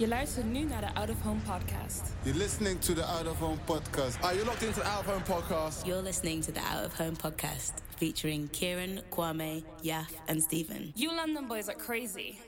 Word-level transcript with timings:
Je 0.00 0.08
luistert 0.08 0.52
nu 0.52 0.64
naar 0.64 0.80
de 0.80 0.94
Out 0.94 1.08
of 1.08 1.22
Home 1.22 1.40
podcast. 1.40 2.02
You're 2.22 2.38
listening 2.38 2.78
to 2.80 2.94
the 2.94 3.04
Out 3.04 3.26
of 3.26 3.38
Home 3.38 3.58
podcast. 3.66 4.22
Are 4.22 4.34
you 4.34 4.44
locked 4.46 4.62
into 4.62 4.80
the 4.80 4.86
Out 4.86 4.98
of 4.98 5.06
Home 5.06 5.22
podcast? 5.22 5.86
You're 5.86 6.02
listening 6.02 6.44
to 6.44 6.52
the 6.52 6.60
Out 6.60 6.86
of 6.86 6.96
Home 6.98 7.16
podcast 7.16 7.72
featuring 7.96 8.48
Kieran, 8.50 9.00
Kwame, 9.10 9.62
Yaf, 9.82 10.06
and 10.26 10.42
Steven. 10.42 10.92
You 10.96 11.14
London 11.16 11.46
boys 11.48 11.68
are 11.68 11.78
crazy. 11.78 12.38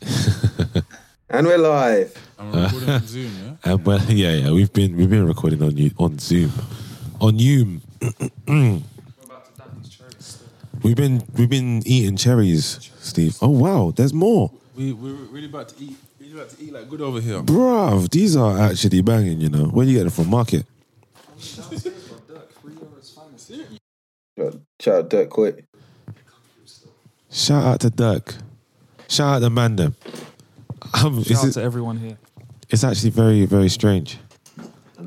And 1.28 1.46
we're 1.46 1.58
live. 1.58 2.12
I'm 2.38 2.52
recording 2.52 2.90
on 2.90 3.06
Zoom, 3.06 3.32
yeah? 3.42 3.56
Uh, 3.72 3.76
well, 3.84 4.00
yeah, 4.08 4.34
yeah, 4.34 4.50
we've 4.50 4.72
been 4.72 4.96
we've 4.96 5.10
been 5.10 5.26
recording 5.26 5.62
on 5.62 5.76
you 5.76 5.90
on 5.98 6.18
Zoom, 6.18 6.50
on 7.20 7.38
Zoom. 7.38 7.80
we've 10.82 10.96
been 10.96 11.22
we've 11.36 11.48
been 11.48 11.82
eating 11.86 12.16
cherries, 12.16 12.90
Steve. 13.00 13.36
Oh 13.40 13.48
wow, 13.48 13.92
there's 13.96 14.12
more, 14.12 14.50
We, 14.76 14.92
we're 14.92 15.12
really 15.32 15.48
about 15.48 15.68
to 15.68 15.84
eat. 15.84 15.96
Really 16.32 16.44
about 16.44 16.56
to 16.56 16.64
eat 16.64 16.72
like 16.72 16.88
good 16.88 17.02
over 17.02 17.20
here. 17.20 17.42
bruv. 17.42 18.08
These 18.10 18.36
are 18.36 18.58
actually 18.58 19.02
banging. 19.02 19.40
You 19.40 19.50
know, 19.50 19.64
where 19.64 19.84
do 19.84 19.92
you 19.92 19.98
get 19.98 20.04
them 20.04 20.12
from? 20.12 20.30
Market. 20.30 20.64
Shout 24.80 24.94
out 24.94 25.10
Dirk 25.10 25.28
Coit. 25.28 25.64
Shout 27.30 27.64
out 27.64 27.80
to 27.80 27.90
Dirk. 27.90 28.34
Shout 29.08 29.36
out 29.36 29.38
to 29.40 29.50
Mandem. 29.50 29.94
Um, 30.94 31.22
Shout 31.22 31.30
it's, 31.30 31.44
out 31.44 31.52
to 31.52 31.62
everyone 31.62 31.98
here. 31.98 32.16
it's 32.70 32.82
actually 32.82 33.10
very 33.10 33.44
very 33.44 33.68
strange. 33.68 34.18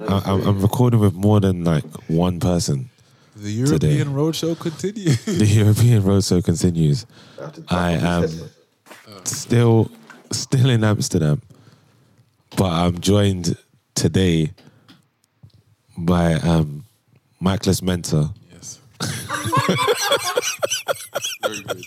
I, 0.08 0.22
I'm, 0.26 0.48
I'm 0.48 0.62
recording 0.62 1.00
with 1.00 1.16
more 1.16 1.40
than 1.40 1.64
like 1.64 1.86
one 2.08 2.40
person. 2.40 2.90
The 3.36 3.52
European 3.52 3.80
Today. 3.80 4.04
Roadshow 4.04 4.60
continues. 4.60 5.26
The 5.40 5.46
European 5.46 6.04
road 6.04 6.24
show 6.24 6.42
continues. 6.42 7.06
I 7.70 7.92
am 7.94 8.30
still 9.24 9.90
still 10.38 10.70
in 10.70 10.84
Amsterdam, 10.84 11.42
but 12.58 12.72
I'm 12.72 13.00
joined 13.00 13.58
today 13.96 14.52
by 15.98 16.34
um, 16.36 16.86
Michaelis 17.40 17.82
Mentor. 17.82 18.30
yes. 18.52 18.80
Very 21.42 21.62
good. 21.62 21.86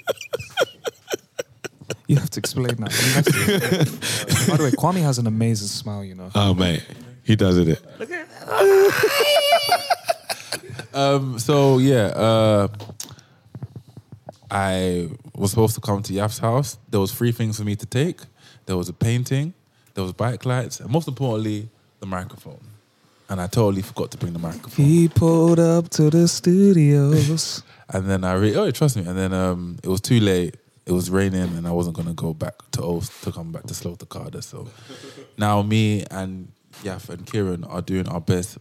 You 2.07 2.17
have 2.17 2.31
to 2.31 2.41
explain 2.41 2.77
that. 2.77 2.91
You 2.91 3.13
have 3.13 3.25
to. 3.27 4.51
By 4.51 4.57
the 4.57 4.65
way, 4.65 4.71
Kwame 4.71 5.03
has 5.03 5.19
an 5.19 5.27
amazing 5.27 5.69
smile, 5.69 6.03
you 6.03 6.15
know. 6.15 6.31
Oh 6.35 6.55
mate, 6.55 6.83
he 7.23 7.37
does 7.37 7.59
it. 7.59 7.83
Um, 10.95 11.39
so 11.39 11.79
yeah, 11.79 12.07
uh, 12.07 12.69
I 14.51 15.09
was 15.37 15.51
supposed 15.51 15.77
to 15.77 15.81
come 15.81 16.03
to 16.03 16.13
Yaf's 16.13 16.39
house. 16.39 16.77
There 16.89 16.99
was 16.99 17.15
three 17.15 17.31
things 17.31 17.59
for 17.59 17.65
me 17.65 17.77
to 17.77 17.87
take. 17.87 18.21
There 18.69 18.77
was 18.77 18.91
a 18.91 18.93
painting, 18.93 19.55
there 19.95 20.05
was 20.05 20.13
bike 20.13 20.45
lights, 20.45 20.79
and 20.79 20.91
most 20.91 21.09
importantly, 21.09 21.71
the 22.01 22.07
microphone. 22.07 22.61
And 23.31 23.41
I 23.41 23.47
totally 23.47 23.81
forgot 23.81 24.11
to 24.11 24.19
bring 24.19 24.35
the 24.35 24.39
microphone. 24.39 24.85
He 24.85 25.09
pulled 25.09 25.59
up 25.59 25.89
to 25.91 26.11
the 26.11 26.29
studios. 26.29 27.63
And 27.91 28.05
then 28.11 28.23
I 28.23 28.35
re- 28.35 28.55
oh 28.55 28.71
trust 28.71 28.99
me. 28.99 29.07
And 29.07 29.17
then 29.17 29.33
um, 29.33 29.79
it 29.83 29.89
was 29.89 30.03
too 30.03 30.21
late. 30.21 30.59
It 30.85 30.93
was 30.93 31.09
raining, 31.09 31.57
and 31.57 31.67
I 31.67 31.71
wasn't 31.71 31.97
gonna 31.97 32.13
go 32.13 32.35
back 32.35 32.57
to 32.73 32.83
Oast 32.83 33.25
to 33.25 33.33
come 33.33 33.51
back 33.51 33.63
to 33.63 33.73
Slaughter 33.73 34.05
Carter. 34.05 34.43
So 34.43 34.69
now 35.39 35.63
me 35.63 36.05
and 36.11 36.53
Yaf 36.83 37.09
and 37.09 37.25
Kieran 37.25 37.65
are 37.65 37.81
doing 37.81 38.07
our 38.07 38.21
best 38.21 38.59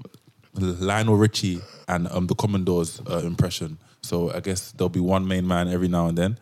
Lionel 0.53 1.17
Richie 1.17 1.59
and 1.89 2.07
um, 2.07 2.27
the 2.27 2.35
Commodores 2.35 3.01
uh, 3.11 3.17
impression. 3.25 3.77
So 4.01 4.31
I 4.33 4.39
guess 4.39 4.71
there'll 4.71 4.87
be 4.87 5.01
one 5.01 5.27
main 5.27 5.45
man 5.45 5.67
every 5.67 5.89
now 5.89 6.07
and 6.07 6.17
then. 6.17 6.39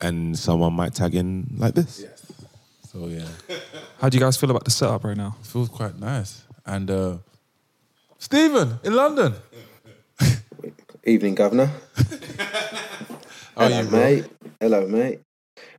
And 0.00 0.36
someone 0.36 0.72
might 0.72 0.94
tag 0.94 1.14
in 1.14 1.54
like 1.56 1.74
this. 1.74 2.04
So 2.98 3.06
yeah, 3.06 3.28
How 4.00 4.08
do 4.08 4.16
you 4.18 4.20
guys 4.20 4.36
feel 4.36 4.50
about 4.50 4.64
the 4.64 4.72
setup 4.72 5.04
right 5.04 5.16
now? 5.16 5.36
it 5.40 5.46
feels 5.46 5.68
quite 5.68 5.96
nice. 6.00 6.42
And 6.66 6.90
uh, 6.90 7.18
Steven 8.18 8.80
in 8.82 8.92
London. 8.94 9.34
Evening, 11.06 11.36
Governor. 11.36 11.66
How 13.56 13.66
are 13.66 13.68
Hello, 13.68 13.80
you, 13.82 13.88
bro? 13.88 13.98
mate. 14.00 14.24
Hello, 14.60 14.86
mate. 14.88 15.20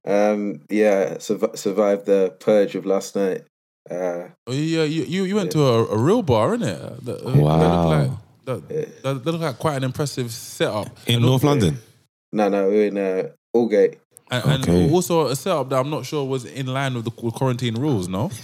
Um, 0.06 0.62
yeah, 0.70 1.16
surv- 1.16 1.58
survived 1.58 2.06
the 2.06 2.34
purge 2.40 2.76
of 2.76 2.86
last 2.86 3.18
night. 3.18 3.44
Uh, 3.92 4.30
Oh, 4.48 4.54
yeah, 4.54 4.84
you, 4.84 5.04
you 5.04 5.24
you 5.26 5.36
went 5.36 5.52
to 5.52 5.66
a, 5.68 5.86
a 5.88 5.98
real 5.98 6.22
bar, 6.24 6.56
innit? 6.56 7.04
That, 7.04 7.26
uh, 7.26 7.32
Wow. 7.36 7.58
That 8.46 8.48
looked 8.48 8.70
like, 8.70 8.70
that, 8.70 9.04
that, 9.04 9.24
that 9.26 9.32
looked 9.32 9.44
like 9.44 9.60
quite 9.60 9.76
an 9.76 9.84
impressive 9.84 10.32
setup. 10.32 10.88
In 11.06 11.16
And 11.16 11.24
North 11.24 11.44
also- 11.44 11.48
London. 11.48 11.78
no, 12.32 12.48
no, 12.48 12.70
we're 12.70 12.88
in 12.88 12.98
uh, 12.98 13.30
Aldgate. 13.54 13.98
And, 14.32 14.68
and 14.68 14.92
also 14.92 15.28
a 15.28 15.36
setup 15.36 15.70
that 15.70 15.80
I'm 15.80 15.90
not 15.90 16.06
sure 16.06 16.24
was 16.26 16.46
in 16.46 16.68
line 16.68 16.94
with 16.94 17.06
the 17.06 17.12
quarantine 17.12 17.76
rules, 17.76 18.08
no? 18.08 18.30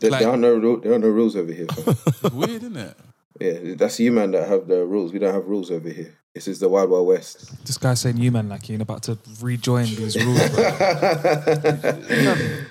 There, 0.00 0.10
Like- 0.10 0.20
there 0.22 0.30
are 0.30 0.36
no 0.36 0.76
there 0.80 0.92
are 0.94 0.98
no 0.98 1.08
rules 1.08 1.36
over 1.36 1.52
here. 1.52 1.66
Weird, 2.32 2.50
isn't 2.64 2.76
it? 2.76 2.96
yeah, 3.40 3.74
that's 3.76 4.00
you 4.00 4.10
man 4.10 4.32
that 4.32 4.48
have 4.48 4.66
the 4.66 4.84
rules. 4.84 5.12
We 5.12 5.20
don't 5.20 5.32
have 5.32 5.46
rules 5.46 5.70
over 5.70 5.88
here. 5.88 6.12
This 6.34 6.48
is 6.48 6.58
the 6.58 6.68
Wild 6.68 6.90
Wild 6.90 7.06
West. 7.06 7.64
This 7.64 7.78
guy 7.78 7.94
saying 7.94 8.16
you 8.16 8.32
man 8.32 8.48
like 8.48 8.68
you 8.68 8.72
ain't 8.74 8.82
about 8.82 9.04
to 9.04 9.16
rejoin 9.40 9.84
these 9.84 10.16
rules. 10.22 10.48
Bro. 10.50 12.34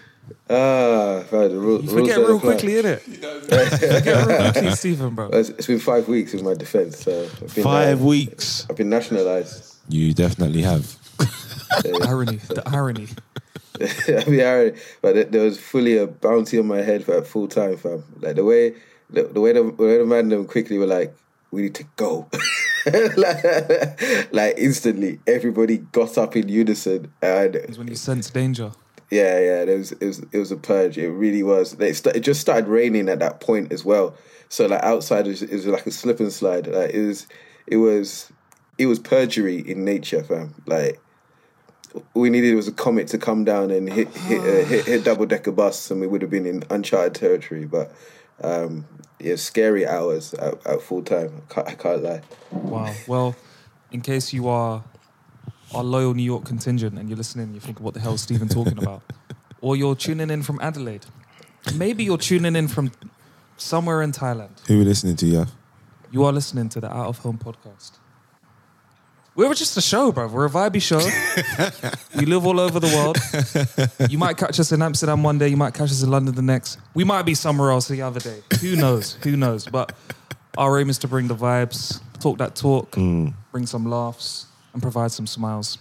Ah, 0.50 1.24
fam, 1.30 1.50
the 1.50 1.58
ru- 1.58 1.82
You 1.82 1.90
rules 1.90 1.94
forget 1.94 2.16
don't 2.18 2.28
real 2.28 2.38
apply. 2.38 2.52
quickly, 2.54 2.74
innit? 2.74 3.00
forget 3.00 4.28
real 4.28 4.52
quickly, 4.52 4.72
Steven, 4.72 5.16
bro. 5.16 5.30
It's, 5.30 5.50
it's 5.50 5.68
been 5.68 5.80
five 5.80 6.08
weeks 6.10 6.34
in 6.34 6.44
my 6.44 6.54
defense. 6.54 7.00
So 7.04 7.24
I've 7.24 7.56
been, 7.56 7.64
Five 7.64 8.02
uh, 8.02 8.06
weeks. 8.06 8.66
I've 8.70 8.76
been 8.76 8.90
nationalized. 8.90 9.76
You 9.88 10.14
definitely 10.14 10.62
have. 10.64 10.96
Irony, 12.08 12.38
the 12.38 12.64
irony. 12.66 13.08
I 13.82 14.30
mean, 14.30 14.42
I, 14.42 14.74
but 15.02 15.32
there- 15.32 15.44
was 15.44 15.60
fully 15.60 15.98
a 15.98 16.08
bounty 16.08 16.60
on 16.60 16.68
my 16.68 16.82
head 16.82 17.04
for 17.04 17.16
a 17.18 17.24
full 17.24 17.48
time, 17.48 17.78
fam. 17.78 18.04
Like 18.20 18.36
the 18.36 18.44
way, 18.46 18.76
the, 19.10 19.24
the 19.24 19.42
way 19.42 19.54
the, 19.54 19.64
the 19.64 19.84
way 19.84 19.98
the 19.98 20.06
man 20.06 20.30
them 20.30 20.46
quickly 20.46 20.78
were 20.78 20.86
like, 20.88 21.16
we 21.52 21.64
need 21.64 21.76
to 21.76 21.84
go. 21.96 22.30
like, 23.18 24.34
like 24.34 24.56
instantly, 24.58 25.20
everybody 25.28 25.78
got 25.80 26.18
up 26.18 26.36
in 26.36 26.48
unison, 26.50 27.12
and 27.22 27.56
It's 27.56 27.78
when 27.78 27.88
you 27.88 27.96
sense 27.96 28.30
danger. 28.30 28.72
yeah, 29.10 29.40
yeah, 29.40 29.62
it 29.64 29.78
was 29.78 29.92
it 29.94 30.06
was 30.06 30.20
it 30.32 30.38
was 30.38 30.52
a 30.52 30.56
purge. 30.58 30.98
It 30.98 31.10
really 31.10 31.44
was. 31.44 31.74
It, 31.74 31.96
st- 31.96 32.16
it 32.16 32.22
just 32.22 32.42
started 32.42 32.68
raining 32.68 33.10
at 33.10 33.20
that 33.20 33.40
point 33.42 33.72
as 33.72 33.84
well. 33.84 34.16
So 34.50 34.68
like 34.68 34.84
outside 34.84 35.28
is 35.28 35.42
is 35.42 35.66
like 35.66 35.86
a 35.86 35.92
slip 35.92 36.20
and 36.20 36.32
slide. 36.32 36.68
Like 36.68 36.92
it 36.92 37.06
was 37.06 37.28
it 37.68 37.78
was 37.78 38.32
it 38.78 38.86
was 38.86 39.00
perjury 39.00 39.60
in 39.60 39.84
nature, 39.86 40.24
fam. 40.24 40.56
Like 40.66 41.00
all 41.94 42.04
we 42.14 42.30
needed 42.30 42.56
was 42.56 42.68
a 42.68 42.72
comet 42.72 43.08
to 43.10 43.18
come 43.18 43.44
down 43.44 43.72
and 43.72 43.92
hit 43.92 44.10
hit 44.10 44.40
uh, 44.40 44.66
hit, 44.68 44.86
hit 44.86 45.04
double 45.04 45.26
decker 45.26 45.52
bus, 45.52 45.92
and 45.92 46.02
we 46.02 46.08
would 46.08 46.22
have 46.22 46.32
been 46.32 46.46
in 46.46 46.64
uncharted 46.70 47.16
territory. 47.16 47.66
But 47.66 47.94
um, 48.44 48.86
yeah, 49.20 49.36
scary 49.36 49.86
hours 49.86 50.34
at, 50.36 50.66
at 50.66 50.82
full 50.82 51.04
time. 51.04 51.42
I 51.50 51.54
can't, 51.54 51.68
I 51.68 51.76
can't 51.76 52.04
lie. 52.04 52.22
Wow. 52.52 52.94
Well, 53.08 53.36
in 53.92 54.02
case 54.02 54.34
you 54.34 54.48
are 54.48 54.84
our 55.74 55.84
loyal 55.84 56.14
New 56.14 56.24
York 56.24 56.46
contingent 56.46 56.98
and 56.98 57.10
you're 57.10 57.18
listening 57.18 57.46
and 57.46 57.54
you 57.56 57.62
think, 57.62 57.80
what 57.80 57.94
the 57.94 58.00
hell 58.00 58.14
is 58.14 58.22
Steven 58.22 58.48
talking 58.48 58.78
about? 58.78 59.04
or 59.62 59.76
you're 59.76 59.96
tuning 59.96 60.30
in 60.30 60.44
from 60.44 60.60
Adelaide. 60.62 61.06
Maybe 61.76 62.04
you're 62.04 62.18
tuning 62.18 62.56
in 62.56 62.68
from 62.68 62.92
somewhere 63.58 64.02
in 64.02 64.12
Thailand. 64.12 64.66
Who 64.68 64.76
are 64.76 64.80
we 64.80 64.86
listening 64.86 65.16
to, 65.18 65.26
yeah? 65.26 65.46
You 66.12 66.26
are 66.26 66.34
listening 66.34 66.70
to 66.70 66.82
the 66.82 66.94
Out 66.94 67.08
of 67.08 67.20
Home 67.20 67.38
podcast. 67.38 67.92
We're 69.34 69.54
just 69.54 69.78
a 69.78 69.82
show, 69.82 70.12
bro. 70.12 70.28
We're 70.28 70.46
a 70.46 70.50
vibey 70.50 70.82
show. 70.82 71.00
we 72.20 72.26
live 72.26 72.46
all 72.46 72.60
over 72.60 72.82
the 72.82 72.88
world. 72.88 73.18
You 74.12 74.18
might 74.18 74.36
catch 74.36 74.60
us 74.60 74.74
in 74.74 74.82
Amsterdam 74.82 75.24
one 75.24 75.38
day. 75.38 75.48
You 75.48 75.56
might 75.56 75.74
catch 75.74 75.90
us 75.90 76.04
in 76.04 76.10
London 76.10 76.36
the 76.36 76.42
next. 76.42 76.78
We 76.94 77.06
might 77.06 77.24
be 77.24 77.34
somewhere 77.34 77.72
else 77.72 77.88
the 77.88 78.02
other 78.02 78.20
day. 78.20 78.42
Who 78.60 78.76
knows? 78.76 79.14
Who 79.24 79.38
knows? 79.38 79.66
But 79.66 79.94
our 80.58 80.78
aim 80.80 80.90
is 80.90 80.98
to 81.00 81.08
bring 81.08 81.28
the 81.30 81.36
vibes, 81.36 82.02
talk 82.20 82.40
that 82.40 82.56
talk, 82.56 82.92
mm. 82.92 83.34
bring 83.54 83.66
some 83.66 83.86
laughs, 83.86 84.48
and 84.74 84.82
provide 84.82 85.12
some 85.12 85.28
smiles. 85.28 85.78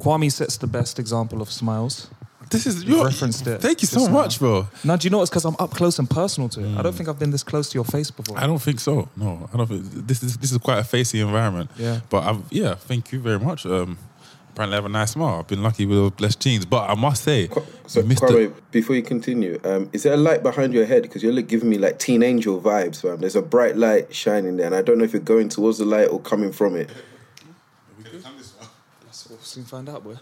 Kwame 0.00 0.30
sets 0.32 0.56
the 0.56 0.66
best 0.66 0.98
example 0.98 1.40
of 1.42 1.50
smiles. 1.50 2.10
This 2.52 2.66
is 2.66 2.84
You've 2.84 2.88
you're- 2.98 3.04
referenced 3.04 3.46
it 3.46 3.60
Thank 3.60 3.82
you 3.82 3.88
so 3.88 3.96
just 4.00 4.08
now. 4.10 4.14
much, 4.14 4.38
bro. 4.38 4.68
No, 4.84 4.96
do 4.96 5.06
you 5.06 5.10
know 5.10 5.22
it's 5.22 5.30
because 5.30 5.44
I'm 5.44 5.56
up 5.58 5.70
close 5.70 5.98
and 5.98 6.08
personal 6.08 6.48
to 6.50 6.60
it. 6.64 6.76
I 6.78 6.82
don't 6.82 6.94
think 6.94 7.08
I've 7.08 7.18
been 7.18 7.30
this 7.30 7.42
close 7.42 7.68
to 7.70 7.74
your 7.78 7.84
face 7.84 8.10
before. 8.10 8.38
I 8.38 8.46
don't 8.46 8.60
think 8.60 8.78
so. 8.80 9.08
No, 9.16 9.48
I 9.52 9.56
don't 9.56 9.66
think 9.66 9.82
this 10.06 10.22
is 10.22 10.36
this 10.36 10.52
is 10.52 10.58
quite 10.58 10.78
a 10.78 10.84
facey 10.84 11.20
environment. 11.20 11.70
Yeah. 11.76 12.00
But 12.10 12.24
I've, 12.24 12.42
yeah, 12.50 12.74
thank 12.74 13.10
you 13.12 13.20
very 13.20 13.38
much. 13.40 13.64
Um, 13.66 13.96
apparently, 14.52 14.74
I 14.74 14.78
have 14.78 14.84
a 14.84 14.88
nice 14.90 15.12
smile. 15.12 15.38
I've 15.40 15.48
been 15.48 15.62
lucky 15.62 15.86
with 15.86 15.96
those 15.98 16.10
blessed 16.12 16.40
genes. 16.40 16.66
But 16.66 16.90
I 16.90 16.94
must 16.94 17.24
say, 17.24 17.48
So, 17.86 18.02
Mr. 18.02 18.28
Kwame, 18.28 18.52
before 18.70 18.96
you 18.96 19.02
continue, 19.02 19.58
um, 19.64 19.88
is 19.94 20.02
there 20.02 20.12
a 20.12 20.16
light 20.18 20.42
behind 20.42 20.74
your 20.74 20.84
head? 20.84 21.02
Because 21.02 21.22
you're 21.22 21.32
like, 21.32 21.48
giving 21.48 21.70
me 21.70 21.78
like 21.78 21.98
teen 21.98 22.22
angel 22.22 22.60
vibes, 22.60 23.00
fam. 23.00 23.18
There's 23.20 23.36
a 23.36 23.42
bright 23.42 23.76
light 23.76 24.14
shining 24.14 24.58
there, 24.58 24.66
and 24.66 24.74
I 24.74 24.82
don't 24.82 24.98
know 24.98 25.04
if 25.04 25.12
you're 25.14 25.22
going 25.22 25.48
towards 25.48 25.78
the 25.78 25.84
light 25.86 26.08
or 26.08 26.20
coming 26.20 26.52
from 26.52 26.76
it. 26.76 26.90
We'll 29.28 29.38
soon 29.40 29.64
find 29.64 29.88
out, 29.88 30.04
boy. 30.04 30.16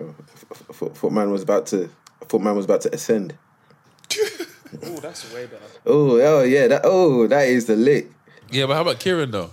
I 0.00 0.72
thought, 0.72 0.96
thought 0.96 1.12
man 1.12 1.30
was 1.30 1.42
about 1.42 1.66
to. 1.68 1.90
I 2.22 2.24
thought 2.24 2.40
man 2.42 2.56
was 2.56 2.64
about 2.64 2.82
to 2.82 2.94
ascend. 2.94 3.34
Oh, 4.82 4.96
that's 4.96 5.32
way 5.32 5.46
better. 5.46 5.62
Oh, 5.86 6.20
oh 6.20 6.42
yeah, 6.42 6.66
that 6.66 6.80
oh 6.84 7.28
that 7.28 7.46
is 7.48 7.66
the 7.66 7.76
lick. 7.76 8.10
yeah, 8.50 8.66
but 8.66 8.74
how 8.74 8.82
about 8.82 8.98
Kieran 8.98 9.30
though? 9.30 9.50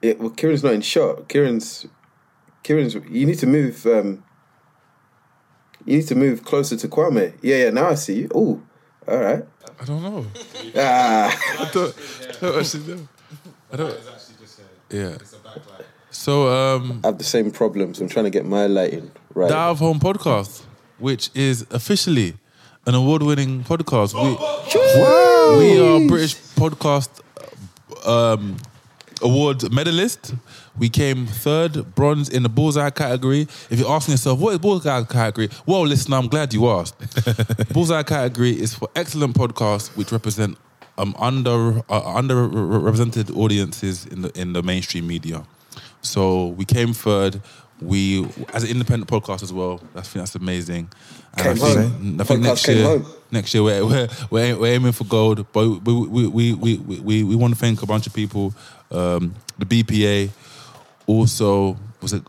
Yeah, 0.00 0.14
well, 0.18 0.30
Kieran's 0.30 0.62
not 0.62 0.72
in 0.72 0.82
shot. 0.82 1.28
Kieran's, 1.28 1.86
Kieran's. 2.62 2.94
You 2.94 3.26
need 3.26 3.38
to 3.40 3.46
move. 3.46 3.84
Um, 3.86 4.22
you 5.84 5.98
need 5.98 6.06
to 6.08 6.14
move 6.14 6.44
closer 6.44 6.76
to 6.76 6.88
Kwame. 6.88 7.34
Yeah, 7.42 7.56
yeah. 7.56 7.70
Now 7.70 7.88
I 7.88 7.94
see 7.96 8.20
you. 8.20 8.30
Oh, 8.34 8.62
all 9.08 9.18
right. 9.18 9.44
I 9.80 9.84
don't 9.84 10.02
know. 10.02 10.26
Ah, 10.76 11.36
I 11.60 11.70
don't, 11.72 11.94
I 12.28 12.40
don't 12.40 12.58
actually 12.60 12.94
know. 12.94 13.08
I 13.72 13.76
don't. 13.76 14.00
Yeah. 14.90 15.18
So 16.26 16.48
um, 16.48 17.02
I 17.04 17.06
have 17.06 17.18
the 17.18 17.22
same 17.22 17.52
problems. 17.52 18.00
I'm 18.00 18.08
trying 18.08 18.24
to 18.24 18.32
get 18.32 18.44
my 18.44 18.66
lighting 18.66 19.12
right. 19.32 19.48
the 19.48 19.56
Out 19.56 19.70
of 19.70 19.78
Home 19.78 20.00
podcast, 20.00 20.64
which 20.98 21.30
is 21.36 21.64
officially 21.70 22.34
an 22.84 22.96
award-winning 22.96 23.62
podcast. 23.62 24.12
We, 24.12 24.30
we 25.56 25.78
are 25.78 26.08
British 26.08 26.34
podcast 26.56 27.20
um, 28.04 28.56
award 29.22 29.72
medalist. 29.72 30.34
We 30.76 30.88
came 30.88 31.28
third, 31.28 31.94
bronze 31.94 32.28
in 32.28 32.42
the 32.42 32.48
bullseye 32.48 32.90
category. 32.90 33.42
If 33.70 33.78
you're 33.78 33.92
asking 33.92 34.14
yourself, 34.14 34.40
what 34.40 34.54
is 34.54 34.58
bullseye 34.58 35.04
category? 35.04 35.48
Well, 35.64 35.86
listen, 35.86 36.12
I'm 36.12 36.26
glad 36.26 36.52
you 36.52 36.68
asked. 36.68 36.98
bullseye 37.72 38.02
category 38.02 38.60
is 38.60 38.74
for 38.74 38.88
excellent 38.96 39.36
podcasts 39.36 39.96
which 39.96 40.10
represent 40.10 40.58
um, 40.98 41.14
under 41.20 41.84
uh, 41.88 42.20
underrepresented 42.20 43.36
audiences 43.36 44.06
in 44.06 44.22
the 44.22 44.32
in 44.36 44.54
the 44.54 44.62
mainstream 44.64 45.06
media. 45.06 45.46
So 46.02 46.48
we 46.48 46.64
came 46.64 46.92
third. 46.92 47.40
We 47.80 48.26
as 48.54 48.64
an 48.64 48.70
independent 48.70 49.10
podcast 49.10 49.42
as 49.42 49.52
well. 49.52 49.80
I 49.94 50.00
think 50.00 50.22
that's 50.22 50.34
amazing. 50.34 50.90
And 51.36 51.42
Came 51.42 51.52
I 51.52 51.54
think, 51.74 51.92
home. 51.92 52.20
I 52.20 52.24
think 52.24 52.40
next 52.40 52.66
year, 52.68 53.02
next 53.30 53.52
year 53.54 53.62
we're, 53.62 53.84
we're, 53.84 54.08
we're, 54.30 54.56
we're 54.56 54.72
aiming 54.72 54.92
for 54.92 55.04
gold. 55.04 55.46
But 55.52 55.68
we 55.84 55.92
we, 56.06 56.26
we, 56.26 56.52
we, 56.54 56.76
we, 56.78 57.00
we, 57.00 57.24
we 57.24 57.36
want 57.36 57.52
to 57.54 57.60
thank 57.60 57.82
a 57.82 57.86
bunch 57.86 58.06
of 58.06 58.14
people. 58.14 58.54
Um, 58.90 59.34
the 59.58 59.66
BPA, 59.66 60.30
also 61.06 61.76
was 62.00 62.12
it 62.12 62.22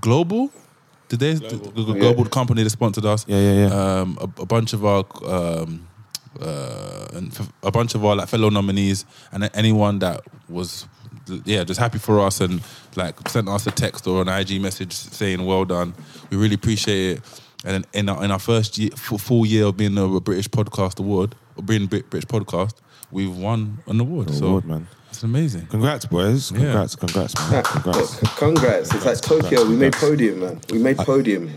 Global? 0.00 0.50
Did 1.08 1.18
they 1.18 1.34
global, 1.34 1.84
the, 1.92 1.98
global 1.98 2.24
company 2.24 2.62
that 2.62 2.70
sponsored 2.70 3.04
us? 3.04 3.26
Yeah, 3.28 3.38
yeah, 3.40 3.68
yeah. 3.68 4.00
Um, 4.00 4.18
a, 4.20 4.42
a 4.42 4.46
bunch 4.46 4.72
of 4.72 4.84
our 4.84 5.04
um, 5.26 5.86
uh, 6.40 7.08
and 7.14 7.32
f- 7.32 7.52
a 7.64 7.70
bunch 7.72 7.94
of 7.96 8.04
our 8.04 8.14
like 8.16 8.28
fellow 8.28 8.48
nominees 8.48 9.04
and 9.32 9.50
anyone 9.54 9.98
that 9.98 10.20
was 10.48 10.86
yeah 11.44 11.64
just 11.64 11.80
happy 11.80 11.98
for 11.98 12.20
us 12.20 12.40
and 12.40 12.60
like 12.96 13.28
sent 13.28 13.48
us 13.48 13.66
a 13.66 13.70
text 13.70 14.06
or 14.06 14.22
an 14.22 14.28
IG 14.28 14.60
message 14.60 14.92
saying 14.92 15.44
well 15.44 15.64
done. 15.64 15.94
We 16.30 16.36
really 16.36 16.54
appreciate 16.54 17.18
it. 17.18 17.40
And 17.64 17.86
in 17.92 18.08
our, 18.08 18.24
in 18.24 18.30
our 18.30 18.38
first 18.38 18.78
year, 18.78 18.90
full 18.96 19.44
year 19.44 19.66
of 19.66 19.76
being 19.76 19.96
a 19.98 20.20
British 20.20 20.48
podcast 20.48 20.98
award 20.98 21.34
or 21.56 21.62
being 21.62 21.86
Brit- 21.86 22.08
British 22.08 22.26
podcast, 22.28 22.74
we've 23.10 23.36
won 23.36 23.78
an 23.86 24.00
award. 24.00 24.32
so 24.32 24.46
Award, 24.46 24.64
man. 24.64 24.86
it's 25.10 25.22
amazing. 25.22 25.66
Congrats, 25.66 26.06
boys. 26.06 26.50
Yeah. 26.52 26.58
Congrats, 26.60 26.96
congrats, 26.96 27.34
man. 27.50 27.62
Congrats. 27.64 28.38
Congrats! 28.38 28.94
It's 28.94 29.04
like 29.04 29.20
Tokyo. 29.20 29.66
We 29.66 29.76
made 29.76 29.92
podium, 29.92 30.40
man. 30.40 30.60
We 30.72 30.78
made 30.78 30.96
podium 30.96 31.50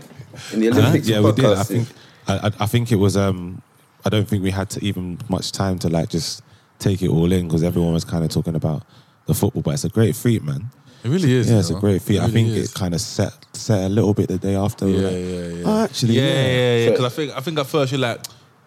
in 0.52 0.60
the 0.60 0.70
Huh? 0.70 0.80
Olympics. 0.80 1.08
Yeah, 1.08 1.18
of 1.18 1.24
we 1.24 1.32
did. 1.32 1.44
I 1.46 1.48
podcasting. 1.54 1.66
think. 1.86 1.88
I, 2.28 2.34
I, 2.48 2.50
I 2.60 2.66
think 2.66 2.92
it 2.92 2.96
was. 2.96 3.16
Um, 3.16 3.62
I 4.04 4.10
don't 4.10 4.28
think 4.28 4.42
we 4.42 4.50
had 4.50 4.68
to 4.70 4.84
even 4.84 5.18
much 5.30 5.52
time 5.52 5.78
to 5.78 5.88
like 5.88 6.10
just 6.10 6.42
take 6.80 7.00
it 7.00 7.08
all 7.08 7.32
in 7.32 7.46
because 7.48 7.62
everyone 7.62 7.94
was 7.94 8.04
kind 8.04 8.22
of 8.24 8.30
talking 8.30 8.54
about 8.54 8.82
the 9.26 9.34
football. 9.34 9.62
But 9.62 9.74
it's 9.74 9.84
a 9.84 9.88
great 9.88 10.14
feat, 10.16 10.42
man. 10.42 10.70
It 11.02 11.08
really 11.10 11.32
is. 11.32 11.50
Yeah, 11.50 11.58
it's 11.58 11.70
a 11.70 11.74
great 11.74 12.00
feat. 12.00 12.16
It 12.16 12.22
I 12.22 12.28
think 12.28 12.48
is. 12.48 12.70
it 12.70 12.74
kind 12.74 12.94
of 12.94 13.00
set 13.00 13.32
set 13.52 13.84
a 13.84 13.88
little 13.88 14.14
bit 14.14 14.28
the 14.28 14.38
day 14.38 14.54
after. 14.54 14.88
Yeah, 14.88 15.02
like, 15.02 15.12
yeah, 15.12 15.46
yeah. 15.58 15.62
Oh, 15.66 15.84
actually, 15.84 16.14
yeah, 16.14 16.22
yeah. 16.22 16.46
yeah, 16.46 16.76
yeah. 16.84 16.90
Because 16.90 17.04
I 17.04 17.08
think 17.16 17.36
I 17.36 17.40
think 17.40 17.58
at 17.58 17.66
first 17.66 17.92
you're 17.92 18.00
like, 18.00 18.20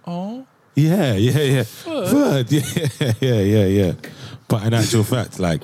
oh, 0.06 0.46
Yeah, 0.76 1.14
yeah, 1.14 1.42
yeah. 1.42 1.64
Third. 1.64 2.52
Yeah, 2.52 3.14
yeah, 3.22 3.40
yeah, 3.42 3.66
yeah. 3.66 3.92
But 4.48 4.64
in 4.68 4.74
actual 4.74 5.04
fact, 5.04 5.40
like, 5.40 5.64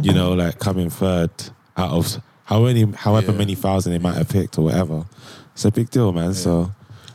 you 0.00 0.12
know, 0.14 0.32
like 0.32 0.58
coming 0.58 0.88
third 0.90 1.30
out 1.76 1.90
of 1.90 2.22
how 2.44 2.60
many, 2.64 2.90
however 2.92 3.32
Yeah. 3.32 3.38
many 3.38 3.54
thousand 3.54 3.92
they 3.92 3.98
might 3.98 4.16
have 4.16 4.28
picked 4.28 4.58
or 4.58 4.62
whatever, 4.64 5.04
it's 5.52 5.64
a 5.66 5.70
big 5.70 5.90
deal, 5.90 6.10
man. 6.12 6.32
So, 6.34 6.70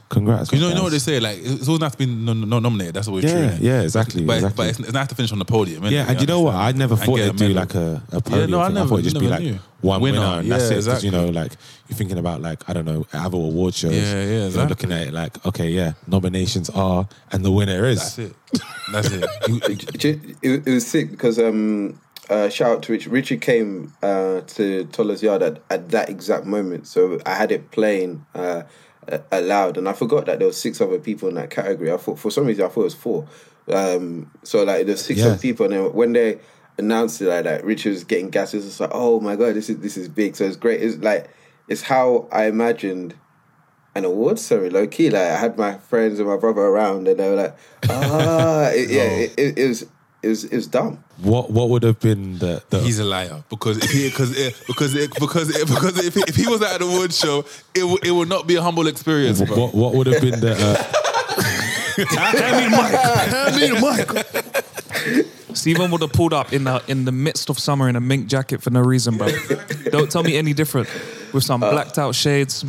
congrats. 0.10 0.52
you 0.52 0.60
know, 0.60 0.70
you 0.70 0.76
know 0.76 0.84
what 0.84 0.92
they 0.92 1.00
say. 1.00 1.20
Like 1.20 1.40
it's 1.42 1.68
always 1.68 1.82
nice 1.82 1.92
to 1.94 1.98
be 1.98 2.06
no, 2.06 2.34
no, 2.34 2.60
nominated. 2.60 2.94
That's 2.96 3.08
always 3.08 3.26
true. 3.26 3.34
Yeah, 3.42 3.50
innit? 3.50 3.62
yeah, 3.62 3.82
exactly, 3.82 4.24
But, 4.26 4.36
exactly. 4.38 4.56
but 4.66 4.70
it's, 4.70 4.80
it's 4.80 4.94
nice 4.94 5.08
to 5.08 5.16
finish 5.16 5.32
on 5.32 5.40
the 5.40 5.46
podium. 5.46 5.84
innit? 5.84 5.92
Yeah, 5.92 6.06
and 6.10 6.20
you 6.22 6.28
know 6.28 6.42
what? 6.42 6.56
I 6.56 6.72
never 6.72 6.96
thought 6.96 7.18
get 7.18 7.30
a 7.30 7.32
they'd 7.34 7.48
do 7.48 7.54
like 7.54 7.76
a, 7.76 8.02
a 8.12 8.22
podium 8.22 8.52
no, 8.52 8.60
I 8.62 8.68
thing. 8.68 8.78
I, 8.78 8.80
never- 8.80 8.90
thought 8.90 9.00
it'd 9.00 9.12
just 9.12 9.20
be 9.20 9.28
like 9.28 9.42
knew. 9.42 9.60
one 9.82 10.02
Winner, 10.02 10.20
winner, 10.20 10.40
and 10.40 10.52
that's 10.52 10.72
yeah, 10.72 10.78
it. 10.78 10.86
'Cause, 10.86 11.04
you 11.04 11.12
know, 11.12 11.26
like 11.28 11.52
you're 11.88 11.98
thinking 11.98 12.18
about 12.18 12.42
like 12.42 12.68
I 12.70 12.74
don't 12.74 12.86
know 12.86 13.06
other 13.14 13.38
award 13.38 13.74
shows. 13.74 13.94
Yeah, 13.94 14.02
yeah, 14.02 14.24
You're 14.38 14.46
exactly. 14.48 14.70
looking 14.70 14.92
at 14.92 15.08
it 15.08 15.14
like 15.14 15.46
okay, 15.46 15.70
yeah, 15.70 15.94
nominations 16.08 16.70
are, 16.72 17.08
and 17.32 17.44
the 17.46 17.52
winner 17.52 17.86
is. 17.86 18.16
That's 18.16 18.20
it. 18.20 18.36
That's 18.92 19.10
it. 19.12 19.26
It, 20.04 20.06
it, 20.06 20.66
it 20.68 20.72
was 20.72 20.86
sick 20.88 21.12
because 21.12 21.38
um, 21.40 22.00
uh, 22.30 22.50
shout 22.50 22.72
out 22.78 22.84
to 22.84 22.92
Rich. 22.94 23.08
Richard 23.08 23.42
came 23.42 23.94
uh, 24.04 24.42
to 24.42 24.86
Tola's 24.92 25.22
Yard 25.24 25.42
at, 25.44 25.62
at 25.70 25.90
that 25.92 26.10
exact 26.10 26.46
moment, 26.46 26.88
so 26.88 27.20
I 27.26 27.36
had 27.36 27.52
it 27.52 27.72
playing 27.72 28.26
uh, 28.36 28.64
aloud, 29.32 29.78
and 29.78 29.88
I 29.88 29.94
forgot 29.94 30.26
that 30.26 30.40
there 30.40 30.48
were 30.48 30.54
six 30.54 30.82
other 30.82 31.00
people 31.00 31.30
in 31.30 31.36
that 31.36 31.50
category. 31.50 31.92
I 31.92 31.98
thought 31.98 32.20
for 32.20 32.32
some 32.32 32.46
reason 32.46 32.66
I 32.66 32.70
thought 32.70 32.82
it 32.82 32.84
was 32.86 32.94
four. 32.96 33.28
Um, 33.70 34.32
so 34.44 34.64
like 34.64 34.86
there's 34.86 35.02
six 35.04 35.20
Yeah. 35.20 35.28
other 35.28 35.38
people, 35.38 35.66
and 35.66 35.74
then 35.74 35.94
when 35.94 36.14
they 36.14 36.40
announced 36.78 37.22
it 37.22 37.28
like 37.30 37.44
that, 37.46 37.64
Richard 37.66 37.90
was 37.92 38.04
getting 38.04 38.30
gases. 38.30 38.66
It's 38.66 38.80
like 38.80 38.92
oh 38.94 39.20
my 39.20 39.36
god, 39.36 39.56
this 39.56 39.70
is 39.70 39.78
this 39.80 39.98
is 39.98 40.08
big. 40.08 40.36
So 40.36 40.46
it's 40.46 40.56
great. 40.56 40.82
It's 40.82 40.98
like 40.98 41.30
it's 41.68 41.82
how 41.84 42.28
I 42.32 42.46
imagined 42.46 43.16
an 43.96 44.06
awards 44.06 44.44
ceremony, 44.46 44.70
low 44.72 44.88
key. 44.88 45.10
Like 45.10 45.24
I 45.24 45.38
had 45.38 45.58
my 45.58 45.78
friends 45.78 46.20
and 46.20 46.28
my 46.28 46.38
brother 46.38 46.62
around, 46.62 47.08
and 47.08 47.20
they 47.20 47.30
were 47.30 47.36
like, 47.36 47.58
"Ah, 47.90 48.70
it, 48.70 48.90
yeah, 48.90 49.04
it, 49.04 49.34
it, 49.38 49.58
it 49.60 49.68
was 49.68 49.86
it 50.22 50.28
was 50.28 50.44
it 50.44 50.56
was 50.56 50.68
dumb." 50.68 51.04
What 51.18 51.52
what 51.52 51.70
would 51.70 51.84
have 51.84 52.00
been 52.00 52.38
the, 52.40 52.64
the 52.70 52.80
He's 52.80 53.00
a 53.00 53.04
liar 53.04 53.44
because 53.50 53.78
if 53.78 53.92
he, 53.92 54.10
because 54.10 54.38
it, 54.38 54.56
because 54.68 54.96
it, 54.96 55.14
because 55.20 55.50
it, 55.56 55.68
because 55.68 56.06
if 56.06 56.14
he, 56.14 56.22
if 56.28 56.36
he 56.36 56.48
was 56.48 56.62
at 56.62 56.82
an 56.82 56.88
award 56.88 57.14
show, 57.14 57.46
it 57.74 57.84
would 57.84 58.06
it 58.06 58.12
would 58.12 58.30
not 58.30 58.48
be 58.48 58.56
a 58.56 58.62
humble 58.62 58.88
experience. 58.88 59.42
Bro. 59.42 59.56
what 59.58 59.74
what 59.74 59.94
would 59.96 60.08
have 60.08 60.22
been 60.22 60.40
the 60.40 60.54
uh, 60.54 61.08
Steven 65.54 65.90
would 65.90 66.02
have 66.02 66.14
pulled 66.14 66.34
up 66.34 66.54
in 66.54 66.66
the 66.66 66.84
in 66.88 67.06
the 67.06 67.12
midst 67.12 67.50
of 67.50 67.58
summer 67.58 67.90
in 67.90 67.96
a 67.96 68.00
mink 68.00 68.28
jacket 68.28 68.62
for 68.62 68.70
no 68.70 68.82
reason, 68.82 69.18
bro. 69.18 69.30
Don't 69.90 70.12
tell 70.12 70.24
me 70.24 70.38
any 70.38 70.54
different. 70.54 70.88
With 71.34 71.44
some 71.44 71.62
blacked 71.62 71.98
out 71.98 72.14
shades, 72.14 72.64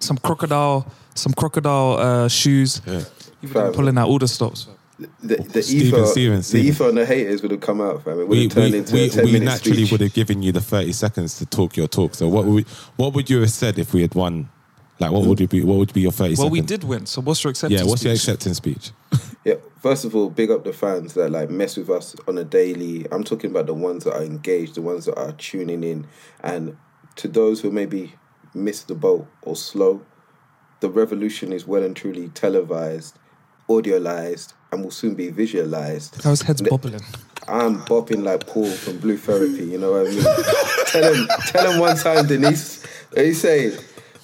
some 0.00 0.18
crocodile, 0.18 0.90
some 1.14 1.32
crocodile 1.32 1.98
uh, 1.98 2.28
shoes. 2.28 2.82
He 2.84 2.90
would 2.90 3.06
have 3.42 3.52
been 3.52 3.72
pulling 3.72 3.98
out 3.98 4.08
all 4.08 4.18
the 4.18 4.26
stops. 4.28 4.66
The, 4.98 5.36
the 5.36 5.62
Steven, 5.62 5.86
ether, 6.00 6.06
Steven, 6.06 6.36
the 6.38 6.42
Steven. 6.42 6.66
ether 6.68 6.88
and 6.88 6.98
the 6.98 7.06
haters 7.06 7.42
would 7.42 7.50
have 7.50 7.60
come 7.60 7.82
out, 7.82 8.02
fam. 8.02 8.14
It 8.14 8.28
would 8.28 8.28
we 8.28 8.42
have 8.44 8.52
turned 8.52 8.72
we, 8.72 8.78
into 8.78 8.94
we, 8.94 9.06
a 9.06 9.08
ten 9.10 9.24
we 9.26 9.32
minute 9.32 9.44
naturally 9.44 9.76
speech. 9.78 9.92
would 9.92 10.00
have 10.00 10.14
given 10.14 10.42
you 10.42 10.52
the 10.52 10.60
thirty 10.62 10.92
seconds 10.92 11.36
to 11.38 11.46
talk 11.46 11.76
your 11.76 11.86
talk. 11.86 12.14
So 12.14 12.28
what 12.28 12.46
would 12.46 12.54
we, 12.54 12.62
what 12.96 13.12
would 13.12 13.28
you 13.28 13.40
have 13.40 13.50
said 13.50 13.78
if 13.78 13.92
we 13.92 14.00
had 14.02 14.14
won? 14.14 14.48
Like 14.98 15.12
what 15.12 15.26
would 15.26 15.38
you 15.38 15.48
be? 15.48 15.62
What 15.62 15.76
would 15.76 15.92
be 15.92 16.00
your 16.00 16.12
thirty 16.12 16.30
Well, 16.30 16.48
seconds? 16.48 16.52
we 16.52 16.60
did 16.62 16.84
win. 16.84 17.04
So 17.04 17.20
what's 17.20 17.44
your 17.44 17.50
acceptance? 17.50 17.82
Yeah, 17.82 17.86
what's 17.86 18.02
your 18.04 18.16
speech? 18.16 18.28
acceptance 18.34 18.56
speech? 18.56 18.90
Yeah, 19.44 19.54
first 19.80 20.04
of 20.04 20.16
all, 20.16 20.28
big 20.28 20.50
up 20.50 20.64
the 20.64 20.72
fans 20.72 21.14
that 21.14 21.30
like 21.30 21.50
mess 21.50 21.76
with 21.76 21.88
us 21.88 22.16
on 22.26 22.36
a 22.36 22.42
daily. 22.42 23.06
I'm 23.12 23.22
talking 23.22 23.48
about 23.52 23.66
the 23.66 23.74
ones 23.74 24.02
that 24.02 24.14
are 24.16 24.24
engaged, 24.24 24.74
the 24.74 24.82
ones 24.82 25.04
that 25.04 25.16
are 25.16 25.30
tuning 25.32 25.84
in, 25.84 26.08
and 26.42 26.76
to 27.14 27.28
those 27.28 27.60
who 27.60 27.70
maybe 27.70 28.14
missed 28.54 28.88
the 28.88 28.96
boat 28.96 29.28
or 29.42 29.54
slow, 29.54 30.04
the 30.80 30.90
revolution 30.90 31.52
is 31.52 31.64
well 31.64 31.84
and 31.84 31.94
truly 31.94 32.28
televised, 32.30 33.20
audioized, 33.68 34.54
and 34.72 34.82
will 34.82 34.90
soon 34.90 35.14
be 35.14 35.30
visualized. 35.30 36.22
How 36.22 36.30
his 36.30 36.42
head's 36.42 36.62
bobbling. 36.62 37.00
I'm 37.48 37.80
bopping 37.82 38.24
like 38.24 38.46
Paul 38.46 38.70
from 38.70 38.98
Blue 38.98 39.16
Therapy. 39.16 39.66
You 39.66 39.78
know 39.78 39.92
what 39.92 40.08
I 40.08 40.10
mean? 40.10 40.22
tell 40.86 41.14
him, 41.14 41.28
tell 41.46 41.72
him 41.72 41.80
one 41.80 41.96
time, 41.96 42.26
Denise. 42.26 42.84
What 43.12 43.26
you 43.26 43.34
say? 43.34 43.76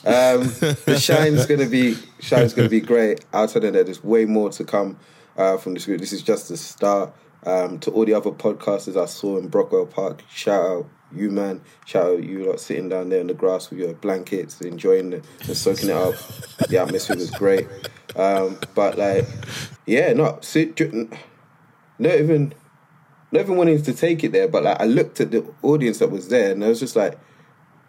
Um, 0.05 0.43
the 0.85 0.99
shine's 1.01 1.47
gonna 1.47 1.69
be 1.69 1.97
shine's 2.19 2.55
gonna 2.55 2.69
be 2.69 2.81
great. 2.81 3.25
Outside 3.33 3.65
of 3.65 3.75
that, 3.75 3.87
there's 3.87 4.03
way 4.03 4.25
more 4.25 4.51
to 4.51 4.65
come 4.65 4.99
uh, 5.37 5.57
from 5.59 5.75
this 5.75 5.87
group. 5.87 6.01
This 6.01 6.13
is 6.13 6.23
just 6.23 6.49
the 6.49 6.57
start. 6.57 7.15
Um, 7.45 7.81
to 7.81 7.91
all 7.91 8.05
the 8.05 8.15
other 8.15 8.31
podcasters 8.31 9.01
I 9.01 9.07
saw 9.07 9.37
in 9.37 9.49
Brockwell 9.49 9.91
Park, 9.91 10.23
shout 10.29 10.65
out 10.65 10.87
you 11.15 11.31
man. 11.31 11.61
Shout 11.85 12.07
out 12.07 12.23
you 12.23 12.45
lot 12.47 12.61
sitting 12.61 12.89
down 12.89 13.09
there 13.09 13.21
in 13.21 13.27
the 13.27 13.35
grass 13.35 13.71
with 13.71 13.79
your 13.79 13.95
blankets, 13.95 14.61
enjoying 14.61 15.13
it 15.13 15.25
and 15.47 15.57
soaking 15.57 15.91
it 15.91 15.97
up. 15.97 16.15
the 16.69 16.79
atmosphere 16.79 17.17
was 17.17 17.31
great. 17.31 17.69
Um, 18.17 18.59
but 18.75 18.99
like, 18.99 19.27
yeah, 19.87 20.13
not 20.13 20.45
sit, 20.45 20.79
not 21.99 22.15
even, 22.15 22.55
not 23.31 23.41
even 23.43 23.57
wanting 23.57 23.83
to 23.83 23.93
take 23.93 24.25
it 24.25 24.33
there. 24.33 24.49
But 24.49 24.65
like, 24.65 24.81
I 24.81 24.85
looked 24.85 25.21
at 25.21 25.31
the 25.31 25.45
audience 25.63 25.99
that 25.99 26.11
was 26.11 26.29
there, 26.29 26.53
and 26.53 26.65
I 26.65 26.69
was 26.69 26.81
just 26.81 26.97
like, 26.97 27.19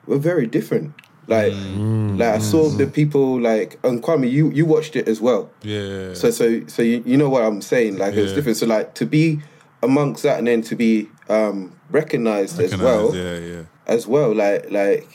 we're 0.05 0.17
very 0.17 0.47
different. 0.47 0.93
Like, 1.27 1.53
mm. 1.53 2.13
Mm. 2.13 2.19
like 2.19 2.35
I 2.35 2.39
saw 2.39 2.69
mm. 2.69 2.77
the 2.77 2.87
people 2.87 3.39
like, 3.39 3.79
and 3.83 4.03
Kwame, 4.03 4.29
you 4.29 4.51
you 4.51 4.65
watched 4.65 4.95
it 4.95 5.07
as 5.07 5.21
well. 5.21 5.49
Yeah. 5.61 6.13
So 6.13 6.31
so 6.31 6.65
so 6.67 6.81
you, 6.81 7.01
you 7.05 7.17
know 7.17 7.29
what 7.29 7.43
I'm 7.43 7.61
saying? 7.61 7.97
Like 7.97 8.13
it's 8.15 8.31
Yeah. 8.31 8.35
different. 8.35 8.57
So 8.57 8.65
like 8.65 8.93
to 8.95 9.05
be 9.05 9.39
amongst 9.81 10.23
that 10.23 10.37
and 10.37 10.47
then 10.47 10.61
to 10.63 10.75
be 10.75 11.09
um 11.29 11.73
recognized, 11.89 12.59
as 12.59 12.75
well 12.77 13.15
Yeah, 13.15 13.37
yeah. 13.37 13.61
as 13.87 14.05
well. 14.05 14.33
Like 14.35 14.69
like 14.69 15.07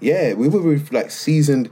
yeah, 0.00 0.32
we 0.32 0.48
were 0.48 0.62
with 0.62 0.92
like 0.92 1.10
seasoned 1.10 1.68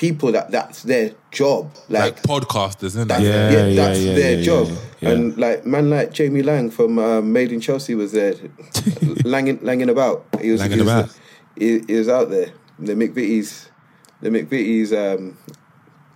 people 0.00 0.32
that 0.32 0.50
that's 0.50 0.82
their 0.84 1.12
job. 1.30 1.70
Like, 1.90 2.14
Like, 2.16 2.22
podcasters, 2.22 2.84
isn't 2.84 3.08
that's, 3.08 3.22
it? 3.22 3.26
Yeah, 3.26 3.50
yeah, 3.50 3.66
yeah, 3.66 3.84
that's 3.84 4.00
yeah, 4.00 4.14
their 4.14 4.36
yeah, 4.38 4.42
job. 4.42 4.68
yeah, 4.68 4.76
yeah. 5.00 5.10
And 5.10 5.36
like 5.36 5.66
man 5.66 5.90
like 5.90 6.14
Jamie 6.14 6.42
Laing 6.42 6.70
from 6.70 6.98
um, 6.98 7.32
Made 7.34 7.52
in 7.52 7.60
Chelsea 7.60 7.94
was 7.94 8.12
there, 8.12 8.32
langing 9.34 9.58
langing 9.58 9.90
about. 9.90 10.24
He 10.40 10.50
was 10.52 10.62
Langing 10.62 10.72
he 10.76 10.80
was, 10.80 10.88
about. 10.90 11.18
He, 11.58 11.80
he 11.86 11.94
was 11.96 12.08
out 12.08 12.30
there. 12.30 12.50
The 12.78 12.94
McVitie's 12.94 13.68
the 14.22 14.30
McVitie's 14.30 14.90
um, 14.94 15.36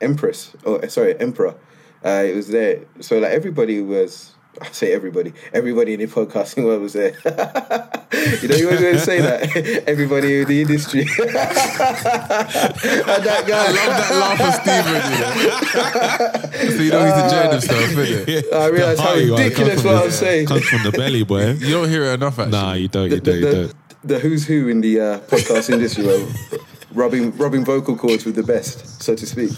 Empress. 0.00 0.56
Oh, 0.64 0.80
sorry, 0.88 1.20
Emperor. 1.20 1.54
Uh, 2.02 2.24
it 2.26 2.34
was 2.34 2.48
there. 2.48 2.86
So 3.00 3.18
like 3.18 3.32
everybody 3.32 3.82
was. 3.82 4.33
I 4.60 4.70
say 4.70 4.92
everybody. 4.92 5.32
Everybody 5.52 5.94
in 5.94 6.00
the 6.00 6.06
podcasting 6.06 6.64
world 6.64 6.82
was 6.82 6.92
there. 6.92 7.10
you 8.42 8.48
know, 8.48 8.54
you 8.56 8.66
always 8.66 8.80
going 8.80 8.94
to 8.94 9.00
say 9.00 9.20
that. 9.20 9.84
Everybody 9.88 10.40
in 10.40 10.48
the 10.48 10.60
industry. 10.62 11.00
and 11.00 11.08
that 11.08 11.54
guy. 13.46 13.58
I 13.58 13.72
love 13.72 13.96
that 14.00 14.10
laugh 14.20 14.40
of 14.40 14.54
Steven, 14.62 15.02
you 15.10 15.18
know. 16.68 16.76
so 16.76 16.82
you 16.82 16.90
don't 16.90 17.04
need 17.04 17.22
to 17.22 17.28
join 17.30 17.50
himself, 17.50 17.90
innit? 17.90 18.52
I 18.52 18.66
realize 18.68 18.98
how 19.00 19.14
you 19.14 19.34
are. 19.34 19.40
It 19.40 19.44
ridiculous 19.44 19.82
what 19.84 19.94
from 19.96 20.04
I'm 20.04 20.10
saying. 20.10 20.46
Comes 20.46 20.64
from 20.66 20.82
the 20.84 20.92
belly, 20.92 21.24
boy. 21.24 21.50
You 21.52 21.70
don't 21.74 21.88
hear 21.88 22.04
it 22.04 22.14
enough, 22.14 22.38
actually. 22.38 22.52
Nah, 22.52 22.72
you 22.74 22.88
don't. 22.88 23.08
the, 23.08 23.14
You 23.16 23.20
don't. 23.20 23.34
You 23.34 23.40
the, 23.40 23.52
don't. 23.52 23.74
the 24.04 24.18
who's 24.20 24.46
who 24.46 24.68
in 24.68 24.80
the 24.80 25.00
uh, 25.00 25.18
podcast 25.20 25.70
industry 25.70 26.04
were 26.06 26.26
rubbing 26.92 27.36
rubbing 27.36 27.64
vocal 27.64 27.96
cords 27.96 28.24
with 28.24 28.36
the 28.36 28.42
best, 28.44 29.02
so 29.02 29.14
to 29.14 29.26
speak. 29.26 29.50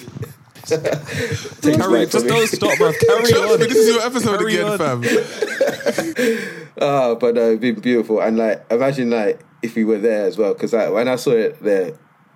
Carry, 0.66 2.06
just 2.06 2.26
don't 2.26 2.46
stop, 2.48 2.78
bro. 2.78 2.92
Carry 2.92 3.32
on. 3.32 3.58
this 3.60 3.74
is 3.76 3.94
your 3.94 4.04
episode 4.04 4.38
Carry 4.38 4.56
again, 4.56 4.80
on. 4.80 5.02
fam. 5.02 6.62
Ah, 6.78 7.14
but 7.14 7.38
uh, 7.38 7.40
it's 7.52 7.60
been 7.60 7.80
beautiful, 7.80 8.20
and 8.20 8.36
like 8.36 8.64
imagine 8.70 9.08
like 9.08 9.40
if 9.62 9.74
we 9.76 9.84
were 9.84 9.96
there 9.96 10.26
as 10.26 10.36
well, 10.36 10.52
because 10.52 10.74
like, 10.74 10.92
when 10.92 11.08
I 11.08 11.16
saw 11.16 11.30
it 11.30 11.62
there, 11.62 11.92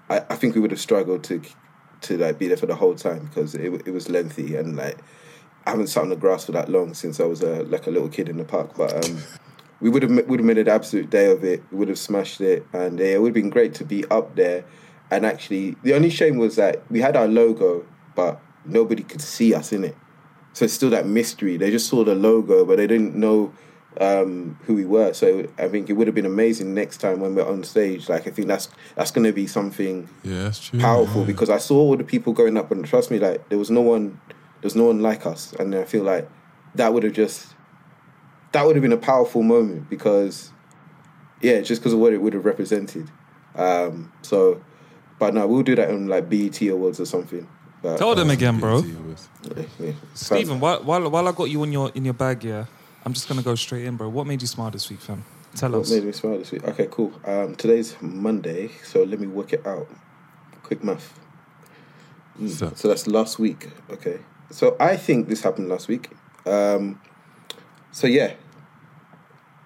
I, 0.09 0.21
I 0.31 0.37
think 0.37 0.55
we 0.55 0.63
would 0.63 0.71
have 0.71 0.81
struggled 0.81 1.25
to 1.25 1.43
to 2.03 2.17
like 2.17 2.39
be 2.39 2.49
there 2.49 2.57
for 2.57 2.65
the 2.67 2.75
whole 2.75 2.95
time 2.95 3.27
because 3.27 3.55
it 3.55 3.71
it 3.87 3.91
was 3.91 4.09
lengthy 4.09 4.57
and 4.57 4.77
like 4.77 4.99
I 5.67 5.71
haven't 5.71 5.89
sat 5.89 6.03
on 6.05 6.09
the 6.09 6.17
grass 6.17 6.47
for 6.47 6.53
that 6.53 6.71
long 6.71 6.95
since 6.95 7.21
I 7.21 7.25
was 7.25 7.43
a 7.43 7.65
like 7.65 7.87
a 7.87 7.91
little 7.91 8.09
kid 8.09 8.29
in 8.31 8.39
the 8.39 8.45
park, 8.45 8.77
but 8.77 9.05
um. 9.05 9.19
We 9.83 9.89
would 9.89 10.03
have 10.03 10.11
would 10.29 10.41
have 10.41 10.47
made 10.47 10.59
an 10.59 10.69
absolute 10.69 11.09
day 11.09 11.33
of 11.33 11.43
it. 11.43 11.63
We 11.71 11.79
would 11.79 11.89
have 11.89 11.99
smashed 11.99 12.43
it, 12.43 12.67
and 12.75 13.01
uh, 13.01 13.03
it 13.03 13.23
would 13.23 13.29
have 13.29 13.35
been 13.35 13.49
great 13.49 13.73
to 13.77 13.85
be 13.85 14.05
up 14.11 14.37
there. 14.37 14.63
And 15.11 15.25
actually, 15.25 15.75
the 15.83 15.95
only 15.95 16.11
shame 16.11 16.37
was 16.37 16.57
that 16.57 16.83
we 16.91 17.01
had 17.01 17.17
our 17.17 17.27
logo, 17.27 17.87
but 18.21 18.41
nobody 18.65 19.03
could 19.03 19.23
see 19.23 19.55
us 19.55 19.73
in 19.73 19.85
it. 19.85 19.97
So 20.53 20.65
it's 20.67 20.75
still 20.75 20.91
that 20.91 21.07
mystery. 21.07 21.57
They 21.57 21.71
just 21.71 21.89
saw 21.89 22.05
the 22.05 22.15
logo, 22.15 22.65
but 22.65 22.77
they 22.77 22.87
didn't 22.87 23.15
know 23.15 23.55
um, 23.99 24.59
who 24.65 24.75
we 24.75 24.85
were. 24.85 25.13
So 25.15 25.49
I 25.59 25.69
think 25.69 25.89
it 25.89 25.95
would 25.95 26.07
have 26.07 26.15
been 26.15 26.27
amazing 26.27 26.75
next 26.75 26.99
time 26.99 27.21
when 27.21 27.35
we're 27.35 27.49
on 27.49 27.65
stage. 27.65 28.09
Like 28.09 28.27
I 28.27 28.31
think 28.31 28.49
that's 28.49 28.69
that's 28.95 29.11
going 29.11 29.27
to 29.27 29.33
be 29.33 29.47
something 29.47 30.09
Yeah, 30.23 30.51
true. 30.51 30.81
powerful 30.81 31.25
because 31.25 31.49
I 31.51 31.59
saw 31.59 31.77
all 31.77 31.97
the 31.97 32.05
people 32.05 32.33
going 32.33 32.57
up, 32.57 32.71
and 32.71 32.85
trust 32.85 33.11
me, 33.11 33.19
like 33.19 33.49
there 33.49 33.59
was 33.59 33.71
no 33.71 33.81
one, 33.81 34.21
there's 34.61 34.77
no 34.77 34.85
one 34.85 35.01
like 35.01 35.25
us, 35.25 35.53
and 35.55 35.75
I 35.75 35.85
feel 35.85 36.05
like 36.05 36.29
that 36.75 36.93
would 36.93 37.05
have 37.05 37.15
just 37.15 37.55
that 38.53 38.67
would 38.67 38.77
have 38.77 38.83
been 38.83 38.93
a 38.93 39.05
powerful 39.13 39.43
moment 39.43 39.89
because 39.89 40.53
yeah, 41.41 41.61
just 41.61 41.81
because 41.81 41.95
of 41.95 42.01
what 42.01 42.13
it 42.13 42.21
would 42.21 42.35
have 42.35 42.45
represented. 42.45 43.11
Um, 43.55 44.13
so, 44.23 44.63
but 45.19 45.33
no, 45.33 45.47
we'll 45.47 45.63
do 45.63 45.77
that 45.77 45.89
on 45.91 46.07
like 46.09 46.29
BET 46.29 46.61
awards 46.63 47.01
or 47.01 47.07
something. 47.07 47.49
But, 47.83 47.97
Tell 47.97 48.15
them 48.15 48.31
again, 48.31 48.61
bro. 48.61 48.85
Steven, 50.15 50.61
while, 50.61 50.83
while 50.83 51.09
while 51.11 51.29
I 51.29 51.33
got 51.33 51.45
you 51.45 51.63
in 51.65 51.73
your 51.73 51.91
in 51.95 52.05
your 52.05 52.15
bag, 52.15 52.45
yeah, 52.45 52.67
I'm 53.05 53.13
just 53.15 53.29
gonna 53.29 53.43
go 53.43 53.55
straight 53.55 53.85
in, 53.87 53.97
bro. 53.97 54.09
What 54.09 54.27
made 54.27 54.41
you 54.43 54.47
smile 54.49 54.71
this 54.71 54.91
week, 54.91 55.01
fam? 55.01 55.25
Tell 55.57 55.71
What 55.73 55.81
us. 55.83 55.91
made 55.91 56.05
me 56.05 56.13
smile 56.13 56.39
this 56.39 56.51
week? 56.53 56.63
Okay, 56.65 56.89
cool. 56.91 57.13
Um, 57.25 57.55
today's 57.57 57.97
Monday, 58.01 58.71
so 58.85 59.03
let 59.03 59.19
me 59.19 59.27
work 59.27 59.53
it 59.53 59.67
out. 59.67 59.89
Quick 60.63 60.85
math. 60.85 61.19
Mm, 62.41 62.49
So- 62.51 62.73
So 62.77 62.89
that's 62.89 63.07
last 63.07 63.39
week. 63.39 63.69
Okay. 63.91 64.19
So 64.51 64.77
I 64.79 64.97
think 64.97 65.29
this 65.29 65.43
happened 65.43 65.69
last 65.69 65.89
week. 65.89 66.11
Um, 66.47 67.01
so 67.93 68.07
yeah, 68.07 68.35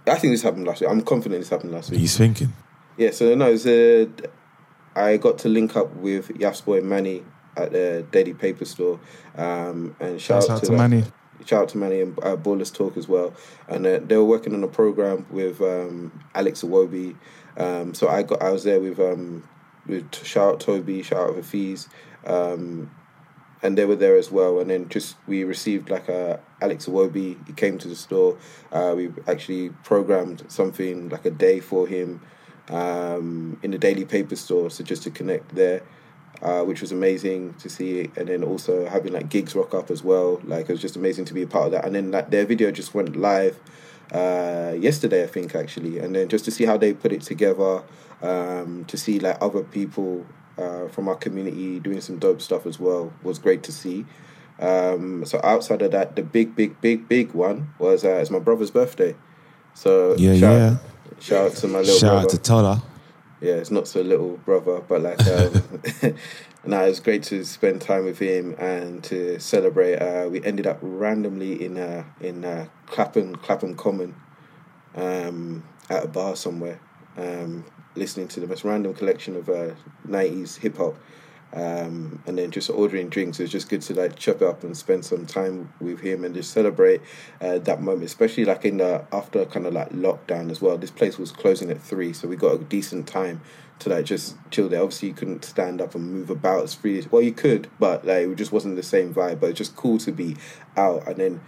I 0.07 0.15
think 0.17 0.33
this 0.33 0.43
happened 0.43 0.67
last 0.67 0.81
week. 0.81 0.91
I'm 0.91 1.03
confident 1.03 1.41
this 1.41 1.51
happened 1.51 1.73
last 1.73 1.91
week. 1.91 2.01
He's 2.01 2.17
thinking. 2.17 2.53
Yeah. 2.97 3.11
So 3.11 3.35
no, 3.35 3.47
it's 3.51 3.67
uh, 3.67 4.07
I 4.95 5.17
got 5.19 5.39
to 5.39 5.49
link 5.49 5.77
up 5.77 5.95
with 5.97 6.31
Yaf's 6.39 6.61
boy 6.63 6.81
Manny 6.81 7.23
at 7.57 7.73
the 7.73 8.05
Daily 8.11 8.35
Paper 8.35 8.65
Store, 8.65 9.01
um, 9.37 9.97
and 10.01 10.21
shout 10.21 10.49
out, 10.51 10.61
to 10.61 10.67
to 10.67 10.73
Manny. 10.73 11.05
Shout 11.45 11.63
out 11.63 11.69
to 11.71 11.79
Manny 11.79 12.01
and 12.01 12.19
uh, 12.21 12.37
Ballers 12.37 12.73
Talk 12.73 12.97
as 12.97 13.09
well. 13.09 13.35
And 13.69 13.87
uh, 13.87 14.01
they 14.03 14.17
were 14.17 14.25
working 14.25 14.55
on 14.55 14.63
a 14.65 14.69
program 14.69 15.27
with 15.31 15.61
um, 15.61 16.25
Alex 16.35 16.63
Iwobi. 16.63 17.17
Um, 17.57 17.95
so 17.95 18.09
I 18.09 18.23
got 18.23 18.43
I 18.43 18.51
was 18.51 18.65
there 18.65 18.81
with 18.81 18.99
um, 18.99 19.47
with 19.87 20.15
shout 20.25 20.55
out 20.55 20.61
Toby, 20.61 21.03
shout 21.03 21.31
out 21.31 21.37
Hafiz, 21.37 21.89
um, 22.27 22.91
and 23.63 23.77
they 23.77 23.85
were 23.85 23.97
there 23.97 24.17
as 24.17 24.31
well. 24.31 24.61
And 24.61 24.71
then 24.71 24.89
just 24.89 25.17
we 25.27 25.45
received 25.45 25.91
like 25.91 26.09
a 26.09 26.41
Alex 26.61 26.87
Iwobi. 26.87 27.47
He 27.47 27.53
came 27.53 27.79
to 27.79 27.89
the 27.89 27.97
store. 27.97 28.39
Uh, 28.73 28.95
we 28.97 29.13
actually 29.27 29.71
programmed 29.83 30.45
something 30.49 31.09
like 31.11 31.27
a 31.27 31.31
day 31.31 31.61
for 31.61 31.87
him 31.87 32.21
um, 32.69 33.59
in 33.63 33.71
the 33.71 33.79
daily 33.79 34.05
paper 34.05 34.37
store. 34.37 34.71
So 34.71 34.83
just 34.83 35.03
to 35.05 35.11
connect 35.11 35.55
there 35.55 35.83
uh, 36.43 36.63
which 36.63 36.81
was 36.81 36.93
amazing 36.93 37.55
to 37.55 37.69
see. 37.69 38.11
And 38.17 38.29
then 38.29 38.45
also 38.45 38.87
having 38.87 39.13
like 39.13 39.29
gigs 39.29 39.55
rock 39.55 39.75
up 39.75 39.91
as 39.91 40.03
well. 40.03 40.41
Like 40.45 40.69
it 40.69 40.73
was 40.73 40.81
just 40.81 40.97
amazing 40.97 41.25
to 41.27 41.35
be 41.35 41.43
a 41.43 41.47
part 41.47 41.67
of 41.67 41.73
that. 41.73 41.85
And 41.85 41.95
then 41.95 42.11
like 42.11 42.31
their 42.31 42.45
video 42.45 42.71
just 42.71 42.95
went 42.95 43.17
live 43.17 43.59
uh, 44.13 44.75
yesterday, 44.79 45.25
I 45.25 45.27
think 45.27 45.55
actually. 45.55 45.99
And 45.99 46.15
then 46.15 46.29
just 46.29 46.45
to 46.47 46.51
see 46.51 46.65
how 46.65 46.77
they 46.77 46.93
put 46.93 47.13
it 47.13 47.23
together, 47.23 47.83
um, 48.23 48.85
to 48.87 48.97
see 48.97 49.19
like 49.19 49.39
other 49.41 49.63
people 49.63 50.27
uh, 50.59 50.89
from 50.89 51.09
our 51.09 51.17
community 51.17 51.81
doing 51.81 52.01
some 52.01 52.19
dope 52.19 52.41
stuff 52.41 52.67
as 52.67 52.79
well 52.79 53.13
was 53.23 53.39
great 53.39 53.63
to 53.65 53.73
see. 53.73 54.07
Um, 54.61 55.25
so 55.25 55.41
outside 55.43 55.83
of 55.83 55.91
that, 55.93 56.17
the 56.17 56.23
big, 56.23 56.55
big, 56.55 56.81
big, 56.81 57.09
big 57.09 57.33
one 57.33 57.75
was 57.79 58.05
uh, 58.05 58.19
it's 58.21 58.31
my 58.31 58.39
brother's 58.39 58.71
birthday. 58.71 59.15
So 59.75 60.15
Yeah, 60.17 60.37
shout, 60.37 60.57
yeah. 60.57 60.77
shout 61.21 61.47
out 61.47 61.57
to 61.57 61.69
my 61.69 61.79
little 61.81 61.99
Shout 61.99 62.11
brother 62.11 62.27
out 62.27 62.31
to 62.31 62.39
Tola. 62.39 62.83
Yeah, 63.45 63.57
it's 63.57 63.71
not 63.71 63.87
so 63.87 64.01
little 64.01 64.39
brother, 64.39 64.81
but 64.81 65.03
like, 65.03 65.21
um, 65.27 65.53
no, 66.65 66.83
it 66.83 66.89
was 66.89 67.01
great 67.01 67.23
to 67.25 67.45
spend 67.45 67.83
time 67.83 68.07
with 68.07 68.19
him 68.19 68.55
and 68.59 69.05
to 69.05 69.39
celebrate. 69.39 69.97
Uh, 69.97 70.31
we 70.31 70.43
ended 70.43 70.67
up 70.67 70.79
randomly 70.81 71.63
in 71.63 71.77
uh, 71.77 72.05
in 72.23 72.43
uh, 72.43 72.67
Clapham 72.87 73.37
Clapham 73.37 73.75
Common, 73.75 74.15
um, 74.95 75.63
at 75.91 76.05
a 76.05 76.09
bar 76.09 76.37
somewhere, 76.37 76.81
um, 77.19 77.67
listening 77.95 78.29
to 78.29 78.41
the 78.41 78.47
most 78.47 78.65
random 78.65 78.95
collection 78.95 79.37
of 79.37 79.51
uh, 79.51 79.75
'90s 80.09 80.57
hip 80.57 80.79
hop. 80.79 80.97
Um, 81.55 82.21
and 82.27 82.37
then 82.37 82.51
just 82.51 82.69
ordering 82.69 83.09
drinks. 83.09 83.39
It 83.39 83.45
was 83.45 83.53
just 83.53 83.69
good 83.69 83.83
to 83.83 83.95
like 83.95 84.17
chop 84.17 84.43
up 84.43 84.65
and 84.65 84.77
spend 84.77 85.05
some 85.05 85.25
time 85.25 85.73
with 85.81 86.01
him 86.01 86.25
and 86.25 86.35
just 86.35 86.53
celebrate 86.53 87.01
uh, 87.41 87.59
that 87.59 87.81
moment, 87.81 88.03
especially 88.03 88.45
like 88.45 88.65
in 88.65 88.79
the 88.79 89.05
after 89.13 89.45
kind 89.45 89.65
of 89.65 89.73
like 89.73 89.91
lockdown 89.91 90.51
as 90.51 90.61
well. 90.61 90.77
This 90.77 90.91
place 90.91 91.17
was 91.17 91.31
closing 91.31 91.71
at 91.71 91.81
three, 91.81 92.13
so 92.13 92.27
we 92.27 92.35
got 92.35 92.55
a 92.55 92.59
decent 92.59 93.07
time 93.07 93.41
to 93.79 93.89
like 93.89 94.05
just 94.05 94.37
chill 94.51 94.69
there. 94.69 94.83
Obviously, 94.83 95.09
you 95.09 95.15
couldn't 95.15 95.45
stand 95.45 95.81
up 95.81 95.95
and 95.95 96.11
move 96.11 96.31
about 96.31 96.65
as 96.65 96.75
freely. 96.75 97.07
well. 97.11 97.23
You 97.23 97.33
could, 97.33 97.69
but 97.79 98.05
like 98.05 98.27
it 98.27 98.35
just 98.35 98.53
wasn't 98.53 98.77
the 98.77 98.83
same 98.83 99.15
vibe. 99.15 99.41
But 99.41 99.51
it's 99.51 99.59
just 99.59 99.77
cool 99.77 99.99
to 99.99 100.13
be 100.13 100.37
out. 100.77 101.07
And 101.07 101.17
then 101.17 101.41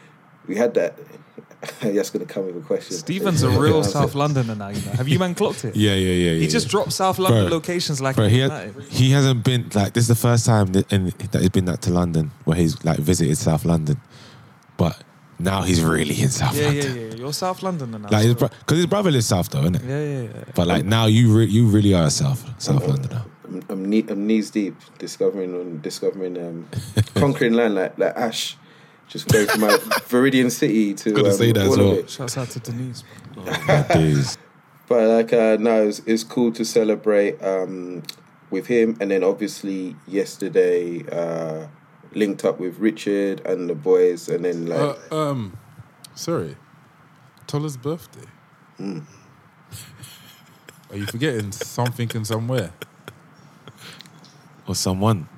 we 0.46 0.56
had 0.56 0.74
that. 0.74 0.98
That's 1.80 2.10
gonna 2.10 2.26
come 2.26 2.46
with 2.46 2.56
a 2.56 2.60
question. 2.60 2.96
Steven's 2.96 3.42
a 3.42 3.48
real 3.60 3.82
South 3.82 4.14
Londoner 4.14 4.54
now. 4.54 4.68
You 4.68 4.80
know. 4.84 4.92
Have 4.92 5.08
you 5.08 5.18
man 5.18 5.34
clocked 5.34 5.64
it? 5.64 5.74
Yeah, 5.74 5.94
yeah, 5.94 6.12
yeah. 6.12 6.30
He 6.32 6.42
yeah, 6.44 6.48
just 6.48 6.66
yeah. 6.66 6.70
dropped 6.70 6.92
South 6.92 7.18
London 7.18 7.48
Bro, 7.48 7.56
locations 7.56 8.00
like 8.00 8.16
Bro, 8.16 8.28
he, 8.28 8.38
had, 8.40 8.74
he 8.88 9.10
hasn't 9.10 9.44
been 9.44 9.68
like 9.74 9.94
this 9.94 10.02
is 10.02 10.08
the 10.08 10.14
first 10.14 10.46
time 10.46 10.66
that, 10.72 10.92
in, 10.92 11.12
that 11.32 11.40
he's 11.40 11.50
been 11.50 11.64
that 11.66 11.82
to 11.82 11.90
London 11.90 12.30
where 12.44 12.56
he's 12.56 12.82
like 12.84 12.98
visited 12.98 13.36
South 13.36 13.64
London, 13.64 14.00
but 14.76 15.02
now 15.38 15.62
he's 15.62 15.82
really 15.82 16.20
in 16.20 16.28
South 16.30 16.56
Yeah, 16.56 16.66
London. 16.66 16.96
yeah, 16.96 17.02
yeah. 17.08 17.14
You're 17.14 17.32
South 17.32 17.62
Londoner 17.62 17.98
now. 17.98 18.08
Like 18.10 18.22
his 18.24 18.32
so- 18.32 18.38
bro- 18.38 18.48
because 18.48 18.76
his 18.78 18.86
brother 18.86 19.10
lives 19.10 19.26
south 19.26 19.50
though, 19.50 19.60
isn't 19.60 19.76
it? 19.76 19.82
yeah, 19.84 20.02
yeah, 20.04 20.22
yeah. 20.22 20.44
But 20.54 20.66
like 20.66 20.84
now 20.84 21.06
you 21.06 21.36
re- 21.36 21.46
you 21.46 21.66
really 21.66 21.94
are 21.94 22.04
a 22.04 22.10
South 22.10 22.44
South 22.62 22.86
Londoner. 22.86 23.24
I'm, 23.44 23.62
I'm, 23.68 23.88
knee, 23.88 24.04
I'm 24.08 24.26
knees 24.26 24.50
deep 24.50 24.74
discovering 24.98 25.54
on 25.54 25.80
discovering 25.80 26.36
um, 26.38 26.68
conquering 27.14 27.52
land 27.54 27.74
like 27.76 27.98
like 27.98 28.16
Ash, 28.16 28.56
just 29.08 29.28
going 29.28 29.46
from 29.46 29.60
my 29.62 29.68
Viridian 30.08 30.50
City 30.50 30.94
to 30.94 31.12
Gotta 31.12 31.28
um, 31.30 31.34
say 31.34 31.52
that 31.52 31.62
as 31.62 31.68
all 31.68 31.72
of 31.74 31.78
well. 31.86 31.98
it. 31.98 32.10
Shouts 32.10 32.36
out 32.36 32.48
to 32.50 32.60
Denise. 32.60 33.04
bro. 33.34 33.44
Oh, 33.46 33.64
my 33.68 33.94
days. 33.94 34.38
But 34.88 35.08
like, 35.08 35.32
uh, 35.32 35.56
no, 35.60 35.86
it's, 35.88 36.00
it's 36.06 36.22
cool 36.24 36.52
to 36.52 36.64
celebrate 36.64 37.42
um, 37.42 38.02
with 38.50 38.66
him, 38.68 38.96
and 39.00 39.10
then 39.10 39.24
obviously 39.24 39.96
yesterday 40.06 41.04
uh, 41.10 41.66
linked 42.14 42.44
up 42.44 42.60
with 42.60 42.78
Richard 42.78 43.44
and 43.44 43.68
the 43.68 43.74
boys, 43.74 44.28
and 44.28 44.44
then 44.44 44.66
like, 44.66 44.98
Uh, 45.10 45.30
um, 45.30 45.58
sorry, 46.14 46.56
Tola's 47.48 47.76
birthday. 47.76 48.28
Hmm. 48.76 49.00
Are 50.90 50.96
you 50.96 51.06
forgetting 51.06 51.50
something 51.52 52.10
and 52.14 52.24
somewhere? 52.26 52.72
Or 54.68 54.74
someone. 54.76 55.28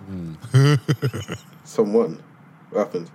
someone. 1.64 2.22
What 2.70 2.78
happened? 2.78 3.10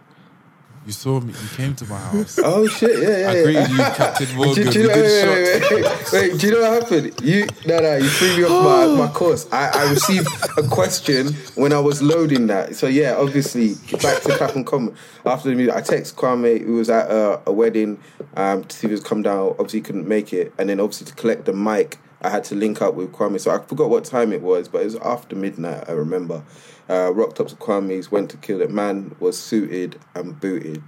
You 0.85 0.91
saw 0.91 1.19
me. 1.21 1.31
You 1.31 1.49
came 1.55 1.75
to 1.75 1.85
my 1.85 1.97
house. 1.97 2.39
Oh 2.45 2.67
shit! 2.67 3.01
Yeah, 3.01 3.17
yeah. 3.17 3.29
I 3.29 3.35
yeah. 3.35 3.43
greeted 3.43 3.69
you, 3.69 3.77
Captain 3.77 4.35
Morgan. 4.35 4.67
Do, 4.67 4.79
you 4.79 4.87
know, 4.87 4.93
wait, 4.93 5.01
wait, 5.03 5.71
wait, 5.71 5.83
wait, 5.83 6.13
wait, 6.13 6.39
do 6.39 6.47
you 6.47 6.53
know 6.53 6.61
what 6.61 6.83
happened? 6.83 7.21
You 7.21 7.47
no 7.65 7.79
no 7.79 7.95
you 7.95 8.09
threw 8.09 8.37
me 8.37 8.43
off 8.43 8.97
my, 8.97 9.05
my 9.07 9.13
course. 9.13 9.47
I, 9.51 9.69
I 9.69 9.89
received 9.89 10.27
a 10.57 10.63
question 10.67 11.33
when 11.55 11.71
I 11.71 11.79
was 11.79 12.01
loading 12.01 12.47
that. 12.47 12.75
So 12.75 12.87
yeah, 12.87 13.15
obviously 13.15 13.75
back 14.01 14.21
to 14.23 14.35
Clapham 14.37 14.65
Common. 14.65 14.95
After 15.25 15.49
the 15.49 15.55
music, 15.55 15.75
I 15.75 15.81
text 15.81 16.17
Kwame 16.17 16.65
who 16.65 16.73
was 16.73 16.89
at 16.89 17.09
a, 17.09 17.41
a 17.45 17.53
wedding 17.53 17.99
um, 18.35 18.65
to 18.65 18.75
see 18.75 18.87
if 18.87 18.89
he 18.89 18.93
was 18.93 19.03
come 19.03 19.21
down. 19.21 19.49
Obviously 19.51 19.79
he 19.79 19.83
couldn't 19.83 20.07
make 20.07 20.33
it, 20.33 20.53
and 20.57 20.69
then 20.69 20.79
obviously 20.81 21.07
to 21.07 21.15
collect 21.15 21.45
the 21.45 21.53
mic, 21.53 21.97
I 22.23 22.29
had 22.29 22.43
to 22.45 22.55
link 22.55 22.81
up 22.81 22.93
with 22.95 23.11
Kwame. 23.11 23.39
So 23.39 23.51
I 23.51 23.59
forgot 23.59 23.89
what 23.89 24.05
time 24.05 24.31
it 24.31 24.41
was, 24.41 24.67
but 24.67 24.81
it 24.81 24.85
was 24.85 24.95
after 24.97 25.35
midnight. 25.35 25.85
I 25.87 25.91
remember. 25.91 26.43
Uh, 26.89 27.11
rocked 27.13 27.39
up 27.39 27.47
to 27.47 27.55
Kwame's, 27.55 28.11
went 28.11 28.29
to 28.31 28.37
kill 28.37 28.61
it. 28.61 28.69
Man 28.69 29.15
was 29.19 29.37
suited 29.39 29.99
and 30.15 30.39
booted 30.39 30.83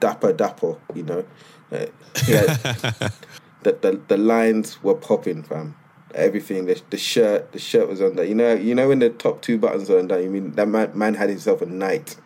dapper 0.00 0.32
dapper, 0.32 0.76
you 0.94 1.02
know. 1.02 1.24
Uh, 1.70 1.86
yeah, 2.26 2.54
the, 3.62 3.72
the 3.72 4.00
the 4.08 4.16
lines 4.16 4.82
were 4.82 4.94
popping, 4.94 5.42
fam. 5.42 5.76
Everything, 6.14 6.64
the, 6.64 6.80
the 6.88 6.96
shirt, 6.96 7.52
the 7.52 7.58
shirt 7.58 7.88
was 7.88 8.00
under. 8.00 8.24
You 8.24 8.34
know, 8.34 8.54
you 8.54 8.74
know 8.74 8.88
when 8.88 9.00
the 9.00 9.10
top 9.10 9.42
two 9.42 9.58
buttons 9.58 9.90
are 9.90 9.94
on 9.94 10.00
undone. 10.00 10.22
You 10.22 10.30
mean 10.30 10.52
that 10.52 10.66
man, 10.68 10.90
man 10.96 11.14
had 11.14 11.28
himself 11.28 11.60
a 11.60 11.66
night. 11.66 12.16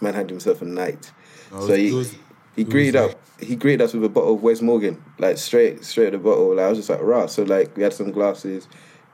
Man 0.00 0.14
had 0.14 0.28
himself 0.28 0.60
a 0.62 0.64
night. 0.64 1.12
No, 1.52 1.60
so 1.60 1.66
was- 1.68 1.76
he 1.78 1.92
was- 1.92 2.14
he 2.64 2.70
greeted 2.70 2.96
up. 2.96 3.12
He 3.40 3.56
greeted 3.56 3.80
us 3.80 3.94
with 3.94 4.04
a 4.04 4.08
bottle 4.08 4.34
of 4.34 4.42
Wes 4.42 4.60
Morgan, 4.60 5.02
like 5.18 5.38
straight 5.38 5.84
straight 5.84 6.08
at 6.08 6.12
the 6.12 6.18
bottle. 6.18 6.56
Like, 6.56 6.66
I 6.66 6.68
was 6.68 6.78
just 6.78 6.90
like, 6.90 7.00
rah. 7.02 7.26
So 7.26 7.42
like 7.42 7.76
we 7.76 7.82
had 7.82 7.92
some 7.92 8.10
glasses, 8.10 8.68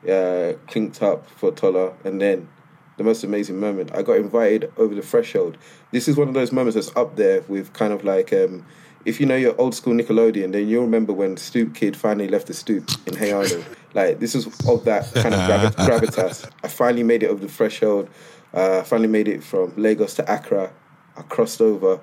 uh, 0.08 0.54
clinked 0.66 1.02
up 1.02 1.28
for 1.30 1.52
Tola, 1.52 1.92
and 2.04 2.20
then 2.20 2.48
the 2.96 3.04
most 3.04 3.22
amazing 3.24 3.60
moment. 3.60 3.94
I 3.94 4.02
got 4.02 4.16
invited 4.16 4.72
over 4.76 4.94
the 4.94 5.02
threshold. 5.02 5.58
This 5.92 6.08
is 6.08 6.16
one 6.16 6.28
of 6.28 6.34
those 6.34 6.52
moments 6.52 6.74
that's 6.74 6.96
up 6.96 7.16
there 7.16 7.42
with 7.42 7.72
kind 7.72 7.92
of 7.92 8.04
like 8.04 8.32
um, 8.32 8.66
if 9.04 9.20
you 9.20 9.26
know 9.26 9.36
your 9.36 9.58
old 9.60 9.74
school 9.74 9.94
Nickelodeon, 9.94 10.52
then 10.52 10.66
you'll 10.68 10.82
remember 10.82 11.12
when 11.12 11.36
Stoop 11.36 11.74
Kid 11.74 11.96
finally 11.96 12.28
left 12.28 12.48
the 12.48 12.54
stoop 12.54 12.90
in 13.06 13.16
Hey 13.16 13.30
Arnold. 13.30 13.64
Like 13.94 14.18
this 14.18 14.34
is 14.34 14.46
of 14.68 14.84
that 14.84 15.12
kind 15.14 15.34
of 15.34 15.46
gravi- 15.46 15.76
gravitas. 16.06 16.50
I 16.64 16.68
finally 16.68 17.04
made 17.04 17.22
it 17.22 17.28
over 17.28 17.40
the 17.40 17.52
threshold. 17.52 18.10
Uh, 18.52 18.80
I 18.80 18.82
finally 18.82 19.08
made 19.08 19.28
it 19.28 19.44
from 19.44 19.72
Lagos 19.76 20.14
to 20.14 20.32
Accra. 20.32 20.72
I 21.16 21.22
crossed 21.22 21.60
over, 21.60 22.00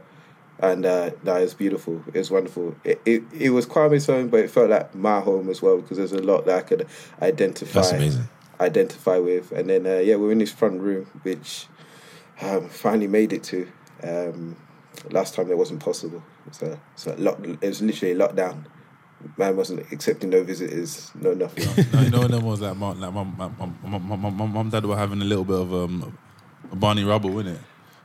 and 0.59 0.85
uh, 0.85 1.11
that 1.23 1.41
was 1.41 1.53
beautiful. 1.53 2.03
It 2.07 2.17
was 2.19 2.31
wonderful. 2.31 2.75
It, 2.83 3.01
it 3.05 3.23
it 3.37 3.49
was 3.49 3.65
Kwame's 3.65 4.05
home, 4.05 4.29
but 4.29 4.41
it 4.41 4.49
felt 4.51 4.69
like 4.69 4.93
my 4.95 5.19
home 5.19 5.49
as 5.49 5.61
well 5.61 5.77
because 5.81 5.97
there's 5.97 6.13
a 6.13 6.21
lot 6.21 6.45
that 6.45 6.57
I 6.57 6.61
could 6.61 6.87
identify 7.21 7.81
That's 7.81 7.91
amazing. 7.91 8.29
identify 8.59 9.17
with. 9.17 9.51
And 9.51 9.69
then 9.69 9.85
uh, 9.85 9.97
yeah, 9.97 10.15
we're 10.15 10.31
in 10.31 10.37
this 10.37 10.51
front 10.51 10.81
room, 10.81 11.05
which 11.23 11.67
um, 12.41 12.69
finally 12.69 13.07
made 13.07 13.33
it 13.33 13.43
to. 13.45 13.67
Um, 14.03 14.55
last 15.11 15.33
time 15.33 15.49
it 15.49 15.57
wasn't 15.57 15.79
possible. 15.79 16.23
So 16.51 16.79
so 16.95 17.15
lock, 17.17 17.39
it 17.43 17.61
was 17.61 17.81
literally 17.81 18.15
lockdown. 18.15 18.65
Man 19.37 19.55
wasn't 19.55 19.89
accepting 19.93 20.31
no 20.31 20.43
visitors, 20.43 21.09
no 21.15 21.33
nothing. 21.33 21.65
no, 21.93 22.01
you 22.01 22.09
know, 22.09 22.27
them 22.27 22.43
was 22.43 22.59
like, 22.59 22.75
mom, 22.75 22.99
like 22.99 23.13
my, 23.13 23.23
my, 23.23 23.47
my, 23.47 23.69
my, 23.83 23.97
my, 23.97 24.15
my, 24.17 24.29
my 24.29 24.45
mum, 24.45 24.69
dad 24.69 24.85
were 24.85 24.97
having 24.97 25.21
a 25.21 25.25
little 25.25 25.45
bit 25.45 25.55
of 25.55 25.73
um, 25.73 26.17
a 26.69 26.75
Barney 26.75 27.05
Rubble 27.05 27.39
in 27.39 27.47
it. 27.47 27.59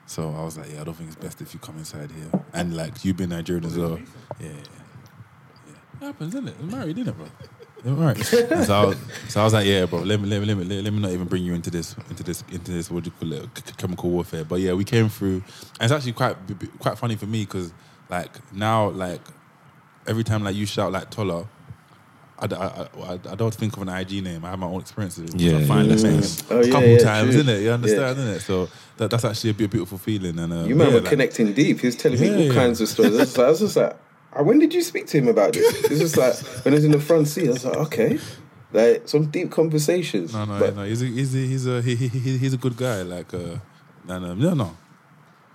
So 0.08 0.34
I 0.34 0.42
was 0.42 0.56
like, 0.56 0.72
yeah, 0.72 0.80
I 0.80 0.84
don't 0.84 0.94
think 0.94 1.08
it's 1.08 1.16
best 1.16 1.42
if 1.42 1.52
you 1.52 1.60
come 1.60 1.76
inside 1.76 2.10
here. 2.10 2.30
And 2.54 2.74
like, 2.74 3.04
you've 3.04 3.18
been 3.18 3.28
Nigerian 3.28 3.66
as 3.66 3.76
well. 3.76 3.98
Yeah, 3.98 4.06
yeah, 4.40 4.48
yeah. 4.48 5.72
It 6.00 6.04
happens, 6.06 6.34
isn't 6.34 6.48
it? 6.48 6.54
It's 6.58 6.72
married, 6.72 6.96
isn't 6.96 7.08
it, 7.08 7.16
bro? 7.16 7.92
All 7.92 7.92
right. 7.92 8.32
And 8.50 8.64
so, 8.64 8.74
I 8.74 8.84
was, 8.86 8.96
so 9.28 9.40
I 9.42 9.44
was 9.44 9.52
like, 9.52 9.66
yeah, 9.66 9.84
bro. 9.84 10.00
Let 10.00 10.18
me, 10.18 10.26
let 10.26 10.40
me, 10.40 10.46
let 10.46 10.56
me, 10.56 10.64
let, 10.80 10.92
me 10.94 10.98
not 10.98 11.10
even 11.10 11.26
bring 11.28 11.44
you 11.44 11.52
into 11.52 11.70
this, 11.70 11.94
into 12.08 12.22
this, 12.22 12.42
into 12.50 12.72
this. 12.72 12.90
What 12.90 13.04
do 13.04 13.10
you 13.10 13.16
call 13.20 13.44
it? 13.44 13.50
C- 13.58 13.74
chemical 13.76 14.08
warfare. 14.08 14.44
But 14.44 14.60
yeah, 14.60 14.72
we 14.72 14.84
came 14.84 15.10
through, 15.10 15.42
and 15.78 15.82
it's 15.82 15.92
actually 15.92 16.12
quite, 16.12 16.36
quite 16.78 16.96
funny 16.96 17.16
for 17.16 17.26
me 17.26 17.44
because, 17.44 17.74
like, 18.08 18.30
now, 18.50 18.88
like, 18.88 19.20
every 20.06 20.24
time 20.24 20.42
like 20.42 20.56
you 20.56 20.64
shout 20.64 20.90
like 20.90 21.10
Tola, 21.10 21.46
I, 22.40 22.46
d- 22.46 22.56
I, 22.56 22.66
I, 22.66 23.12
I 23.30 23.34
don't 23.34 23.52
think 23.52 23.76
of 23.76 23.82
an 23.82 23.88
IG 23.88 24.22
name. 24.22 24.44
I 24.44 24.50
have 24.50 24.58
my 24.60 24.66
own 24.68 24.80
experiences. 24.80 25.34
Yeah, 25.34 25.58
I 25.58 25.64
find 25.64 25.88
yeah, 25.88 25.96
that 25.96 26.02
yeah. 26.04 26.10
name 26.10 26.22
Oh, 26.50 26.60
a 26.60 26.70
couple 26.70 26.88
yeah, 26.88 26.98
times, 26.98 27.30
true. 27.32 27.40
isn't 27.40 27.48
it? 27.56 27.62
You 27.62 27.70
understand, 27.72 28.16
Yeah. 28.18 28.22
isn't 28.24 28.34
it? 28.36 28.40
So 28.40 28.68
that, 28.98 29.10
that's 29.10 29.24
actually 29.24 29.50
a 29.50 29.54
bit 29.54 29.70
beautiful 29.70 29.98
feeling. 29.98 30.38
And 30.38 30.52
uh, 30.52 30.56
You 30.64 30.76
man 30.76 30.88
yeah, 30.90 30.94
like- 31.00 31.04
connecting 31.06 31.52
deep. 31.52 31.80
He 31.80 31.86
was 31.88 31.96
telling 31.96 32.20
me 32.20 32.30
all 32.32 32.40
yeah. 32.42 32.54
kinds 32.54 32.80
of 32.80 32.88
stories. 32.88 33.14
I 33.14 33.18
was, 33.18 33.36
like, 33.38 33.46
I 33.46 33.50
was 33.50 33.58
just 33.60 33.76
like, 33.76 33.96
"Ah, 34.34 34.42
when 34.42 34.58
did 34.60 34.72
you 34.72 34.82
speak 34.82 35.06
to 35.08 35.18
him 35.18 35.26
about 35.28 35.52
this? 35.54 35.84
It's 35.90 35.98
just 35.98 36.16
like 36.16 36.34
when 36.64 36.74
I 36.74 36.76
was 36.76 36.84
in 36.84 36.92
the 36.92 37.00
front 37.00 37.26
seat. 37.28 37.48
I 37.48 37.52
was 37.52 37.64
like, 37.64 37.76
okay, 37.76 38.18
like 38.72 39.08
some 39.08 39.26
deep 39.30 39.50
conversations. 39.50 40.32
No, 40.32 40.44
no, 40.44 40.58
But- 40.60 40.76
no. 40.76 40.84
He's 40.84 41.02
a, 41.02 41.06
he's 41.06 41.34
a, 41.34 41.38
he's 41.38 41.66
a, 41.66 41.82
he, 41.82 41.96
he, 41.96 42.08
he- 42.08 42.38
he's 42.38 42.54
a 42.54 42.58
good 42.58 42.76
guy. 42.76 43.02
Like, 43.02 43.34
uh, 43.34 43.56
and 44.06 44.24
um, 44.24 44.38
no, 44.40 44.54
no, 44.54 44.76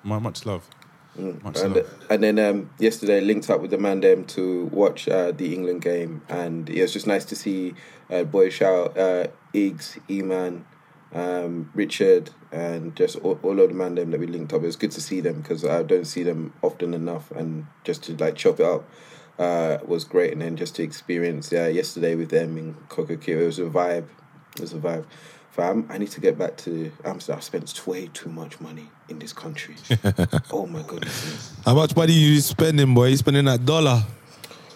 Mu- 0.04 0.20
much 0.20 0.46
love, 0.46 0.68
much 1.16 1.60
And, 1.60 1.86
and 2.10 2.24
then 2.24 2.40
um, 2.40 2.70
yesterday 2.80 3.22
linked 3.22 3.50
up 3.50 3.62
with 3.62 3.72
the 3.72 3.78
man 3.78 4.02
them 4.02 4.26
to 4.26 4.66
watch 4.66 5.08
uh, 5.08 5.32
the 5.32 5.54
England 5.54 5.82
game, 5.82 6.22
and 6.30 6.70
it 6.70 6.82
was 6.82 6.94
just 6.94 7.08
nice 7.08 7.26
to 7.26 7.36
see 7.36 7.76
uh, 8.10 8.24
boys 8.24 8.54
shout 8.54 8.98
uh, 8.98 9.28
Iggs, 9.54 10.00
E-Man, 10.10 10.66
um, 11.14 11.72
Richard, 11.74 12.32
and 12.52 12.96
just 12.96 13.18
all, 13.18 13.40
all 13.44 13.60
of 13.60 13.70
the 13.70 13.76
man 13.76 13.96
them 13.96 14.12
that 14.12 14.20
we 14.20 14.28
linked 14.28 14.54
up. 14.54 14.64
It 14.64 14.68
was 14.68 14.76
good 14.76 14.92
to 14.92 15.02
see 15.02 15.22
them 15.22 15.42
because 15.42 15.64
I 15.64 15.84
don't 15.84 16.06
see 16.06 16.24
them 16.24 16.54
often 16.62 16.94
enough, 16.94 17.32
and 17.32 17.68
just 17.84 18.04
to 18.04 18.18
like 18.18 18.36
chop 18.36 18.60
it 18.60 18.66
up 18.66 18.90
uh, 19.38 19.78
was 19.86 20.04
great. 20.04 20.34
And 20.34 20.42
then 20.42 20.58
just 20.58 20.76
to 20.76 20.84
experience 20.84 21.54
uh, 21.54 21.66
yesterday 21.66 22.16
with 22.16 22.30
them 22.30 22.58
in 22.58 22.76
Cola, 22.90 23.10
it 23.10 23.46
was 23.46 23.60
a 23.60 23.64
vibe. 23.64 24.08
It 24.56 24.62
was 24.62 24.74
a 24.74 24.78
vibe. 24.78 25.06
Fam, 25.52 25.86
I 25.88 26.00
need 26.00 26.10
to 26.12 26.20
get 26.20 26.38
back 26.38 26.58
to 26.58 26.92
Amsterdam. 27.06 27.38
I 27.38 27.42
spent 27.42 27.88
way 27.88 28.10
too 28.12 28.30
much 28.30 28.60
money 28.60 28.90
in 29.10 29.20
this 29.20 29.34
country. 29.34 29.76
oh 30.52 30.66
my 30.68 30.82
goodness. 30.84 31.54
How 31.66 31.76
much 31.76 31.96
money 31.96 32.14
you 32.14 32.40
spending, 32.42 32.94
boy? 32.94 33.08
You 33.08 33.18
spending 33.18 33.46
that 33.46 33.66
dollar. 33.66 34.04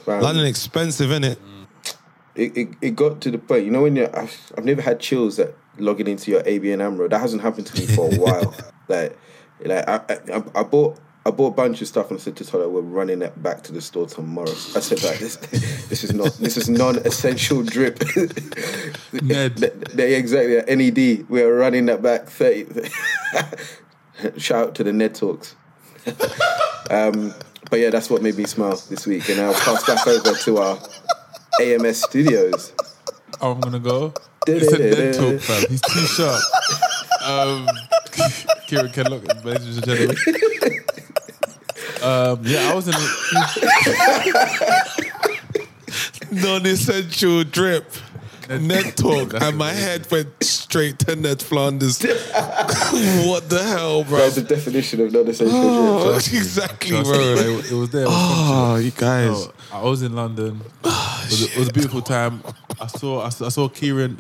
Fam, 0.06 0.22
London 0.22 0.46
expensive, 0.46 1.10
innit? 1.10 1.38
it, 2.36 2.56
it, 2.56 2.58
it 2.58 2.70
it 2.82 2.96
got 2.96 3.20
to 3.22 3.32
the 3.32 3.38
point, 3.38 3.66
you 3.66 3.72
know, 3.72 3.82
when 3.82 3.96
you're, 3.96 4.16
I've, 4.18 4.54
I've 4.58 4.66
never 4.66 4.82
had 4.82 5.00
chills 5.00 5.40
at 5.40 5.54
logging 5.78 6.08
into 6.08 6.32
your 6.32 6.44
ABN 6.44 6.80
AMRO. 6.82 7.10
That 7.10 7.20
hasn't 7.20 7.42
happened 7.42 7.68
to 7.68 7.80
me 7.80 7.88
for 7.88 8.13
a 8.13 8.16
while. 8.20 8.56
Like, 8.88 9.18
like 9.63 9.88
I, 9.88 10.02
I, 10.34 10.44
I 10.56 10.63
bought. 10.63 11.00
I 11.26 11.30
bought 11.30 11.48
a 11.48 11.56
bunch 11.56 11.82
of 11.82 11.90
stuff 11.90 12.10
and 12.10 12.18
I 12.18 12.24
said 12.24 12.38
to 12.38 12.46
Tola, 12.46 12.70
"We're 12.70 12.80
running 12.80 13.22
it 13.22 13.44
back 13.44 13.62
to 13.63 13.74
the 13.74 13.82
store 13.82 14.08
tomorrow." 14.08 14.50
I 14.50 14.80
said, 14.80 15.04
"Like 15.04 15.20
this, 15.20 15.36
this 15.90 16.06
is 16.06 16.13
not, 16.13 16.32
this 16.36 16.56
is 16.56 16.70
non-essential 16.70 17.63
drip." 17.63 18.00
Ned. 19.12 19.58
Th- 19.58 19.74
th- 19.94 20.18
exactly. 20.18 20.74
NED. 20.74 21.28
We're 21.28 21.54
running 21.54 21.88
that 21.88 22.02
back. 22.02 22.30
Thirty. 22.30 22.90
Shout 24.38 24.68
out 24.68 24.76
to 24.76 24.84
the 24.84 24.94
Ned 24.94 25.16
talks. 25.16 25.56
um, 26.90 27.34
but 27.70 27.80
yeah, 27.80 27.90
that's 27.90 28.10
what 28.10 28.22
made 28.22 28.38
me 28.38 28.46
smile 28.46 28.82
this 28.90 29.06
week, 29.06 29.30
and 29.30 29.42
I'll 29.42 29.54
pass 29.54 29.86
back 29.86 30.08
over 30.08 30.34
to 30.34 30.58
our 30.58 30.80
AMS 31.62 32.04
studios. 32.04 32.74
Oh, 33.42 33.52
I'm 33.52 33.60
gonna 33.60 33.80
go. 33.80 34.14
He 34.46 34.60
said 34.62 34.78
dead 34.78 35.14
talk, 35.16 35.42
fam. 35.42 35.66
He's 35.70 35.82
too 35.82 36.06
sharp. 36.06 36.42
Um, 37.24 37.68
Kieran 38.68 38.92
can 38.92 39.10
look, 39.10 39.26
ladies 39.44 39.78
and 39.78 39.86
gentlemen. 39.86 40.16
Um, 42.02 42.42
yeah, 42.44 42.72
I 42.72 42.74
was 42.74 42.88
in. 42.88 42.94
Non-essential 46.42 47.44
drip. 47.46 47.92
Net 48.50 48.96
talk, 48.96 49.34
and 49.34 49.58
my 49.58 49.72
head 49.72 50.10
went 50.10 50.42
straight 50.44 51.00
to 51.00 51.16
Ned 51.16 51.42
Flanders. 51.42 52.02
what 52.02 53.50
the 53.50 53.62
hell, 53.64 54.04
bro? 54.04 54.18
That's 54.20 54.36
the 54.36 54.42
definition 54.42 55.02
of 55.02 55.12
non-essential 55.12 55.56
Oh, 55.58 56.16
exactly, 56.18 56.90
Trust 56.92 57.12
bro. 57.12 57.20
me, 57.20 57.42
It, 57.42 57.72
it 57.72 57.76
was 57.76 57.90
there. 57.90 58.04
It 58.04 58.08
was 58.08 58.16
Oh, 58.16 58.76
you 58.78 58.92
guys. 58.92 59.48
No, 59.48 59.52
I 59.72 59.84
was 59.84 60.02
in 60.02 60.16
London. 60.16 60.62
It 60.84 60.86
was, 60.86 61.42
a, 61.42 61.46
it 61.52 61.58
was 61.58 61.70
a 61.70 61.74
beautiful 61.74 62.02
time. 62.02 62.42
I 62.80 62.88
saw 62.88 63.26
I 63.26 63.30
saw, 63.30 63.46
I 63.46 63.50
saw 63.50 63.68
Kieran. 63.68 64.18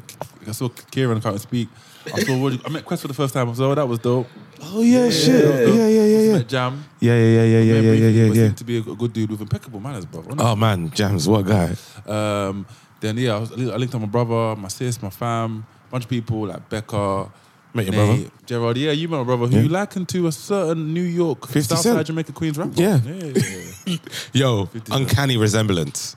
I 0.47 0.51
saw 0.51 0.69
Kieran 0.91 1.21
can't 1.21 1.39
speak. 1.39 1.69
I 2.13 2.19
saw 2.21 2.41
Roger, 2.41 2.59
I 2.65 2.69
met 2.69 2.85
Quest 2.85 3.01
for 3.01 3.07
the 3.07 3.13
first 3.13 3.33
time. 3.33 3.47
I 3.47 3.49
was 3.49 3.59
like, 3.59 3.69
oh, 3.69 3.75
that 3.75 3.87
was 3.87 3.99
dope. 3.99 4.27
Oh 4.61 4.81
yeah, 4.81 5.09
shit. 5.09 5.45
Yeah, 5.45 5.87
yeah, 5.87 5.87
yeah, 5.87 6.19
yeah. 6.19 6.33
Met 6.37 6.47
Jam. 6.47 6.83
Yeah, 6.99 7.13
yeah, 7.15 7.23
yeah, 7.23 7.43
yeah, 7.43 7.59
yeah, 7.59 7.73
Met 7.81 7.97
yeah, 7.99 8.07
yeah, 8.07 8.33
yeah, 8.33 8.51
to 8.53 8.63
be 8.63 8.77
a 8.77 8.81
good 8.81 9.13
dude 9.13 9.29
with 9.29 9.41
impeccable 9.41 9.79
manners, 9.79 10.05
bro. 10.05 10.23
Oh 10.39 10.55
man, 10.55 10.89
Jams, 10.91 11.27
what 11.27 11.45
guy? 11.45 11.75
Um, 12.07 12.65
then 12.99 13.17
yeah, 13.17 13.35
I, 13.35 13.39
was, 13.39 13.51
I 13.51 13.55
linked 13.77 13.93
up 13.95 14.01
my 14.01 14.07
brother, 14.07 14.55
my 14.59 14.67
sis, 14.69 15.01
my 15.01 15.09
fam, 15.09 15.65
bunch 15.91 16.03
of 16.05 16.09
people 16.09 16.47
like 16.47 16.67
Becca. 16.69 17.31
Met 17.73 17.85
your 17.85 17.95
Nate, 17.95 18.21
brother? 18.23 18.31
Gerard. 18.45 18.77
Yeah, 18.77 18.91
you 18.91 19.07
met 19.09 19.17
my 19.17 19.23
brother, 19.23 19.47
who 19.47 19.55
Yeah. 19.57 19.61
you 19.63 19.69
likened 19.69 20.07
to 20.09 20.27
a 20.27 20.31
certain 20.31 20.93
New 20.93 21.03
York, 21.03 21.45
50 21.47 21.61
Southside 21.61 21.93
Cent. 21.95 22.07
Jamaica 22.07 22.31
Queens 22.31 22.57
rapper. 22.57 22.71
Yeah. 22.75 22.99
yeah. 23.03 23.97
Yo, 24.33 24.65
50 24.65 24.91
Cent. 24.91 25.01
uncanny 25.01 25.37
resemblance. 25.37 26.15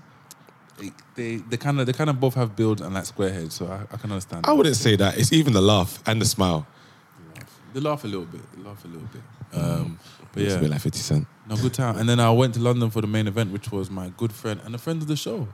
they 1.16 1.37
they, 1.37 1.57
kind 1.59 1.79
of 1.81 1.87
they 1.87 1.93
kind 1.93 2.09
of 2.09 2.19
both 2.19 2.35
have 2.35 2.57
build 2.57 2.81
and 2.81 2.95
like 2.95 3.05
square 3.05 3.33
heads, 3.33 3.55
so 3.57 3.66
I, 3.66 3.83
I 3.95 3.97
can 3.99 4.11
understand. 4.11 4.47
I 4.47 4.53
wouldn't 4.53 4.77
say 4.77 4.97
that. 4.97 5.19
It's 5.19 5.33
even 5.33 5.53
the 5.53 5.61
laugh 5.61 6.03
and 6.07 6.21
the 6.21 6.25
smile. 6.25 6.66
They 7.75 7.81
laugh 7.81 8.05
a 8.05 8.07
little 8.07 8.25
bit. 8.27 8.40
They 8.57 8.62
laugh 8.62 8.85
a 8.85 8.88
little 8.88 9.09
bit. 9.12 9.23
Um, 9.53 9.99
but 10.33 10.43
It's 10.43 10.53
yeah, 10.53 10.59
a 10.59 10.61
bit 10.62 10.71
like 10.71 10.81
50 10.81 10.99
Cent. 10.99 11.27
no 11.49 11.57
good 11.57 11.75
time. 11.75 11.99
And 11.99 12.09
then 12.09 12.19
I 12.21 12.31
went 12.31 12.55
to 12.55 12.61
London 12.61 12.90
for 12.90 13.01
the 13.01 13.07
main 13.07 13.27
event, 13.29 13.53
which 13.53 13.71
was 13.71 13.90
my 13.90 14.11
good 14.16 14.33
friend 14.33 14.61
and 14.64 14.75
a 14.75 14.79
friend 14.79 15.03
of 15.03 15.09
the 15.09 15.16
show, 15.16 15.47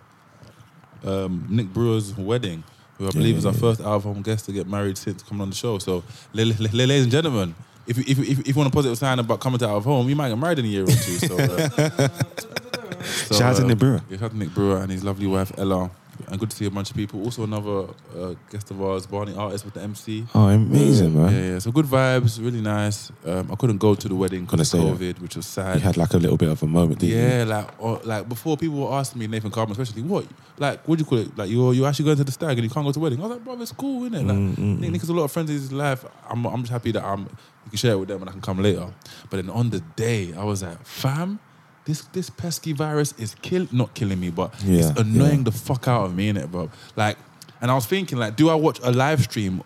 um, 1.07 1.47
Nick 1.49 1.73
Brewer's 1.73 2.16
wedding, 2.16 2.62
who 2.99 3.07
I 3.07 3.11
believe 3.11 3.37
is 3.37 3.47
our 3.47 3.53
first 3.53 3.81
out 3.81 3.87
of 3.95 4.03
home 4.05 4.23
guest 4.23 4.47
to 4.47 4.53
get 4.53 4.66
married 4.66 4.99
since 4.99 5.23
coming 5.23 5.42
on 5.42 5.51
the 5.51 5.57
show. 5.57 5.79
So, 5.79 6.03
la- 6.33 6.45
la- 6.45 6.55
la- 6.61 6.85
ladies 6.85 7.03
and 7.05 7.12
gentlemen, 7.12 7.55
if 7.87 7.97
you, 7.99 8.05
if, 8.07 8.19
if, 8.19 8.29
you- 8.29 8.37
if 8.40 8.49
you 8.49 8.55
want 8.55 8.69
a 8.69 8.73
positive 8.73 8.99
sign 8.99 9.19
about 9.19 9.40
coming 9.40 9.59
to 9.61 9.69
out 9.69 9.77
of 9.77 9.85
home, 9.85 10.09
you 10.09 10.16
might 10.16 10.29
get 10.31 10.38
married 10.38 10.59
in 10.59 10.64
a 10.64 10.69
year 10.69 10.83
or 10.85 10.87
two. 10.87 10.92
So, 10.95 11.37
uh, 11.37 12.09
so, 13.05 13.35
Shout 13.37 13.42
out 13.42 13.57
to 13.57 13.64
uh, 13.64 13.66
Nick 13.69 13.79
Brewer. 13.79 14.01
Shout 14.11 14.23
out 14.23 14.31
to 14.33 14.37
Nick 14.37 14.55
Brewer 14.55 14.79
and 14.79 14.90
his 14.90 15.05
lovely 15.05 15.27
wife 15.27 15.53
Ella. 15.59 15.90
And 16.29 16.41
good 16.41 16.51
to 16.51 16.57
see 16.57 16.65
a 16.67 16.71
bunch 16.71 16.91
of 16.91 16.97
people. 16.97 17.23
Also, 17.23 17.45
another 17.45 17.87
uh, 18.17 18.35
guest 18.51 18.71
of 18.73 18.83
ours, 18.83 19.07
Barney 19.07 19.35
Artist 19.35 19.65
with 19.65 19.75
the 19.75 19.81
MC. 19.83 20.27
Oh, 20.35 20.49
amazing, 20.49 21.15
man. 21.17 21.33
Yeah, 21.33 21.53
yeah. 21.53 21.59
So 21.61 21.71
good 21.71 21.85
vibes, 21.87 22.43
really 22.43 22.61
nice. 22.61 23.12
Um, 23.25 23.51
I 23.53 23.55
couldn't 23.55 23.79
go 23.79 23.95
to 23.95 24.09
the 24.09 24.15
wedding 24.15 24.45
because 24.45 24.75
of 24.75 24.81
COVID, 24.99 25.21
which 25.21 25.37
was 25.37 25.47
sad. 25.47 25.77
You 25.77 25.83
had 25.83 25.97
like 25.97 26.12
a 26.15 26.19
little 26.19 26.37
bit 26.37 26.49
of 26.49 26.62
a 26.62 26.67
moment, 26.67 26.99
didn't 26.99 27.17
you? 27.17 27.23
yeah, 27.23 27.45
like 27.45 27.71
or, 27.83 28.01
like 28.05 28.29
before 28.29 28.57
people 28.57 28.79
were 28.79 28.93
asking 28.95 29.21
me 29.21 29.27
Nathan 29.29 29.51
Carbon, 29.53 29.73
especially 29.73 30.03
what 30.03 30.27
like 30.59 30.87
what 30.89 30.99
do 30.99 31.03
you 31.03 31.07
call 31.07 31.19
it? 31.19 31.37
Like 31.39 31.49
you're 31.49 31.73
you're 31.75 31.87
actually 31.87 32.07
going 32.07 32.17
to 32.19 32.25
the 32.25 32.33
stag 32.33 32.59
and 32.59 32.65
you 32.65 32.71
can't 32.71 32.85
go 32.85 32.91
to 32.91 32.99
the 32.99 33.03
wedding. 33.03 33.21
I 33.21 33.23
was 33.23 33.31
like, 33.33 33.45
bro, 33.45 33.61
it's 33.61 33.73
cool, 33.73 34.09
innit? 34.09 34.27
Like 34.27 34.37
Mm, 34.37 34.81
Nick, 34.81 34.91
Nick 34.93 35.01
has 35.03 35.11
a 35.11 35.15
lot 35.15 35.25
of 35.25 35.33
friends 35.33 35.51
in 35.51 35.57
his 35.57 35.73
life. 35.73 36.05
I'm 36.29 36.45
I'm 36.47 36.62
just 36.62 36.73
happy 36.73 36.91
that 36.93 37.05
I'm 37.05 37.21
you 37.21 37.71
can 37.71 37.77
share 37.79 37.93
it 37.93 37.99
with 37.99 38.09
them 38.09 38.21
and 38.23 38.29
I 38.31 38.33
can 38.33 38.41
come 38.41 38.61
later. 38.62 38.87
But 39.31 39.37
then 39.37 39.51
on 39.51 39.71
the 39.71 39.81
day, 39.95 40.33
I 40.35 40.45
was 40.45 40.62
like, 40.62 40.85
fam. 40.85 41.39
This 41.87 42.03
this 42.12 42.29
pesky 42.31 42.72
virus 42.72 43.14
is 43.16 43.35
kill 43.42 43.66
not 43.72 43.94
killing 43.94 44.20
me, 44.20 44.31
but 44.31 44.53
Yeah, 44.64 44.90
it's 44.90 45.01
annoying 45.01 45.38
yeah. 45.38 45.44
the 45.44 45.53
fuck 45.53 45.88
out 45.88 46.05
of 46.07 46.14
me, 46.14 46.31
innit, 46.33 46.51
bro? 46.51 46.68
Like, 46.96 47.16
and 47.61 47.70
I 47.70 47.75
was 47.75 47.87
thinking, 47.87 48.18
like, 48.18 48.37
do 48.37 48.49
I 48.51 48.55
watch 48.55 48.79
a 48.83 48.90
live 48.92 49.22
stream 49.22 49.62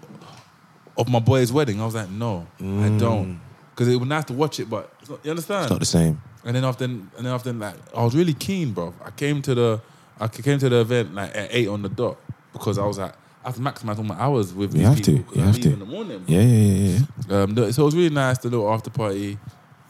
of 0.96 1.09
my 1.09 1.18
boy's 1.18 1.52
wedding? 1.52 1.80
I 1.80 1.85
was 1.87 1.94
like, 1.94 2.11
no, 2.11 2.46
I 2.61 2.88
don't, 2.98 3.40
because 3.70 3.88
it 3.88 3.96
would 3.96 4.09
nice 4.09 4.24
to 4.26 4.33
watch 4.35 4.61
it, 4.61 4.68
but 4.70 4.92
not, 5.09 5.24
you 5.24 5.30
understand? 5.30 5.61
Mm. 5.61 5.64
It's 5.64 5.70
not 5.70 5.80
the 5.80 5.87
same. 5.87 6.22
And 6.44 6.54
then 6.56 6.64
often, 6.64 7.11
and 7.16 7.26
then 7.26 7.33
often, 7.33 7.59
like 7.59 7.74
I 7.96 8.04
was 8.04 8.14
really 8.14 8.35
keen, 8.35 8.72
bro. 8.72 8.94
I 9.04 9.11
came 9.11 9.42
to 9.42 9.54
the, 9.54 9.80
I 10.18 10.28
came 10.28 10.59
to 10.59 10.68
the 10.68 10.80
event 10.80 11.14
like 11.14 11.35
at 11.37 11.48
eight 11.52 11.68
on 11.68 11.83
the 11.83 11.88
dot 11.88 12.16
because 12.52 12.78
I 12.78 12.85
was 12.87 12.98
like, 12.98 13.12
I 13.44 13.48
have 13.48 13.54
to 13.56 13.61
maximize 13.62 13.96
all 13.96 14.04
my 14.04 14.16
hours 14.20 14.52
with 14.52 14.72
You 14.74 14.80
these 14.80 14.88
have 14.88 15.02
to, 15.02 15.12
you 15.12 15.40
have 15.42 15.59
to. 15.61 15.72
in 15.72 15.78
the 15.78 15.85
morning. 15.87 16.18
bro. 16.18 16.35
Yeah, 16.37 16.42
yeah, 16.42 16.74
yeah, 16.74 16.98
yeah. 17.30 17.42
Um, 17.42 17.56
so 17.72 17.83
it 17.83 17.87
was 17.87 17.96
really 17.96 18.14
nice, 18.14 18.37
the 18.38 18.48
little 18.50 18.70
after 18.70 18.90
party, 18.90 19.38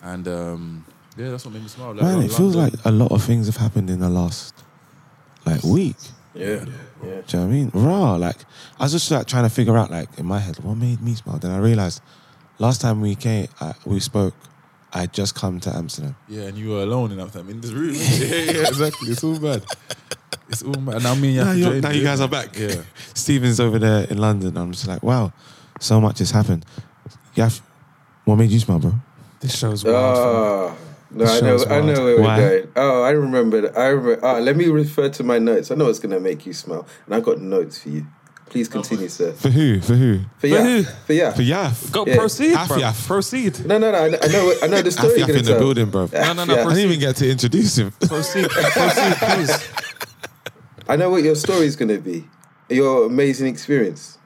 and 0.03 0.27
um, 0.29 0.85
yeah, 1.21 1.31
that's 1.31 1.45
what 1.45 1.55
made 1.55 1.63
me 1.63 1.69
smile. 1.69 1.93
Like, 1.95 2.03
Man, 2.03 2.17
like 2.23 2.27
it 2.31 2.33
feels 2.33 2.57
like 2.57 2.73
a 2.85 2.91
lot 2.91 3.13
of 3.13 3.23
things 3.23 3.47
have 3.47 3.57
happened 3.57 3.91
in 3.91 4.01
the 4.01 4.09
last 4.09 4.55
like 5.47 5.63
week. 5.63 5.97
Yeah, 6.35 6.47
yeah. 6.47 6.65
Do 7.03 7.07
you 7.07 7.11
know 7.13 7.21
what 7.23 7.35
I 7.35 7.47
mean? 7.47 7.71
Raw. 7.75 8.17
Like 8.17 8.37
I 8.79 8.85
was 8.85 8.93
just 8.93 9.11
like 9.11 9.27
trying 9.27 9.45
to 9.45 9.51
figure 9.51 9.77
out, 9.77 9.91
like 9.91 10.09
in 10.19 10.27
my 10.27 10.39
head, 10.39 10.59
what 10.61 10.77
made 10.77 11.01
me 11.01 11.15
smile. 11.15 11.39
Then 11.39 11.51
I 11.51 11.59
realized 11.59 12.03
last 12.59 12.81
time 12.81 13.01
we 13.01 13.15
came, 13.15 13.49
I, 13.61 13.75
we 13.85 14.01
spoke. 14.01 14.35
I 14.93 15.01
had 15.03 15.13
just 15.13 15.37
come 15.37 15.61
to 15.61 15.71
Amsterdam. 15.77 16.17
yeah, 16.29 16.43
and 16.49 16.59
you 16.59 16.71
were 16.71 16.83
alone 16.83 17.13
in 17.13 17.19
that 17.19 17.33
time 17.33 17.49
in 17.49 17.61
this 17.61 17.71
room. 17.71 17.95
yeah, 17.97 18.53
yeah, 18.53 18.67
exactly. 18.69 19.11
It's 19.11 19.23
all 19.23 19.39
bad. 19.39 19.63
It's 20.49 20.63
all 20.65 20.73
bad. 20.75 21.03
Now 21.05 21.15
me 21.15 21.39
and 21.39 21.57
you, 21.59 21.65
Now, 21.65 21.71
you're- 21.71 21.81
now 21.81 21.91
you 21.91 22.03
guys 22.03 22.21
are 22.21 22.27
back. 22.29 22.59
Yeah. 22.59 22.83
Steven's 23.15 23.61
over 23.61 23.79
there 23.79 24.05
in 24.11 24.19
London. 24.19 24.57
I'm 24.57 24.73
just 24.73 24.89
like, 24.89 25.01
wow, 25.05 25.33
so 25.79 26.01
much 26.01 26.19
has 26.19 26.33
happened. 26.33 26.67
Yeah, 27.37 27.51
what 28.25 28.35
made 28.37 28.51
you 28.51 28.59
smile, 28.59 28.81
bro? 28.81 28.95
This 29.39 29.57
show's 29.57 29.85
wild. 29.85 30.17
fam. 30.17 30.77
Ah. 30.77 30.80
No, 31.13 31.25
I 31.25 31.41
know, 31.41 31.65
I 31.69 31.81
know 31.81 32.05
where 32.05 32.21
Why? 32.21 32.39
we're 32.39 32.49
going. 32.61 32.73
Oh, 32.77 33.03
I 33.03 33.11
remember. 33.11 33.77
I 33.79 33.87
remember. 33.89 34.25
Ah, 34.25 34.39
let 34.39 34.57
me 34.57 34.67
refer 34.67 35.09
to 35.09 35.25
my 35.25 35.39
notes. 35.39 35.71
I 35.71 35.75
know 35.75 35.89
it's 35.89 35.99
gonna 35.99 36.21
make 36.21 36.47
you 36.47 36.53
smile, 36.53 36.87
and 37.07 37.15
I've 37.15 37.25
got 37.25 37.41
notes 37.41 37.83
for 37.83 37.89
you. 37.89 38.07
Please 38.47 38.69
continue, 38.69 39.09
sir. 39.09 39.33
For 39.33 39.49
who? 39.49 39.81
For 39.81 39.95
who? 39.95 40.21
For 40.39 40.47
yeah, 40.49 40.63
who? 40.65 40.83
for 40.83 41.13
yeah. 41.13 41.33
For 41.33 41.43
Yaf. 41.43 41.93
Go 41.93 42.05
Yeah. 42.05 42.17
proceed, 42.17 42.51
Half 42.55 42.69
bro. 42.69 42.93
Proceed. 43.07 43.65
No, 43.65 43.79
no, 43.79 43.93
no. 43.93 43.99
I 43.99 44.09
know. 44.09 44.55
I 44.63 44.67
know, 44.67 44.83
the 44.83 44.91
story. 44.91 45.15
Afyaf 45.15 45.19
you're 45.19 45.27
gonna 45.29 45.39
in 45.39 45.45
the 45.45 45.59
building, 45.59 45.91
bro. 45.91 46.09
No, 46.13 46.33
no, 46.33 46.45
no. 46.45 46.55
Yeah. 46.57 46.61
I 46.67 46.75
didn't 46.75 46.79
even 46.91 46.99
get 47.01 47.17
to 47.17 47.31
introduce 47.31 47.79
him. 47.79 47.91
Proceed. 48.01 48.49
Proceed, 48.51 49.15
please. 49.19 49.69
I 50.89 50.97
know 50.97 51.11
what 51.11 51.23
your 51.23 51.37
story 51.37 51.67
is 51.67 51.77
gonna 51.77 51.99
be. 51.99 52.25
Your 52.69 53.07
amazing 53.07 53.47
experience 53.47 54.19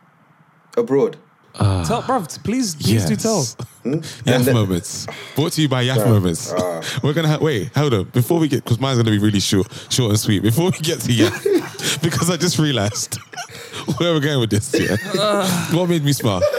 abroad. 0.76 1.16
Ah. 1.56 1.84
Tell, 1.86 2.02
bro. 2.02 2.20
Please, 2.42 2.74
please 2.74 3.04
do 3.04 3.14
tell. 3.16 3.44
Hmm? 3.84 3.94
Yaf 3.94 4.26
And 4.26 4.44
then- 4.44 4.54
moments. 4.54 5.06
Brought 5.36 5.52
to 5.52 5.62
you 5.62 5.68
by 5.68 5.84
Yaf 5.84 6.04
moments. 6.04 6.52
Ah. 6.56 6.80
We're 7.02 7.12
gonna 7.12 7.28
ha- 7.28 7.38
wait. 7.40 7.70
Hold 7.76 7.94
on. 7.94 8.04
Before 8.12 8.40
we 8.40 8.48
get, 8.48 8.64
because 8.64 8.80
mine's 8.80 8.98
gonna 8.98 9.10
be 9.12 9.18
really 9.18 9.40
short, 9.40 9.68
short 9.88 10.10
and 10.10 10.18
sweet. 10.18 10.42
Before 10.42 10.64
we 10.66 10.78
get 10.78 11.00
to 11.00 11.12
Yaf, 11.12 12.02
because 12.02 12.28
I 12.30 12.36
just 12.36 12.58
realised 12.58 13.18
where 13.98 14.12
we're 14.14 14.20
going 14.20 14.40
with 14.40 14.50
this. 14.50 14.74
Yeah. 14.78 14.96
Ah. 15.18 15.70
what 15.72 15.88
made 15.88 16.04
me 16.04 16.12
smile? 16.12 16.40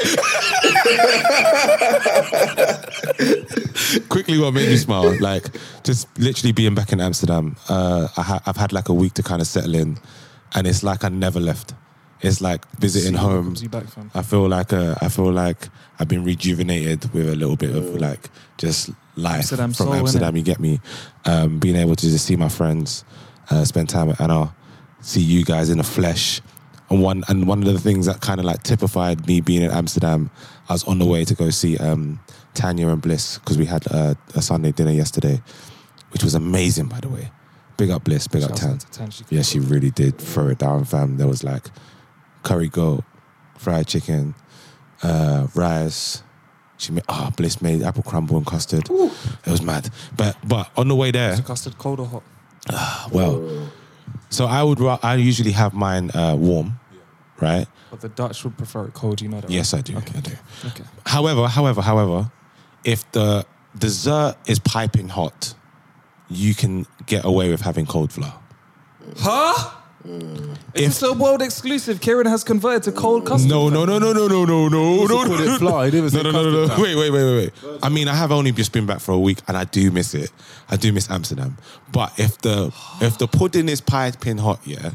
Quickly, 4.10 4.38
what 4.40 4.54
made 4.54 4.70
me 4.70 4.78
smile? 4.78 5.16
Like 5.20 5.46
just 5.84 6.08
literally 6.20 6.52
being 6.54 6.74
back 6.76 6.92
in 6.94 7.02
Amsterdam. 7.02 7.56
Uh, 7.70 8.08
I 8.18 8.22
ha- 8.22 8.42
I've 8.46 8.58
had 8.58 8.72
like 8.74 8.90
a 8.90 8.94
week 8.94 9.14
to 9.16 9.24
kind 9.24 9.42
of 9.42 9.48
settle 9.48 9.76
in, 9.76 9.98
and 10.54 10.68
it's 10.68 10.84
like 10.84 11.04
I 11.04 11.10
never 11.10 11.40
left. 11.40 11.74
It's 12.22 12.42
like 12.42 12.66
visiting 12.80 13.14
home. 13.14 13.56
I 14.16 14.22
feel 14.24 14.48
like 14.48 14.74
uh, 14.74 14.96
I 15.02 15.10
feel 15.10 15.32
like 15.32 15.68
I've 16.00 16.08
been 16.08 16.24
rejuvenated 16.24 17.14
with 17.14 17.30
a 17.30 17.36
little 17.36 17.56
bit 17.58 17.76
of 17.76 17.96
like 17.96 18.30
just 18.58 18.90
life 19.16 19.36
Amsterdam 19.38 19.74
from 19.74 19.86
soul, 19.88 19.94
Amsterdam. 19.96 20.36
You 20.36 20.44
get 20.44 20.60
me? 20.60 20.80
Um, 21.26 21.60
being 21.60 21.76
able 21.76 21.96
to 21.96 22.10
just 22.10 22.26
see 22.26 22.36
my 22.36 22.50
friends, 22.50 23.04
uh, 23.52 23.64
spend 23.66 23.90
time 23.90 24.08
with 24.08 24.20
Anna, 24.22 24.56
see 25.02 25.22
you 25.22 25.44
guys 25.44 25.70
in 25.70 25.78
the 25.78 25.84
flesh. 25.84 26.42
And 26.90 27.02
one 27.02 27.24
and 27.28 27.48
one 27.48 27.62
of 27.66 27.72
the 27.74 27.80
things 27.80 28.06
that 28.06 28.22
kind 28.22 28.40
of 28.40 28.46
like 28.46 28.64
typified 28.64 29.28
me 29.28 29.42
being 29.42 29.62
in 29.64 29.72
Amsterdam, 29.72 30.30
I 30.70 30.74
was 30.74 30.84
on 30.86 31.00
the 31.00 31.06
way 31.06 31.26
to 31.26 31.34
go 31.36 31.50
see 31.50 31.78
um, 31.78 32.20
Tanya 32.54 32.88
and 32.90 33.02
Bliss 33.02 33.40
because 33.40 33.58
we 33.58 33.66
had 33.66 33.86
uh, 33.92 34.14
a 34.36 34.42
Sunday 34.42 34.72
dinner 34.72 34.92
yesterday, 34.92 35.42
which 36.12 36.24
was 36.24 36.34
amazing 36.36 36.86
by 36.88 37.00
the 37.02 37.10
way. 37.10 37.32
Big 37.78 37.90
up 37.90 38.04
Bliss, 38.06 38.28
big 38.28 38.44
up 38.44 38.52
Shouts 38.52 38.62
Tan. 38.62 38.78
Tan. 38.92 39.10
She- 39.12 39.26
Yeah, 39.30 39.42
she 39.42 39.60
really 39.60 39.92
did 39.92 40.18
throw 40.18 40.48
it 40.48 40.60
down, 40.60 40.86
fam. 40.86 41.18
There 41.18 41.28
was 41.28 41.44
like 41.44 41.66
curry 42.46 42.70
goat, 42.70 43.04
fried 43.58 43.88
chicken, 43.88 44.36
uh, 45.04 45.48
rice. 45.54 46.24
She 46.78 46.92
made 46.92 47.04
ah 47.10 47.32
Bliss 47.36 47.62
made 47.62 47.82
apple 47.84 48.04
crumble 48.04 48.38
and 48.38 48.46
custard. 48.46 48.88
It 48.90 49.52
was 49.52 49.62
mad. 49.62 49.90
But 50.16 50.38
but 50.48 50.70
on 50.78 50.88
the 50.88 50.96
way 50.96 51.12
there, 51.12 51.38
custard 51.38 51.78
cold 51.78 52.00
or 52.00 52.06
hot? 52.08 52.24
well, 53.12 53.70
so 54.30 54.46
I 54.46 54.64
would 54.64 54.80
I 55.04 55.16
usually 55.16 55.52
have 55.52 55.74
mine 55.74 56.12
uh, 56.12 56.36
warm, 56.38 56.80
right? 57.42 57.68
But 57.92 58.02
the 58.02 58.10
Dutch 58.10 58.44
would 58.44 58.58
prefer 58.58 58.86
it 58.88 58.94
cold. 58.94 59.22
You 59.22 59.30
know 59.30 59.42
that. 59.42 59.50
Yes, 59.50 59.74
right? 59.74 59.80
I 59.80 59.82
do. 59.82 59.98
Okay. 59.98 60.18
I 60.18 60.22
do. 60.22 60.32
Okay. 60.68 60.84
However, 61.06 61.48
however, 61.48 61.82
however, 61.82 62.32
if 62.84 63.10
the 63.12 63.46
dessert 63.78 64.36
is 64.46 64.60
piping 64.60 65.08
hot, 65.10 65.54
you 66.30 66.54
can 66.54 66.86
get 67.06 67.24
away 67.24 67.50
with 67.50 67.62
having 67.62 67.86
cold 67.86 68.12
flour. 68.12 68.34
Huh? 69.18 69.72
If- 70.74 70.88
It's 70.88 71.02
a 71.04 71.14
world 71.14 71.42
exclusive. 71.42 72.02
Kieran 72.02 72.28
has 72.28 72.44
converted 72.44 72.84
to 72.84 72.92
cold 72.92 73.26
custard. 73.26 73.50
No, 73.50 73.70
no, 73.70 73.86
no, 73.86 73.98
no, 73.98 74.12
no, 74.14 74.28
no, 74.28 74.46
no, 74.46 74.68
no, 74.68 75.06
no, 75.06 75.08
called 75.08 75.40
it 75.40 75.58
flour. 75.58 75.90
He 75.90 76.02
No, 76.02 76.22
no, 76.22 76.32
no, 76.32 76.44
no, 76.52 76.66
no. 76.68 76.82
Wait, 76.84 76.96
wait, 76.96 77.12
wait, 77.12 77.24
wait, 77.24 77.54
wait. 77.64 77.80
I 77.82 77.90
mean, 77.90 78.08
I 78.08 78.16
have 78.16 78.32
only 78.32 78.52
just 78.52 78.72
been 78.72 78.86
back 78.86 79.00
for 79.00 79.14
a 79.14 79.20
week, 79.20 79.40
and 79.48 79.56
I 79.56 79.64
do 79.64 79.90
miss 79.92 80.14
it. 80.14 80.32
I 80.70 80.76
do 80.76 80.92
miss 80.92 81.10
Amsterdam. 81.10 81.58
But 81.92 82.18
if 82.20 82.38
the 82.40 82.74
if 83.02 83.18
the 83.18 83.28
pudding 83.28 83.70
is 83.70 83.82
piping 83.82 84.38
hot, 84.38 84.60
yeah, 84.66 84.92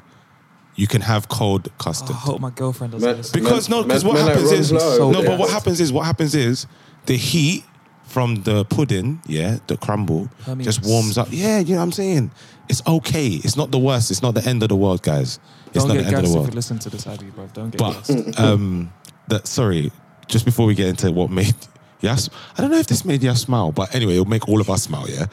you 0.76 0.86
can 0.86 1.00
have 1.02 1.28
cold 1.28 1.68
custard. 1.78 2.16
I 2.16 2.18
hope 2.18 2.40
my 2.40 2.50
girlfriend 2.50 2.92
doesn't 2.92 3.06
Man- 3.08 3.16
listen. 3.16 3.40
Because 3.40 3.68
no, 3.68 3.82
because 3.82 4.04
what 4.04 4.14
man 4.14 4.26
happens 4.28 4.52
is 4.52 4.70
Flower 4.70 5.12
no, 5.12 5.22
but 5.24 5.38
what 5.38 5.50
happens 5.50 5.80
is 5.80 5.92
what 5.92 6.04
happens 6.06 6.34
is 6.34 6.66
the 7.06 7.16
heat 7.16 7.64
from 8.10 8.42
the 8.42 8.64
pudding, 8.64 9.22
yeah, 9.26 9.58
the 9.68 9.76
crumble, 9.76 10.28
Permeates. 10.44 10.76
just 10.76 10.88
warms 10.88 11.16
up. 11.16 11.28
Yeah, 11.30 11.60
you 11.60 11.74
know 11.74 11.76
what 11.76 11.84
I'm 11.84 11.92
saying. 11.92 12.32
It's 12.68 12.82
okay. 12.86 13.28
It's 13.28 13.56
not 13.56 13.70
the 13.70 13.78
worst. 13.78 14.10
It's 14.10 14.20
not 14.20 14.34
the 14.34 14.44
end 14.44 14.64
of 14.64 14.68
the 14.68 14.76
world, 14.76 15.02
guys. 15.02 15.38
It's 15.72 15.84
Don't 15.84 15.88
not 15.88 15.94
the 15.94 16.06
end 16.06 16.16
of 16.16 16.22
the 16.22 16.28
if 16.28 16.34
world. 16.34 16.48
you 16.48 16.54
listen 16.54 16.78
to 16.80 16.90
this, 16.90 17.06
Abby, 17.06 17.26
bro. 17.26 17.46
Don't 17.52 17.70
get. 17.70 17.78
But 17.78 18.38
um, 18.40 18.92
that 19.28 19.46
sorry, 19.46 19.92
just 20.26 20.44
before 20.44 20.66
we 20.66 20.74
get 20.74 20.88
into 20.88 21.12
what 21.12 21.30
made 21.30 21.54
Yaf, 22.02 22.28
I 22.58 22.62
don't 22.62 22.72
know 22.72 22.78
if 22.78 22.88
this 22.88 23.04
made 23.04 23.20
Yaf 23.20 23.38
smile, 23.38 23.70
but 23.70 23.94
anyway, 23.94 24.14
it'll 24.14 24.24
make 24.24 24.48
all 24.48 24.60
of 24.60 24.68
us 24.68 24.82
smile, 24.82 25.08
yeah. 25.08 25.26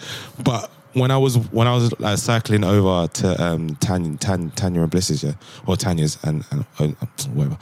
But 0.44 0.70
when 0.94 1.10
I 1.10 1.18
was 1.18 1.38
when 1.52 1.68
I 1.68 1.74
was 1.74 1.92
uh, 1.94 2.16
cycling 2.16 2.64
over 2.64 3.08
to 3.08 3.44
um, 3.44 3.76
Tanya, 3.78 4.18
Tan, 4.18 4.52
Tanya 4.52 4.82
and 4.84 4.92
Bliss's, 4.92 5.24
yeah, 5.24 5.34
or 5.66 5.76
Tanya's 5.76 6.20
and, 6.24 6.46
and 6.52 6.66
uh, 6.80 7.06
whatever, 7.34 7.58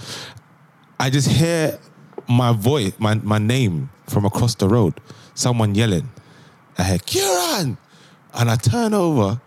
I 0.99 1.09
just 1.09 1.29
hear 1.29 1.79
my 2.27 2.51
voice, 2.53 2.93
my 2.99 3.15
my 3.15 3.37
name 3.37 3.89
from 4.07 4.25
across 4.25 4.55
the 4.55 4.67
road, 4.67 4.99
someone 5.33 5.75
yelling. 5.75 6.09
I 6.77 6.83
hear 6.83 6.99
Kieran, 6.99 7.77
and 8.33 8.51
I 8.51 8.55
turn 8.55 8.93
over, 8.93 9.39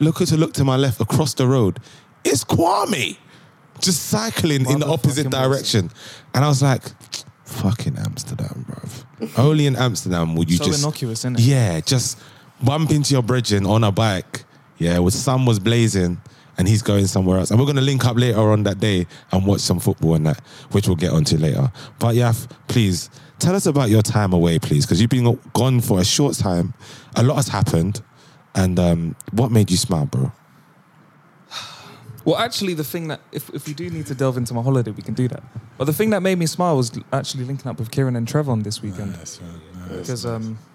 look 0.00 0.16
to 0.18 0.36
look 0.36 0.52
to 0.54 0.64
my 0.64 0.76
left 0.76 1.00
across 1.00 1.34
the 1.34 1.46
road. 1.46 1.80
It's 2.24 2.44
Kwame, 2.44 3.16
just 3.80 4.06
cycling 4.06 4.68
in 4.68 4.80
the 4.80 4.86
opposite 4.86 5.30
direction, 5.30 5.90
and 6.34 6.44
I 6.44 6.48
was 6.48 6.62
like, 6.62 6.82
"Fucking 7.44 7.96
Amsterdam, 7.98 8.66
bruv. 8.68 9.38
Only 9.38 9.66
in 9.66 9.76
Amsterdam 9.76 10.34
would 10.36 10.50
you 10.50 10.56
So 10.58 10.64
just 10.64 10.82
innocuous, 10.82 11.24
innit? 11.24 11.36
yeah, 11.38 11.80
just 11.80 12.18
bump 12.62 12.90
into 12.90 13.12
your 13.14 13.22
brethren 13.22 13.64
on 13.66 13.84
a 13.84 13.92
bike, 13.92 14.44
yeah, 14.78 14.98
with 14.98 15.14
sun 15.14 15.44
was 15.46 15.58
blazing, 15.58 16.20
and 16.58 16.68
he's 16.68 16.82
going 16.82 17.06
somewhere 17.06 17.38
else. 17.38 17.50
And 17.50 17.58
we're 17.58 17.66
going 17.66 17.76
to 17.76 17.82
link 17.82 18.04
up 18.04 18.16
later 18.16 18.40
on 18.50 18.62
that 18.64 18.78
day 18.78 19.06
and 19.32 19.46
watch 19.46 19.60
some 19.60 19.80
football 19.80 20.14
and 20.14 20.26
that, 20.26 20.40
which 20.72 20.86
we'll 20.86 20.96
get 20.96 21.12
onto 21.12 21.36
later. 21.36 21.70
But 21.98 22.14
Yaf, 22.14 22.48
please 22.68 23.10
tell 23.38 23.54
us 23.54 23.66
about 23.66 23.90
your 23.90 24.02
time 24.02 24.32
away, 24.32 24.58
please, 24.58 24.86
because 24.86 25.00
you've 25.00 25.10
been 25.10 25.38
gone 25.52 25.80
for 25.80 26.00
a 26.00 26.04
short 26.04 26.34
time. 26.34 26.74
A 27.16 27.22
lot 27.22 27.36
has 27.36 27.48
happened, 27.48 28.02
and 28.54 28.78
um, 28.78 29.16
what 29.32 29.50
made 29.50 29.70
you 29.70 29.76
smile, 29.76 30.06
bro? 30.06 30.32
Well, 32.24 32.36
actually, 32.36 32.72
the 32.72 32.84
thing 32.84 33.08
that 33.08 33.20
if, 33.32 33.50
if 33.50 33.66
we 33.66 33.74
do 33.74 33.90
need 33.90 34.06
to 34.06 34.14
delve 34.14 34.38
into 34.38 34.54
my 34.54 34.62
holiday, 34.62 34.90
we 34.90 35.02
can 35.02 35.12
do 35.12 35.28
that. 35.28 35.42
But 35.76 35.84
the 35.84 35.92
thing 35.92 36.10
that 36.10 36.22
made 36.22 36.38
me 36.38 36.46
smile 36.46 36.76
was 36.76 36.90
actually 37.12 37.44
linking 37.44 37.70
up 37.70 37.78
with 37.78 37.90
Kieran 37.90 38.16
and 38.16 38.26
Trevon 38.26 38.64
this 38.64 38.80
weekend 38.80 39.12
Nice. 39.12 39.40
Nice. 39.40 39.98
because 39.98 40.24
um, 40.24 40.58
I 40.58 40.73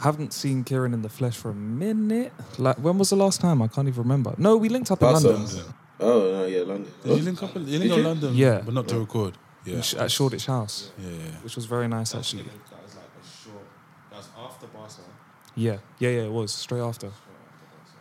haven't 0.00 0.32
seen 0.32 0.64
Kieran 0.64 0.94
in 0.94 1.02
the 1.02 1.08
flesh 1.08 1.36
for 1.36 1.50
a 1.50 1.54
minute. 1.54 2.32
Like, 2.58 2.76
when 2.76 2.98
was 2.98 3.10
the 3.10 3.16
last 3.16 3.40
time? 3.40 3.60
I 3.62 3.68
can't 3.68 3.88
even 3.88 4.02
remember. 4.02 4.34
No, 4.38 4.56
we 4.56 4.68
linked 4.68 4.90
up 4.90 5.02
in 5.02 5.12
Barca. 5.12 5.28
London 5.28 5.64
Oh 6.02 6.32
no, 6.32 6.46
yeah, 6.46 6.60
London. 6.62 6.90
Did 7.04 7.18
you 7.18 7.22
link 7.24 7.42
up? 7.42 7.54
in- 7.56 7.68
You 7.68 7.78
link 7.78 7.82
Did 7.82 7.92
up 7.92 7.98
you? 7.98 8.04
London, 8.04 8.34
Yeah. 8.34 8.62
but 8.64 8.72
not 8.74 8.88
to 8.88 8.98
record. 8.98 9.36
Yeah, 9.66 9.82
Sh- 9.82 9.94
at 9.94 10.10
Shoreditch 10.10 10.46
House, 10.46 10.90
yeah, 10.98 11.10
yeah. 11.10 11.16
which 11.42 11.54
was 11.56 11.66
very 11.66 11.86
nice 11.88 12.14
actually. 12.14 12.44
That 12.44 12.82
was 12.82 12.94
like 12.96 13.04
a 13.04 13.26
short. 13.44 13.64
That 14.10 14.16
was 14.16 14.28
after 14.42 14.66
Barca. 14.68 15.02
Yeah, 15.54 15.76
yeah, 15.98 16.08
yeah. 16.08 16.22
It 16.22 16.32
was 16.32 16.50
straight 16.52 16.80
after. 16.80 17.10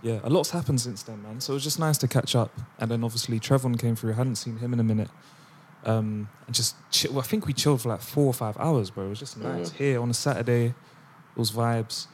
Yeah, 0.02 0.20
a 0.24 0.30
lot's 0.30 0.52
happened 0.52 0.80
since 0.80 1.04
then, 1.04 1.22
man. 1.22 1.42
So 1.42 1.52
it 1.52 1.56
was 1.56 1.64
just 1.66 1.78
nice 1.78 1.98
to 1.98 2.08
catch 2.08 2.34
up. 2.34 2.52
And 2.80 2.90
then 2.90 3.04
obviously 3.04 3.38
Trevon 3.42 3.78
came 3.78 3.98
through. 3.98 4.14
I 4.14 4.16
hadn't 4.16 4.38
seen 4.38 4.56
him 4.60 4.72
in 4.72 4.80
a 4.80 4.84
minute. 4.84 5.10
Um, 5.84 6.30
and 6.48 6.56
just 6.56 6.76
chill. 6.92 7.12
Well, 7.12 7.20
I 7.22 7.28
think 7.28 7.46
we 7.48 7.52
chilled 7.52 7.82
for 7.82 7.90
like 7.90 8.02
four 8.02 8.26
or 8.28 8.34
five 8.34 8.56
hours, 8.58 8.90
bro. 8.92 9.08
It 9.08 9.10
was 9.10 9.20
just 9.20 9.38
nice. 9.38 9.72
Here 9.72 10.02
on 10.02 10.10
a 10.10 10.14
Saturday, 10.14 10.74
it 11.40 11.52
vibes. 11.52 12.08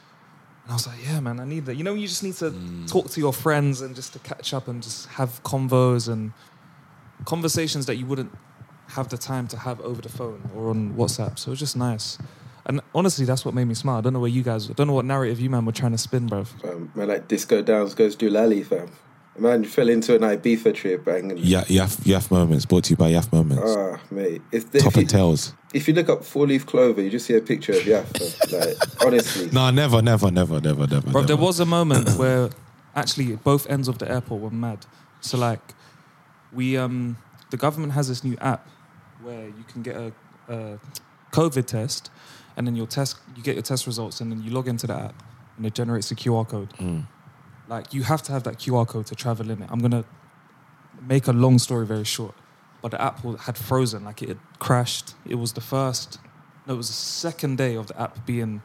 And 0.64 0.72
I 0.72 0.74
was 0.74 0.86
like, 0.86 0.98
yeah, 1.04 1.20
man, 1.20 1.38
I 1.38 1.44
need 1.44 1.66
that. 1.66 1.76
You 1.76 1.84
know, 1.84 1.94
you 1.94 2.08
just 2.08 2.22
need 2.22 2.34
to 2.34 2.52
talk 2.86 3.10
to 3.10 3.20
your 3.20 3.32
friends 3.32 3.80
and 3.80 3.94
just 3.94 4.12
to 4.14 4.18
catch 4.18 4.52
up 4.52 4.66
and 4.68 4.82
just 4.82 5.06
have 5.10 5.42
convos 5.42 6.08
and 6.08 6.32
conversations 7.24 7.86
that 7.86 7.96
you 7.96 8.06
wouldn't 8.06 8.32
have 8.88 9.08
the 9.08 9.16
time 9.16 9.46
to 9.48 9.58
have 9.58 9.80
over 9.80 10.02
the 10.02 10.08
phone 10.08 10.50
or 10.54 10.70
on 10.70 10.94
WhatsApp. 10.94 11.38
So 11.38 11.48
it 11.48 11.52
was 11.52 11.60
just 11.60 11.76
nice. 11.76 12.18
And 12.64 12.80
honestly, 12.94 13.24
that's 13.24 13.44
what 13.44 13.54
made 13.54 13.66
me 13.66 13.74
smile. 13.74 13.98
I 13.98 14.00
don't 14.00 14.12
know 14.12 14.18
where 14.20 14.28
you 14.28 14.42
guys, 14.42 14.68
I 14.68 14.72
don't 14.72 14.88
know 14.88 14.92
what 14.92 15.04
narrative 15.04 15.38
you 15.40 15.48
man 15.48 15.64
were 15.64 15.72
trying 15.72 15.92
to 15.92 15.98
spin, 15.98 16.26
bro. 16.26 16.44
Fam, 16.44 16.90
man, 16.94 17.08
like 17.08 17.28
Disco 17.28 17.62
Downs 17.62 17.94
goes 17.94 18.16
to 18.16 18.28
Lally, 18.28 18.64
fam. 18.64 18.90
Man 19.38 19.64
fell 19.64 19.88
into 19.88 20.14
an 20.14 20.22
Ibiza 20.22 20.74
trip, 20.74 21.04
bang. 21.04 21.30
And, 21.30 21.40
Yeah, 21.40 21.64
Yaf, 21.64 21.96
Yaf 22.04 22.30
Moments, 22.30 22.64
brought 22.64 22.84
to 22.84 22.90
you 22.90 22.96
by 22.96 23.10
Yaf 23.12 23.32
Moments. 23.32 23.62
Ah, 23.76 24.00
mate. 24.10 24.42
If, 24.52 24.70
Top 24.72 24.74
if, 24.74 24.84
and 24.86 24.96
you, 25.02 25.06
tails. 25.06 25.52
if 25.74 25.86
you 25.88 25.94
look 25.94 26.08
up 26.08 26.24
four 26.24 26.46
leaf 26.46 26.64
clover, 26.66 27.02
you 27.02 27.10
just 27.10 27.26
see 27.26 27.34
a 27.34 27.40
picture 27.40 27.72
of 27.72 27.80
Yaf. 27.80 28.06
Like, 28.52 29.04
honestly. 29.04 29.50
No, 29.52 29.70
never, 29.70 30.00
never, 30.00 30.30
never, 30.30 30.60
never, 30.60 30.86
never. 30.86 31.10
Bro, 31.10 31.22
there 31.24 31.36
was 31.36 31.60
a 31.60 31.66
moment 31.66 32.10
where 32.18 32.50
actually 32.94 33.36
both 33.36 33.68
ends 33.68 33.88
of 33.88 33.98
the 33.98 34.10
airport 34.10 34.40
were 34.40 34.50
mad. 34.50 34.86
So 35.20 35.36
like, 35.36 35.60
we 36.52 36.76
um, 36.76 37.18
the 37.50 37.56
government 37.56 37.92
has 37.92 38.08
this 38.08 38.22
new 38.24 38.36
app 38.40 38.68
where 39.22 39.46
you 39.48 39.64
can 39.68 39.82
get 39.82 39.96
a, 39.96 40.12
a 40.48 40.78
COVID 41.32 41.66
test, 41.66 42.10
and 42.56 42.66
then 42.66 42.76
your 42.76 42.86
test, 42.86 43.16
you 43.36 43.42
get 43.42 43.54
your 43.56 43.62
test 43.62 43.86
results, 43.86 44.20
and 44.20 44.30
then 44.30 44.42
you 44.42 44.50
log 44.50 44.68
into 44.68 44.86
the 44.86 44.94
app, 44.94 45.22
and 45.56 45.66
it 45.66 45.74
generates 45.74 46.10
a 46.10 46.14
QR 46.14 46.46
code. 46.48 46.72
Like 47.68 47.92
you 47.92 48.02
have 48.04 48.22
to 48.24 48.32
have 48.32 48.44
that 48.44 48.58
QR 48.58 48.86
code 48.86 49.06
to 49.06 49.14
travel 49.14 49.50
in 49.50 49.62
it. 49.62 49.68
I'm 49.70 49.80
gonna 49.80 50.04
make 51.00 51.26
a 51.26 51.32
long 51.32 51.58
story 51.58 51.86
very 51.86 52.04
short, 52.04 52.34
but 52.82 52.90
the 52.92 53.02
app 53.02 53.20
had 53.40 53.56
frozen, 53.58 54.04
like 54.04 54.22
it 54.22 54.28
had 54.28 54.38
crashed. 54.58 55.14
It 55.26 55.36
was 55.36 55.52
the 55.52 55.60
first, 55.60 56.18
no, 56.66 56.74
it 56.74 56.76
was 56.76 56.88
the 56.88 56.94
second 56.94 57.58
day 57.58 57.76
of 57.76 57.88
the 57.88 58.00
app 58.00 58.24
being 58.26 58.62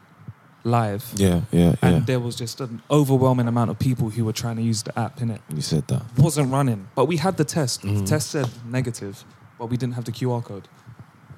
live 0.64 1.04
Yeah, 1.16 1.40
yeah, 1.50 1.60
yeah. 1.60 1.74
and 1.82 2.06
there 2.06 2.20
was 2.20 2.36
just 2.36 2.60
an 2.60 2.82
overwhelming 2.88 3.48
amount 3.48 3.70
of 3.70 3.78
people 3.80 4.10
who 4.10 4.24
were 4.24 4.32
trying 4.32 4.54
to 4.56 4.62
use 4.62 4.84
the 4.84 4.96
app 4.96 5.20
in 5.20 5.30
it. 5.30 5.40
you 5.54 5.60
said 5.60 5.88
that. 5.88 6.02
it 6.16 6.22
Wasn't 6.22 6.52
running, 6.52 6.88
but 6.94 7.06
we 7.06 7.16
had 7.16 7.36
the 7.36 7.44
test. 7.44 7.82
Mm. 7.82 8.00
The 8.00 8.06
test 8.06 8.30
said 8.30 8.48
negative, 8.64 9.24
but 9.58 9.66
we 9.66 9.76
didn't 9.76 9.94
have 9.94 10.04
the 10.04 10.12
QR 10.12 10.42
code. 10.44 10.68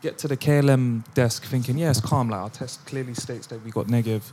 Get 0.03 0.19
to 0.19 0.29
the 0.29 0.37
KLM 0.37 1.05
desk 1.15 1.45
thinking, 1.45 1.79
yeah, 1.79 1.89
it's 1.89 2.01
calm. 2.01 2.29
Like 2.29 2.41
our 2.41 2.51
test 2.51 2.85
clearly 2.85 3.15
states 3.15 3.47
that 3.47 3.65
we 3.65 3.71
got 3.71 3.89
negative. 3.89 4.31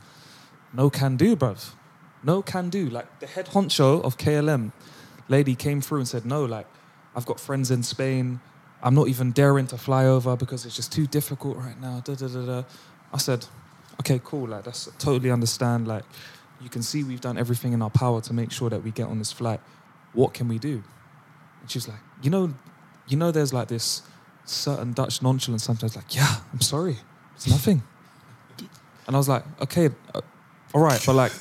No 0.74 0.89
can 0.89 1.15
do, 1.15 1.38
bruv. 1.38 1.70
No 2.23 2.41
can 2.41 2.69
do. 2.69 2.89
Like 2.89 3.19
the 3.19 3.27
head 3.27 3.47
honcho 3.47 4.03
of 4.03 4.17
KLM 4.17 4.71
lady 5.27 5.55
came 5.55 5.81
through 5.81 5.99
and 5.99 6.07
said, 6.07 6.25
no, 6.25 6.45
like 6.45 6.67
I've 7.15 7.25
got 7.25 7.39
friends 7.39 7.71
in 7.71 7.84
Spain. 7.84 8.39
I'm 8.84 8.95
not 8.95 9.07
even 9.07 9.31
daring 9.31 9.67
to 9.67 9.77
fly 9.77 10.05
over 10.05 10.36
because 10.36 10.65
it's 10.65 10.75
just 10.75 10.91
too 10.91 11.07
difficult 11.07 11.57
right 11.57 11.79
now. 11.79 12.01
Da, 12.03 12.15
da, 12.15 12.27
da, 12.27 12.45
da. 12.45 12.63
I 13.13 13.17
said, 13.17 13.45
okay, 13.99 14.19
cool. 14.23 14.47
Like 14.47 14.63
that's 14.63 14.89
totally 14.97 15.31
understand. 15.31 15.88
Like 15.88 16.03
you 16.62 16.69
can 16.69 16.81
see 16.81 17.03
we've 17.03 17.21
done 17.21 17.38
everything 17.38 17.73
in 17.73 17.81
our 17.81 17.89
power 17.89 18.21
to 18.21 18.34
make 18.34 18.51
sure 18.51 18.69
that 18.69 18.84
we 18.84 18.91
get 18.91 19.07
on 19.07 19.19
this 19.19 19.31
flight. 19.31 19.60
What 20.13 20.34
can 20.34 20.47
we 20.47 20.60
do? 20.60 20.84
And 21.62 21.69
she's 21.69 21.88
like, 21.88 21.99
you 22.21 22.29
know, 22.29 22.53
you 23.07 23.17
know, 23.17 23.31
there's 23.31 23.53
like 23.53 23.67
this 23.67 24.01
certain 24.45 24.93
Dutch 24.93 25.21
nonchalance 25.21 25.63
sometimes. 25.63 25.95
Like, 25.95 26.15
yeah, 26.15 26.38
I'm 26.51 26.62
sorry, 26.62 26.97
it's 27.36 27.47
nothing. 27.47 27.84
And 29.07 29.15
I 29.15 29.17
was 29.17 29.29
like, 29.29 29.43
okay, 29.62 29.89
uh, 30.13 30.21
all 30.73 30.81
right, 30.81 31.01
but 31.05 31.13
like, 31.13 31.31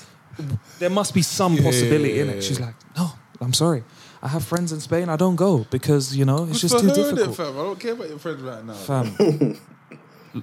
there 0.78 0.90
must 0.90 1.14
be 1.14 1.22
some 1.22 1.56
possibility 1.58 2.20
in 2.20 2.28
it. 2.28 2.42
She's 2.42 2.60
like, 2.60 2.74
no, 2.96 3.12
I'm 3.40 3.52
sorry. 3.52 3.84
I 4.22 4.28
have 4.28 4.44
friends 4.44 4.72
in 4.72 4.80
Spain. 4.80 5.08
I 5.08 5.16
don't 5.16 5.36
go 5.36 5.66
because 5.70 6.14
you 6.16 6.24
know 6.24 6.46
it's 6.48 6.60
just 6.60 6.78
too 6.78 6.90
difficult. 6.90 7.36
fam. 7.36 7.58
I 7.58 7.62
don't 7.62 7.80
care 7.80 7.92
about 7.92 8.08
your 8.08 8.18
friends 8.18 8.42
right 8.42 8.64
now. 8.64 8.74
Fam. 8.74 9.58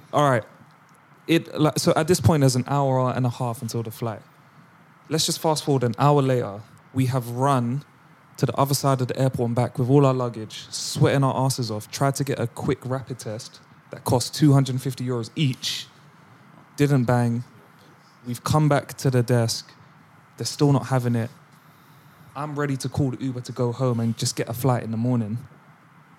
All 0.12 0.28
right. 0.28 0.44
It 1.26 1.58
like 1.58 1.78
so 1.78 1.92
at 1.94 2.08
this 2.08 2.20
point 2.20 2.40
there's 2.40 2.56
an 2.56 2.64
hour 2.66 3.10
and 3.12 3.24
a 3.24 3.30
half 3.30 3.62
until 3.62 3.82
the 3.82 3.90
flight. 3.90 4.20
Let's 5.08 5.26
just 5.26 5.40
fast 5.40 5.64
forward 5.64 5.84
an 5.84 5.94
hour 5.98 6.20
later. 6.20 6.60
We 6.92 7.06
have 7.06 7.28
run 7.28 7.84
to 8.38 8.46
the 8.46 8.54
other 8.56 8.74
side 8.74 9.00
of 9.00 9.08
the 9.08 9.18
airport 9.18 9.48
and 9.48 9.56
back 9.56 9.78
with 9.78 9.90
all 9.90 10.06
our 10.06 10.14
luggage, 10.14 10.66
sweating 10.70 11.22
our 11.24 11.36
asses 11.36 11.70
off, 11.70 11.90
tried 11.90 12.14
to 12.16 12.24
get 12.24 12.38
a 12.38 12.46
quick 12.46 12.78
rapid 12.84 13.18
test 13.18 13.60
that 13.90 14.04
cost 14.04 14.34
250 14.34 15.04
euros 15.04 15.30
each. 15.36 15.86
Didn't 16.76 17.04
bang. 17.04 17.44
We've 18.26 18.42
come 18.42 18.68
back 18.68 18.94
to 18.98 19.10
the 19.10 19.22
desk. 19.22 19.70
They're 20.38 20.46
still 20.46 20.72
not 20.72 20.86
having 20.86 21.14
it. 21.14 21.30
I'm 22.34 22.58
ready 22.58 22.76
to 22.78 22.88
call 22.88 23.10
the 23.10 23.22
Uber 23.22 23.40
to 23.42 23.52
go 23.52 23.72
home 23.72 24.00
and 24.00 24.16
just 24.16 24.36
get 24.36 24.48
a 24.48 24.52
flight 24.54 24.82
in 24.84 24.90
the 24.92 24.96
morning. 24.96 25.38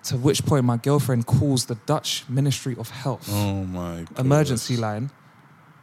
To 0.04 0.16
which 0.16 0.44
point, 0.46 0.64
my 0.64 0.76
girlfriend 0.76 1.26
calls 1.26 1.66
the 1.66 1.74
Dutch 1.86 2.24
Ministry 2.28 2.76
of 2.78 2.90
Health 2.90 3.28
Oh 3.30 3.64
my. 3.64 4.04
God. 4.14 4.18
emergency 4.20 4.76
line. 4.76 5.10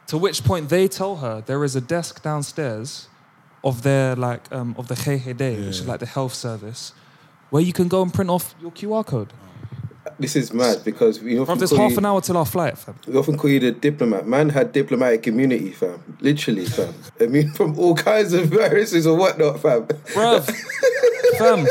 To 0.08 0.18
which 0.18 0.44
point, 0.44 0.70
they 0.70 0.88
tell 0.88 1.18
her 1.18 1.42
there 1.46 1.64
is 1.64 1.76
a 1.76 1.82
desk 1.82 2.24
downstairs 2.24 3.10
of 3.64 3.82
their 3.84 4.16
like 4.16 4.50
um, 4.52 4.76
of 4.78 4.88
the 4.88 4.96
GGD, 4.96 5.40
which 5.58 5.60
is 5.68 5.82
Yeah. 5.82 5.88
like 5.88 6.00
the 6.00 6.06
health 6.06 6.34
service, 6.34 6.94
where 7.50 7.62
you 7.62 7.74
can 7.74 7.88
go 7.88 8.02
and 8.02 8.14
print 8.14 8.30
off 8.30 8.56
your 8.62 8.72
QR 8.72 9.06
code. 9.06 9.34
This 10.20 10.36
is 10.36 10.52
mad 10.52 10.84
because 10.84 11.22
we 11.22 11.36
Bro, 11.36 11.44
often, 11.44 11.58
there's 11.60 11.70
call 11.70 11.80
half 11.80 11.92
you, 11.92 11.98
an 12.00 12.06
hour 12.06 12.22
till 12.22 12.38
our 12.38 12.46
flight, 12.46 12.76
fam. 12.78 12.96
we 13.08 13.16
often 13.16 13.38
call 13.38 13.52
you 13.52 13.60
the 13.60 13.72
diplomat. 13.72 14.26
Man 14.28 14.50
had 14.50 14.72
diplomatic 14.74 15.28
immunity, 15.28 15.72
fam. 15.72 16.02
Literally, 16.22 16.66
fam. 16.66 16.94
Immune 17.20 17.52
from 17.54 17.78
all 17.78 17.94
kinds 17.96 18.34
of 18.34 18.46
viruses 18.48 19.06
or 19.06 19.16
whatnot, 19.16 19.60
fam. 19.60 19.88
Bro, 20.14 20.42
fam, 21.38 21.68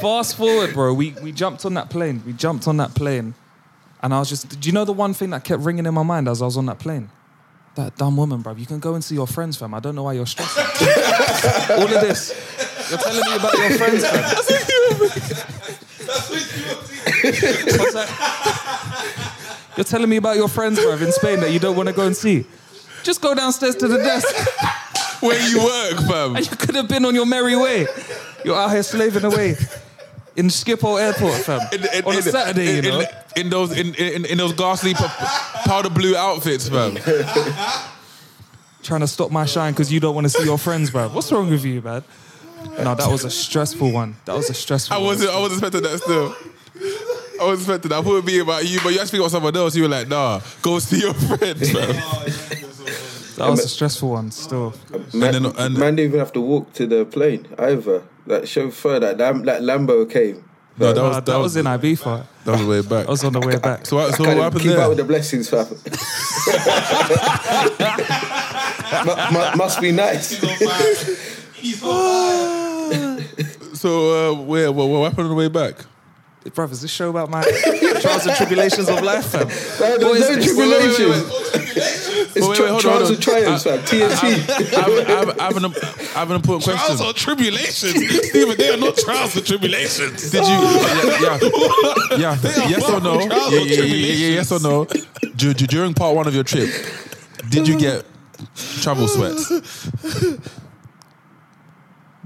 fast 0.00 0.36
forward, 0.36 0.72
bro. 0.72 0.94
We 0.94 1.14
we 1.20 1.32
jumped 1.32 1.64
on 1.66 1.74
that 1.74 1.90
plane. 1.90 2.22
We 2.24 2.32
jumped 2.32 2.68
on 2.68 2.76
that 2.76 2.94
plane, 2.94 3.34
and 4.02 4.14
I 4.14 4.20
was 4.20 4.28
just. 4.28 4.60
Do 4.60 4.68
you 4.68 4.72
know 4.72 4.84
the 4.84 4.92
one 4.92 5.12
thing 5.12 5.30
that 5.30 5.42
kept 5.42 5.62
ringing 5.62 5.84
in 5.86 5.94
my 5.94 6.04
mind 6.04 6.28
as 6.28 6.40
I 6.42 6.44
was 6.44 6.56
on 6.56 6.66
that 6.66 6.78
plane? 6.78 7.10
That 7.74 7.96
dumb 7.96 8.16
woman, 8.16 8.42
bro. 8.42 8.54
You 8.54 8.66
can 8.66 8.78
go 8.78 8.94
and 8.94 9.02
see 9.02 9.14
your 9.16 9.26
friends, 9.26 9.56
fam. 9.56 9.74
I 9.74 9.80
don't 9.80 9.94
know 9.96 10.04
why 10.04 10.12
you're 10.12 10.26
stressing. 10.26 10.64
All 11.76 11.84
of 11.84 12.00
this. 12.00 12.32
You're 12.88 12.98
telling 12.98 13.30
me 13.30 13.36
about 13.36 13.58
your 13.58 13.70
friends, 13.78 14.04
fam. 15.48 15.56
You're 19.76 19.84
telling 19.84 20.08
me 20.08 20.16
about 20.16 20.36
your 20.36 20.48
friends, 20.48 20.78
bro, 20.80 20.92
in 20.96 21.12
Spain 21.12 21.40
that 21.40 21.52
you 21.52 21.58
don't 21.58 21.76
want 21.76 21.88
to 21.88 21.94
go 21.94 22.06
and 22.06 22.16
see. 22.16 22.44
Just 23.02 23.20
go 23.22 23.34
downstairs 23.34 23.76
to 23.76 23.88
the 23.88 23.96
desk. 23.98 24.26
Where 25.22 25.40
you 25.48 25.62
work, 25.64 26.06
fam? 26.08 26.36
And 26.36 26.50
you 26.50 26.56
could 26.56 26.74
have 26.74 26.88
been 26.88 27.04
on 27.04 27.14
your 27.14 27.26
merry 27.26 27.56
way. 27.56 27.86
You're 28.44 28.56
out 28.56 28.70
here 28.70 28.82
slaving 28.82 29.24
away 29.24 29.56
in 30.36 30.46
Schiphol 30.46 31.00
Airport, 31.00 31.34
fam. 31.34 31.60
In, 31.72 31.84
in- 31.94 32.04
on 32.04 32.14
a 32.14 32.16
in- 32.16 32.22
Saturday, 32.22 32.78
in, 32.78 32.84
you 32.84 32.90
know. 32.90 33.04
in, 33.36 33.50
those 33.50 33.72
in, 33.76 33.94
in, 33.94 34.38
those 34.38 34.52
ghastly 34.54 34.94
powder 34.94 35.90
blue 35.90 36.16
outfits, 36.16 36.68
fam. 36.68 36.96
trying 38.82 39.00
to 39.00 39.06
stop 39.06 39.30
my 39.30 39.44
shine 39.44 39.72
because 39.72 39.92
you 39.92 40.00
don't 40.00 40.14
want 40.14 40.24
to 40.26 40.30
see 40.30 40.44
your 40.44 40.58
friends, 40.58 40.90
bro. 40.90 41.08
What's 41.10 41.30
wrong 41.30 41.50
with 41.50 41.64
you, 41.64 41.82
man? 41.82 42.02
No, 42.78 42.94
that 42.94 43.10
was 43.10 43.24
a 43.24 43.30
stressful 43.30 43.90
one. 43.92 44.16
That 44.24 44.34
was 44.36 44.50
a 44.50 44.54
stressful 44.54 44.94
I 44.94 44.98
one. 44.98 45.06
wasn't. 45.06 45.30
I 45.30 45.38
wasn't 45.40 45.62
expecting 45.62 45.90
that 45.90 46.00
still. 46.00 46.34
I 47.40 47.44
was 47.44 47.60
expecting 47.60 47.88
that. 47.90 47.98
I 47.98 48.02
thought 48.02 48.12
it'd 48.14 48.26
be 48.26 48.38
about 48.40 48.66
you, 48.68 48.80
but 48.82 48.92
you 48.92 49.00
actually 49.00 49.20
got 49.20 49.30
someone 49.30 49.56
else. 49.56 49.74
You 49.74 49.82
were 49.82 49.88
like, 49.88 50.08
nah, 50.08 50.40
go 50.62 50.78
see 50.78 51.00
your 51.00 51.14
friends, 51.14 51.70
fam. 51.72 51.96
That 53.36 53.48
was 53.50 53.64
a 53.64 53.68
stressful 53.68 54.10
one, 54.10 54.30
still. 54.30 54.74
Man, 55.14 55.32
then- 55.32 55.46
and- 55.46 55.78
man 55.78 55.96
didn't 55.96 56.10
even 56.10 56.18
have 56.18 56.32
to 56.34 56.40
walk 56.40 56.72
to 56.74 56.86
the 56.86 57.04
plane 57.06 57.46
either. 57.58 58.02
That 58.26 58.46
chauffeur, 58.46 59.00
that 59.00 59.16
Lam- 59.18 59.44
that 59.46 59.62
Lambo 59.62 60.08
came. 60.10 60.44
No, 60.78 60.92
that 60.92 61.02
was 61.02 61.22
that, 61.24 61.36
was 61.38 61.56
in 61.56 61.64
Ibiza. 61.66 62.24
That 62.44 62.52
was 62.52 62.60
the 62.60 62.66
way 62.66 62.82
back. 62.82 63.06
I 63.06 63.10
was 63.10 63.24
on 63.24 63.32
the 63.32 63.40
way 63.40 63.56
back. 63.58 63.86
So, 63.86 63.96
what- 63.96 64.14
so 64.14 64.24
Can't 64.24 64.36
what 64.38 64.44
happened 64.44 64.62
keep 64.62 64.72
there? 64.72 64.80
up 64.82 64.88
with 64.90 64.98
the 64.98 65.04
blessings, 65.04 65.48
fam. 65.48 65.66
mu- 69.06 69.38
mu- 69.38 69.56
must 69.56 69.80
be 69.80 69.92
nice. 69.92 70.38
so 73.78 74.32
uh, 74.32 74.42
where 74.42 74.70
what, 74.72 74.86
what 74.88 75.10
happened 75.10 75.24
on 75.28 75.30
the 75.30 75.36
way 75.36 75.48
back? 75.48 75.76
Bruv, 76.44 76.72
is 76.72 76.80
this 76.80 76.90
show 76.90 77.10
about 77.10 77.28
my 77.30 77.42
trials 78.00 78.26
and 78.26 78.34
tribulations 78.36 78.88
of 78.88 79.02
life, 79.02 79.26
fam? 79.26 79.42
Uh, 79.46 79.96
no, 79.98 80.08
What 80.08 80.16
is 80.20 80.26
there's 80.28 80.56
no 80.56 80.68
this? 80.68 80.96
tribulations. 80.96 82.36
It's 82.36 82.46
Wait, 82.46 82.56
tri- 82.56 82.64
wait, 82.64 82.70
hold 82.70 82.72
on, 82.72 82.80
trials 82.80 83.10
and 83.10 83.22
triumphs, 83.22 83.64
fam. 83.64 83.78
TNT. 83.80 84.48
I 84.72 84.80
have, 84.80 84.90
I 84.90 85.10
have, 85.10 85.40
I 85.40 85.44
have, 85.44 85.56
an, 85.56 85.64
I 85.66 86.18
have 86.18 86.30
an 86.30 86.36
important 86.36 86.64
Trials 86.64 86.86
question. 87.00 87.06
or 87.06 87.12
tribulations? 87.12 88.28
Steven, 88.28 88.56
they 88.56 88.70
are 88.72 88.76
not 88.78 88.96
trials 88.96 89.36
and 89.36 89.46
tribulations. 89.46 90.30
Did 90.30 90.44
you? 90.46 90.50
Yeah, 92.18 92.18
yeah, 92.18 92.38
yeah. 92.42 92.68
Yes 92.68 92.90
or 92.90 93.00
no? 93.00 93.20
Yeah, 93.20 93.26
yeah, 93.28 93.58
yeah, 93.60 93.82
yeah, 93.82 93.84
yeah, 93.84 94.34
yes 94.36 94.50
or 94.52 94.60
no? 94.60 94.86
Du- 95.36 95.54
du- 95.54 95.66
During 95.66 95.92
part 95.94 96.16
one 96.16 96.26
of 96.26 96.34
your 96.34 96.44
trip, 96.44 96.70
did 97.50 97.68
you 97.68 97.78
get 97.78 98.04
travel 98.80 99.06
sweats? 99.08 99.50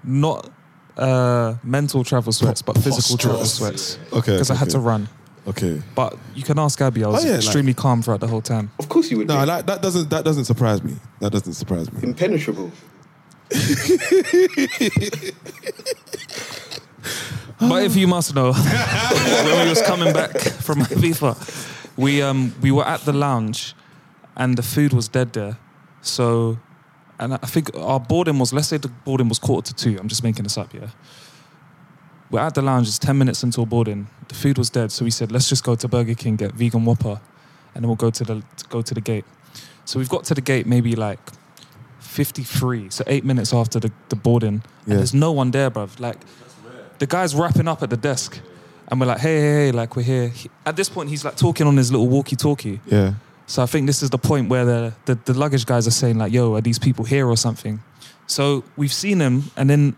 Not 0.05 0.51
uh, 0.97 1.55
mental 1.63 2.05
travel 2.05 2.33
sweats, 2.33 2.63
but 2.63 2.77
physical 2.79 3.17
travel 3.17 3.45
sweats. 3.45 3.99
Okay, 4.13 4.33
Because 4.33 4.51
I 4.51 4.55
had 4.55 4.69
okay. 4.69 4.73
to 4.73 4.79
run. 4.81 5.09
Okay. 5.47 5.83
But 5.95 6.17
you 6.35 6.43
can 6.43 6.59
ask 6.59 6.81
Abby. 6.81 7.05
I 7.05 7.09
was 7.09 7.23
Oh, 7.23 7.27
yeah, 7.27 7.35
like- 7.35 7.45
extremely 7.45 7.75
calm 7.75 8.01
throughout 8.03 8.21
the 8.21 8.27
whole 8.29 8.41
time. 8.41 8.71
Of 8.79 8.89
course 8.89 9.11
you 9.11 9.19
would. 9.19 9.29
No, 9.29 9.41
be. 9.41 9.47
that, 9.47 9.67
that 9.67 9.83
doesn't 9.83 10.09
that 10.11 10.25
doesn't 10.25 10.47
surprise 10.47 10.83
me. 10.83 10.95
That 11.21 11.33
doesn't 11.33 11.53
surprise 11.55 11.93
me. 11.93 12.01
Impenetrable. 12.03 12.71
But 17.61 17.85
if 17.85 17.97
you 17.97 18.07
must 18.09 18.35
know, 18.35 18.53
when 19.47 19.63
we 19.65 19.69
was 19.71 19.81
coming 19.83 20.13
back 20.13 20.33
from 20.39 20.81
FIFA, 20.81 21.37
we 21.97 22.21
um 22.21 22.55
we 22.61 22.71
were 22.73 22.85
at 22.85 23.01
the 23.05 23.13
lounge, 23.13 23.75
and 24.37 24.57
the 24.59 24.63
food 24.63 24.93
was 24.93 25.09
dead 25.09 25.33
there. 25.33 25.57
So, 26.03 26.59
and 27.19 27.35
I 27.35 27.39
think 27.39 27.71
our 27.77 28.01
boarding 28.01 28.39
was 28.39 28.53
let's 28.53 28.69
say 28.69 28.77
the 28.79 28.89
boarding 28.89 29.29
was 29.29 29.39
quarter 29.39 29.73
to 29.73 29.75
two. 29.75 29.97
I'm 30.01 30.09
just 30.09 30.23
making 30.23 30.43
this 30.45 30.59
up, 30.59 30.73
yeah. 30.75 30.89
We're 32.31 32.41
at 32.41 32.55
the 32.55 32.63
lounge. 32.63 32.89
It's 32.89 32.99
ten 32.99 33.17
minutes 33.19 33.43
until 33.43 33.67
boarding. 33.67 34.09
The 34.29 34.35
food 34.35 34.59
was 34.59 34.71
dead, 34.71 34.91
so 34.93 35.05
we 35.05 35.11
said 35.11 35.31
let's 35.31 35.49
just 35.49 35.63
go 35.65 35.75
to 35.77 35.89
Burger 35.89 36.15
King 36.15 36.37
get 36.37 36.53
vegan 36.53 36.85
Whopper, 36.85 37.21
and 37.75 37.83
then 37.83 37.89
we'll 37.89 37.97
go 37.97 38.11
to 38.11 38.25
the 38.25 38.43
go 38.69 38.83
to 38.83 38.95
the 38.95 39.01
gate. 39.01 39.25
So 39.85 39.99
we've 39.99 40.09
got 40.09 40.25
to 40.25 40.35
the 40.35 40.41
gate 40.41 40.67
maybe 40.67 40.97
like 40.97 41.21
53, 42.01 42.91
so 42.91 43.05
eight 43.07 43.25
minutes 43.25 43.53
after 43.53 43.79
the, 43.81 43.93
the 44.09 44.17
boarding, 44.17 44.49
and 44.49 44.63
Yeah. 44.87 44.97
there's 44.97 45.15
no 45.15 45.33
one 45.33 45.51
there, 45.51 45.71
bruv. 45.71 45.99
Like 46.01 46.19
the 46.99 47.07
guy's 47.07 47.35
wrapping 47.35 47.69
up 47.69 47.83
at 47.83 47.91
the 47.91 47.97
desk, 47.97 48.41
and 48.89 49.01
we're 49.01 49.07
like, 49.07 49.19
hey, 49.19 49.41
hey, 49.41 49.53
hey, 49.67 49.73
like 49.73 49.95
we're 49.97 50.03
here. 50.03 50.29
He- 50.29 50.51
at 50.65 50.77
this 50.77 50.89
point, 50.89 51.11
he's 51.11 51.25
like 51.25 51.37
talking 51.37 51.67
on 51.67 51.77
his 51.77 51.91
little 51.93 52.09
walkie-talkie. 52.09 52.81
Yeah. 52.87 53.15
So 53.47 53.63
I 53.63 53.67
think 53.67 53.87
this 53.87 54.03
is 54.03 54.11
the 54.11 54.19
point 54.19 54.49
where 54.49 54.65
the, 54.65 54.95
the 55.05 55.15
the 55.27 55.35
luggage 55.35 55.67
guys 55.67 55.87
are 55.87 55.93
saying 55.93 56.19
like, 56.19 56.33
yo, 56.33 56.55
are 56.55 56.61
these 56.61 56.79
people 56.79 57.05
here 57.05 57.27
or 57.27 57.37
something? 57.37 57.83
So 58.27 58.65
we've 58.77 58.93
seen 58.93 59.21
him, 59.21 59.51
and 59.57 59.69
then 59.69 59.97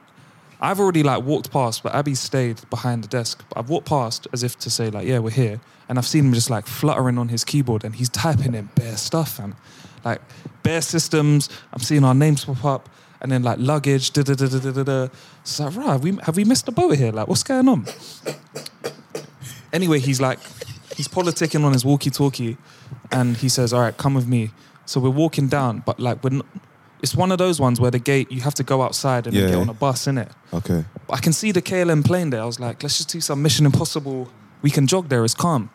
I've 0.61 0.81
already 0.81 1.03
like 1.03 1.23
walked 1.23 1.51
past, 1.53 1.83
but 1.83 1.95
Abby 1.95 2.15
stayed 2.15 2.69
behind 2.71 3.05
the 3.05 3.09
desk. 3.09 3.45
But 3.49 3.59
I've 3.59 3.69
walked 3.69 3.89
past 3.89 4.27
as 4.33 4.43
if 4.43 4.59
to 4.59 4.71
say 4.71 4.91
like, 4.91 5.07
yeah, 5.07 5.21
we're 5.21 5.31
here, 5.31 5.61
and 5.89 5.99
I've 5.99 6.07
seen 6.07 6.27
him 6.27 6.33
just 6.33 6.51
like 6.51 6.67
fluttering 6.67 7.19
on 7.19 7.29
his 7.29 7.45
keyboard, 7.45 7.85
and 7.85 7.95
he's 7.95 8.09
typing 8.09 8.55
in 8.55 8.69
bare 8.75 8.97
stuff, 8.97 9.37
fam, 9.37 9.55
like 10.05 10.21
bare 10.63 10.83
systems. 10.83 11.49
I'm 11.73 11.81
seeing 11.81 12.05
our 12.05 12.15
names 12.15 12.45
pop 12.45 12.65
up, 12.65 12.89
and 13.21 13.31
then 13.31 13.45
like 13.45 13.59
luggage, 13.61 14.11
da 14.11 14.23
da 14.23 14.35
da 14.35 14.49
da 14.49 14.73
da 14.73 14.83
da. 14.83 15.09
So 15.45 15.67
like, 15.67 15.77
right, 15.77 15.87
have 15.87 16.03
we 16.03 16.19
have 16.23 16.37
we 16.37 16.45
missed 16.45 16.67
the 16.67 16.73
boat 16.73 16.97
here? 16.97 17.13
Like, 17.13 17.29
what's 17.29 17.45
going 17.45 17.69
on? 17.69 17.87
Anyway, 19.73 20.01
he's 20.01 20.21
like, 20.21 20.41
he's 20.97 21.07
politicking 21.07 21.63
on 21.65 21.73
his 21.73 21.85
walkie-talkie, 21.85 22.57
and 23.13 23.37
he 23.37 23.49
says, 23.49 23.73
"All 23.73 23.81
right, 23.81 23.97
come 23.97 24.15
with 24.15 24.27
me." 24.27 24.51
So 24.85 25.01
we're 25.01 25.11
walking 25.11 25.49
down, 25.49 25.83
but 25.87 25.99
like 26.01 26.23
we're. 26.25 26.31
Not, 26.31 26.47
it's 27.03 27.15
one 27.15 27.31
of 27.31 27.37
those 27.39 27.61
ones 27.61 27.79
where 27.79 27.91
the 27.91 27.99
gate 27.99 28.33
you 28.33 28.41
have 28.41 28.55
to 28.55 28.63
go 28.65 28.81
outside 28.83 29.27
and 29.27 29.37
Yeah. 29.37 29.47
get 29.49 29.55
on 29.57 29.69
a 29.69 29.75
bus, 29.75 30.07
in 30.07 30.17
it. 30.17 30.31
Okay. 30.53 30.83
I 31.11 31.19
can 31.19 31.33
see 31.35 31.53
the 31.53 31.61
KLM 31.61 32.03
plane 32.05 32.31
there. 32.31 32.41
I 32.41 32.47
was 32.47 32.59
like, 32.59 32.83
let's 32.83 32.97
just 32.97 33.11
do 33.11 33.21
some 33.21 33.43
Mission 33.43 33.67
Impossible. 33.67 34.29
We 34.63 34.71
can 34.71 34.87
jog 34.87 35.09
there. 35.11 35.23
It's 35.25 35.35
calm. 35.35 35.69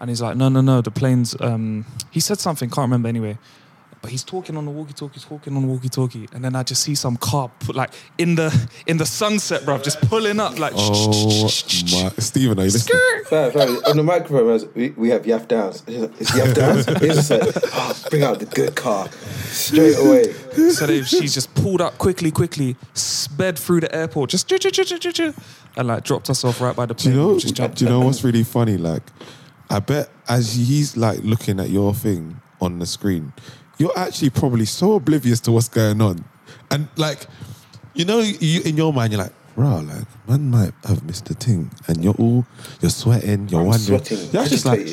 And 0.00 0.08
he's 0.10 0.22
like, 0.22 0.36
no, 0.36 0.48
no, 0.48 0.62
no. 0.62 0.80
The 0.80 0.90
plane's. 0.90 1.36
Um, 1.40 1.84
he 2.10 2.20
said 2.20 2.38
something. 2.40 2.70
Can't 2.70 2.86
remember 2.86 3.08
anyway. 3.08 3.36
But 4.02 4.10
he's 4.10 4.22
talking 4.22 4.56
on 4.56 4.64
the 4.64 4.70
walkie-talkie, 4.70 5.20
talking 5.20 5.56
on 5.56 5.62
the 5.62 5.68
walkie-talkie, 5.68 6.28
and 6.32 6.44
then 6.44 6.54
I 6.54 6.62
just 6.62 6.82
see 6.82 6.94
some 6.94 7.16
car 7.16 7.50
put 7.60 7.74
like 7.74 7.90
in 8.18 8.36
the 8.36 8.68
in 8.86 8.98
the 8.98 9.06
sunset, 9.06 9.62
bruv, 9.62 9.82
just 9.82 10.00
pulling 10.02 10.38
up 10.38 10.58
like. 10.58 10.72
Oh 10.76 11.42
my, 11.44 12.10
Steven, 12.18 12.58
are 12.58 12.64
you 12.64 12.70
listening? 12.70 13.00
Fam, 13.26 13.50
fam, 13.52 13.68
on 13.86 13.96
the 13.96 14.02
microphone, 14.02 14.50
as 14.50 14.66
we, 14.74 14.90
we 14.90 15.08
have 15.10 15.22
Yaf 15.22 15.48
Downs. 15.48 15.82
It's 15.86 16.30
Yaf 16.30 16.54
Downs. 16.54 16.86
He's 17.00 17.14
just 17.16 17.30
like, 17.30 17.42
oh, 17.74 18.02
bring 18.10 18.22
out 18.22 18.38
the 18.38 18.46
good 18.46 18.76
car 18.76 19.08
straight 19.46 19.98
away. 19.98 20.32
So 20.70 20.86
they, 20.86 21.02
she 21.02 21.26
just 21.26 21.54
pulled 21.54 21.80
up 21.80 21.98
quickly, 21.98 22.30
quickly, 22.30 22.76
sped 22.94 23.58
through 23.58 23.80
the 23.80 23.94
airport, 23.94 24.30
just 24.30 24.50
and 25.76 25.88
like 25.88 26.04
dropped 26.04 26.30
us 26.30 26.44
off 26.44 26.60
right 26.60 26.74
by 26.74 26.86
the 26.86 26.94
Do 26.94 27.02
plane. 27.02 27.14
you 27.14 27.20
know? 27.20 27.38
just 27.38 27.54
jumped. 27.54 27.78
Do 27.78 27.84
you 27.84 27.90
know 27.90 28.00
what's 28.00 28.24
really 28.24 28.44
funny? 28.44 28.76
Like, 28.76 29.02
I 29.68 29.80
bet 29.80 30.10
as 30.28 30.54
he's 30.54 30.96
like 30.96 31.20
looking 31.22 31.60
at 31.60 31.70
your 31.70 31.92
thing 31.94 32.40
on 32.60 32.78
the 32.78 32.86
screen, 32.86 33.32
you're 33.78 33.96
actually 33.98 34.30
probably 34.30 34.64
so 34.64 34.94
oblivious 34.94 35.40
to 35.40 35.52
what's 35.52 35.68
going 35.68 36.00
on, 36.00 36.24
and 36.70 36.88
like, 36.96 37.26
you 37.94 38.04
know, 38.04 38.20
you 38.20 38.62
in 38.62 38.76
your 38.76 38.92
mind, 38.92 39.12
you're 39.12 39.22
like, 39.22 39.32
bro, 39.54 39.80
like, 39.80 40.04
man 40.28 40.50
might 40.50 40.72
have 40.84 41.04
missed 41.04 41.28
a 41.30 41.34
thing, 41.34 41.70
and 41.88 42.02
you're 42.02 42.14
all 42.14 42.46
you're 42.80 42.90
sweating, 42.90 43.48
you're 43.48 43.60
I'm 43.60 43.66
wondering. 43.68 44.04
sweating, 44.04 44.30
You're 44.32 44.46
just 44.46 44.66
like, 44.66 44.88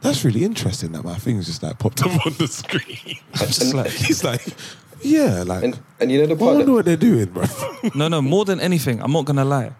that's 0.00 0.24
really 0.24 0.44
interesting 0.44 0.92
that 0.92 1.04
my 1.04 1.14
thing's 1.14 1.46
just 1.46 1.62
like 1.62 1.78
popped 1.78 2.02
up 2.02 2.26
on 2.26 2.32
the 2.38 2.48
screen. 2.48 3.18
Just 3.34 3.74
like, 3.74 3.90
he's 3.90 4.24
like, 4.24 4.44
yeah, 5.00 5.42
like. 5.46 5.64
And, 5.64 5.80
and 6.00 6.12
you 6.12 6.20
know 6.20 6.26
the 6.26 6.36
part. 6.36 6.42
I 6.42 6.44
part 6.44 6.56
wonder 6.56 6.64
that, 6.66 6.72
what 6.72 6.84
they're 6.84 6.96
doing, 6.96 7.26
bro. 7.26 7.44
no, 7.94 8.08
no, 8.08 8.22
more 8.22 8.44
than 8.44 8.60
anything, 8.60 9.00
I'm 9.02 9.12
not 9.12 9.24
gonna 9.24 9.44
lie. 9.44 9.72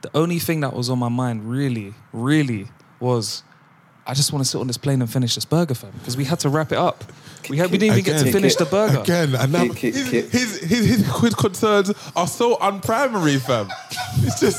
The 0.00 0.10
only 0.16 0.38
thing 0.38 0.60
that 0.60 0.74
was 0.74 0.90
on 0.90 0.98
my 0.98 1.08
mind, 1.08 1.50
really, 1.50 1.94
really, 2.12 2.68
was 3.00 3.42
I 4.06 4.14
just 4.14 4.32
want 4.32 4.44
to 4.44 4.50
sit 4.50 4.58
on 4.58 4.66
this 4.66 4.78
plane 4.78 5.02
and 5.02 5.10
finish 5.10 5.34
this 5.34 5.44
burger, 5.44 5.74
fam, 5.74 5.90
because 5.98 6.16
we 6.16 6.24
had 6.24 6.40
to 6.40 6.48
wrap 6.48 6.72
it 6.72 6.78
up. 6.78 7.04
We 7.48 7.56
had, 7.56 7.70
we 7.70 7.78
didn't 7.78 7.92
even 7.98 8.04
get 8.04 8.14
to 8.16 8.20
Again. 8.22 8.32
finish 8.32 8.56
the 8.56 8.64
burger. 8.66 9.00
Again, 9.00 9.34
and 9.34 9.52
now, 9.52 9.64
Kick, 9.68 9.76
kick, 9.76 9.94
His, 9.94 10.10
kick. 10.10 10.30
his, 10.30 10.58
his, 10.60 10.84
his, 10.86 11.20
his 11.22 11.34
concerns 11.34 11.92
are 12.14 12.26
so 12.26 12.56
unprimary, 12.56 13.38
fam. 13.38 13.68
It's 14.22 14.40
just 14.40 14.58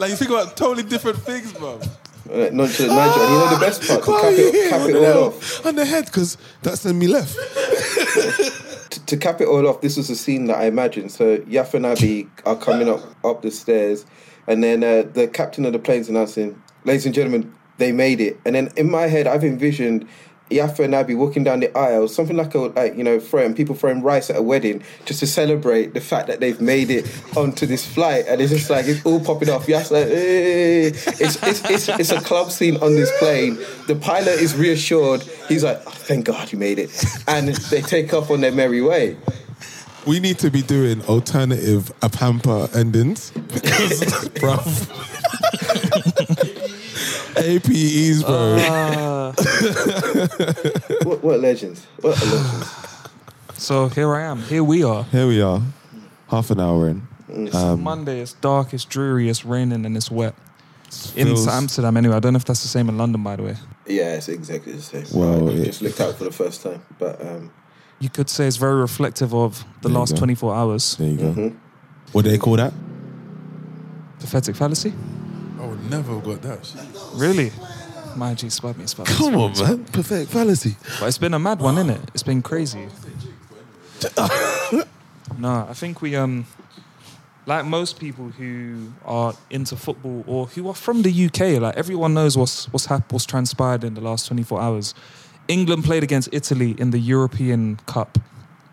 like 0.00 0.10
you 0.10 0.16
think 0.16 0.30
about 0.30 0.56
totally 0.56 0.82
different 0.82 1.18
things, 1.18 1.52
bro. 1.52 1.78
uh, 1.78 2.48
nonchalant 2.52 2.94
manager. 2.94 3.20
And 3.20 3.32
you 3.32 3.38
know 3.38 3.50
the 3.54 3.60
best 3.60 3.82
part? 3.86 4.04
To 4.04 4.10
cap 4.12 4.32
it, 4.32 4.70
cap 4.70 4.80
on 4.80 4.90
it 4.90 4.92
the, 4.94 5.14
all 5.14 5.24
off. 5.28 5.66
on 5.66 5.74
the 5.74 5.84
head, 5.84 6.06
because 6.06 6.36
that's 6.62 6.84
when 6.84 6.98
me 6.98 7.08
left. 7.08 7.34
to, 8.90 9.06
to 9.06 9.16
cap 9.16 9.40
it 9.40 9.48
all 9.48 9.66
off, 9.66 9.80
this 9.80 9.96
was 9.96 10.10
a 10.10 10.16
scene 10.16 10.46
that 10.46 10.58
I 10.58 10.64
imagined. 10.66 11.12
So 11.12 11.38
Yaf 11.38 11.74
and 11.74 11.86
Abby 11.86 12.28
are 12.46 12.56
coming 12.56 12.88
up 12.88 13.00
up 13.24 13.42
the 13.42 13.50
stairs, 13.50 14.06
and 14.46 14.62
then 14.64 14.82
uh, 14.84 15.02
the 15.12 15.28
captain 15.28 15.64
of 15.66 15.72
the 15.72 15.78
plane's 15.78 16.08
announcing, 16.08 16.60
"Ladies 16.84 17.06
and 17.06 17.14
gentlemen, 17.14 17.52
they 17.78 17.92
made 17.92 18.20
it." 18.20 18.38
And 18.44 18.54
then 18.54 18.70
in 18.76 18.90
my 18.90 19.02
head, 19.08 19.26
I've 19.26 19.44
envisioned 19.44 20.06
Yaf 20.50 20.78
and 20.78 20.94
Abby 20.94 21.14
walking 21.14 21.44
down 21.44 21.60
the 21.60 21.76
aisle, 21.76 22.08
something 22.08 22.36
like 22.36 22.54
a 22.54 22.58
like 22.58 22.96
you 22.96 23.04
know, 23.04 23.20
throwing 23.20 23.54
people 23.54 23.74
throwing 23.74 24.02
rice 24.02 24.30
at 24.30 24.36
a 24.36 24.42
wedding, 24.42 24.82
just 25.04 25.20
to 25.20 25.26
celebrate 25.26 25.94
the 25.94 26.00
fact 26.00 26.26
that 26.26 26.40
they've 26.40 26.60
made 26.60 26.90
it 26.90 27.06
onto 27.36 27.66
this 27.66 27.86
flight. 27.86 28.24
And 28.28 28.40
it's 28.40 28.50
just 28.50 28.70
like 28.70 28.86
it's 28.86 29.04
all 29.06 29.20
popping 29.20 29.48
off. 29.48 29.66
Yaf's 29.66 29.90
like, 29.90 30.06
hey. 30.08 30.86
it's, 30.86 31.06
it's 31.42 31.70
it's 31.70 31.88
it's 31.88 32.10
a 32.10 32.20
club 32.20 32.50
scene 32.50 32.76
on 32.78 32.94
this 32.94 33.10
plane. 33.18 33.58
The 33.86 33.96
pilot 33.96 34.40
is 34.40 34.56
reassured. 34.56 35.22
He's 35.48 35.64
like, 35.64 35.80
oh, 35.86 35.90
"Thank 35.90 36.26
God 36.26 36.52
you 36.52 36.58
made 36.58 36.78
it," 36.78 36.90
and 37.28 37.48
they 37.48 37.82
take 37.82 38.12
off 38.12 38.30
on 38.30 38.40
their 38.40 38.52
merry 38.52 38.82
way. 38.82 39.16
We 40.06 40.18
need 40.18 40.38
to 40.38 40.50
be 40.50 40.62
doing 40.62 41.02
alternative 41.02 41.92
Apampa 42.00 42.74
endings 42.74 43.30
because, 43.52 44.28
bro. 44.40 44.56
APEs, 47.44 48.22
bro. 48.22 48.56
Uh, 48.56 49.32
What, 51.04 51.22
what 51.22 51.40
legends? 51.40 51.86
What 52.00 52.20
a 52.20 52.24
legends? 52.24 52.70
so 53.54 53.88
here 53.88 54.14
I 54.14 54.22
am. 54.24 54.42
Here 54.42 54.62
we 54.64 54.82
are. 54.84 55.04
Here 55.04 55.26
we 55.26 55.40
are, 55.40 55.60
half 56.28 56.50
an 56.50 56.60
hour 56.60 56.88
in. 56.88 57.06
It's 57.28 57.54
Um, 57.54 57.82
Monday. 57.82 58.20
It's 58.20 58.32
dark. 58.34 58.72
It's 58.74 58.84
dreary. 58.84 59.28
It's 59.28 59.44
raining 59.44 59.86
and 59.86 59.96
it's 59.96 60.10
wet. 60.10 60.34
In 61.14 61.28
feels- 61.28 61.46
Amsterdam, 61.46 61.96
anyway. 61.96 62.16
I 62.16 62.20
don't 62.20 62.32
know 62.32 62.38
if 62.38 62.44
that's 62.44 62.62
the 62.62 62.68
same 62.68 62.88
in 62.88 62.98
London, 62.98 63.22
by 63.22 63.36
the 63.36 63.42
way. 63.44 63.56
Yeah, 63.86 64.14
it's 64.16 64.28
exactly 64.28 64.72
the 64.72 64.82
same. 64.82 65.06
Well, 65.14 65.48
I 65.48 65.52
it- 65.52 65.64
just 65.64 65.80
looked 65.82 66.00
out 66.00 66.16
for 66.16 66.24
the 66.24 66.32
first 66.32 66.62
time, 66.62 66.82
but 66.98 67.20
um, 67.24 67.50
You 68.00 68.08
could 68.10 68.28
say 68.30 68.46
it's 68.46 68.56
very 68.56 68.80
reflective 68.80 69.32
of 69.34 69.64
the 69.82 69.88
There 69.88 69.92
you 69.92 69.98
last 69.98 70.12
go. 70.14 70.18
24 70.18 70.54
hours. 70.54 70.96
There 70.96 71.08
you 71.08 71.16
go. 71.16 71.24
Mm-hmm. 71.32 71.56
What 72.12 72.24
do 72.24 72.30
they 72.30 72.38
call 72.38 72.56
that? 72.56 72.72
Pathetic 74.18 74.56
fallacy? 74.56 74.92
I 75.92 75.96
never 75.96 76.20
got 76.20 76.42
that. 76.42 76.72
Really? 77.14 77.50
My 78.16 78.34
G, 78.34 78.48
spud 78.50 78.76
me, 78.78 78.86
spud 78.86 79.08
me. 79.08 79.14
Come 79.14 79.34
on, 79.36 79.58
man. 79.58 79.84
Perfect 79.86 80.30
fallacy. 80.30 80.76
But 80.98 81.06
it's 81.06 81.18
been 81.18 81.34
a 81.34 81.38
mad 81.38 81.60
one, 81.60 81.76
innit? 81.76 82.00
It's 82.14 82.22
been 82.22 82.42
crazy. 82.42 82.88
no, 85.38 85.66
I 85.68 85.74
think 85.74 86.00
we 86.00 86.16
um 86.16 86.46
like 87.46 87.64
most 87.64 87.98
people 87.98 88.28
who 88.28 88.92
are 89.04 89.34
into 89.50 89.76
football 89.76 90.24
or 90.26 90.46
who 90.46 90.68
are 90.68 90.74
from 90.74 91.02
the 91.02 91.26
UK, 91.26 91.60
like 91.60 91.76
everyone 91.76 92.14
knows 92.14 92.36
what's 92.36 92.66
what's 92.72 92.86
hap- 92.86 93.12
what's 93.12 93.26
transpired 93.26 93.84
in 93.84 93.94
the 93.94 94.00
last 94.00 94.26
24 94.26 94.60
hours. 94.60 94.94
England 95.48 95.84
played 95.84 96.02
against 96.04 96.28
Italy 96.32 96.76
in 96.78 96.90
the 96.90 96.98
European 96.98 97.76
Cup 97.86 98.18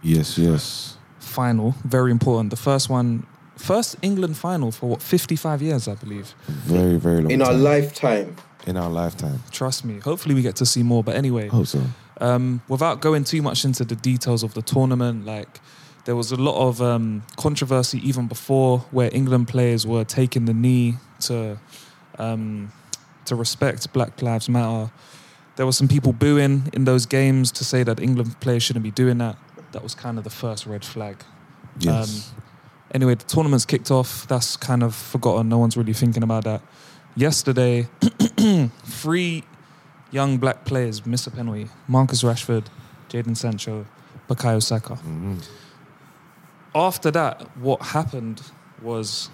Yes, 0.04 0.38
yes. 0.38 0.98
final, 1.20 1.74
very 1.84 2.12
important. 2.12 2.52
The 2.52 2.56
first 2.56 2.88
one 2.90 3.26
first 3.58 3.96
England 4.02 4.38
final 4.38 4.72
for 4.72 4.90
what 4.90 5.02
55 5.02 5.62
years, 5.62 5.88
I 5.88 5.96
believe. 5.96 6.34
Very, 6.48 6.98
very 6.98 7.22
long 7.22 7.32
In 7.32 7.42
our 7.42 7.54
lifetime. 7.54 8.36
in 8.66 8.78
our 8.78 8.90
lifetime. 8.90 9.40
Trust 9.52 9.86
me. 9.86 10.00
Hopefully, 10.00 10.36
we 10.36 10.42
get 10.42 10.56
to 10.58 10.66
see 10.66 10.84
more. 10.84 11.04
But 11.04 11.16
anyway, 11.16 11.48
Hope 11.48 11.68
so. 11.68 11.82
um, 12.22 12.62
without 12.68 13.02
going 13.02 13.24
too 13.24 13.42
much 13.42 13.66
into 13.66 13.84
the 13.86 13.96
details 13.96 14.44
of 14.44 14.54
the 14.54 14.62
tournament, 14.62 15.26
like 15.26 15.60
there 16.06 16.16
was 16.16 16.32
a 16.32 16.36
lot 16.38 16.56
of 16.68 16.82
um, 16.82 17.24
controversy 17.38 18.00
even 18.08 18.28
before 18.28 18.80
where 18.92 19.10
England 19.14 19.48
players 19.48 19.86
were 19.86 20.04
taking 20.06 20.46
the 20.46 20.54
knee 20.54 20.96
to 21.22 21.58
um, 22.20 22.72
to 23.26 23.36
respect 23.36 23.92
Black 23.94 24.22
Lives 24.22 24.48
Matter. 24.50 24.92
There 25.56 25.66
were 25.66 25.72
some 25.74 25.88
people 25.88 26.14
booing 26.14 26.70
in 26.74 26.86
those 26.86 27.06
games 27.08 27.52
to 27.54 27.64
say 27.66 27.84
that 27.84 28.00
England 28.00 28.40
players 28.42 28.62
shouldn't 28.64 28.84
be 28.84 28.92
doing 28.92 29.18
that. 29.18 29.38
That 29.72 29.82
was 29.84 29.96
kind 29.96 30.18
of 30.18 30.24
the 30.24 30.30
first 30.30 30.66
red 30.68 30.86
flag. 30.86 31.18
Yes. 31.80 32.32
Um, 32.32 32.44
anyway, 32.94 33.16
the 33.16 33.26
tournament's 33.26 33.66
kicked 33.66 33.92
off. 33.92 34.28
That's 34.28 34.58
kind 34.58 34.84
of 34.84 34.96
forgotten. 34.96 35.50
No 35.50 35.58
one's 35.58 35.78
really 35.78 35.94
thinking 35.94 36.24
about 36.24 36.44
that. 36.46 36.62
Yesterday, 37.16 37.88
three 38.86 39.44
young 40.12 40.38
black 40.38 40.66
players 40.66 41.06
miss 41.06 41.28
a 41.28 41.32
penalty. 41.32 41.68
Marcus 41.88 42.24
Rashford, 42.24 42.66
Jadon 43.10 43.36
Sancho, 43.36 43.86
Bukayo 44.30 44.62
Saka. 44.62 44.96
Mhm. 44.96 45.44
After 46.76 47.10
that, 47.12 47.58
what 47.58 47.82
happened 47.82 48.42
was 48.82 49.30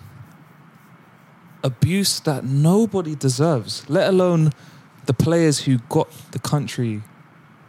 abuse 1.63 2.19
that 2.21 2.43
nobody 2.43 3.15
deserves, 3.15 3.87
let 3.89 4.07
alone 4.09 4.51
the 5.05 5.13
players 5.13 5.59
who 5.59 5.77
got 5.89 6.09
the 6.31 6.39
country, 6.39 7.01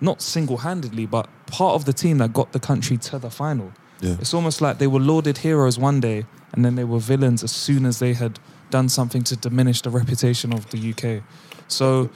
not 0.00 0.22
single 0.22 0.58
handedly, 0.58 1.06
but 1.06 1.28
part 1.46 1.74
of 1.74 1.84
the 1.84 1.92
team 1.92 2.18
that 2.18 2.32
got 2.32 2.52
the 2.52 2.60
country 2.60 2.96
to 2.96 3.18
the 3.18 3.30
final. 3.30 3.72
Yeah. 4.00 4.16
It's 4.20 4.34
almost 4.34 4.60
like 4.60 4.78
they 4.78 4.86
were 4.86 5.00
lauded 5.00 5.38
heroes 5.38 5.78
one 5.78 6.00
day 6.00 6.26
and 6.52 6.64
then 6.64 6.74
they 6.74 6.84
were 6.84 6.98
villains 6.98 7.42
as 7.42 7.52
soon 7.52 7.86
as 7.86 7.98
they 7.98 8.14
had 8.14 8.38
done 8.70 8.88
something 8.88 9.22
to 9.24 9.36
diminish 9.36 9.82
the 9.82 9.90
reputation 9.90 10.52
of 10.52 10.70
the 10.70 10.92
UK. 10.92 11.22
So 11.68 12.10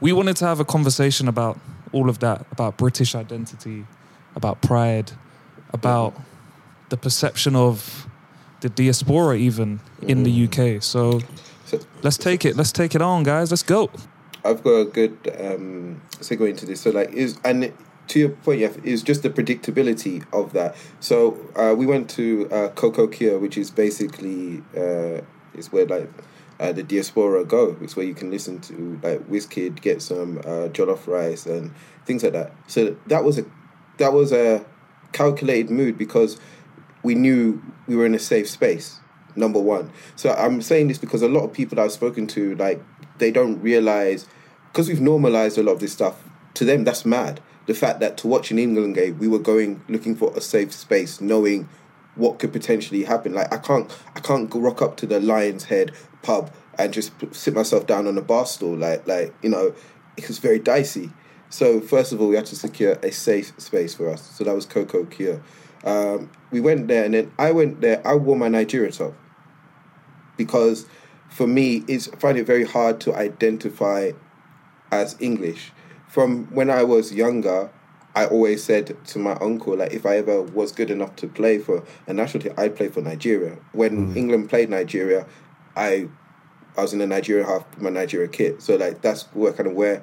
we 0.00 0.12
wanted 0.12 0.36
to 0.36 0.46
have 0.46 0.60
a 0.60 0.64
conversation 0.64 1.28
about 1.28 1.58
all 1.92 2.08
of 2.08 2.18
that, 2.20 2.46
about 2.50 2.76
British 2.76 3.14
identity, 3.14 3.86
about 4.34 4.62
pride, 4.62 5.12
about 5.72 6.14
the 6.88 6.96
perception 6.96 7.56
of 7.56 8.06
the 8.60 8.68
diaspora 8.68 9.36
even 9.36 9.80
in 10.02 10.22
the 10.22 10.44
UK. 10.46 10.82
So 10.82 11.20
So 11.72 11.80
let's 12.02 12.18
take 12.18 12.44
it. 12.44 12.54
Let's 12.56 12.72
take 12.72 12.94
it 12.94 13.00
on, 13.00 13.22
guys. 13.22 13.50
Let's 13.50 13.62
go. 13.62 13.90
I've 14.44 14.62
got 14.62 14.74
a 14.74 14.84
good 14.84 15.16
um, 15.40 16.02
segue 16.20 16.50
into 16.50 16.66
this. 16.66 16.82
So, 16.82 16.90
like, 16.90 17.10
is 17.12 17.38
and 17.44 17.72
to 18.12 18.18
your 18.18 18.28
point, 18.28 18.60
yeah, 18.60 18.72
is 18.84 19.02
just 19.02 19.22
the 19.22 19.30
predictability 19.30 20.24
of 20.32 20.52
that. 20.52 20.76
So, 21.00 21.38
uh, 21.56 21.74
we 21.76 21.86
went 21.86 22.10
to 22.10 22.48
uh, 22.50 22.68
Coco 22.68 23.06
Kia, 23.06 23.38
which 23.38 23.56
is 23.56 23.70
basically 23.70 24.62
uh, 24.76 25.22
is 25.54 25.72
where 25.72 25.86
like 25.86 26.10
uh, 26.60 26.72
the 26.72 26.82
diaspora 26.82 27.44
go. 27.44 27.76
It's 27.80 27.96
where 27.96 28.04
you 28.04 28.14
can 28.14 28.30
listen 28.30 28.60
to 28.60 29.00
like 29.02 29.20
Wizkid, 29.28 29.80
get 29.80 30.02
some 30.02 30.38
uh, 30.38 30.68
jollof 30.68 31.06
rice 31.06 31.46
and 31.46 31.72
things 32.04 32.22
like 32.22 32.34
that. 32.34 32.52
So 32.66 32.96
that 33.06 33.24
was 33.24 33.38
a 33.38 33.46
that 33.96 34.12
was 34.12 34.30
a 34.32 34.64
calculated 35.12 35.70
mood 35.70 35.96
because 35.96 36.38
we 37.02 37.14
knew 37.14 37.62
we 37.86 37.96
were 37.96 38.06
in 38.06 38.14
a 38.14 38.18
safe 38.18 38.48
space 38.48 39.00
number 39.34 39.58
one 39.58 39.90
so 40.16 40.30
i'm 40.34 40.60
saying 40.60 40.88
this 40.88 40.98
because 40.98 41.22
a 41.22 41.28
lot 41.28 41.42
of 41.42 41.52
people 41.52 41.78
i've 41.80 41.92
spoken 41.92 42.26
to 42.26 42.54
like 42.56 42.82
they 43.18 43.30
don't 43.30 43.60
realize 43.60 44.26
because 44.70 44.88
we've 44.88 45.00
normalized 45.00 45.58
a 45.58 45.62
lot 45.62 45.72
of 45.72 45.80
this 45.80 45.92
stuff 45.92 46.28
to 46.54 46.64
them 46.64 46.84
that's 46.84 47.04
mad 47.04 47.40
the 47.66 47.74
fact 47.74 48.00
that 48.00 48.16
to 48.16 48.26
watch 48.26 48.50
an 48.50 48.58
england 48.58 48.94
game 48.94 49.18
we 49.18 49.28
were 49.28 49.38
going 49.38 49.82
looking 49.88 50.14
for 50.14 50.32
a 50.36 50.40
safe 50.40 50.72
space 50.72 51.20
knowing 51.20 51.68
what 52.14 52.38
could 52.38 52.52
potentially 52.52 53.04
happen 53.04 53.32
like 53.32 53.52
i 53.52 53.56
can't 53.56 53.96
i 54.14 54.20
can't 54.20 54.52
rock 54.54 54.82
up 54.82 54.96
to 54.96 55.06
the 55.06 55.20
lion's 55.20 55.64
head 55.64 55.92
pub 56.22 56.52
and 56.78 56.92
just 56.92 57.12
sit 57.32 57.54
myself 57.54 57.86
down 57.86 58.06
on 58.06 58.16
a 58.18 58.22
bar 58.22 58.46
stool 58.46 58.76
like 58.76 59.06
like 59.06 59.34
you 59.42 59.48
know 59.48 59.74
it 60.16 60.28
was 60.28 60.38
very 60.38 60.58
dicey 60.58 61.10
so 61.52 61.82
first 61.82 62.12
of 62.12 62.20
all, 62.20 62.28
we 62.28 62.36
had 62.36 62.46
to 62.46 62.56
secure 62.56 62.92
a 63.02 63.12
safe 63.12 63.52
space 63.60 63.94
for 63.94 64.08
us. 64.08 64.22
So 64.22 64.42
that 64.44 64.54
was 64.54 64.64
Coco 64.64 65.04
Kia. 65.04 65.42
Um, 65.84 66.30
we 66.50 66.60
went 66.60 66.88
there, 66.88 67.04
and 67.04 67.12
then 67.12 67.30
I 67.38 67.52
went 67.52 67.82
there. 67.82 68.04
I 68.06 68.14
wore 68.14 68.36
my 68.36 68.48
Nigeria 68.48 68.90
top 68.90 69.12
because, 70.38 70.86
for 71.28 71.46
me, 71.46 71.84
it's 71.88 72.08
I 72.08 72.16
find 72.16 72.38
it 72.38 72.46
very 72.46 72.64
hard 72.64 73.00
to 73.02 73.14
identify 73.14 74.12
as 74.90 75.14
English. 75.20 75.72
From 76.12 76.44
when 76.54 76.68
I 76.68 76.82
was 76.82 77.10
younger, 77.14 77.70
I 78.14 78.26
always 78.26 78.62
said 78.62 79.02
to 79.06 79.18
my 79.18 79.32
uncle, 79.36 79.78
like, 79.78 79.94
if 79.94 80.04
I 80.04 80.18
ever 80.18 80.42
was 80.42 80.70
good 80.70 80.90
enough 80.90 81.16
to 81.16 81.26
play 81.26 81.58
for 81.58 81.82
a 82.06 82.12
national 82.12 82.42
team, 82.42 82.52
I'd 82.58 82.76
play 82.76 82.88
for 82.88 83.00
Nigeria. 83.00 83.56
When 83.72 84.12
mm. 84.12 84.16
England 84.16 84.50
played 84.50 84.68
Nigeria, 84.68 85.26
I 85.74 86.08
I 86.76 86.82
was 86.82 86.92
in 86.92 86.98
the 86.98 87.06
Nigeria 87.06 87.46
half, 87.46 87.64
my 87.78 87.88
Nigeria 87.88 88.28
kit. 88.28 88.60
So 88.60 88.76
like 88.76 89.00
that's 89.00 89.22
where 89.32 89.54
kind 89.54 89.66
of 89.66 89.74
where 89.74 90.02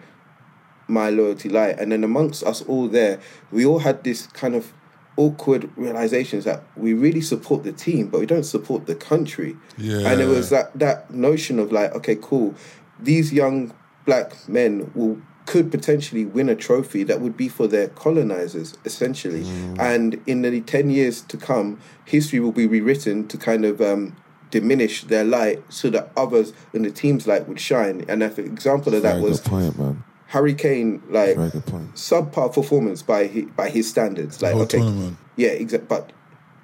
my 0.87 1.11
loyalty 1.11 1.47
lie. 1.47 1.75
And 1.77 1.91
then 1.91 2.03
amongst 2.03 2.43
us 2.43 2.63
all 2.63 2.87
there, 2.87 3.19
we 3.51 3.63
all 3.63 3.77
had 3.77 4.03
this 4.03 4.25
kind 4.25 4.55
of 4.55 4.73
awkward 5.15 5.69
realizations 5.77 6.43
that 6.45 6.63
we 6.75 6.93
really 6.93 7.21
support 7.21 7.63
the 7.63 7.71
team, 7.71 8.07
but 8.07 8.19
we 8.19 8.25
don't 8.25 8.45
support 8.45 8.87
the 8.87 8.95
country. 8.95 9.57
Yeah. 9.77 10.09
And 10.09 10.19
it 10.19 10.25
was 10.27 10.49
that 10.49 10.71
that 10.79 11.11
notion 11.11 11.59
of 11.59 11.71
like, 11.71 11.93
okay, 11.93 12.15
cool, 12.15 12.55
these 12.99 13.31
young 13.31 13.73
black 14.05 14.49
men 14.49 14.91
will 14.95 15.21
could 15.49 15.71
potentially 15.71 16.25
win 16.25 16.47
a 16.47 16.55
trophy 16.55 17.01
that 17.01 17.21
would 17.21 17.35
be 17.35 17.47
for 17.49 17.65
their 17.65 17.87
colonizers, 17.87 18.77
essentially. 18.85 19.43
And 19.79 20.21
in 20.27 20.43
the 20.43 20.61
ten 20.61 20.91
years 20.91 21.21
to 21.21 21.37
come, 21.37 21.79
history 22.05 22.39
will 22.39 22.51
be 22.51 22.67
rewritten 22.67 23.27
to 23.29 23.35
kind 23.35 23.65
of 23.65 23.81
um, 23.81 24.15
diminish 24.51 25.05
their 25.05 25.23
light 25.23 25.63
so 25.67 25.89
that 25.89 26.11
others 26.15 26.53
in 26.71 26.83
the 26.83 26.91
team's 26.91 27.25
light 27.25 27.47
would 27.47 27.59
shine. 27.59 28.05
And 28.07 28.21
an 28.21 28.31
example 28.37 28.93
of 28.93 29.01
that 29.01 29.13
Very 29.15 29.23
was 29.23 29.39
good 29.39 29.49
point, 29.49 29.79
man. 29.79 30.03
Harry 30.27 30.53
Kane, 30.53 31.01
like 31.09 31.35
Very 31.35 31.49
good 31.49 31.65
subpar 31.95 32.53
performance 32.53 33.01
by 33.01 33.25
his, 33.25 33.45
by 33.45 33.69
his 33.69 33.89
standards. 33.89 34.43
Like 34.43 34.53
whole 34.53 34.61
okay, 34.61 34.77
tournament. 34.77 35.17
yeah, 35.35 35.49
exactly. 35.49 35.87
But 35.87 36.11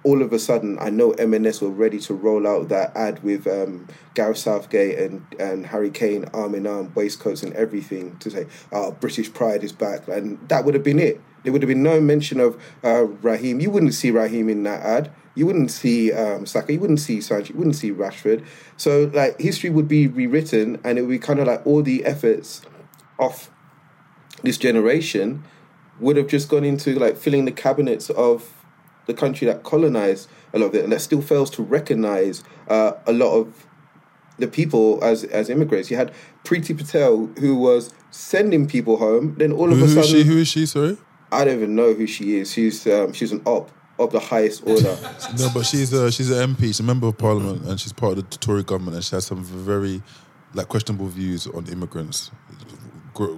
all 0.06 0.22
of 0.22 0.32
a 0.32 0.40
sudden, 0.40 0.78
I 0.80 0.92
know 0.92 1.12
M&S 1.14 1.62
were 1.62 1.70
ready 1.70 2.00
to 2.02 2.14
roll 2.14 2.48
out 2.48 2.70
that 2.70 2.96
ad 2.96 3.24
with 3.24 3.48
um, 3.48 3.88
Gareth 4.14 4.38
Southgate 4.38 5.00
and, 5.00 5.26
and 5.40 5.66
Harry 5.66 5.90
Kane 5.90 6.26
arm 6.32 6.54
in 6.54 6.68
arm, 6.68 6.94
waistcoats 6.94 7.42
and 7.42 7.52
everything 7.54 8.16
to 8.18 8.30
say, 8.30 8.46
"Oh, 8.72 8.92
British 8.92 9.34
pride 9.34 9.64
is 9.64 9.72
back," 9.72 10.08
and 10.08 10.48
that 10.48 10.64
would 10.64 10.76
have 10.76 10.84
been 10.84 11.00
it. 11.00 11.20
There 11.44 11.52
would 11.52 11.64
have 11.64 11.70
been 11.70 11.84
no 11.84 12.00
mention 12.00 12.40
of 12.40 12.62
uh, 12.84 13.06
Raheem. 13.06 13.60
You 13.60 13.72
wouldn't 13.72 13.96
see 13.96 14.12
Raheem 14.12 14.48
in 14.48 14.62
that 14.64 14.82
ad. 14.82 15.12
You 15.34 15.48
wouldn't 15.48 15.72
see 15.72 16.14
um, 16.14 16.46
Saka. 16.46 16.74
You 16.74 16.80
wouldn't 16.80 17.00
see 17.00 17.20
Sancho. 17.20 17.54
You 17.54 17.58
wouldn't 17.58 17.76
see 17.76 17.92
Rashford. 17.92 18.46
So 18.78 19.12
like 19.12 19.40
history 19.42 19.72
would 19.72 19.88
be 19.88 20.06
rewritten, 20.06 20.80
and 20.84 21.00
it 21.00 21.02
would 21.02 21.10
be 21.10 21.20
kind 21.20 21.40
of 21.40 21.48
like 21.48 21.66
all 21.66 21.82
the 21.82 22.06
efforts 22.06 22.62
of 23.18 23.50
this 24.44 24.60
generation 24.60 25.44
would 26.00 26.18
have 26.18 26.28
just 26.28 26.48
gone 26.48 26.64
into 26.64 26.94
like 27.00 27.18
filling 27.18 27.46
the 27.46 27.52
cabinets 27.52 28.12
of 28.12 28.65
the 29.06 29.14
country 29.14 29.46
that 29.48 29.64
colonized 29.64 30.30
a 30.54 30.60
lot 30.60 30.68
of 30.68 30.76
it 30.76 30.84
and 30.84 30.94
that 30.94 31.02
still 31.02 31.22
fails 31.22 31.50
to 31.52 31.64
recognize 31.64 32.44
uh, 32.68 32.94
a 33.06 33.14
lot 33.14 33.36
of 33.36 33.68
the 34.38 34.48
people 34.48 35.04
as 35.04 35.24
as 35.26 35.50
immigrants. 35.50 35.90
You 35.90 35.98
had 35.98 36.12
Priti 36.44 36.78
Patel 36.78 37.28
who 37.40 37.56
was 37.56 37.94
sending 38.12 38.68
people 38.68 38.98
home, 38.98 39.36
then 39.38 39.52
all 39.52 39.72
of 39.72 39.78
Who, 39.78 39.86
a 39.86 39.88
who 39.88 40.00
is 40.00 40.08
sudden 40.08 40.22
she? 40.22 40.28
Who 40.28 40.38
is 40.38 40.48
she? 40.48 40.66
Sorry. 40.66 40.98
I 41.32 41.44
don't 41.44 41.56
even 41.56 41.76
know 41.76 41.94
who 41.94 42.08
she 42.08 42.38
is. 42.38 42.52
She's 42.52 42.86
um, 42.88 43.14
she's 43.14 43.32
an 43.32 43.42
op 43.46 43.72
of 43.98 44.12
the 44.12 44.20
highest 44.20 44.66
order. 44.68 44.98
No, 45.40 45.50
but 45.54 45.66
she's 45.66 45.92
a 45.94 46.12
she's 46.12 46.30
an 46.30 46.56
MP. 46.56 46.64
She's 46.68 46.80
a 46.80 46.84
member 46.84 47.08
of 47.08 47.18
parliament, 47.18 47.66
and 47.66 47.80
she's 47.80 47.94
part 47.94 48.18
of 48.18 48.30
the 48.30 48.38
Tory 48.38 48.64
government, 48.64 48.96
and 48.96 49.04
she 49.04 49.16
has 49.16 49.26
some 49.26 49.44
very 49.44 50.02
like 50.54 50.68
questionable 50.68 51.08
views 51.08 51.48
on 51.48 51.68
immigrants. 51.68 52.32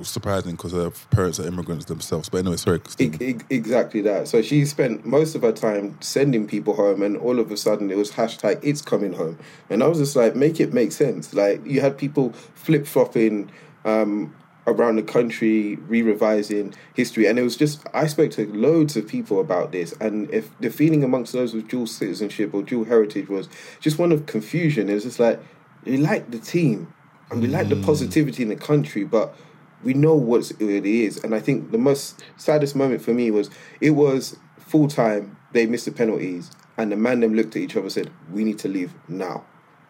Surprising 0.04 0.56
because 0.56 0.72
her 0.72 0.92
parents 1.12 1.40
are 1.40 1.48
immigrants 1.48 1.86
themselves. 1.86 2.30
But 2.30 2.40
anyway, 2.40 2.58
sorry. 2.58 2.82
E- 3.00 3.12
e- 3.20 3.38
exactly 3.50 4.02
that. 4.02 4.28
So 4.28 4.42
she 4.42 4.66
spent 4.66 5.06
most 5.06 5.36
of 5.36 5.44
her 5.44 5.52
time 5.52 5.98
sending 6.02 6.48
people 6.48 6.76
home, 6.76 7.02
and 7.02 7.18
all 7.18 7.40
of 7.40 7.52
a 7.52 7.58
sudden 7.58 7.92
it 7.92 7.98
was 7.98 8.12
hashtag 8.12 8.60
It's 8.64 8.82
coming 8.82 9.14
home, 9.14 9.38
and 9.70 9.84
I 9.84 9.88
was 9.88 10.00
just 10.00 10.16
like, 10.16 10.36
make 10.36 10.60
it 10.60 10.74
make 10.74 10.92
sense. 10.92 11.34
Like 11.34 11.66
you 11.66 11.82
had 11.82 11.98
people 11.98 12.34
flip 12.56 12.88
flopping 12.88 13.52
um, 13.86 14.36
around 14.66 14.98
the 14.98 15.04
country, 15.04 15.76
re-revising 15.76 16.74
history, 16.94 17.28
and 17.28 17.38
it 17.38 17.44
was 17.44 17.56
just 17.56 17.86
I 17.94 18.08
spoke 18.08 18.32
to 18.32 18.46
loads 18.54 18.98
of 18.98 19.08
people 19.08 19.40
about 19.40 19.72
this, 19.72 19.94
and 20.02 20.30
if 20.32 20.58
the 20.60 20.70
feeling 20.70 21.04
amongst 21.04 21.34
those 21.34 21.54
with 21.54 21.68
dual 21.68 21.88
citizenship 21.88 22.54
or 22.54 22.64
dual 22.64 22.86
heritage 22.86 23.30
was 23.30 23.48
just 23.80 23.98
one 24.00 24.12
of 24.12 24.26
confusion. 24.26 24.90
It 24.90 24.96
was 24.96 25.04
just 25.04 25.20
like 25.20 25.40
we 25.86 25.98
like 25.98 26.32
the 26.32 26.40
team 26.40 26.94
and 27.30 27.42
we 27.42 27.48
like 27.48 27.70
the 27.70 27.76
positivity 27.82 28.44
in 28.44 28.50
the 28.50 28.56
country, 28.56 29.04
but 29.04 29.36
we 29.84 29.94
know 29.94 30.16
what 30.16 30.52
it 30.60 30.86
is. 30.86 31.24
And 31.24 31.36
I 31.36 31.40
think 31.40 31.72
the 31.72 31.78
most 31.78 32.24
saddest 32.38 32.76
moment 32.76 33.02
for 33.02 33.14
me 33.14 33.32
was 33.32 33.50
it 33.82 33.92
was 33.92 34.38
full 34.58 34.88
time. 34.88 35.38
They 35.54 35.66
missed 35.66 35.86
the 35.86 35.92
penalties, 35.92 36.52
and 36.78 36.92
the 36.92 36.98
man 36.98 37.22
them 37.22 37.34
looked 37.34 37.56
at 37.56 37.62
each 37.62 37.72
other 37.72 37.84
and 37.84 37.92
said, 37.92 38.12
"We 38.32 38.44
need 38.44 38.60
to 38.60 38.68
leave 38.68 38.94
now," 39.08 39.46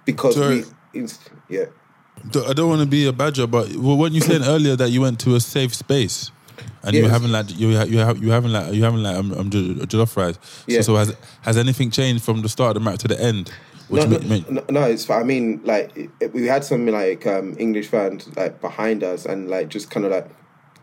because 0.05 0.35
Sorry. 0.35 0.63
we, 0.93 0.99
inst- 0.99 1.29
yeah, 1.49 1.65
I 2.47 2.53
don't 2.53 2.69
want 2.69 2.81
to 2.81 2.87
be 2.87 3.07
a 3.07 3.13
badger, 3.13 3.47
but 3.47 3.75
well, 3.75 3.97
weren't 3.97 4.13
you 4.13 4.21
saying 4.21 4.43
earlier 4.43 4.75
that 4.75 4.89
you 4.89 5.01
went 5.01 5.19
to 5.21 5.35
a 5.35 5.39
safe 5.39 5.73
space? 5.73 6.31
And 6.83 6.95
you 6.95 7.07
haven't 7.07 7.31
like 7.31 7.57
you 7.57 7.77
ha- 7.77 7.83
you 7.83 7.99
have 7.99 8.23
you 8.23 8.31
haven't 8.31 8.51
like 8.51 8.73
you 8.73 8.83
haven't 8.83 9.03
like 9.03 9.15
um, 9.15 9.31
um 9.33 9.49
jollof 9.49 10.15
rice. 10.15 10.37
Yeah. 10.67 10.81
So, 10.81 10.93
so 10.93 10.95
has 10.95 11.15
has 11.41 11.57
anything 11.57 11.91
changed 11.91 12.23
from 12.23 12.41
the 12.41 12.49
start 12.49 12.75
of 12.75 12.83
the 12.83 12.89
match 12.89 12.99
to 12.99 13.07
the 13.07 13.21
end? 13.21 13.51
No, 13.89 14.05
no, 14.05 14.17
no, 14.49 14.63
no, 14.69 14.83
it's 14.83 15.05
fine. 15.05 15.21
I 15.21 15.23
mean, 15.23 15.61
like 15.63 15.95
it- 15.95 16.33
we 16.33 16.45
had 16.45 16.63
some 16.63 16.85
like 16.87 17.25
um, 17.25 17.55
English 17.57 17.87
fans 17.87 18.27
like 18.35 18.59
behind 18.61 19.03
us, 19.03 19.25
and 19.25 19.49
like 19.49 19.69
just 19.69 19.89
kind 19.89 20.05
of 20.05 20.11
like 20.11 20.29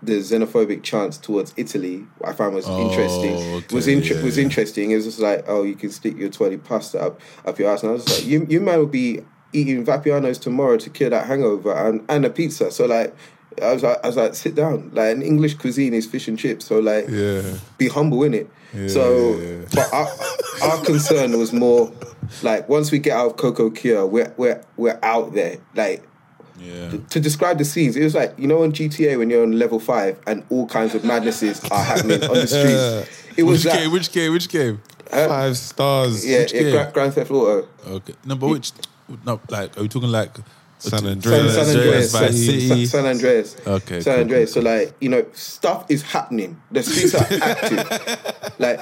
the 0.03 0.19
xenophobic 0.19 0.83
chants 0.83 1.17
towards 1.19 1.53
Italy. 1.57 2.07
I 2.25 2.33
found 2.33 2.55
was 2.55 2.69
interesting. 2.69 3.63
was 3.73 3.89
inter- 3.89 4.15
yeah, 4.17 4.23
was 4.23 4.37
yeah. 4.39 4.45
interesting. 4.45 4.91
It 4.91 4.97
was 4.97 5.05
just 5.05 5.21
like, 5.21 5.45
oh, 5.49 5.63
you 5.63 5.75
can 5.75 5.91
stick 5.91 6.17
your 6.17 6.31
twirly 6.31 6.59
pasta 6.59 7.01
up 7.01 7.21
up 7.45 7.59
your 7.59 7.71
ass, 7.71 7.83
and 7.83 7.91
I 7.91 7.95
was 7.95 8.09
like, 8.09 8.27
you 8.27 8.47
you 8.49 8.61
will 8.61 8.87
be 8.87 9.21
eating 9.53 9.85
vapianos 9.85 10.41
tomorrow 10.41 10.77
to 10.79 10.91
cure 10.91 11.11
that 11.11 11.27
hangover 11.27 11.73
and 11.73 12.05
and 12.09 12.25
a 12.25 12.31
pizza. 12.31 12.71
So 12.71 12.87
like. 12.87 13.15
I 13.63 13.73
was 13.73 13.83
like, 13.83 13.99
I 14.03 14.07
was 14.07 14.17
like, 14.17 14.35
sit 14.35 14.55
down. 14.55 14.91
Like, 14.93 15.13
an 15.17 15.23
English 15.23 15.55
cuisine 15.55 15.95
is 15.95 16.07
fish 16.07 16.29
and 16.29 16.39
chips. 16.39 16.65
So 16.67 16.79
like, 16.81 17.09
Yeah. 17.09 17.43
be 17.79 17.89
humble 17.89 18.23
in 18.25 18.35
it. 18.35 18.51
so, 18.89 19.37
yeah, 19.37 19.47
yeah. 19.47 19.65
but 19.75 19.93
our, 19.93 20.09
our 20.71 20.85
concern 20.85 21.39
was 21.39 21.53
more 21.53 21.93
like 22.43 22.69
once 22.69 22.91
we 22.91 22.99
get 22.99 23.17
out 23.17 23.27
of 23.33 23.37
Coco 23.37 23.71
Cure, 23.71 24.07
we're 24.07 24.33
we're 24.37 24.61
we're 24.77 24.99
out 25.03 25.33
there. 25.35 25.59
Like 25.75 26.03
yeah. 26.59 26.91
to 27.11 27.21
describe 27.21 27.59
the 27.59 27.65
scenes, 27.65 27.97
it 27.97 28.03
was 28.05 28.15
like 28.15 28.35
you 28.39 28.47
know 28.49 28.63
on 28.65 28.73
GTA 28.73 29.17
when 29.19 29.31
you're 29.31 29.43
on 29.45 29.59
level 29.59 29.79
five 29.79 30.19
and 30.27 30.43
all 30.51 30.67
kinds 30.67 30.95
of 30.95 31.05
madnesses 31.05 31.63
are 31.71 31.85
happening 31.85 32.23
on 32.25 32.35
the 32.35 32.47
streets. 32.47 33.21
It 33.37 33.43
was 33.43 33.65
Which 33.65 33.73
that. 33.73 33.81
game? 33.81 33.91
Which 33.93 34.13
game? 34.13 34.33
Which 34.33 34.49
game? 34.49 34.81
Five 35.11 35.57
stars. 35.57 36.25
yeah, 36.25 36.39
which 36.41 36.53
yeah 36.55 36.61
game? 36.71 36.93
Grand 36.93 37.15
Theft 37.15 37.31
Auto. 37.33 37.67
Okay. 37.85 38.15
No, 38.25 38.37
but 38.37 38.47
which? 38.49 38.71
No, 39.27 39.41
like, 39.51 39.77
are 39.77 39.83
we 39.83 39.89
talking 39.89 40.09
like 40.11 40.31
San 40.85 41.07
Andreas. 41.07 41.55
San 41.55 41.77
Andreas, 41.77 42.11
San, 42.13 42.87
San 42.87 43.07
Andreas, 43.07 43.57
Okay, 43.67 44.01
San 44.01 44.15
cool, 44.15 44.23
Andreas. 44.23 44.53
So 44.53 44.61
like 44.61 44.93
you 45.01 45.09
know, 45.09 45.25
stuff 45.33 45.87
is 45.89 46.03
happening. 46.03 46.61
The 46.71 46.83
streets 46.83 47.15
are 47.15 47.27
active. 47.43 48.55
like 48.59 48.81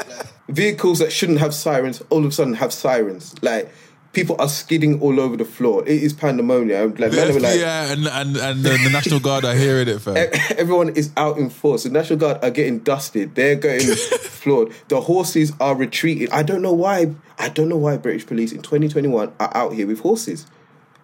vehicles 0.49 0.99
that 0.99 1.13
shouldn't 1.13 1.39
have 1.41 1.55
sirens, 1.55 2.03
all 2.11 2.21
of 2.21 2.27
a 2.27 2.33
sudden 2.33 2.55
have 2.55 2.73
sirens. 2.73 3.35
Like 3.43 3.73
people 4.13 4.37
are 4.39 4.49
skidding 4.49 5.01
all 5.01 5.19
over 5.19 5.37
the 5.39 5.45
floor. 5.45 5.83
It 5.87 6.03
is 6.03 6.13
pandemonium. 6.13 6.91
Like, 6.97 7.13
The 7.13 7.17
man, 7.17 7.29
they 7.29 7.33
were 7.33 7.41
FBI 7.41 7.43
like 7.43 7.61
and, 7.99 8.07
and, 8.09 8.37
and 8.37 8.63
the, 8.63 8.71
the 8.85 8.91
National 8.93 9.21
Guard 9.29 9.45
are 9.47 9.55
hearing 9.55 9.89
it, 9.89 10.01
fam. 10.01 10.17
everyone 10.59 10.91
is 10.91 11.11
out 11.17 11.39
in 11.39 11.49
force. 11.49 11.85
The 11.85 11.91
National 11.91 12.19
Guard 12.19 12.39
are 12.45 12.51
getting 12.51 12.81
dusted. 12.81 13.35
They're 13.35 13.55
getting 13.57 13.95
floored. 13.97 14.73
The 14.89 15.01
horses 15.01 15.53
are 15.61 15.75
retreating. 15.75 16.29
I 16.31 16.43
don't 16.43 16.61
know 16.61 16.75
why. 16.75 17.15
I 17.39 17.49
don't 17.49 17.71
know 17.71 17.79
why 17.79 17.97
British 17.97 18.27
police 18.27 18.53
in 18.53 18.61
2021 18.61 19.33
are 19.41 19.57
out 19.57 19.73
here 19.73 19.87
with 19.87 20.01
horses. 20.01 20.47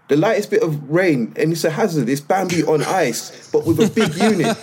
The 0.08 0.16
lightest 0.16 0.50
bit 0.50 0.62
of 0.62 0.90
rain, 0.90 1.32
and 1.36 1.52
it's 1.52 1.64
a 1.64 1.70
hazard. 1.70 2.08
It's 2.08 2.22
Bambi 2.22 2.64
on 2.64 2.82
ice, 2.82 3.50
but 3.50 3.66
with 3.66 3.78
a 3.78 3.90
big 3.90 4.14
unit. 4.22 4.56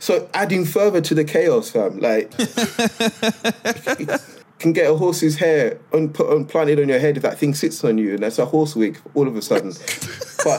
So 0.00 0.28
adding 0.34 0.64
further 0.64 1.00
to 1.00 1.14
the 1.14 1.22
chaos, 1.24 1.70
fam. 1.70 2.00
Like, 2.00 2.36
can 4.58 4.72
get 4.72 4.90
a 4.90 4.96
horse's 4.96 5.36
hair 5.36 5.78
on, 5.92 6.08
put 6.08 6.28
on 6.28 6.46
planted 6.46 6.80
on 6.80 6.88
your 6.88 6.98
head 6.98 7.16
if 7.16 7.22
that 7.22 7.38
thing 7.38 7.54
sits 7.54 7.84
on 7.84 7.96
you, 7.96 8.14
and 8.14 8.24
that's 8.24 8.40
a 8.40 8.46
horse 8.46 8.74
wig 8.74 8.98
all 9.14 9.28
of 9.28 9.36
a 9.36 9.42
sudden. 9.42 9.72
But 10.42 10.58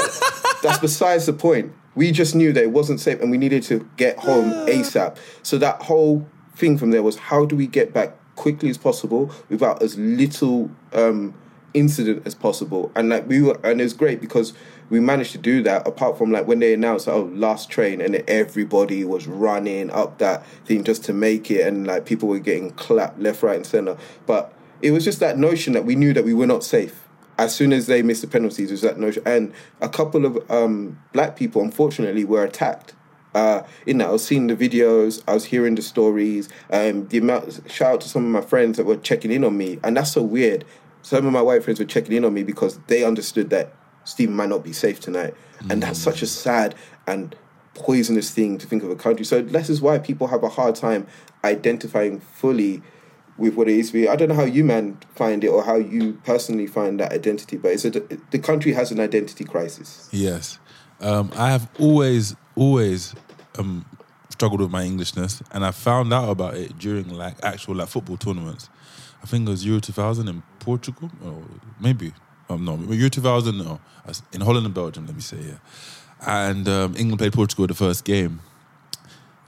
that's 0.64 0.80
besides 0.80 1.26
the 1.26 1.34
point. 1.34 1.74
We 1.96 2.12
just 2.12 2.34
knew 2.36 2.54
that 2.54 2.64
it 2.64 2.72
wasn't 2.72 3.02
safe, 3.02 3.20
and 3.22 3.32
we 3.32 3.38
needed 3.38 3.64
to 3.64 3.90
get 3.98 4.20
home 4.20 4.52
ASAP. 4.68 5.18
So 5.44 5.58
that 5.58 5.82
whole 5.82 6.26
thing 6.56 6.78
from 6.78 6.92
there 6.92 7.04
was 7.04 7.18
how 7.18 7.46
do 7.46 7.56
we 7.56 7.68
get 7.68 7.94
back 7.94 8.14
quickly 8.36 8.70
as 8.70 8.78
possible 8.78 9.32
without 9.50 9.82
as 9.82 9.98
little 9.98 10.70
um, 10.94 11.34
incident 11.74 12.24
as 12.26 12.36
possible. 12.36 12.92
And 12.96 13.10
like 13.10 13.28
we 13.28 13.42
were, 13.42 13.60
and 13.64 13.80
it 13.80 13.84
was 13.84 13.94
great 13.94 14.22
because 14.22 14.54
we 14.90 15.00
managed 15.00 15.32
to 15.34 15.38
do 15.38 15.62
that. 15.64 15.88
Apart 15.88 16.18
from 16.18 16.32
like 16.32 16.48
when 16.48 16.60
they 16.60 16.74
announced, 16.74 17.08
oh, 17.08 17.32
last 17.34 17.70
train, 17.70 18.02
and 18.02 18.16
everybody 18.28 19.04
was 19.04 19.28
running 19.28 19.90
up 19.92 20.18
that 20.20 20.46
thing 20.66 20.84
just 20.84 21.04
to 21.06 21.14
make 21.14 21.52
it, 21.52 21.68
and 21.68 21.88
like 21.88 22.06
people 22.06 22.30
were 22.30 22.40
getting 22.40 22.72
clapped 22.72 23.20
left, 23.20 23.44
right, 23.44 23.58
and 23.58 23.66
center. 23.66 23.98
But 24.26 24.54
it 24.82 24.92
was 24.92 25.04
just 25.04 25.20
that 25.20 25.38
notion 25.38 25.74
that 25.74 25.86
we 25.86 25.96
knew 25.96 26.14
that 26.14 26.24
we 26.26 26.34
were 26.34 26.48
not 26.48 26.64
safe. 26.64 27.04
As 27.40 27.54
soon 27.54 27.72
as 27.72 27.86
they 27.86 28.02
missed 28.02 28.22
the 28.22 28.28
penalties, 28.28 28.70
it 28.70 28.74
was 28.74 28.82
that 28.82 29.00
notion, 29.00 29.24
and 29.26 29.54
a 29.82 29.90
couple 29.90 30.26
of 30.26 30.52
um, 30.52 31.00
black 31.14 31.36
people, 31.36 31.62
unfortunately, 31.62 32.26
were 32.26 32.44
attacked 32.44 32.94
uh, 33.38 33.64
you 33.86 33.94
know, 33.94 34.08
I 34.08 34.12
was 34.12 34.26
seeing 34.26 34.48
the 34.48 34.56
videos, 34.56 35.22
I 35.28 35.34
was 35.34 35.46
hearing 35.46 35.76
the 35.76 35.84
stories, 35.84 36.50
um, 36.72 37.08
the 37.10 37.20
amount, 37.20 37.62
shout 37.70 37.94
out 37.94 38.02
to 38.02 38.10
some 38.10 38.26
of 38.26 38.32
my 38.32 38.42
friends 38.42 38.78
that 38.78 38.86
were 38.86 38.98
checking 38.98 39.32
in 39.32 39.44
on 39.44 39.56
me, 39.56 39.80
and 39.84 39.96
that's 39.96 40.12
so 40.12 40.24
weird. 40.24 40.66
Some 41.08 41.26
of 41.26 41.32
my 41.32 41.42
white 41.42 41.64
friends 41.64 41.80
were 41.80 41.86
checking 41.86 42.18
in 42.18 42.26
on 42.26 42.34
me 42.34 42.44
because 42.44 42.80
they 42.88 43.06
understood 43.06 43.50
that 43.52 43.74
Steven 44.04 44.36
might 44.36 44.50
not 44.50 44.62
be 44.62 44.74
safe 44.74 45.00
tonight, 45.00 45.36
and 45.70 45.82
that's 45.82 45.98
such 45.98 46.22
a 46.22 46.28
sad 46.28 46.76
and 47.08 47.34
poisonous 47.76 48.30
thing 48.30 48.58
to 48.58 48.68
think 48.68 48.84
of 48.84 48.90
a 48.90 48.96
country. 48.98 49.24
So 49.24 49.42
this 49.42 49.70
is 49.70 49.82
why 49.82 50.00
people 50.00 50.28
have 50.28 50.44
a 50.44 50.50
hard 50.50 50.76
time 50.76 51.08
identifying 51.46 52.20
fully 52.20 52.82
with 53.38 53.56
what 53.56 53.70
it 53.70 53.80
is. 53.80 53.88
to 53.88 53.94
be. 53.94 54.10
I 54.10 54.18
don't 54.18 54.28
know 54.28 54.36
how 54.36 54.44
you 54.44 54.66
man 54.66 54.98
find 55.16 55.46
it 55.46 55.48
or 55.48 55.64
how 55.64 55.76
you 55.78 56.20
personally 56.26 56.68
find 56.68 57.00
that 57.00 57.14
identity, 57.14 57.56
but 57.56 57.72
it's 57.72 57.86
a, 57.86 57.92
the 57.92 58.40
country 58.40 58.74
has 58.74 58.92
an 58.92 59.00
identity 59.00 59.46
crisis. 59.46 60.10
Yes. 60.12 60.60
Um, 61.00 61.32
I 61.38 61.52
have 61.52 61.70
always, 61.80 62.36
always 62.58 63.16
um, 63.58 63.86
struggled 64.28 64.60
with 64.60 64.72
my 64.72 64.84
Englishness, 64.84 65.42
and 65.54 65.64
I 65.64 65.72
found 65.72 66.12
out 66.12 66.30
about 66.30 66.56
it 66.56 66.78
during 66.78 67.08
like 67.08 67.38
actual 67.44 67.76
like 67.76 67.88
football 67.88 68.18
tournaments. 68.18 68.70
I 69.24 69.26
think 69.26 69.48
it 69.48 69.52
was 69.52 69.66
Euro 69.66 69.80
2000 69.80 70.28
in 70.28 70.44
Portugal, 70.68 71.10
or 71.24 71.44
maybe 71.80 72.12
um, 72.50 72.66
no, 72.66 72.76
Euro 72.76 73.10
2000 73.10 73.58
no, 73.58 73.80
in 74.34 74.42
Holland 74.42 74.66
and 74.66 74.76
Belgium. 74.76 75.06
Let 75.06 75.16
me 75.16 75.22
say 75.22 75.38
yeah. 75.38 75.60
And 76.28 76.68
um, 76.68 76.94
England 76.98 77.20
played 77.20 77.32
Portugal 77.32 77.68
the 77.68 77.74
first 77.74 78.04
game, 78.04 78.42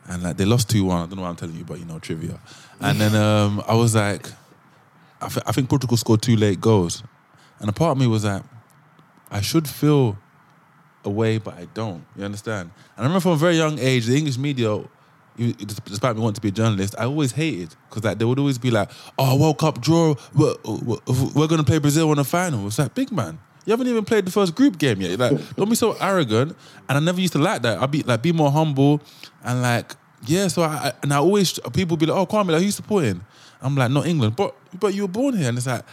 and 0.08 0.24
like 0.24 0.38
they 0.38 0.46
lost 0.46 0.70
two 0.70 0.86
one. 0.86 1.02
I 1.02 1.06
don't 1.08 1.18
know 1.18 1.24
what 1.24 1.30
I'm 1.30 1.36
telling 1.36 1.58
you, 1.58 1.66
but 1.66 1.78
you 1.78 1.84
know 1.84 2.00
trivia. 2.00 2.40
And 2.80 3.02
then 3.02 3.16
um, 3.16 3.62
I 3.68 3.76
was 3.76 3.96
like, 3.96 4.30
I, 5.20 5.28
th- 5.28 5.44
I 5.46 5.52
think 5.52 5.68
Portugal 5.68 5.98
scored 5.98 6.22
two 6.22 6.38
late 6.38 6.62
goals, 6.62 7.04
and 7.60 7.70
a 7.70 7.74
part 7.74 7.92
of 7.92 7.98
me 7.98 8.08
was 8.08 8.24
like, 8.24 8.44
I 9.30 9.42
should 9.42 9.68
feel 9.68 10.18
away, 11.04 11.38
but 11.38 11.56
I 11.56 11.66
don't. 11.74 12.06
You 12.16 12.24
understand? 12.24 12.72
And 12.96 13.00
I 13.00 13.04
remember 13.04 13.20
from 13.20 13.34
a 13.34 13.42
very 13.48 13.58
young 13.58 13.78
age, 13.78 14.06
the 14.06 14.16
English 14.18 14.38
media, 14.38 14.72
despite 15.40 16.16
me 16.16 16.22
wanting 16.22 16.36
to 16.36 16.42
be 16.42 16.50
a 16.50 16.52
journalist, 16.52 16.96
I 16.98 17.06
always 17.06 17.32
hated 17.32 17.76
because 17.90 18.04
like 18.04 18.20
they 18.20 18.26
would 18.26 18.40
always 18.40 18.58
be 18.58 18.72
like, 18.72 18.90
"Oh, 19.18 19.38
World 19.38 19.58
Cup 19.58 19.82
draw, 19.82 20.16
we're, 20.36 20.56
we're 20.66 21.48
going 21.48 21.60
to 21.60 21.64
play 21.64 21.80
Brazil 21.80 22.12
in 22.12 22.18
the 22.18 22.24
final." 22.24 22.68
It's 22.68 22.78
like, 22.78 22.94
big 22.94 23.12
man, 23.12 23.40
you 23.66 23.72
haven't 23.72 23.88
even 23.88 24.04
played 24.06 24.26
the 24.26 24.32
first 24.32 24.56
group 24.56 24.78
game 24.78 25.02
yet. 25.02 25.18
Like, 25.18 25.56
don't 25.56 25.70
be 25.70 25.76
so 25.76 25.94
arrogant. 26.00 26.56
And 26.88 26.98
I 26.98 27.00
never 27.00 27.22
used 27.22 27.34
to 27.34 27.40
like 27.40 27.62
that. 27.62 27.82
I'd 27.82 27.92
be 27.92 28.04
like, 28.04 28.22
be 28.22 28.32
more 28.32 28.52
humble 28.52 29.02
and 29.44 29.62
like, 29.62 29.96
yeah. 30.26 30.48
So 30.50 30.64
I 30.64 30.92
and 31.02 31.14
I 31.14 31.18
always 31.18 31.58
people 31.74 31.96
be 31.96 32.06
like, 32.06 32.18
"Oh, 32.18 32.26
Kwame, 32.26 32.52
like, 32.52 32.62
who's 32.62 32.76
supporting?" 32.76 33.22
I'm 33.62 33.76
like, 33.76 33.92
not 33.92 34.06
England, 34.08 34.36
but 34.36 34.56
but 34.80 34.94
you 34.94 35.04
were 35.04 35.08
born 35.08 35.38
here, 35.38 35.50
and 35.50 35.58
it's 35.58 35.68
like. 35.68 35.84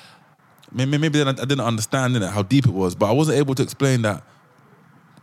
Maybe, 0.73 0.99
maybe 0.99 1.21
then 1.23 1.29
I, 1.29 1.33
didn't 1.33 1.61
understand 1.61 2.17
innit, 2.17 2.31
how 2.31 2.43
deep 2.43 2.67
it 2.67 2.73
was, 2.73 2.97
but 2.97 3.07
I 3.07 3.13
wasn't 3.13 3.39
able 3.39 3.55
to 3.55 3.63
explain 3.63 4.03
that 4.03 4.25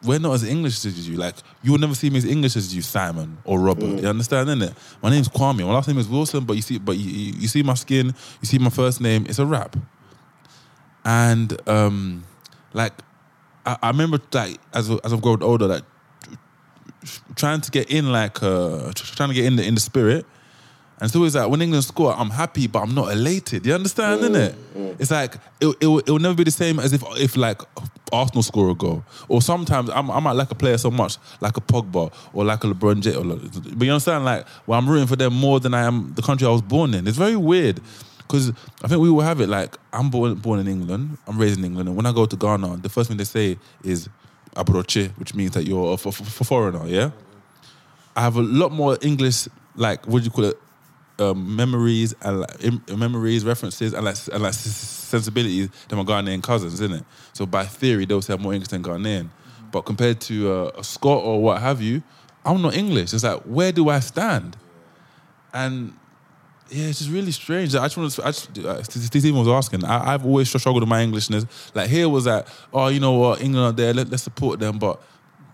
we're 0.04 0.20
not 0.20 0.34
as 0.34 0.44
English 0.44 0.86
as 0.86 1.08
you. 1.08 1.18
Like, 1.18 1.36
you 1.62 1.72
will 1.72 1.80
never 1.80 1.96
see 1.96 2.10
me 2.10 2.18
as 2.18 2.26
English 2.26 2.56
as 2.56 2.76
you, 2.76 2.82
Simon 2.82 3.38
or 3.46 3.60
Robert. 3.60 4.02
You 4.02 4.08
understand, 4.08 4.50
innit? 4.50 4.76
My 5.02 5.10
name's 5.10 5.30
Kwame. 5.30 5.66
My 5.66 5.74
last 5.74 5.88
name 5.88 5.98
is 5.98 6.08
Wilson, 6.08 6.44
but 6.44 6.56
you 6.56 6.62
see, 6.62 6.78
but 6.78 6.98
you, 6.98 7.10
you 7.10 7.34
you 7.40 7.48
see 7.48 7.64
my 7.64 7.74
skin, 7.74 8.08
you 8.08 8.46
see 8.46 8.60
my 8.60 8.70
first 8.70 9.02
name, 9.02 9.26
it's 9.28 9.40
a 9.40 9.46
rap. 9.46 9.76
And 11.06 11.58
um, 11.68 12.24
like, 12.74 12.94
I, 13.66 13.78
I 13.82 13.88
remember 13.90 14.20
like 14.34 14.60
as 14.74 14.90
as 14.90 15.14
I've 15.14 15.22
grown 15.22 15.42
older, 15.44 15.68
like 15.68 15.84
trying 17.36 17.62
to 17.62 17.72
get 17.72 17.90
in, 17.90 18.12
like 18.12 18.42
uh, 18.44 18.92
trying 18.96 19.30
to 19.30 19.36
get 19.36 19.46
in 19.46 19.56
the 19.56 19.66
in 19.66 19.76
the 19.76 19.82
spirit. 19.82 20.26
And 21.04 21.10
it's 21.10 21.18
always 21.18 21.36
like 21.36 21.50
when 21.50 21.62
England 21.62 21.84
score, 21.84 22.16
I'm 22.18 22.30
happy, 22.30 22.66
but 22.66 22.80
I'm 22.80 22.96
not 22.96 23.12
elated. 23.12 23.66
You 23.66 23.74
understand, 23.74 24.22
innit? 24.22 24.54
Mm, 24.54 24.78
mm. 24.78 25.02
It's 25.02 25.12
like 25.12 25.36
it, 25.60 25.76
it, 25.82 25.88
will, 25.88 26.00
it 26.00 26.10
will 26.10 26.18
never 26.18 26.34
be 26.34 26.46
the 26.46 26.52
same 26.52 26.80
as 26.80 26.94
if 26.94 27.04
if 27.18 27.36
like 27.36 27.62
Arsenal 28.14 28.42
score 28.42 28.70
a 28.70 28.74
goal. 28.74 29.04
Or 29.28 29.42
sometimes 29.42 29.90
I'm, 29.90 30.10
I 30.10 30.22
might 30.22 30.32
like 30.32 30.50
a 30.52 30.56
player 30.56 30.78
so 30.78 30.90
much, 30.90 31.18
like 31.42 31.58
a 31.58 31.60
Pogba 31.60 32.10
or 32.32 32.46
like 32.46 32.64
a 32.64 32.68
LeBron 32.68 33.02
James. 33.02 33.18
Like, 33.18 33.78
but 33.78 33.86
you 33.86 33.92
understand, 33.92 34.24
like, 34.24 34.46
well, 34.66 34.80
I'm 34.80 34.88
rooting 34.88 35.08
for 35.08 35.18
them 35.18 35.34
more 35.34 35.60
than 35.60 35.74
I 35.74 35.82
am 35.82 36.14
the 36.14 36.22
country 36.22 36.48
I 36.48 36.52
was 36.52 36.62
born 36.62 36.94
in. 36.94 37.06
It's 37.06 37.18
very 37.18 37.36
weird. 37.36 37.82
Because 38.20 38.54
I 38.82 38.88
think 38.88 39.02
we 39.02 39.12
will 39.12 39.24
have 39.24 39.42
it 39.42 39.50
like, 39.50 39.76
I'm 39.92 40.10
born, 40.10 40.36
born 40.36 40.62
in 40.62 40.70
England, 40.70 41.18
I'm 41.28 41.38
raised 41.38 41.60
in 41.60 41.66
England, 41.66 41.90
and 41.90 41.98
when 41.98 42.06
I 42.06 42.14
go 42.14 42.26
to 42.26 42.36
Ghana, 42.38 42.78
the 42.78 42.88
first 42.88 43.10
thing 43.10 43.18
they 43.18 43.26
say 43.26 43.58
is 43.84 44.08
abroche, 44.56 45.10
which 45.20 45.36
means 45.36 45.52
that 45.52 45.66
you're 45.66 45.90
a 45.90 45.94
f- 45.96 46.08
f- 46.08 46.48
foreigner, 46.48 46.88
yeah? 46.88 47.12
I 48.16 48.22
have 48.22 48.38
a 48.38 48.42
lot 48.42 48.72
more 48.72 48.98
English, 49.02 49.50
like 49.76 50.08
what 50.08 50.20
do 50.20 50.26
you 50.26 50.32
call 50.32 50.46
it, 50.46 50.58
um, 51.20 51.56
memories 51.56 52.14
and 52.22 52.42
like, 52.42 52.64
im- 52.64 52.84
memories, 52.98 53.46
references, 53.46 53.94
and 53.94 54.06
like 54.06 54.18
and 54.32 54.44
like 54.44 54.54
sensibilities 54.54 55.70
than 55.88 55.98
my 55.98 56.04
Ghanaian 56.04 56.42
cousins, 56.42 56.74
isn't 56.76 56.94
it? 56.94 57.04
So 57.34 57.46
by 57.46 57.66
theory, 57.66 58.06
they'll 58.06 58.22
say 58.22 58.34
I'm 58.34 58.42
more 58.42 58.54
English 58.54 58.70
than 58.70 58.84
Ghanaian. 58.84 59.30
But 59.72 59.82
compared 59.82 60.22
to 60.22 60.52
uh, 60.52 60.72
a 60.78 60.84
Scot 60.84 61.24
or 61.24 61.42
what 61.42 61.62
have 61.62 61.82
you, 61.82 62.04
I'm 62.46 62.62
not 62.62 62.76
English. 62.76 63.14
It's 63.14 63.24
like 63.24 63.42
where 63.44 63.72
do 63.72 63.90
I 63.90 64.00
stand? 64.00 64.58
And 65.54 65.94
yeah, 66.70 66.86
it's 66.86 67.00
just 67.00 67.12
really 67.12 67.32
strange. 67.32 67.76
I 67.76 67.86
just 67.86 67.98
want 67.98 68.12
to. 68.12 68.24
I 68.24 68.28
just, 68.28 68.58
uh, 68.58 68.82
Steven 68.84 69.38
was 69.38 69.48
asking. 69.48 69.84
I, 69.86 70.14
I've 70.14 70.26
always 70.26 70.50
struggled 70.50 70.82
with 70.82 70.90
my 70.90 71.02
Englishness. 71.02 71.46
Like 71.76 71.90
here 71.90 72.10
was 72.10 72.26
that. 72.26 72.48
Oh, 72.74 72.88
you 72.88 73.00
know 73.00 73.14
what? 73.14 73.42
England 73.42 73.66
are 73.66 73.72
there. 73.72 73.94
Let, 73.94 74.10
let's 74.10 74.24
support 74.24 74.60
them. 74.60 74.80
But 74.80 75.02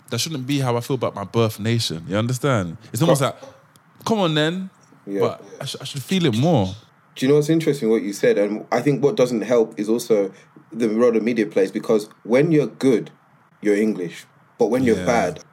that 0.10 0.20
shouldn't 0.20 0.47
be 0.47 0.60
how 0.60 0.78
I 0.78 0.80
feel 0.80 0.95
about 0.95 1.16
my 1.16 1.24
birth 1.24 1.60
nation. 1.60 2.05
You 2.07 2.18
understand? 2.18 2.78
It's 2.93 3.01
almost 3.01 3.22
like, 3.22 3.36
come 4.05 4.20
on 4.20 4.34
then. 4.34 4.70
Yeah. 5.12 5.20
But 5.22 5.43
I, 5.62 5.66
sh- 5.66 5.76
I 5.82 5.84
should 5.84 6.03
feel 6.03 6.26
it 6.26 6.38
more. 6.38 6.74
Do 7.16 7.26
you 7.26 7.30
know 7.30 7.36
what's 7.36 7.49
interesting? 7.49 7.89
What 7.89 8.01
you 8.03 8.14
said, 8.14 8.38
and 8.38 8.66
I 8.72 8.82
think 8.82 9.03
what 9.03 9.16
doesn't 9.16 9.41
help 9.41 9.78
is 9.80 9.89
also 9.89 10.32
the 10.72 10.88
role 10.89 11.12
the 11.12 11.20
media 11.20 11.45
plays 11.47 11.72
because 11.72 12.10
when 12.24 12.51
you're 12.51 12.68
good, 12.68 13.12
you're 13.62 13.76
English, 13.76 14.26
but 14.57 14.68
when 14.68 14.84
you're 14.84 14.97
Yeah. 14.97 15.05
bad, 15.05 15.43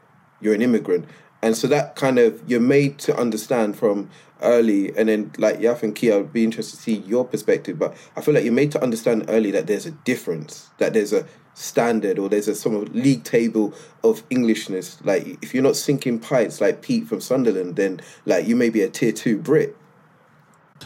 you're 0.41 0.55
an 0.55 0.63
immigrant, 0.63 1.07
and 1.43 1.57
so 1.57 1.67
that 1.69 1.97
kind 1.97 2.19
of 2.19 2.41
you're 2.47 2.61
made 2.61 2.99
to 2.99 3.17
understand 3.17 3.77
from 3.77 4.11
early, 4.43 4.97
and 4.97 5.09
then 5.09 5.33
like 5.39 5.59
Yaf 5.59 5.83
and 5.83 5.95
Kia, 5.95 6.19
I'd 6.19 6.33
be 6.33 6.45
interested 6.45 6.77
to 6.77 6.83
see 6.83 6.97
your 6.99 7.25
perspective, 7.25 7.79
but 7.79 7.97
I 8.15 8.21
feel 8.21 8.35
like 8.35 8.45
you're 8.45 8.53
made 8.53 8.71
to 8.73 8.83
understand 8.83 9.25
early 9.29 9.51
that 9.53 9.67
there's 9.67 9.87
a 9.87 9.91
difference, 9.91 10.69
that 10.79 10.93
there's 10.93 11.13
a 11.15 11.27
standard 11.57 12.19
or 12.19 12.29
there's 12.29 12.49
a 12.49 12.55
sort 12.55 12.83
of 12.87 12.95
league 12.95 13.25
table 13.25 13.73
of 14.05 14.23
Englishness. 14.31 14.99
Like 15.05 15.43
if 15.43 15.55
you're 15.55 15.63
not 15.63 15.75
sinking 15.77 16.21
pints 16.21 16.61
like 16.61 16.83
Pete 16.83 17.07
from 17.07 17.21
Sunderland, 17.21 17.77
then 17.77 18.01
like 18.27 18.47
you 18.47 18.55
may 18.55 18.69
be 18.71 18.83
a 18.83 18.89
tier 18.91 19.13
two 19.13 19.39
Brit. 19.39 19.75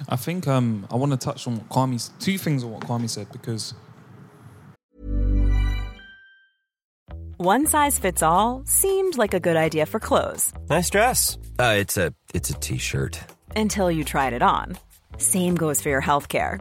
I 0.09 0.15
think 0.17 0.47
um, 0.47 0.87
I 0.91 0.97
want 0.97 1.11
to 1.13 1.19
touch 1.19 1.47
on 1.49 1.57
what 1.57 1.69
Kwame. 1.69 2.11
Two 2.21 2.39
things 2.39 2.63
on 2.63 2.71
what 2.71 2.83
Kwame 2.83 3.11
said 3.11 3.27
because 3.33 3.75
One 7.39 7.67
size 7.67 7.99
fits 7.99 8.23
all 8.23 8.63
seemed 8.67 9.17
like 9.17 9.33
a 9.35 9.41
good 9.41 9.57
idea 9.57 9.87
for 9.87 9.99
clothes 9.99 10.53
Nice 10.69 10.91
dress. 10.91 11.39
Uh, 11.59 11.75
it's 11.79 11.97
a 11.97 12.15
it's 12.35 12.51
a 12.51 12.55
t-shirt. 12.55 13.19
until 13.57 13.91
you 13.91 14.05
tried 14.05 14.33
it 14.35 14.43
on. 14.43 14.77
Same 15.17 15.55
goes 15.55 15.81
for 15.83 15.89
your 15.89 16.03
healthcare. 16.03 16.61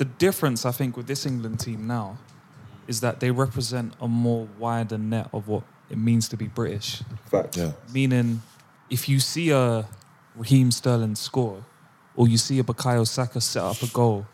The 0.00 0.06
difference 0.06 0.64
I 0.64 0.70
think 0.70 0.96
with 0.96 1.06
this 1.06 1.26
England 1.26 1.60
team 1.60 1.86
now 1.86 2.16
is 2.88 3.02
that 3.02 3.20
they 3.20 3.30
represent 3.30 3.92
a 4.00 4.08
more 4.08 4.48
wider 4.58 4.96
net 4.96 5.28
of 5.30 5.46
what 5.46 5.62
it 5.90 5.98
means 5.98 6.26
to 6.30 6.38
be 6.38 6.46
British. 6.46 7.02
Fact. 7.30 7.58
Yeah. 7.58 7.72
Meaning, 7.92 8.40
if 8.88 9.10
you 9.10 9.20
see 9.20 9.50
a 9.50 9.86
Raheem 10.34 10.70
Sterling 10.70 11.16
score, 11.16 11.66
or 12.16 12.28
you 12.28 12.38
see 12.38 12.58
a 12.58 12.62
Bukayo 12.62 13.06
Saka 13.06 13.42
set 13.42 13.62
up 13.62 13.82
a 13.82 13.88
goal, 13.88 14.26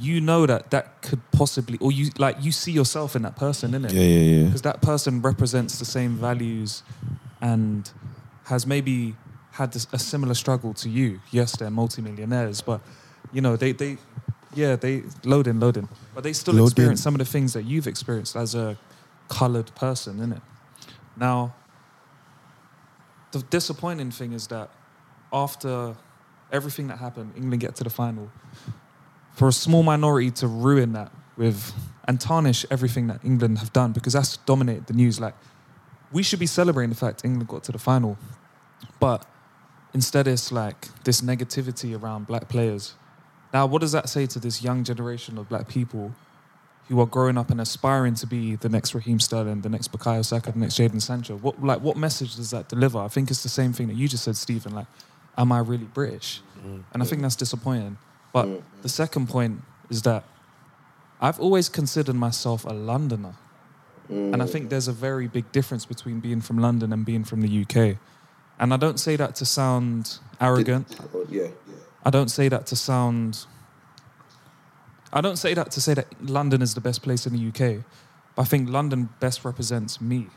you 0.00 0.22
know 0.22 0.46
that 0.46 0.70
that 0.70 1.02
could 1.02 1.20
possibly, 1.32 1.76
or 1.82 1.92
you 1.92 2.10
like 2.16 2.36
you 2.40 2.52
see 2.52 2.72
yourself 2.72 3.16
in 3.16 3.20
that 3.20 3.36
person, 3.36 3.72
innit? 3.72 3.92
Yeah, 3.92 4.00
yeah, 4.00 4.18
yeah. 4.18 4.44
Because 4.46 4.62
that 4.62 4.80
person 4.80 5.20
represents 5.20 5.78
the 5.78 5.84
same 5.84 6.16
values, 6.16 6.82
and 7.42 7.90
has 8.44 8.66
maybe 8.66 9.14
had 9.50 9.74
this, 9.74 9.86
a 9.92 9.98
similar 9.98 10.32
struggle 10.32 10.72
to 10.72 10.88
you. 10.88 11.20
Yes, 11.30 11.54
they're 11.58 11.68
multimillionaires, 11.68 12.62
but 12.62 12.80
you 13.32 13.40
know 13.40 13.56
they 13.56 13.72
they, 13.72 13.98
yeah, 14.54 14.76
they 14.76 15.02
load 15.24 15.46
in, 15.46 15.60
load 15.60 15.76
in, 15.76 15.88
but 16.14 16.24
they 16.24 16.32
still 16.32 16.54
Load 16.54 16.62
in. 16.62 16.66
experience 16.66 17.02
some 17.02 17.14
of 17.14 17.18
the 17.18 17.24
things 17.24 17.52
that 17.52 17.64
you've 17.64 17.86
experienced 17.86 18.36
as 18.36 18.54
a 18.54 18.78
coloured 19.28 19.74
person, 19.74 20.18
innit? 20.18 20.42
Now, 21.16 21.54
the 23.32 23.40
disappointing 23.40 24.10
thing 24.10 24.32
is 24.32 24.46
that 24.48 24.70
after 25.32 25.96
everything 26.52 26.86
that 26.88 26.98
happened, 26.98 27.32
England 27.36 27.60
get 27.60 27.76
to 27.76 27.84
the 27.84 27.90
final. 27.90 28.30
For 29.34 29.48
a 29.48 29.52
small 29.52 29.82
minority 29.82 30.30
to 30.32 30.46
ruin 30.46 30.92
that 30.92 31.12
with 31.36 31.74
and 32.08 32.20
tarnish 32.20 32.64
everything 32.70 33.08
that 33.08 33.24
England 33.24 33.58
have 33.58 33.72
done 33.72 33.92
because 33.92 34.12
that's 34.12 34.36
dominated 34.38 34.86
the 34.86 34.94
news. 34.94 35.20
Like 35.20 35.34
we 36.12 36.22
should 36.22 36.38
be 36.38 36.46
celebrating 36.46 36.90
the 36.90 36.96
fact 36.96 37.24
England 37.24 37.48
got 37.48 37.64
to 37.64 37.72
the 37.72 37.78
final, 37.78 38.16
but 39.00 39.26
instead 39.92 40.26
it's 40.26 40.52
like 40.52 40.88
this 41.04 41.20
negativity 41.20 42.00
around 42.00 42.26
black 42.26 42.48
players. 42.48 42.94
Now, 43.56 43.64
what 43.64 43.80
does 43.80 43.92
that 43.92 44.10
say 44.10 44.26
to 44.26 44.38
this 44.38 44.62
young 44.62 44.84
generation 44.84 45.38
of 45.38 45.48
black 45.48 45.66
people 45.66 46.12
who 46.88 47.00
are 47.00 47.06
growing 47.06 47.38
up 47.38 47.48
and 47.48 47.58
aspiring 47.58 48.14
to 48.16 48.26
be 48.26 48.54
the 48.56 48.68
next 48.68 48.94
Raheem 48.94 49.18
Sterling, 49.18 49.62
the 49.62 49.70
next 49.70 49.90
Bukayo 49.92 50.22
Saka, 50.22 50.52
the 50.52 50.58
next 50.58 50.74
Jadon 50.78 51.00
Sancho? 51.00 51.38
What 51.38 51.64
like 51.64 51.80
what 51.80 51.96
message 51.96 52.36
does 52.36 52.50
that 52.50 52.68
deliver? 52.68 52.98
I 52.98 53.08
think 53.08 53.30
it's 53.30 53.42
the 53.42 53.48
same 53.48 53.72
thing 53.72 53.86
that 53.88 53.96
you 53.96 54.08
just 54.08 54.24
said, 54.24 54.36
Steven. 54.36 54.74
Like, 54.74 54.88
am 55.38 55.52
I 55.52 55.60
really 55.60 55.86
British? 55.86 56.42
Mm. 56.62 56.82
And 56.92 57.02
I 57.02 57.06
think 57.06 57.22
that's 57.22 57.34
disappointing. 57.34 57.96
But 58.30 58.46
the 58.82 58.90
second 58.90 59.30
point 59.30 59.62
is 59.88 60.02
that 60.02 60.24
I've 61.18 61.40
always 61.40 61.70
considered 61.70 62.16
myself 62.16 62.66
a 62.66 62.74
Londoner. 62.74 63.36
And 64.10 64.42
I 64.42 64.44
mm. 64.44 64.50
think 64.50 64.68
there's 64.68 64.86
a 64.86 64.92
very 65.08 65.28
big 65.28 65.50
difference 65.50 65.86
between 65.86 66.20
being 66.20 66.42
from 66.42 66.58
London 66.58 66.92
and 66.92 67.06
being 67.06 67.24
from 67.24 67.40
the 67.40 67.52
UK. 67.62 67.96
And 68.58 68.74
I 68.74 68.76
don't 68.76 69.00
say 69.00 69.16
that 69.16 69.34
to 69.36 69.46
sound 69.46 70.18
arrogant. 70.42 70.94
Oh, 71.14 71.26
yeah. 71.30 71.48
I 72.06 72.10
don't 72.10 72.30
say 72.30 72.48
that 72.48 72.66
to 72.66 72.76
sound. 72.76 73.46
I 75.12 75.20
don't 75.20 75.36
say 75.36 75.54
that 75.54 75.72
to 75.72 75.80
say 75.80 75.92
that 75.94 76.06
London 76.22 76.62
is 76.62 76.72
the 76.74 76.80
best 76.80 77.02
place 77.02 77.26
in 77.26 77.32
the 77.36 77.48
UK. 77.48 77.82
But 78.36 78.42
I 78.42 78.44
think 78.44 78.70
London 78.70 79.08
best 79.18 79.44
represents 79.44 80.00
me. 80.00 80.28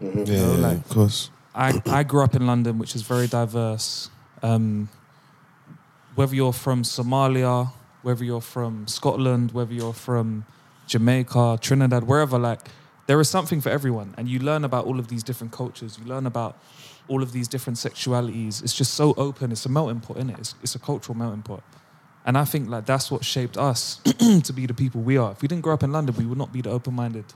Yeah, 0.00 0.14
know, 0.24 0.54
like- 0.54 0.78
of 0.78 0.88
course. 0.88 1.30
I, 1.54 1.82
I 1.84 2.02
grew 2.02 2.24
up 2.24 2.34
in 2.34 2.46
London, 2.46 2.78
which 2.78 2.96
is 2.96 3.02
very 3.02 3.26
diverse. 3.26 4.08
Um, 4.42 4.88
whether 6.14 6.34
you're 6.34 6.54
from 6.54 6.82
Somalia, 6.82 7.70
whether 8.00 8.24
you're 8.24 8.40
from 8.40 8.86
Scotland, 8.88 9.52
whether 9.52 9.74
you're 9.74 9.92
from 9.92 10.46
Jamaica, 10.86 11.58
Trinidad, 11.60 12.04
wherever, 12.04 12.38
like 12.38 12.60
there 13.06 13.20
is 13.20 13.28
something 13.28 13.60
for 13.60 13.68
everyone, 13.68 14.14
and 14.16 14.28
you 14.30 14.38
learn 14.38 14.64
about 14.64 14.86
all 14.86 14.98
of 14.98 15.08
these 15.08 15.22
different 15.22 15.52
cultures. 15.52 15.98
You 15.98 16.06
learn 16.06 16.24
about 16.26 16.56
all 17.12 17.22
of 17.22 17.32
these 17.32 17.48
different 17.48 17.78
sexualities. 17.78 18.62
It's 18.62 18.74
just 18.74 18.94
so 18.94 19.14
open. 19.16 19.52
It's 19.52 19.66
a 19.66 19.68
melting 19.68 20.00
pot, 20.00 20.16
is 20.16 20.28
it? 20.28 20.38
It's, 20.38 20.54
it's 20.62 20.74
a 20.74 20.78
cultural 20.78 21.16
melting 21.16 21.42
pot, 21.42 21.62
and 22.24 22.38
I 22.38 22.44
think 22.44 22.68
like 22.68 22.86
that's 22.86 23.10
what 23.10 23.24
shaped 23.24 23.56
us 23.56 23.96
to 24.48 24.52
be 24.52 24.66
the 24.66 24.74
people 24.74 25.00
we 25.00 25.16
are. 25.16 25.32
If 25.32 25.42
we 25.42 25.48
didn't 25.48 25.62
grow 25.62 25.74
up 25.74 25.82
in 25.82 25.92
London, 25.92 26.14
we 26.16 26.26
would 26.26 26.38
not 26.38 26.52
be 26.52 26.62
the 26.62 26.70
open-minded 26.70 27.26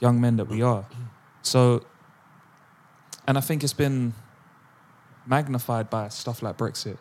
young 0.00 0.20
men 0.20 0.36
that 0.36 0.48
we 0.48 0.62
are. 0.62 0.84
So 1.46 1.84
and 3.26 3.38
I 3.38 3.40
think 3.40 3.64
it's 3.64 3.72
been 3.72 4.14
magnified 5.26 5.88
by 5.88 6.08
stuff 6.08 6.42
like 6.42 6.58
Brexit, 6.58 6.98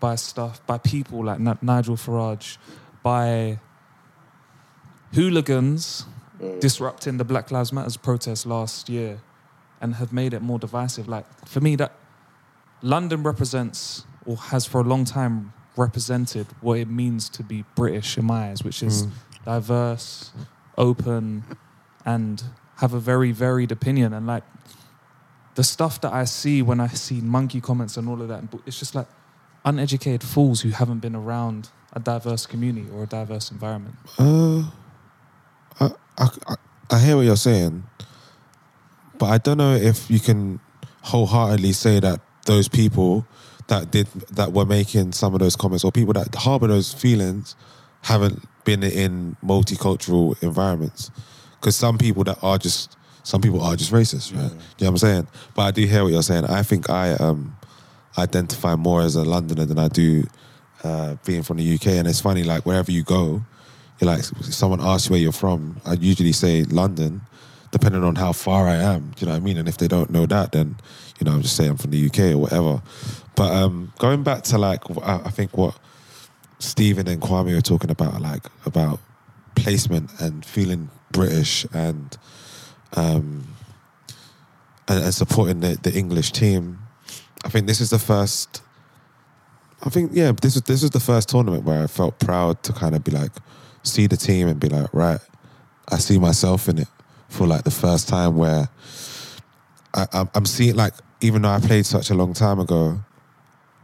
by 0.00 0.14
stuff, 0.14 0.64
by 0.66 0.78
people 0.78 1.24
like 1.24 1.40
N- 1.40 1.58
Nigel 1.60 1.96
Farage, 1.96 2.58
by 3.02 3.58
hooligans 5.12 6.06
mm. 6.40 6.60
disrupting 6.60 7.16
the 7.16 7.24
Black 7.24 7.50
Lives 7.50 7.72
Matters 7.72 7.96
protest 7.96 8.46
last 8.46 8.88
year 8.88 9.20
and 9.82 9.96
have 9.96 10.12
made 10.12 10.32
it 10.32 10.40
more 10.40 10.58
divisive. 10.58 11.08
Like, 11.08 11.26
for 11.46 11.60
me, 11.60 11.76
that 11.76 11.92
London 12.80 13.22
represents 13.22 14.04
or 14.24 14.36
has 14.36 14.64
for 14.64 14.80
a 14.80 14.84
long 14.84 15.04
time 15.04 15.52
represented 15.76 16.46
what 16.60 16.78
it 16.78 16.88
means 16.88 17.28
to 17.30 17.42
be 17.42 17.64
British 17.74 18.16
in 18.16 18.24
my 18.24 18.50
eyes, 18.50 18.62
which 18.62 18.82
is 18.82 19.02
Mm. 19.06 19.10
diverse, 19.44 20.30
open, 20.78 21.44
and 22.06 22.42
have 22.76 22.94
a 22.94 23.00
very 23.00 23.32
varied 23.32 23.72
opinion. 23.72 24.12
And 24.12 24.26
like, 24.26 24.44
the 25.54 25.64
stuff 25.64 26.00
that 26.00 26.12
I 26.12 26.24
see 26.24 26.62
when 26.62 26.80
I 26.80 26.88
see 26.88 27.20
monkey 27.20 27.60
comments 27.60 27.96
and 27.96 28.08
all 28.08 28.22
of 28.22 28.28
that, 28.28 28.42
it's 28.66 28.78
just 28.78 28.94
like 28.94 29.08
uneducated 29.64 30.22
fools 30.22 30.60
who 30.62 30.70
haven't 30.70 31.00
been 31.00 31.14
around 31.16 31.68
a 31.92 32.00
diverse 32.00 32.46
community 32.46 32.88
or 32.90 33.02
a 33.02 33.06
diverse 33.06 33.50
environment. 33.50 33.96
Uh, 34.18 34.62
I, 35.80 35.90
I, 36.18 36.28
I- 36.48 36.54
I 36.90 36.98
hear 36.98 37.16
what 37.16 37.24
you're 37.24 37.36
saying, 37.36 37.84
but 39.22 39.30
I 39.30 39.38
don't 39.38 39.58
know 39.58 39.76
if 39.76 40.10
you 40.10 40.18
can 40.18 40.58
wholeheartedly 41.02 41.74
say 41.74 42.00
that 42.00 42.18
those 42.46 42.66
people 42.66 43.24
that 43.68 43.92
did 43.92 44.08
that 44.32 44.52
were 44.52 44.66
making 44.66 45.12
some 45.12 45.32
of 45.32 45.38
those 45.38 45.54
comments 45.54 45.84
or 45.84 45.92
people 45.92 46.12
that 46.14 46.34
harbor 46.34 46.66
those 46.66 46.92
feelings 46.92 47.54
haven't 48.00 48.42
been 48.64 48.82
in 48.82 49.36
multicultural 49.40 50.42
environments. 50.42 51.12
Because 51.52 51.76
some 51.76 51.98
people 51.98 52.24
that 52.24 52.36
are 52.42 52.58
just 52.58 52.96
some 53.22 53.40
people 53.40 53.62
are 53.62 53.76
just 53.76 53.92
racist, 53.92 54.34
right? 54.34 54.48
Do 54.48 54.54
you 54.56 54.58
know 54.58 54.58
what 54.78 54.88
I'm 54.88 54.98
saying? 54.98 55.28
But 55.54 55.62
I 55.62 55.70
do 55.70 55.86
hear 55.86 56.02
what 56.02 56.12
you're 56.12 56.24
saying. 56.24 56.46
I 56.46 56.64
think 56.64 56.90
I 56.90 57.12
um, 57.12 57.56
identify 58.18 58.74
more 58.74 59.02
as 59.02 59.14
a 59.14 59.22
Londoner 59.22 59.66
than 59.66 59.78
I 59.78 59.86
do 59.86 60.24
uh, 60.82 61.14
being 61.24 61.44
from 61.44 61.58
the 61.58 61.74
UK. 61.76 61.86
And 61.86 62.08
it's 62.08 62.20
funny, 62.20 62.42
like 62.42 62.66
wherever 62.66 62.90
you 62.90 63.04
go, 63.04 63.40
you're 64.00 64.10
like, 64.10 64.24
someone 64.24 64.80
asks 64.80 65.06
you 65.06 65.12
where 65.12 65.20
you're 65.20 65.30
from, 65.30 65.80
I 65.86 65.92
usually 65.92 66.32
say 66.32 66.64
London. 66.64 67.20
Depending 67.72 68.04
on 68.04 68.16
how 68.16 68.32
far 68.32 68.68
I 68.68 68.76
am. 68.76 69.12
Do 69.16 69.20
you 69.20 69.26
know 69.26 69.32
what 69.32 69.42
I 69.42 69.44
mean? 69.44 69.56
And 69.56 69.66
if 69.66 69.78
they 69.78 69.88
don't 69.88 70.10
know 70.10 70.26
that, 70.26 70.52
then 70.52 70.76
you 71.18 71.24
know 71.24 71.32
I'm 71.32 71.42
just 71.42 71.56
saying 71.56 71.70
I'm 71.70 71.76
from 71.78 71.90
the 71.90 72.06
UK 72.06 72.34
or 72.34 72.38
whatever. 72.38 72.82
But 73.34 73.52
um, 73.52 73.92
going 73.98 74.22
back 74.22 74.42
to 74.44 74.58
like 74.58 74.82
I, 75.02 75.30
think 75.30 75.56
what 75.56 75.78
Steven 76.58 77.08
and 77.08 77.20
Kwame 77.20 77.54
were 77.54 77.62
talking 77.62 77.90
about, 77.90 78.20
like 78.20 78.44
about 78.66 79.00
placement 79.54 80.10
and 80.20 80.44
feeling 80.44 80.90
British 81.12 81.66
and 81.72 82.16
um, 82.94 83.46
and, 84.86 85.04
and 85.04 85.14
supporting 85.14 85.60
the, 85.60 85.78
the 85.82 85.94
English 85.94 86.32
team. 86.32 86.78
I 87.42 87.48
think 87.48 87.66
this 87.66 87.80
is 87.80 87.88
the 87.88 87.98
first. 87.98 88.62
I 89.82 89.88
think 89.88 90.10
yeah, 90.12 90.32
this 90.32 90.56
is 90.56 90.62
this 90.62 90.82
is 90.82 90.90
the 90.90 91.00
first 91.00 91.30
tournament 91.30 91.64
where 91.64 91.82
I 91.82 91.86
felt 91.86 92.18
proud 92.18 92.62
to 92.64 92.74
kind 92.74 92.94
of 92.94 93.02
be 93.02 93.12
like, 93.12 93.32
see 93.82 94.06
the 94.06 94.18
team 94.18 94.46
and 94.46 94.60
be 94.60 94.68
like, 94.68 94.92
right, 94.92 95.20
I 95.90 95.96
see 95.96 96.18
myself 96.18 96.68
in 96.68 96.78
it 96.78 96.88
for 97.32 97.46
like 97.46 97.64
the 97.64 97.70
first 97.70 98.08
time 98.08 98.36
where 98.36 98.68
I, 99.94 100.26
I'm, 100.34 100.44
seeing 100.44 100.76
like 100.76 100.94
even 101.20 101.42
though 101.42 101.50
I 101.50 101.60
played 101.60 101.86
such 101.86 102.10
a 102.10 102.14
long 102.14 102.34
time 102.34 102.60
ago, 102.60 103.00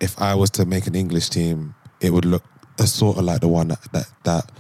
if 0.01 0.21
I 0.21 0.35
was 0.35 0.51
to 0.51 0.67
make 0.67 0.87
an 0.87 0.95
English 0.95 1.31
team, 1.31 1.75
it 2.01 2.13
would 2.13 2.25
look 2.25 2.45
a 2.79 2.87
sort 2.87 3.19
of 3.19 3.25
like 3.25 3.41
the 3.41 3.49
one 3.49 3.69
that, 3.69 3.81
that 3.93 4.07
that 4.25 4.53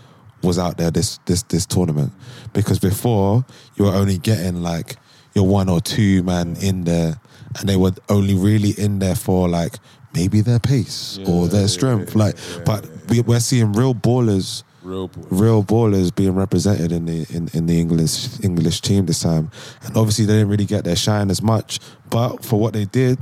was 0.42 0.58
out 0.58 0.76
there 0.76 0.90
this 0.90 1.18
this 1.26 1.42
this 1.44 1.66
tournament. 1.66 2.12
Because 2.52 2.78
before 2.78 3.44
you 3.76 3.84
were 3.84 3.92
only 3.92 4.18
getting 4.18 4.62
like 4.62 4.96
your 5.34 5.46
one 5.46 5.68
or 5.68 5.80
two 5.80 6.22
man 6.22 6.56
in 6.60 6.84
there 6.84 7.20
and 7.58 7.68
they 7.68 7.76
were 7.76 7.92
only 8.08 8.34
really 8.34 8.70
in 8.70 8.98
there 8.98 9.14
for 9.14 9.48
like 9.48 9.76
maybe 10.14 10.40
their 10.40 10.58
pace 10.58 11.18
or 11.26 11.46
their 11.48 11.68
strength. 11.68 12.14
like 12.14 12.34
but 12.64 12.88
we, 13.08 13.20
we're 13.20 13.40
seeing 13.40 13.72
real 13.72 13.94
ballers 13.94 14.64
Real 14.88 15.08
ball. 15.08 15.26
real 15.30 15.62
ballers 15.64 16.14
being 16.14 16.34
represented 16.34 16.92
in 16.92 17.04
the 17.04 17.26
in, 17.30 17.48
in 17.52 17.66
the 17.66 17.78
English 17.78 18.42
English 18.42 18.80
team 18.80 19.06
this 19.06 19.20
time 19.20 19.50
and 19.84 19.96
obviously 19.96 20.24
they 20.24 20.34
didn't 20.34 20.48
really 20.48 20.64
get 20.64 20.84
their 20.84 20.96
shine 20.96 21.30
as 21.30 21.42
much 21.42 21.78
but 22.08 22.44
for 22.44 22.58
what 22.58 22.72
they 22.72 22.86
did 22.86 23.18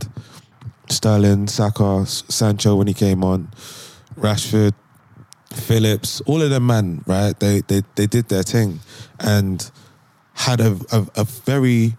Sterling 0.89 1.49
Saka 1.49 2.07
Sancho 2.07 2.77
when 2.77 2.87
he 2.87 2.95
came 2.95 3.25
on 3.25 3.51
Rashford 4.17 4.75
Phillips, 5.53 6.21
all 6.23 6.43
of 6.43 6.51
them 6.51 6.67
man, 6.67 7.03
right? 7.07 7.39
They 7.39 7.63
they 7.63 7.83
they 7.95 8.07
did 8.07 8.29
their 8.29 8.43
thing 8.43 8.81
and 9.19 9.69
had 10.35 10.61
a 10.61 10.79
a, 10.93 11.07
a 11.17 11.25
very 11.25 11.97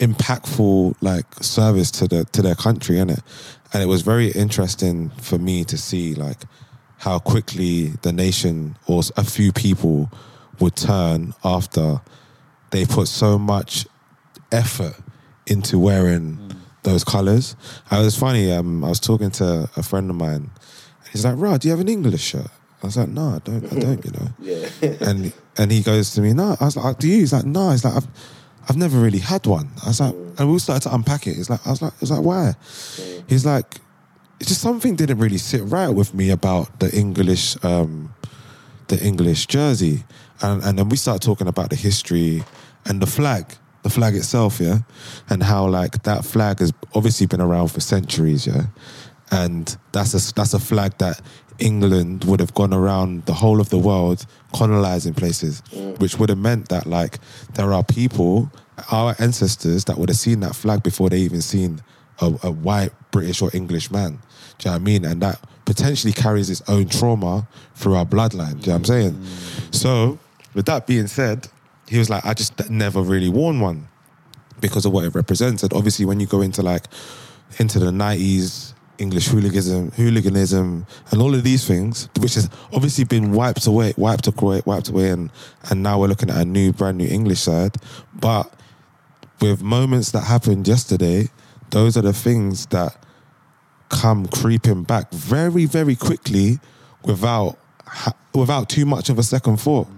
impactful 0.00 0.94
like 1.00 1.26
service 1.42 1.90
to 1.92 2.08
the 2.08 2.24
to 2.26 2.42
their 2.42 2.54
country, 2.54 2.96
innit? 2.96 3.22
And 3.72 3.82
it 3.82 3.86
was 3.86 4.02
very 4.02 4.28
interesting 4.28 5.10
for 5.20 5.38
me 5.38 5.64
to 5.64 5.76
see 5.76 6.14
like 6.14 6.42
how 6.98 7.18
quickly 7.18 7.88
the 8.02 8.12
nation 8.12 8.76
or 8.86 9.02
a 9.16 9.24
few 9.24 9.52
people 9.52 10.10
would 10.60 10.76
turn 10.76 11.32
after 11.44 12.00
they 12.70 12.84
put 12.84 13.08
so 13.08 13.38
much 13.38 13.86
effort 14.52 14.94
into 15.46 15.78
wearing 15.78 16.36
mm. 16.36 16.56
those 16.82 17.04
colors. 17.04 17.56
I 17.90 18.00
was 18.00 18.16
funny. 18.16 18.52
Um, 18.52 18.84
I 18.84 18.88
was 18.88 19.00
talking 19.00 19.30
to 19.32 19.70
a 19.76 19.82
friend 19.82 20.10
of 20.10 20.16
mine. 20.16 20.34
and 20.34 20.50
He's 21.12 21.24
like, 21.24 21.34
"Rod, 21.38 21.60
do 21.60 21.68
you 21.68 21.72
have 21.72 21.80
an 21.80 21.88
English 21.88 22.22
shirt?" 22.22 22.50
I 22.82 22.86
was 22.86 22.96
like, 22.96 23.08
"No, 23.08 23.36
I 23.36 23.38
don't. 23.38 23.72
I 23.72 23.78
don't. 23.78 24.04
You 24.04 24.10
know." 24.12 24.28
Yeah. 24.80 25.08
and 25.08 25.32
and 25.56 25.70
he 25.70 25.82
goes 25.82 26.12
to 26.14 26.20
me, 26.20 26.32
"No." 26.32 26.56
I 26.60 26.64
was 26.64 26.76
like, 26.76 26.84
uh, 26.84 26.92
"Do 26.94 27.08
you?" 27.08 27.18
He's 27.18 27.32
like, 27.32 27.46
"No." 27.46 27.70
He's 27.70 27.84
like, 27.84 27.94
"I've 27.94 28.08
I've 28.68 28.76
never 28.76 28.98
really 28.98 29.18
had 29.18 29.46
one." 29.46 29.70
I 29.84 29.88
was 29.88 30.00
like, 30.00 30.14
mm. 30.14 30.38
and 30.38 30.48
we 30.48 30.52
all 30.52 30.58
started 30.58 30.88
to 30.88 30.94
unpack 30.94 31.26
it. 31.26 31.36
He's 31.36 31.48
like, 31.48 31.66
"I 31.66 31.70
was 31.70 31.80
like, 31.80 31.92
I 31.92 32.00
was 32.00 32.10
like, 32.10 32.22
why?" 32.22 32.54
Mm. 32.96 33.24
He's 33.28 33.46
like, 33.46 33.76
"It's 34.40 34.48
just 34.48 34.60
something 34.60 34.96
didn't 34.96 35.18
really 35.18 35.38
sit 35.38 35.62
right 35.64 35.88
with 35.88 36.14
me 36.14 36.30
about 36.30 36.80
the 36.80 36.94
English, 36.96 37.56
um, 37.64 38.14
the 38.88 38.98
English 39.02 39.46
jersey." 39.46 40.04
And 40.40 40.62
and 40.62 40.78
then 40.78 40.88
we 40.88 40.96
started 40.96 41.22
talking 41.22 41.48
about 41.48 41.70
the 41.70 41.76
history 41.76 42.44
and 42.84 43.00
the 43.00 43.06
flag, 43.06 43.44
the 43.82 43.90
flag 43.90 44.14
itself, 44.14 44.60
yeah, 44.60 44.78
and 45.28 45.42
how 45.42 45.66
like 45.66 46.02
that 46.04 46.24
flag 46.24 46.60
has 46.60 46.72
obviously 46.94 47.26
been 47.26 47.40
around 47.40 47.68
for 47.68 47.80
centuries, 47.80 48.46
yeah, 48.46 48.66
and 49.30 49.76
that's 49.92 50.14
a 50.14 50.34
that's 50.34 50.54
a 50.54 50.58
flag 50.60 50.96
that 50.98 51.20
England 51.58 52.24
would 52.24 52.40
have 52.40 52.54
gone 52.54 52.72
around 52.72 53.24
the 53.26 53.34
whole 53.34 53.60
of 53.60 53.70
the 53.70 53.78
world 53.78 54.24
colonizing 54.54 55.14
places, 55.14 55.62
which 55.98 56.18
would 56.18 56.28
have 56.28 56.38
meant 56.38 56.68
that 56.68 56.86
like 56.86 57.18
there 57.54 57.72
are 57.72 57.82
people, 57.82 58.50
our 58.90 59.14
ancestors, 59.18 59.84
that 59.86 59.98
would 59.98 60.08
have 60.08 60.18
seen 60.18 60.40
that 60.40 60.54
flag 60.54 60.82
before 60.82 61.10
they 61.10 61.18
even 61.18 61.42
seen 61.42 61.82
a, 62.20 62.26
a 62.44 62.50
white 62.50 62.92
British 63.10 63.42
or 63.42 63.50
English 63.52 63.90
man. 63.90 64.18
Know 64.64 64.72
what 64.72 64.76
I 64.76 64.78
mean? 64.78 65.04
And 65.04 65.22
that 65.22 65.40
potentially 65.64 66.12
carries 66.12 66.50
its 66.50 66.62
own 66.68 66.88
trauma 66.88 67.46
through 67.74 67.94
our 67.94 68.06
bloodline. 68.06 68.54
Do 68.54 68.58
you 68.60 68.66
know 68.66 68.72
what 68.72 68.74
I'm 68.74 68.84
saying? 68.84 69.24
So, 69.70 70.18
with 70.54 70.66
that 70.66 70.86
being 70.86 71.06
said, 71.06 71.48
he 71.88 71.98
was 71.98 72.10
like, 72.10 72.24
I 72.24 72.34
just 72.34 72.68
never 72.70 73.00
really 73.00 73.28
worn 73.28 73.60
one 73.60 73.88
because 74.60 74.84
of 74.84 74.92
what 74.92 75.04
it 75.04 75.14
represents. 75.14 75.62
And 75.62 75.72
obviously, 75.72 76.04
when 76.04 76.20
you 76.20 76.26
go 76.26 76.40
into 76.40 76.62
like 76.62 76.84
into 77.58 77.78
the 77.78 77.92
nineties, 77.92 78.74
English 78.98 79.28
hooliganism, 79.28 79.92
hooliganism, 79.92 80.86
and 81.10 81.22
all 81.22 81.34
of 81.34 81.44
these 81.44 81.66
things, 81.66 82.08
which 82.18 82.34
has 82.34 82.50
obviously 82.72 83.04
been 83.04 83.32
wiped 83.32 83.66
away, 83.66 83.94
wiped 83.96 84.26
away, 84.26 84.62
wiped 84.64 84.88
away, 84.88 85.10
and 85.10 85.30
and 85.70 85.82
now 85.82 86.00
we're 86.00 86.08
looking 86.08 86.30
at 86.30 86.36
a 86.36 86.44
new, 86.44 86.72
brand 86.72 86.98
new 86.98 87.08
English 87.08 87.40
side. 87.40 87.76
But 88.14 88.52
with 89.40 89.62
moments 89.62 90.10
that 90.12 90.22
happened 90.22 90.66
yesterday, 90.66 91.28
those 91.70 91.96
are 91.96 92.02
the 92.02 92.12
things 92.12 92.66
that 92.66 92.96
come 93.88 94.26
creeping 94.26 94.82
back 94.82 95.10
very, 95.12 95.64
very 95.64 95.96
quickly 95.96 96.58
without 97.04 97.58
without 98.34 98.68
too 98.68 98.84
much 98.84 99.08
of 99.08 99.18
a 99.18 99.22
second 99.22 99.58
thought. 99.58 99.88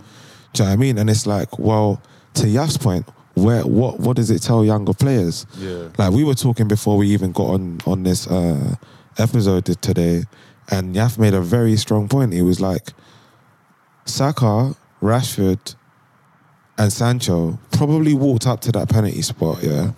Do 0.53 0.63
you 0.63 0.65
know 0.65 0.71
what 0.71 0.73
I 0.73 0.77
mean? 0.77 0.99
And 0.99 1.11
it's 1.11 1.27
like, 1.27 1.59
well, 1.59 2.03
to 2.35 2.47
Yaf's 2.47 2.79
point, 2.79 3.07
where 3.35 3.63
what 3.63 4.01
what 4.01 4.17
does 4.17 4.31
it 4.31 4.43
tell 4.43 4.65
younger 4.65 4.93
players? 4.93 5.47
Yeah. 5.59 5.89
Like 5.99 6.13
we 6.13 6.25
were 6.25 6.35
talking 6.35 6.69
before 6.69 6.97
we 6.97 7.09
even 7.09 7.33
got 7.33 7.51
on 7.51 7.81
on 7.87 8.03
this 8.03 8.27
uh, 8.27 8.77
episode 9.19 9.67
today, 9.81 10.25
and 10.71 10.95
Yaf 10.95 11.19
made 11.19 11.35
a 11.35 11.41
very 11.41 11.77
strong 11.77 12.09
point. 12.09 12.33
He 12.33 12.43
was 12.43 12.61
like, 12.61 12.93
Saka, 14.05 14.75
Rashford, 15.01 15.75
and 16.79 16.93
Sancho 16.93 17.59
probably 17.73 18.15
walked 18.15 18.47
up 18.47 18.61
to 18.63 18.73
that 18.73 18.89
penalty 18.89 19.23
spot, 19.23 19.63
yeah, 19.63 19.93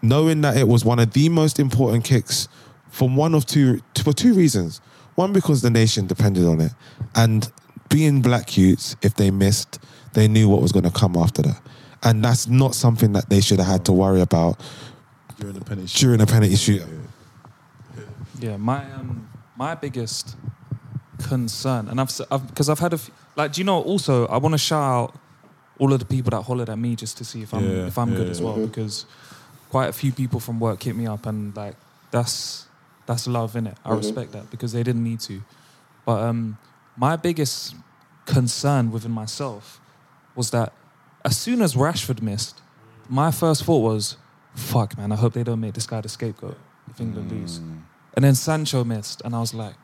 knowing 0.00 0.40
that 0.42 0.56
it 0.56 0.68
was 0.68 0.84
one 0.84 0.98
of 0.98 1.12
the 1.12 1.28
most 1.28 1.58
important 1.58 2.04
kicks 2.04 2.48
from 2.92 3.16
one 3.16 3.34
of 3.34 3.44
two 3.46 3.80
for 4.04 4.12
two 4.12 4.34
reasons. 4.34 4.80
One 5.16 5.32
because 5.32 5.60
the 5.62 5.70
nation 5.70 6.06
depended 6.06 6.46
on 6.46 6.60
it, 6.60 6.72
and 7.16 7.50
being 7.88 8.22
black 8.22 8.56
youths, 8.56 8.96
if 9.02 9.14
they 9.16 9.30
missed, 9.30 9.78
they 10.14 10.28
knew 10.28 10.48
what 10.48 10.62
was 10.62 10.70
going 10.72 10.84
to 10.84 10.90
come 10.90 11.16
after 11.16 11.42
that, 11.42 11.60
and 12.02 12.24
that's 12.24 12.46
not 12.46 12.74
something 12.74 13.12
that 13.12 13.28
they 13.28 13.40
should 13.40 13.58
have 13.58 13.66
had 13.68 13.84
to 13.86 13.92
worry 13.92 14.20
about 14.22 14.58
During 15.38 15.54
the 15.58 15.64
penalty 15.64 15.98
during 15.98 16.20
a 16.20 16.26
penalty 16.26 16.54
shootout. 16.54 16.88
Yeah, 18.40 18.56
my 18.56 18.80
um, 18.94 19.28
my 19.56 19.74
biggest 19.74 20.36
concern, 21.28 21.88
and 21.88 22.00
I've 22.00 22.08
because 22.08 22.26
I've, 22.30 22.54
'cause 22.54 22.68
I've 22.70 22.78
had 22.78 22.92
a 22.92 22.96
f- 22.96 23.10
like, 23.36 23.52
do 23.52 23.60
you 23.60 23.64
know? 23.64 23.80
Also, 23.82 24.26
I 24.26 24.36
want 24.38 24.52
to 24.54 24.58
shout 24.58 24.82
out 24.82 25.14
all 25.78 25.92
of 25.92 25.98
the 25.98 26.04
people 26.06 26.30
that 26.30 26.42
hollered 26.42 26.68
at 26.70 26.78
me 26.78 26.96
just 26.96 27.16
to 27.18 27.24
see 27.24 27.42
if 27.42 27.52
I'm 27.54 27.64
Yeah, 27.64 27.86
if 27.86 27.98
I'm 27.98 28.14
good 28.14 28.26
yeah. 28.26 28.30
as 28.32 28.40
well, 28.42 28.56
because 28.66 29.04
quite 29.70 29.88
a 29.88 29.92
few 29.92 30.12
people 30.12 30.40
from 30.40 30.58
work 30.60 30.82
hit 30.82 30.96
me 30.96 31.06
up, 31.06 31.26
and 31.26 31.54
like 31.56 31.76
that's 32.10 32.66
that's 33.06 33.26
love 33.26 33.56
in 33.56 33.66
it. 33.66 33.76
I 33.84 33.90
Mhm. 33.90 33.96
respect 33.96 34.32
that 34.32 34.50
because 34.50 34.72
they 34.72 34.82
didn't 34.82 35.02
need 35.04 35.20
to, 35.20 35.42
but 36.04 36.22
um, 36.22 36.58
my 36.96 37.16
biggest 37.16 37.74
concern 38.26 38.90
within 38.90 39.10
myself 39.12 39.80
was 40.34 40.50
that 40.50 40.72
as 41.24 41.36
soon 41.36 41.62
as 41.62 41.74
Rashford 41.74 42.22
missed, 42.22 42.60
my 43.08 43.30
first 43.30 43.64
thought 43.64 43.82
was, 43.82 44.16
"Fuck, 44.54 44.96
man! 44.98 45.12
I 45.12 45.16
hope 45.16 45.32
they 45.34 45.42
don't 45.44 45.60
make 45.60 45.74
this 45.74 45.86
guy 45.86 46.00
the 46.00 46.08
scapegoat 46.08 46.58
if 46.90 47.00
England 47.00 47.30
lose." 47.30 47.60
And 48.14 48.24
then 48.24 48.34
Sancho 48.34 48.84
missed, 48.84 49.22
and 49.24 49.34
I 49.34 49.40
was 49.40 49.54
like, 49.54 49.74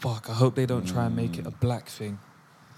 "Fuck! 0.00 0.28
I 0.28 0.34
hope 0.34 0.54
they 0.54 0.66
don't 0.66 0.84
try 0.86 1.06
and 1.06 1.16
make 1.16 1.38
it 1.38 1.46
a 1.46 1.50
black 1.50 1.88
thing." 1.88 2.18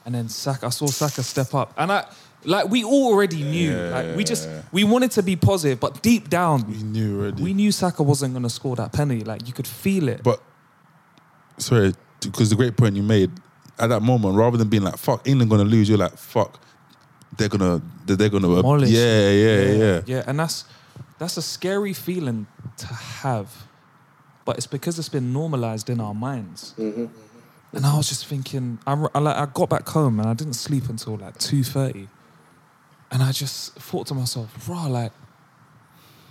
And 0.04 0.14
then 0.14 0.28
Saka, 0.28 0.66
I 0.66 0.70
saw 0.70 0.86
Saka 0.86 1.22
step 1.22 1.54
up, 1.54 1.72
and 1.76 1.90
I 1.90 2.04
like 2.44 2.70
we 2.70 2.84
all 2.84 3.12
already 3.12 3.42
knew, 3.42 3.74
like 3.76 4.16
we 4.16 4.24
just 4.24 4.48
we 4.72 4.84
wanted 4.84 5.10
to 5.12 5.22
be 5.22 5.36
positive, 5.36 5.80
but 5.80 6.02
deep 6.02 6.28
down 6.28 6.66
we 6.66 6.82
knew 6.82 7.20
already. 7.20 7.42
We 7.42 7.54
knew 7.54 7.72
Saka 7.72 8.02
wasn't 8.02 8.34
going 8.34 8.42
to 8.42 8.50
score 8.50 8.76
that 8.76 8.92
penalty. 8.92 9.24
Like 9.24 9.46
you 9.46 9.52
could 9.52 9.66
feel 9.66 10.08
it. 10.08 10.22
But 10.22 10.40
sorry, 11.58 11.94
because 12.20 12.50
the 12.50 12.56
great 12.56 12.76
point 12.76 12.96
you 12.96 13.02
made 13.02 13.30
at 13.78 13.88
that 13.88 14.00
moment, 14.00 14.36
rather 14.36 14.56
than 14.56 14.68
being 14.68 14.84
like 14.84 14.96
"fuck," 14.96 15.26
England 15.26 15.50
gonna 15.50 15.64
lose, 15.64 15.88
you're 15.88 15.98
like 15.98 16.16
"fuck," 16.16 16.60
they're 17.36 17.48
gonna 17.48 17.82
they're, 18.06 18.16
they're 18.16 18.28
gonna 18.28 18.48
Demolish 18.48 18.90
yeah, 18.90 19.00
it. 19.00 19.76
yeah, 19.76 19.84
yeah, 19.84 20.00
yeah. 20.06 20.24
And 20.26 20.38
that's 20.38 20.64
that's 21.18 21.36
a 21.36 21.42
scary 21.42 21.92
feeling 21.92 22.46
to 22.78 22.86
have, 22.86 23.66
but 24.44 24.56
it's 24.56 24.66
because 24.66 24.98
it's 24.98 25.08
been 25.08 25.32
normalized 25.32 25.88
in 25.90 26.00
our 26.00 26.14
minds. 26.14 26.74
Mm-hmm. 26.78 27.06
And 27.72 27.84
I 27.84 27.96
was 27.96 28.08
just 28.08 28.26
thinking, 28.26 28.78
I, 28.86 28.92
I, 29.14 29.18
like, 29.18 29.36
I 29.36 29.46
got 29.46 29.68
back 29.68 29.88
home 29.88 30.20
and 30.20 30.28
I 30.28 30.34
didn't 30.34 30.54
sleep 30.54 30.88
until 30.88 31.16
like 31.16 31.38
two 31.38 31.64
thirty, 31.64 32.08
and 33.14 33.22
I 33.22 33.32
just 33.32 33.74
thought 33.76 34.06
to 34.08 34.14
myself, 34.14 34.50
"Bro, 34.66 34.88
like, 34.88 35.12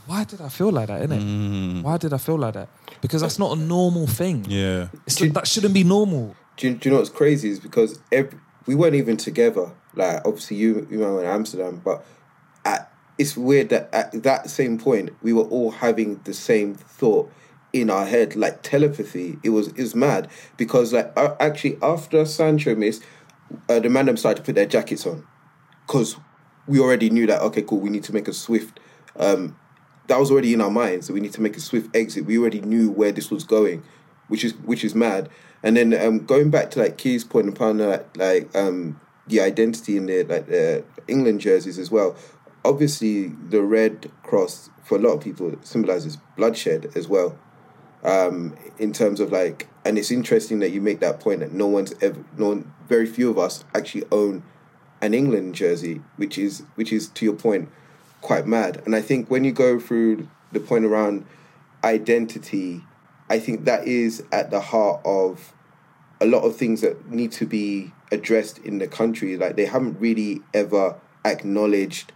why 0.06 0.24
did 0.26 0.42
I 0.42 0.50
feel 0.50 0.72
like 0.72 0.88
that? 0.88 1.02
Innit? 1.02 1.22
Mm. 1.22 1.82
Why 1.82 1.98
did 1.98 2.14
I 2.14 2.18
feel 2.18 2.38
like 2.38 2.54
that? 2.54 2.70
Because 3.02 3.22
that's 3.22 3.40
not 3.40 3.58
a 3.58 3.60
normal 3.60 4.06
thing. 4.06 4.46
Yeah, 4.48 4.90
it's, 5.08 5.18
that 5.20 5.48
shouldn't 5.48 5.74
be 5.74 5.84
normal. 5.84 6.36
Do 6.58 6.68
you, 6.68 6.76
do 6.76 6.90
you 6.90 6.92
know 6.94 7.00
what's 7.00 7.10
crazy 7.10 7.50
is 7.50 7.60
because 7.60 8.00
every, 8.12 8.38
we 8.68 8.76
weren't 8.76 8.96
even 8.96 9.18
together. 9.18 9.72
Like 9.96 10.22
obviously 10.26 10.58
you 10.58 10.88
you 10.92 11.00
went 11.00 11.22
to 11.22 11.28
Amsterdam, 11.28 11.82
but 11.84 12.06
it's 13.18 13.38
weird 13.38 13.70
that 13.70 13.90
at 13.94 14.24
that 14.24 14.50
same 14.50 14.78
point 14.78 15.12
we 15.22 15.34
were 15.34 15.44
all 15.44 15.72
having 15.72 16.20
the 16.24 16.34
same 16.34 16.76
thought 16.76 17.32
in 17.72 17.90
our 17.90 18.06
head, 18.06 18.36
like 18.36 18.62
telepathy. 18.62 19.38
It 19.44 19.50
was 19.50 19.68
it 19.70 19.80
was 19.80 19.96
mad 19.96 20.30
because 20.58 20.94
like 20.94 21.12
uh, 21.16 21.36
actually 21.40 21.78
after 21.82 22.26
Sancho 22.26 22.76
missed, 22.76 23.04
uh, 23.70 23.80
the 23.80 23.90
man 23.90 24.16
started 24.18 24.38
to 24.42 24.44
put 24.44 24.56
their 24.56 24.66
jackets 24.66 25.06
on 25.06 25.26
because 25.86 26.16
we 26.68 26.80
already 26.80 27.10
knew 27.10 27.28
that 27.28 27.42
okay, 27.42 27.62
cool, 27.62 27.80
we 27.80 27.90
need 27.90 28.04
to 28.06 28.14
make 28.14 28.28
a 28.28 28.34
swift. 28.34 28.80
Um, 29.18 29.58
that 30.08 30.20
was 30.20 30.32
already 30.32 30.54
in 30.54 30.62
our 30.62 30.70
minds. 30.70 31.10
We 31.10 31.20
need 31.20 31.34
to 31.34 31.42
make 31.42 31.56
a 31.56 31.62
swift 31.62 31.96
exit. 31.96 32.26
We 32.26 32.38
already 32.38 32.62
knew 32.62 32.92
where 32.92 33.12
this 33.12 33.32
was 33.32 33.44
going, 33.44 33.84
which 34.28 34.44
is 34.44 34.54
which 34.56 34.84
is 34.84 34.96
mad. 34.96 35.30
And 35.62 35.78
then 35.78 35.94
um, 35.94 36.26
going 36.26 36.50
back 36.50 36.72
to 36.72 36.80
like 36.80 36.98
Key's 36.98 37.24
point 37.24 37.48
upon 37.48 37.80
uh, 37.80 38.04
like 38.16 38.54
um, 38.56 39.00
the 39.28 39.40
identity 39.42 39.98
in 39.98 40.06
the 40.08 40.24
like 40.24 40.48
the 40.48 40.84
England 41.08 41.42
jerseys 41.42 41.80
as 41.80 41.90
well. 41.90 42.16
Obviously, 42.66 43.28
the 43.28 43.62
red 43.62 44.10
cross 44.24 44.70
for 44.84 44.98
a 44.98 45.02
lot 45.02 45.14
of 45.14 45.22
people 45.22 45.54
symbolizes 45.64 46.18
bloodshed 46.38 46.92
as 46.96 47.08
well. 47.08 47.38
Um, 48.04 48.58
in 48.78 48.92
terms 48.92 49.22
of 49.22 49.32
like, 49.32 49.70
and 49.86 49.98
it's 49.98 50.12
interesting 50.12 50.60
that 50.60 50.72
you 50.72 50.82
make 50.82 51.00
that 51.00 51.22
point 51.22 51.40
that 51.40 51.54
no 51.54 51.68
one's 51.68 51.94
ever, 52.02 52.24
no 52.38 52.50
one, 52.50 52.74
very 52.88 53.06
few 53.06 53.30
of 53.30 53.38
us 53.38 53.64
actually 53.74 54.04
own 54.12 54.44
an 55.04 55.14
England 55.14 55.54
jersey, 55.54 56.02
which 56.16 56.38
is 56.38 56.64
which 56.76 56.94
is 56.94 57.10
to 57.10 57.26
your 57.26 57.36
point, 57.36 57.70
quite 58.22 58.48
mad. 58.48 58.82
And 58.86 58.96
I 58.96 59.02
think 59.02 59.30
when 59.30 59.44
you 59.44 59.52
go 59.52 59.78
through 59.78 60.30
the 60.54 60.62
point 60.62 60.86
around 60.86 61.26
identity, 61.84 62.84
I 63.30 63.38
think 63.38 63.66
that 63.66 63.86
is 63.86 64.24
at 64.32 64.50
the 64.50 64.62
heart 64.62 65.02
of 65.04 65.54
a 66.22 66.26
lot 66.26 66.44
of 66.44 66.56
things 66.56 66.80
that 66.82 67.12
need 67.12 67.34
to 67.34 67.46
be 67.46 67.92
addressed 68.14 68.60
in 68.60 68.78
the 68.78 68.88
country. 68.88 69.36
Like 69.36 69.58
they 69.58 69.66
haven't 69.66 70.00
really 70.00 70.42
ever 70.54 70.96
acknowledged 71.26 72.14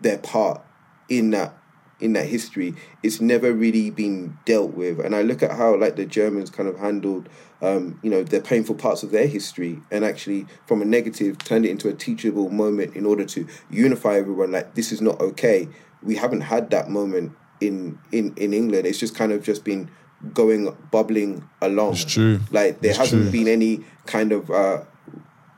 their 0.00 0.18
part 0.18 0.62
in 1.08 1.30
that 1.30 1.57
in 2.00 2.12
that 2.12 2.26
history. 2.26 2.74
It's 3.02 3.20
never 3.20 3.52
really 3.52 3.90
been 3.90 4.38
dealt 4.44 4.74
with. 4.74 5.00
And 5.00 5.14
I 5.14 5.22
look 5.22 5.42
at 5.42 5.52
how 5.52 5.76
like 5.76 5.96
the 5.96 6.06
Germans 6.06 6.50
kind 6.50 6.68
of 6.68 6.78
handled 6.78 7.28
um, 7.60 7.98
you 8.04 8.10
know, 8.10 8.22
the 8.22 8.40
painful 8.40 8.76
parts 8.76 9.02
of 9.02 9.10
their 9.10 9.26
history 9.26 9.80
and 9.90 10.04
actually 10.04 10.46
from 10.66 10.80
a 10.80 10.84
negative 10.84 11.38
turned 11.38 11.66
it 11.66 11.70
into 11.70 11.88
a 11.88 11.92
teachable 11.92 12.50
moment 12.50 12.94
in 12.94 13.04
order 13.04 13.24
to 13.24 13.48
unify 13.68 14.14
everyone 14.16 14.52
like 14.52 14.74
this 14.74 14.92
is 14.92 15.00
not 15.00 15.20
okay. 15.20 15.68
We 16.02 16.14
haven't 16.14 16.42
had 16.42 16.70
that 16.70 16.88
moment 16.88 17.32
in 17.60 17.98
in 18.12 18.32
in 18.36 18.54
England. 18.54 18.86
It's 18.86 18.98
just 19.00 19.16
kind 19.16 19.32
of 19.32 19.42
just 19.42 19.64
been 19.64 19.90
going 20.34 20.76
bubbling 20.92 21.48
along. 21.60 21.94
It's 21.94 22.04
true. 22.04 22.38
Like 22.52 22.80
there 22.80 22.90
It's 22.90 22.98
hasn't 22.98 23.22
true. 23.22 23.30
been 23.32 23.48
any 23.48 23.84
kind 24.06 24.30
of 24.30 24.50
uh, 24.52 24.84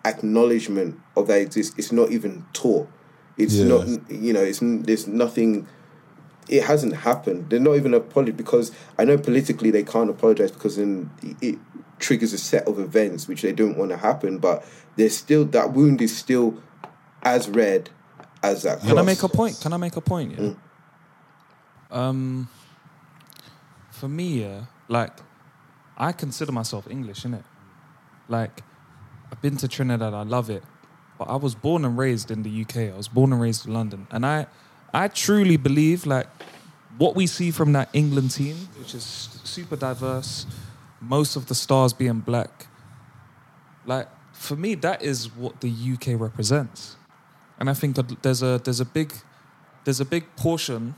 acknowledgement 0.05 0.99
of 1.17 1.27
that 1.29 1.55
It's, 1.57 1.73
It's 1.77 1.93
not 1.93 2.11
even 2.11 2.47
taught. 2.53 2.89
It's 3.37 3.55
Yeah. 3.55 3.67
not 3.69 4.11
you 4.11 4.33
know. 4.33 4.43
It's 4.43 4.61
there's 4.63 5.07
nothing. 5.07 5.67
It 6.49 6.65
hasn't 6.65 6.97
happened. 6.97 7.51
They're 7.51 7.61
not 7.61 7.77
even 7.77 7.95
apology 7.95 8.33
because 8.33 8.73
I 8.99 9.05
know 9.05 9.17
politically 9.19 9.71
they 9.71 9.85
can't 9.85 10.11
apologize 10.11 10.51
because 10.51 10.77
then 10.77 11.11
it 11.41 11.59
triggers 11.99 12.33
a 12.33 12.39
set 12.39 12.67
of 12.67 12.79
events 12.79 13.29
which 13.29 13.43
they 13.43 13.53
don't 13.53 13.77
want 13.77 13.91
to 13.91 13.97
happen. 13.97 14.39
But 14.39 14.65
there's 14.97 15.17
still 15.17 15.45
that 15.47 15.73
wound 15.73 16.03
is 16.03 16.17
still 16.17 16.61
as 17.23 17.49
red 17.49 17.91
as 18.43 18.63
that. 18.63 18.81
Can 18.81 18.99
I 18.99 19.03
make 19.03 19.23
a 19.23 19.29
point? 19.29 19.59
Can 19.61 19.73
I 19.73 19.77
make 19.77 19.97
a 19.97 20.01
point? 20.01 20.37
Mm. 20.37 20.57
Um, 21.91 22.49
for 23.91 24.09
me, 24.09 24.43
yeah, 24.43 24.65
like 24.89 25.13
I 25.97 26.13
consider 26.13 26.53
myself 26.53 26.89
English, 26.91 27.23
innit? 27.25 27.45
Like 28.29 28.63
I've 29.31 29.43
been 29.43 29.57
to 29.59 29.69
Trinidad, 29.69 30.15
I 30.15 30.23
love 30.23 30.51
it, 30.51 30.63
but 31.19 31.25
I 31.25 31.37
was 31.37 31.55
born 31.55 31.85
and 31.85 31.99
raised 31.99 32.31
in 32.31 32.43
the 32.43 32.63
UK. 32.63 32.95
I 32.95 32.97
was 32.97 33.09
born 33.09 33.33
and 33.33 33.41
raised 33.41 33.67
in 33.67 33.75
London, 33.75 34.07
and 34.11 34.25
I, 34.25 34.47
I 34.93 35.09
truly 35.09 35.57
believe 35.57 36.07
like 36.07 36.27
what 36.99 37.15
we 37.15 37.27
see 37.27 37.51
from 37.51 37.73
that 37.73 37.89
England 37.93 38.33
team, 38.33 38.57
which 38.79 38.95
is 38.95 39.05
super 39.45 39.77
diverse, 39.77 40.47
most 41.01 41.37
of 41.37 41.47
the 41.47 41.55
stars 41.55 41.93
being 41.93 42.21
black. 42.21 42.67
Like 43.87 44.09
for 44.33 44.57
me, 44.57 44.75
that 44.77 45.03
is 45.03 45.35
what 45.35 45.61
the 45.61 45.71
UK 45.71 46.21
represents 46.21 46.97
and 47.61 47.69
I 47.69 47.75
think 47.75 47.95
that 47.97 48.23
there's 48.23 48.43
a 48.43 48.61
there's 48.65 48.81
a 48.81 48.85
big 48.85 49.13
there's 49.85 50.01
a 50.01 50.05
big 50.05 50.25
portion 50.35 50.95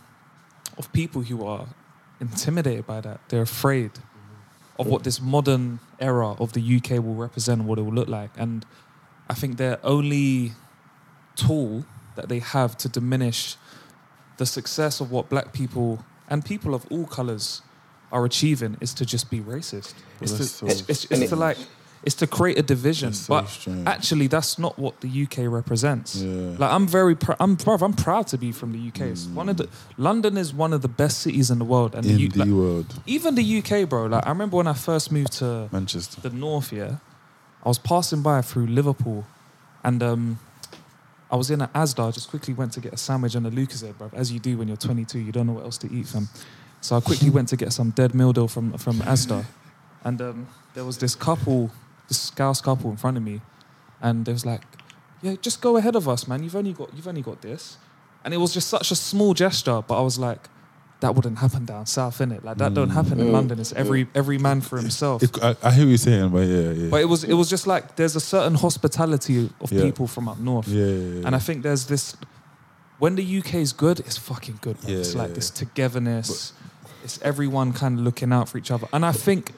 of 0.78 0.90
people 0.92 1.22
who 1.22 1.44
are 1.44 1.66
intimidated 2.20 2.86
by 2.86 3.00
that. 3.00 3.20
They're 3.28 3.42
afraid 3.42 3.90
of 4.78 4.86
what 4.86 5.04
this 5.04 5.20
modern 5.20 5.80
era 6.00 6.30
of 6.38 6.54
the 6.54 6.76
UK 6.76 6.92
will 7.04 7.14
represent, 7.14 7.64
what 7.64 7.78
it 7.78 7.82
will 7.82 7.92
look 7.92 8.08
like, 8.08 8.30
and 8.36 8.64
I 9.28 9.34
think 9.34 9.56
their 9.56 9.78
only 9.84 10.52
tool 11.36 11.84
that 12.14 12.28
they 12.28 12.38
have 12.38 12.76
to 12.78 12.88
diminish 12.88 13.56
the 14.42 14.46
success 14.60 15.00
of 15.02 15.06
what 15.14 15.24
black 15.34 15.48
people 15.60 15.88
and 16.30 16.44
people 16.52 16.72
of 16.78 16.82
all 16.92 17.06
colors 17.18 17.62
are 18.10 18.24
achieving 18.24 18.72
is 18.80 18.92
to 18.94 19.04
just 19.14 19.26
be 19.34 19.40
racist. 19.54 19.94
It's 20.20 20.32
to, 20.38 20.44
so- 20.44 20.66
it's, 20.66 20.80
it's, 20.92 21.04
it's 21.12 21.30
to 21.30 21.36
like 21.36 21.58
it's 22.04 22.16
to 22.16 22.26
create 22.26 22.58
a 22.58 22.62
division, 22.74 23.12
so 23.12 23.28
but 23.34 23.44
strange. 23.48 23.86
actually 23.86 24.26
that's 24.26 24.58
not 24.64 24.74
what 24.84 24.94
the 25.04 25.10
UK 25.24 25.36
represents. 25.60 26.16
Yeah. 26.16 26.56
Like 26.62 26.72
I'm 26.76 26.86
very, 26.98 27.14
pr- 27.14 27.38
I'm, 27.38 27.56
bruv, 27.56 27.80
I'm 27.86 27.92
proud 28.06 28.26
to 28.32 28.36
be 28.44 28.50
from 28.60 28.72
the 28.76 28.82
UK. 28.90 29.00
It's 29.14 29.26
one 29.40 29.48
of 29.52 29.56
the 29.60 29.68
London 29.96 30.36
is 30.36 30.48
one 30.64 30.72
of 30.76 30.80
the 30.86 30.88
best 31.02 31.16
cities 31.24 31.48
in 31.52 31.58
the 31.60 31.64
world, 31.74 31.94
and 31.94 32.04
in 32.04 32.18
U- 32.18 32.28
the 32.28 32.40
like, 32.44 32.48
world, 32.62 32.88
even 33.06 33.36
the 33.36 33.46
UK, 33.58 33.88
bro. 33.88 34.06
Like 34.06 34.26
I 34.26 34.30
remember 34.36 34.56
when 34.56 34.66
I 34.66 34.76
first 34.88 35.12
moved 35.12 35.32
to 35.42 35.68
Manchester. 35.70 36.20
the 36.28 36.30
north, 36.46 36.72
yeah, 36.72 36.96
I 37.64 37.68
was 37.68 37.78
passing 37.78 38.20
by 38.22 38.42
through 38.42 38.66
Liverpool, 38.80 39.20
and 39.84 40.02
um, 40.02 40.38
I 41.32 41.36
was 41.36 41.50
in 41.50 41.62
an 41.62 41.68
Asda. 41.68 42.08
I 42.08 42.10
just 42.10 42.28
quickly 42.28 42.52
went 42.52 42.72
to 42.74 42.80
get 42.80 42.92
a 42.92 42.98
sandwich 42.98 43.34
and 43.34 43.46
a 43.46 43.50
Lucozade, 43.50 43.96
bro. 43.96 44.10
As 44.12 44.30
you 44.30 44.38
do 44.38 44.58
when 44.58 44.68
you're 44.68 44.76
22, 44.76 45.18
you 45.18 45.32
don't 45.32 45.46
know 45.46 45.54
what 45.54 45.64
else 45.64 45.78
to 45.78 45.90
eat, 45.90 46.06
fam. 46.06 46.28
So 46.82 46.94
I 46.94 47.00
quickly 47.00 47.30
went 47.36 47.48
to 47.48 47.56
get 47.56 47.72
some 47.72 47.90
dead 47.90 48.14
mildew 48.14 48.48
from 48.48 48.76
from 48.76 48.98
Asda, 49.00 49.46
and 50.04 50.20
um, 50.20 50.46
there 50.74 50.84
was 50.84 50.98
this 50.98 51.14
couple, 51.14 51.70
this 52.08 52.20
Scouse 52.20 52.60
couple 52.60 52.90
in 52.90 52.98
front 52.98 53.16
of 53.16 53.22
me, 53.22 53.40
and 54.02 54.26
they 54.26 54.32
was 54.32 54.44
like, 54.44 54.62
"Yeah, 55.22 55.36
just 55.40 55.62
go 55.62 55.78
ahead 55.78 55.96
of 55.96 56.06
us, 56.06 56.28
man. 56.28 56.42
You've 56.42 56.56
only 56.56 56.74
got 56.74 56.94
you've 56.94 57.08
only 57.08 57.22
got 57.22 57.40
this," 57.40 57.78
and 58.24 58.34
it 58.34 58.36
was 58.36 58.52
just 58.52 58.68
such 58.68 58.90
a 58.90 58.96
small 58.96 59.32
gesture, 59.32 59.82
but 59.82 59.98
I 59.98 60.02
was 60.02 60.18
like. 60.18 60.48
That 61.02 61.14
wouldn't 61.16 61.38
happen 61.38 61.64
down 61.64 61.86
south, 61.86 62.18
innit? 62.18 62.42
Like 62.44 62.58
that 62.58 62.74
don't 62.74 62.90
happen 62.90 63.18
in 63.20 63.26
Mm. 63.26 63.32
London. 63.38 63.58
It's 63.58 63.72
every 63.82 64.06
every 64.14 64.38
man 64.38 64.60
for 64.60 64.76
himself. 64.78 65.22
It, 65.22 65.30
I, 65.42 65.56
I 65.62 65.70
hear 65.76 65.84
what 65.84 65.88
you're 65.94 65.98
saying, 66.10 66.28
but 66.30 66.46
yeah, 66.46 66.70
yeah. 66.70 66.90
But 66.92 67.00
it 67.00 67.08
was 67.08 67.24
it 67.24 67.34
was 67.34 67.48
just 67.50 67.66
like 67.66 67.84
there's 67.96 68.16
a 68.16 68.20
certain 68.34 68.54
hospitality 68.54 69.50
of 69.60 69.72
Yeah. 69.72 69.82
people 69.86 70.06
from 70.06 70.28
up 70.28 70.38
north, 70.38 70.68
yeah, 70.68 70.86
yeah, 70.86 70.92
yeah. 71.20 71.26
and 71.26 71.32
I 71.34 71.40
think 71.46 71.62
there's 71.64 71.84
this 71.86 72.16
when 72.98 73.16
the 73.16 73.38
UK 73.38 73.54
is 73.66 73.72
good, 73.72 73.98
it's 74.00 74.16
fucking 74.16 74.58
good. 74.60 74.76
bro. 74.80 74.90
Yeah, 74.90 74.98
it's 75.00 75.14
yeah, 75.14 75.22
like 75.22 75.34
this 75.34 75.50
yeah. 75.50 75.58
togetherness. 75.66 76.52
it's 77.04 77.18
everyone 77.22 77.72
kind 77.72 77.98
of 77.98 78.04
looking 78.04 78.32
out 78.32 78.48
for 78.48 78.58
each 78.58 78.70
other, 78.70 78.86
and 78.92 79.04
I 79.04 79.12
think, 79.12 79.50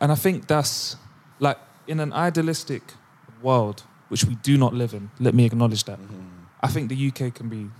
and 0.00 0.10
I 0.10 0.16
think 0.16 0.46
that's 0.48 0.96
like 1.38 1.58
in 1.86 2.00
an 2.00 2.12
idealistic 2.12 2.82
world 3.40 3.84
which 4.08 4.24
we 4.24 4.34
do 4.42 4.58
not 4.58 4.74
live 4.74 4.92
in. 4.98 5.10
Let 5.20 5.34
me 5.34 5.44
acknowledge 5.46 5.84
that. 5.84 5.98
I 6.60 6.68
think 6.68 6.88
the 6.90 6.98
UK 7.08 7.32
can 7.34 7.48
be 7.48 7.70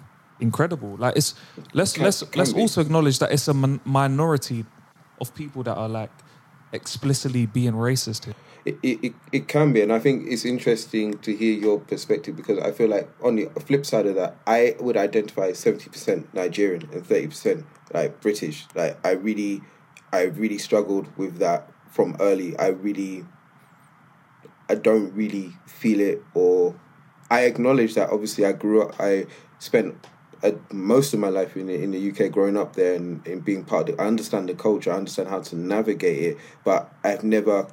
incredible. 0.42 0.96
Like 0.96 1.16
it's 1.16 1.34
let's 1.72 1.92
Can- 1.92 2.04
let's 2.04 2.22
can 2.22 2.38
let's 2.38 2.52
be. 2.52 2.60
also 2.60 2.80
acknowledge 2.82 3.18
that 3.20 3.32
it's 3.32 3.48
a 3.48 3.54
min- 3.54 3.80
minority 3.84 4.66
of 5.20 5.34
people 5.34 5.62
that 5.62 5.76
are 5.76 5.88
like 5.88 6.10
explicitly 6.72 7.46
being 7.46 7.72
racist 7.72 8.24
here. 8.26 8.34
It, 8.64 8.78
it, 8.82 8.98
it, 9.02 9.14
it 9.32 9.48
can 9.48 9.72
be, 9.72 9.80
and 9.82 9.92
I 9.92 9.98
think 9.98 10.26
it's 10.28 10.44
interesting 10.44 11.18
to 11.18 11.34
hear 11.34 11.52
your 11.58 11.80
perspective 11.80 12.36
because 12.36 12.58
I 12.60 12.70
feel 12.70 12.88
like 12.88 13.10
on 13.20 13.34
the 13.36 13.46
flip 13.66 13.84
side 13.84 14.06
of 14.06 14.14
that, 14.14 14.36
I 14.46 14.76
would 14.78 14.96
identify 14.96 15.52
seventy 15.52 15.90
percent 15.90 16.32
Nigerian 16.34 16.88
and 16.92 17.04
thirty 17.04 17.26
percent 17.26 17.66
like 17.92 18.20
British. 18.20 18.66
Like 18.74 19.04
I 19.04 19.12
really, 19.12 19.62
I 20.12 20.22
really 20.24 20.58
struggled 20.58 21.08
with 21.16 21.38
that 21.38 21.68
from 21.90 22.16
early. 22.20 22.56
I 22.56 22.68
really, 22.68 23.24
I 24.68 24.76
don't 24.76 25.12
really 25.12 25.56
feel 25.66 25.98
it, 26.00 26.22
or 26.32 26.76
I 27.30 27.40
acknowledge 27.42 27.94
that. 27.94 28.10
Obviously, 28.10 28.46
I 28.46 28.52
grew 28.52 28.82
up. 28.82 28.94
I 29.00 29.26
spent 29.58 30.06
most 30.72 31.14
of 31.14 31.20
my 31.20 31.28
life 31.28 31.56
in 31.56 31.66
the, 31.66 31.74
in 31.74 31.92
the 31.92 32.10
UK, 32.10 32.32
growing 32.32 32.56
up 32.56 32.74
there 32.74 32.94
and, 32.94 33.24
and 33.26 33.44
being 33.44 33.64
part 33.64 33.88
of. 33.88 33.96
The, 33.96 34.02
I 34.02 34.06
understand 34.06 34.48
the 34.48 34.54
culture. 34.54 34.92
I 34.92 34.96
understand 34.96 35.28
how 35.28 35.40
to 35.40 35.56
navigate 35.56 36.18
it, 36.22 36.38
but 36.64 36.92
I've 37.04 37.24
never 37.24 37.68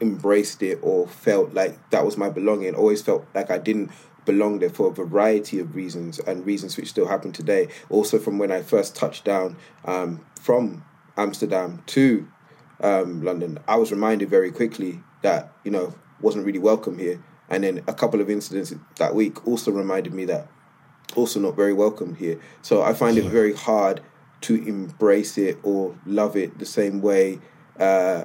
embraced 0.00 0.62
it 0.62 0.78
or 0.82 1.06
felt 1.06 1.54
like 1.54 1.90
that 1.90 2.04
was 2.04 2.16
my 2.16 2.28
belonging. 2.28 2.74
Always 2.74 3.02
felt 3.02 3.26
like 3.34 3.50
I 3.50 3.58
didn't 3.58 3.90
belong 4.24 4.60
there 4.60 4.70
for 4.70 4.88
a 4.88 4.92
variety 4.92 5.58
of 5.58 5.74
reasons 5.74 6.18
and 6.20 6.46
reasons 6.46 6.76
which 6.76 6.88
still 6.88 7.08
happen 7.08 7.32
today. 7.32 7.68
Also, 7.88 8.18
from 8.18 8.38
when 8.38 8.52
I 8.52 8.62
first 8.62 8.94
touched 8.94 9.24
down 9.24 9.56
um, 9.84 10.24
from 10.40 10.84
Amsterdam 11.16 11.82
to 11.86 12.28
um, 12.80 13.22
London, 13.22 13.58
I 13.66 13.76
was 13.76 13.90
reminded 13.90 14.30
very 14.30 14.50
quickly 14.52 15.00
that 15.22 15.52
you 15.64 15.70
know 15.70 15.94
wasn't 16.20 16.46
really 16.46 16.58
welcome 16.58 16.98
here. 16.98 17.22
And 17.48 17.64
then 17.64 17.82
a 17.86 17.92
couple 17.92 18.20
of 18.20 18.30
incidents 18.30 18.72
that 18.96 19.14
week 19.14 19.46
also 19.46 19.70
reminded 19.72 20.14
me 20.14 20.24
that 20.26 20.48
also 21.16 21.40
not 21.40 21.56
very 21.56 21.72
welcome 21.72 22.14
here. 22.14 22.40
So 22.62 22.82
I 22.82 22.94
find 22.94 23.18
it 23.18 23.24
very 23.24 23.54
hard 23.54 24.00
to 24.42 24.54
embrace 24.54 25.38
it 25.38 25.58
or 25.62 25.96
love 26.04 26.36
it 26.36 26.58
the 26.58 26.66
same 26.66 27.00
way 27.00 27.38
uh, 27.78 28.24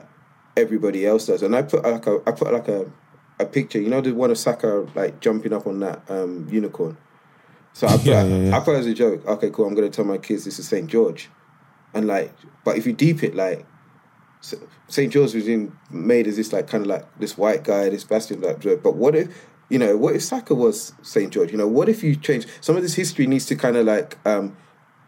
everybody 0.56 1.06
else 1.06 1.28
does. 1.28 1.44
And 1.44 1.56
I 1.56 1.62
put 1.62 1.84
like 1.84 2.08
a 2.08 2.22
I 2.26 2.32
put 2.32 2.52
like 2.52 2.68
a 2.68 2.92
a 3.40 3.46
picture. 3.46 3.80
You 3.80 3.90
know 3.90 4.02
the 4.02 4.12
one 4.12 4.32
of 4.32 4.38
Saka 4.38 4.88
like 4.96 5.20
jumping 5.20 5.54
up 5.54 5.68
on 5.68 5.80
that 5.80 6.10
um, 6.10 6.48
unicorn. 6.50 6.98
So 7.74 7.88
I 7.88 7.92
put, 7.98 8.06
Yeah, 8.06 8.24
yeah, 8.24 8.38
yeah. 8.38 8.58
I 8.58 8.60
put 8.60 8.76
it 8.76 8.80
as 8.80 8.88
a 8.88 8.94
joke. 8.94 9.26
Okay, 9.26 9.50
cool. 9.52 9.66
I'm 9.66 9.76
gonna 9.76 9.90
tell 9.90 10.06
my 10.06 10.18
kids 10.18 10.46
this 10.46 10.60
is 10.60 10.68
St 10.68 10.88
George, 10.88 11.30
and 11.94 12.08
like, 12.08 12.34
but 12.64 12.78
if 12.78 12.86
you 12.86 12.94
deep 12.94 13.24
it, 13.24 13.36
like, 13.36 13.66
St 14.88 15.12
George 15.12 15.34
was 15.34 15.48
in, 15.48 15.78
made 15.90 16.28
as 16.28 16.38
this 16.38 16.52
like 16.52 16.68
kind 16.68 16.82
of 16.82 16.88
like 16.88 17.20
this 17.20 17.38
white 17.38 17.64
guy, 17.64 17.90
this 17.90 18.04
bastion. 18.04 18.42
Like, 18.42 18.62
but 18.62 18.96
what 18.96 19.16
if, 19.16 19.48
you 19.70 19.78
know, 19.80 19.98
what 19.98 20.16
if 20.16 20.24
Saka 20.24 20.54
was 20.56 20.94
St 21.02 21.32
George? 21.32 21.52
You 21.52 21.58
know, 21.58 21.68
what 21.68 21.90
if 21.90 22.04
you 22.04 22.16
change 22.16 22.46
some 22.62 22.76
of 22.78 22.82
this 22.84 22.96
history 22.96 23.28
needs 23.28 23.46
to 23.48 23.56
kind 23.56 23.76
of 23.76 23.86
like 23.86 24.18
um, 24.26 24.56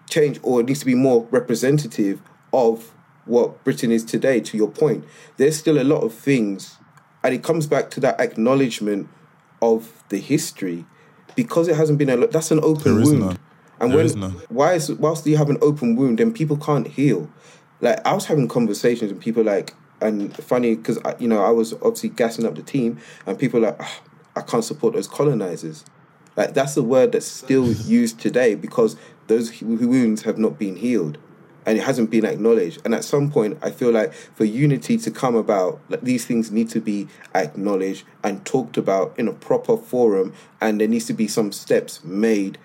change 0.09 0.39
or 0.43 0.59
it 0.61 0.65
needs 0.65 0.79
to 0.79 0.85
be 0.85 0.95
more 0.95 1.27
representative 1.31 2.21
of 2.51 2.91
what 3.25 3.63
Britain 3.63 3.91
is 3.91 4.03
today. 4.03 4.39
To 4.41 4.57
your 4.57 4.69
point, 4.69 5.05
there's 5.37 5.55
still 5.57 5.79
a 5.79 5.83
lot 5.83 6.01
of 6.03 6.13
things, 6.13 6.77
and 7.23 7.33
it 7.33 7.43
comes 7.43 7.67
back 7.67 7.89
to 7.91 7.99
that 8.01 8.19
acknowledgement 8.19 9.07
of 9.61 10.03
the 10.09 10.17
history 10.17 10.85
because 11.35 11.67
it 11.67 11.75
hasn't 11.75 11.99
been 11.99 12.09
a 12.09 12.17
lot. 12.17 12.31
That's 12.31 12.51
an 12.51 12.59
open 12.63 12.95
There 12.95 13.01
is 13.03 13.09
wound. 13.09 13.19
none. 13.19 13.37
And 13.81 13.91
There 13.91 13.97
when 13.97 14.05
is 14.07 14.15
none. 14.15 14.31
why 14.49 14.73
is 14.73 14.91
whilst 14.91 15.25
you 15.27 15.37
have 15.37 15.49
an 15.49 15.57
open 15.61 15.95
wound, 15.95 16.19
then 16.19 16.33
people 16.33 16.57
can't 16.57 16.87
heal. 16.87 17.29
Like 17.81 18.05
I 18.05 18.13
was 18.13 18.25
having 18.25 18.47
conversations 18.47 19.11
and 19.11 19.21
people 19.21 19.43
like, 19.43 19.73
and 20.01 20.35
funny 20.35 20.75
because 20.75 20.97
you 21.19 21.27
know 21.27 21.43
I 21.43 21.51
was 21.51 21.73
obviously 21.73 22.09
gassing 22.09 22.45
up 22.45 22.55
the 22.55 22.61
team, 22.63 22.99
and 23.27 23.37
people 23.37 23.59
like, 23.61 23.77
"Ah, 23.79 24.01
I 24.39 24.41
can't 24.41 24.63
support 24.63 24.93
those 24.93 25.07
colonizers. 25.07 25.83
Like 26.37 26.53
that's 26.53 26.77
a 26.77 26.83
word 26.83 27.11
that's 27.11 27.25
still 27.25 27.69
used 27.71 28.19
today 28.19 28.55
because 28.55 28.95
those 29.27 29.61
wounds 29.61 30.21
have 30.23 30.37
not 30.37 30.57
been 30.57 30.77
healed, 30.77 31.17
and 31.65 31.77
it 31.77 31.81
hasn't 31.81 32.09
been 32.09 32.25
acknowledged. 32.25 32.81
And 32.85 32.95
at 32.95 33.03
some 33.03 33.29
point, 33.29 33.57
I 33.61 33.69
feel 33.69 33.91
like 33.91 34.13
for 34.13 34.45
unity 34.45 34.97
to 34.97 35.11
come 35.11 35.35
about, 35.35 35.81
like 35.89 36.01
these 36.01 36.25
things 36.25 36.51
need 36.51 36.69
to 36.69 36.79
be 36.79 37.07
acknowledged 37.35 38.05
and 38.23 38.45
talked 38.45 38.77
about 38.77 39.13
in 39.19 39.27
a 39.27 39.33
proper 39.33 39.75
forum, 39.75 40.33
and 40.61 40.79
there 40.79 40.87
needs 40.87 41.05
to 41.07 41.13
be 41.13 41.27
some 41.27 41.51
steps 41.51 42.01
made 42.05 42.57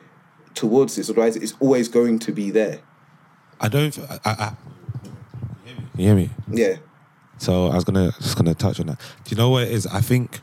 towards 0.55 0.95
this. 0.95 1.11
Otherwise, 1.11 1.35
it's 1.35 1.55
always 1.59 1.89
going 1.89 2.21
to 2.21 2.33
be 2.33 2.53
there. 2.53 2.81
I 3.61 3.69
don't. 3.69 3.99
I, 3.99 4.19
I, 4.25 4.53
you 5.97 6.07
hear 6.07 6.15
me? 6.15 6.31
Yeah. 6.49 6.77
So 7.39 7.67
I 7.67 7.75
was 7.75 7.85
gonna 7.85 8.13
just 8.21 8.37
gonna 8.37 8.55
touch 8.55 8.79
on 8.79 8.87
that. 8.87 9.01
Do 9.25 9.31
you 9.31 9.37
know 9.37 9.51
what 9.51 9.65
it 9.65 9.73
is? 9.73 9.87
I 9.89 10.01
think 10.01 10.41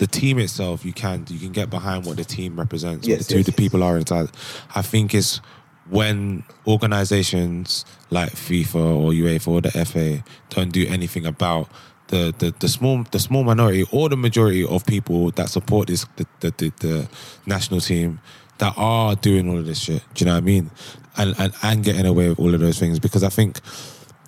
the 0.00 0.06
team 0.06 0.38
itself, 0.38 0.82
you 0.82 0.94
can 0.94 1.26
you 1.28 1.38
can 1.38 1.52
get 1.52 1.68
behind 1.68 2.06
what 2.06 2.16
the 2.16 2.24
team 2.24 2.58
represents, 2.58 3.06
Yes, 3.06 3.18
what 3.18 3.26
the 3.26 3.32
two 3.34 3.38
yes, 3.40 3.46
the 3.46 3.52
people 3.52 3.82
are 3.82 3.98
inside. 3.98 4.30
I 4.74 4.80
think 4.80 5.14
it's 5.14 5.42
when 5.90 6.42
organizations 6.66 7.84
like 8.08 8.30
FIFA 8.30 8.96
or 8.96 9.10
UEFA 9.10 9.48
or 9.48 9.60
the 9.60 9.70
FA 9.84 10.24
don't 10.48 10.72
do 10.72 10.86
anything 10.88 11.26
about 11.26 11.68
the, 12.06 12.34
the, 12.38 12.54
the 12.60 12.68
small 12.68 13.04
the 13.10 13.18
small 13.18 13.44
minority 13.44 13.84
or 13.92 14.08
the 14.08 14.16
majority 14.16 14.64
of 14.64 14.86
people 14.86 15.32
that 15.32 15.50
support 15.50 15.88
this 15.88 16.06
the, 16.16 16.26
the, 16.40 16.54
the, 16.56 16.72
the 16.78 17.08
national 17.44 17.80
team 17.80 18.20
that 18.56 18.72
are 18.78 19.14
doing 19.16 19.50
all 19.50 19.58
of 19.58 19.66
this 19.66 19.80
shit. 19.80 20.02
Do 20.14 20.24
you 20.24 20.26
know 20.30 20.32
what 20.32 20.38
I 20.38 20.46
mean? 20.46 20.70
And, 21.18 21.34
and 21.38 21.52
and 21.62 21.84
getting 21.84 22.06
away 22.06 22.30
with 22.30 22.40
all 22.40 22.54
of 22.54 22.60
those 22.60 22.78
things 22.78 22.98
because 22.98 23.22
I 23.22 23.28
think 23.28 23.60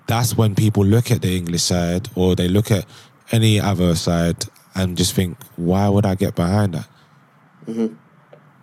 that's 0.05 0.37
when 0.37 0.53
people 0.53 0.85
look 0.85 1.09
at 1.09 1.23
the 1.23 1.35
English 1.35 1.63
side 1.63 2.09
or 2.13 2.35
they 2.35 2.47
look 2.47 2.69
at 2.69 2.85
any 3.31 3.59
other 3.59 3.95
side 3.95 4.45
and 4.75 4.97
just 4.97 5.13
think, 5.13 5.37
why 5.55 5.87
would 5.89 6.05
I 6.05 6.15
get 6.15 6.35
behind 6.35 6.73
that? 6.73 6.87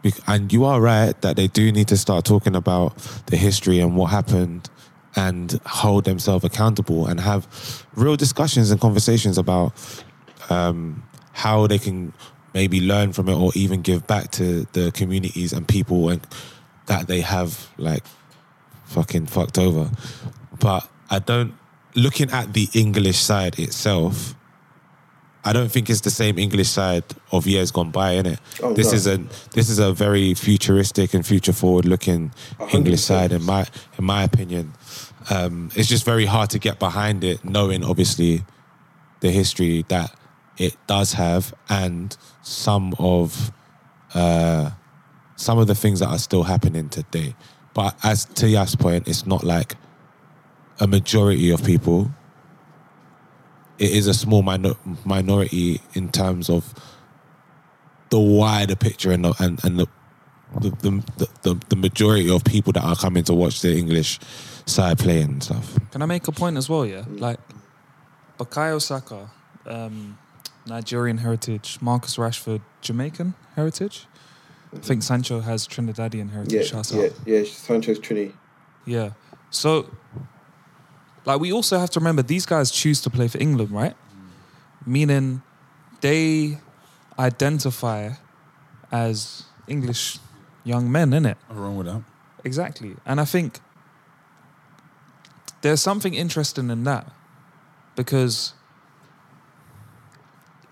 Bec- 0.02 0.20
And 0.26 0.52
you 0.52 0.64
are 0.64 0.80
right 0.80 1.18
that 1.22 1.36
they 1.36 1.46
do 1.48 1.70
need 1.72 1.88
to 1.88 1.96
start 1.96 2.24
talking 2.24 2.56
about 2.56 2.96
the 3.26 3.36
history 3.36 3.78
and 3.80 3.96
what 3.96 4.06
happened 4.10 4.68
and 5.16 5.60
hold 5.66 6.04
themselves 6.04 6.44
accountable 6.44 7.06
and 7.06 7.20
have 7.20 7.84
real 7.94 8.16
discussions 8.16 8.70
and 8.70 8.80
conversations 8.80 9.38
about 9.38 9.72
um, 10.48 11.02
how 11.32 11.66
they 11.66 11.78
can 11.78 12.12
maybe 12.54 12.80
learn 12.80 13.12
from 13.12 13.28
it 13.28 13.34
or 13.34 13.50
even 13.54 13.82
give 13.82 14.06
back 14.06 14.30
to 14.32 14.66
the 14.72 14.90
communities 14.92 15.52
and 15.52 15.66
people 15.68 16.08
and 16.08 16.20
that 16.86 17.06
they 17.06 17.20
have 17.20 17.68
like 17.76 18.04
fucking 18.84 19.26
fucked 19.26 19.58
over. 19.58 19.90
But 20.58 20.88
I 21.10 21.18
don't 21.20 21.54
looking 21.94 22.30
at 22.30 22.52
the 22.52 22.68
English 22.72 23.18
side 23.18 23.58
itself. 23.58 24.34
I 25.44 25.52
don't 25.52 25.70
think 25.70 25.88
it's 25.88 26.02
the 26.02 26.10
same 26.10 26.38
English 26.38 26.68
side 26.68 27.04
of 27.32 27.46
years 27.46 27.70
gone 27.70 27.90
by, 27.90 28.14
innit? 28.14 28.38
Oh, 28.62 28.74
this 28.74 28.88
no. 28.88 28.96
is 28.96 29.06
a 29.06 29.16
this 29.52 29.70
is 29.70 29.78
a 29.78 29.92
very 29.92 30.34
futuristic 30.34 31.14
and 31.14 31.26
future 31.26 31.52
forward 31.52 31.86
looking 31.86 32.32
English 32.72 33.00
side 33.00 33.32
in 33.32 33.42
my 33.44 33.66
in 33.98 34.04
my 34.04 34.22
opinion. 34.22 34.74
Um, 35.30 35.70
it's 35.74 35.88
just 35.88 36.04
very 36.04 36.26
hard 36.26 36.50
to 36.50 36.58
get 36.58 36.78
behind 36.78 37.24
it, 37.24 37.44
knowing 37.44 37.84
obviously 37.84 38.42
the 39.20 39.30
history 39.30 39.84
that 39.88 40.14
it 40.58 40.76
does 40.86 41.14
have 41.14 41.54
and 41.68 42.16
some 42.42 42.94
of 42.98 43.50
uh, 44.14 44.70
some 45.36 45.58
of 45.58 45.66
the 45.66 45.74
things 45.74 46.00
that 46.00 46.08
are 46.08 46.18
still 46.18 46.42
happening 46.42 46.88
today. 46.90 47.34
But 47.72 47.96
as 48.02 48.26
to 48.26 48.48
Yaf's 48.48 48.76
point, 48.76 49.08
it's 49.08 49.26
not 49.26 49.42
like 49.42 49.76
a 50.80 50.86
majority 50.86 51.50
of 51.50 51.64
people. 51.64 52.10
It 53.80 53.90
is 53.92 54.06
a 54.06 54.14
small 54.14 54.42
minor- 54.42 54.76
minority 55.04 55.80
in 55.94 56.12
terms 56.12 56.48
of 56.50 56.72
the 58.10 58.20
wider 58.20 58.76
picture 58.76 59.10
and 59.10 59.24
the, 59.24 59.34
and, 59.40 59.64
and 59.64 59.78
the, 59.80 59.86
the, 60.60 60.70
the, 60.70 61.28
the, 61.42 61.60
the 61.70 61.76
majority 61.76 62.30
of 62.30 62.44
people 62.44 62.72
that 62.74 62.84
are 62.84 62.96
coming 62.96 63.24
to 63.24 63.34
watch 63.34 63.62
the 63.62 63.76
English 63.76 64.20
side 64.66 64.98
play 64.98 65.22
and 65.22 65.42
stuff. 65.42 65.78
Can 65.92 66.02
I 66.02 66.06
make 66.06 66.28
a 66.28 66.32
point 66.32 66.56
as 66.56 66.68
well? 66.68 66.84
Yeah, 66.84 67.04
like 67.08 67.40
Bukayo 68.38 68.80
Saka, 68.82 69.30
um, 69.66 70.18
Nigerian 70.66 71.18
heritage. 71.18 71.78
Marcus 71.80 72.16
Rashford, 72.16 72.60
Jamaican 72.82 73.34
heritage. 73.56 74.06
I 74.74 74.78
think 74.78 75.02
Sancho 75.02 75.40
has 75.40 75.66
Trinidadian 75.66 76.30
heritage. 76.30 76.52
Yeah, 76.52 76.62
Shouts 76.62 76.92
yeah, 76.92 77.04
out. 77.04 77.12
yeah. 77.26 77.42
Sancho's 77.44 77.98
Trini. 77.98 78.32
Yeah. 78.84 79.10
So, 79.50 79.90
like, 81.24 81.40
we 81.40 81.52
also 81.52 81.78
have 81.78 81.90
to 81.90 82.00
remember 82.00 82.22
these 82.22 82.46
guys 82.46 82.70
choose 82.70 83.00
to 83.02 83.10
play 83.10 83.28
for 83.28 83.38
England, 83.38 83.70
right? 83.70 83.94
Meaning 84.86 85.42
they 86.00 86.58
identify 87.18 88.12
as 88.90 89.44
English 89.68 90.18
young 90.64 90.90
men, 90.90 91.10
innit? 91.10 91.36
Nothing 91.48 91.62
wrong 91.62 91.76
with 91.76 91.86
that. 91.86 92.02
Exactly. 92.44 92.96
And 93.04 93.20
I 93.20 93.24
think 93.24 93.60
there's 95.62 95.82
something 95.82 96.14
interesting 96.14 96.70
in 96.70 96.84
that 96.84 97.10
because 97.94 98.54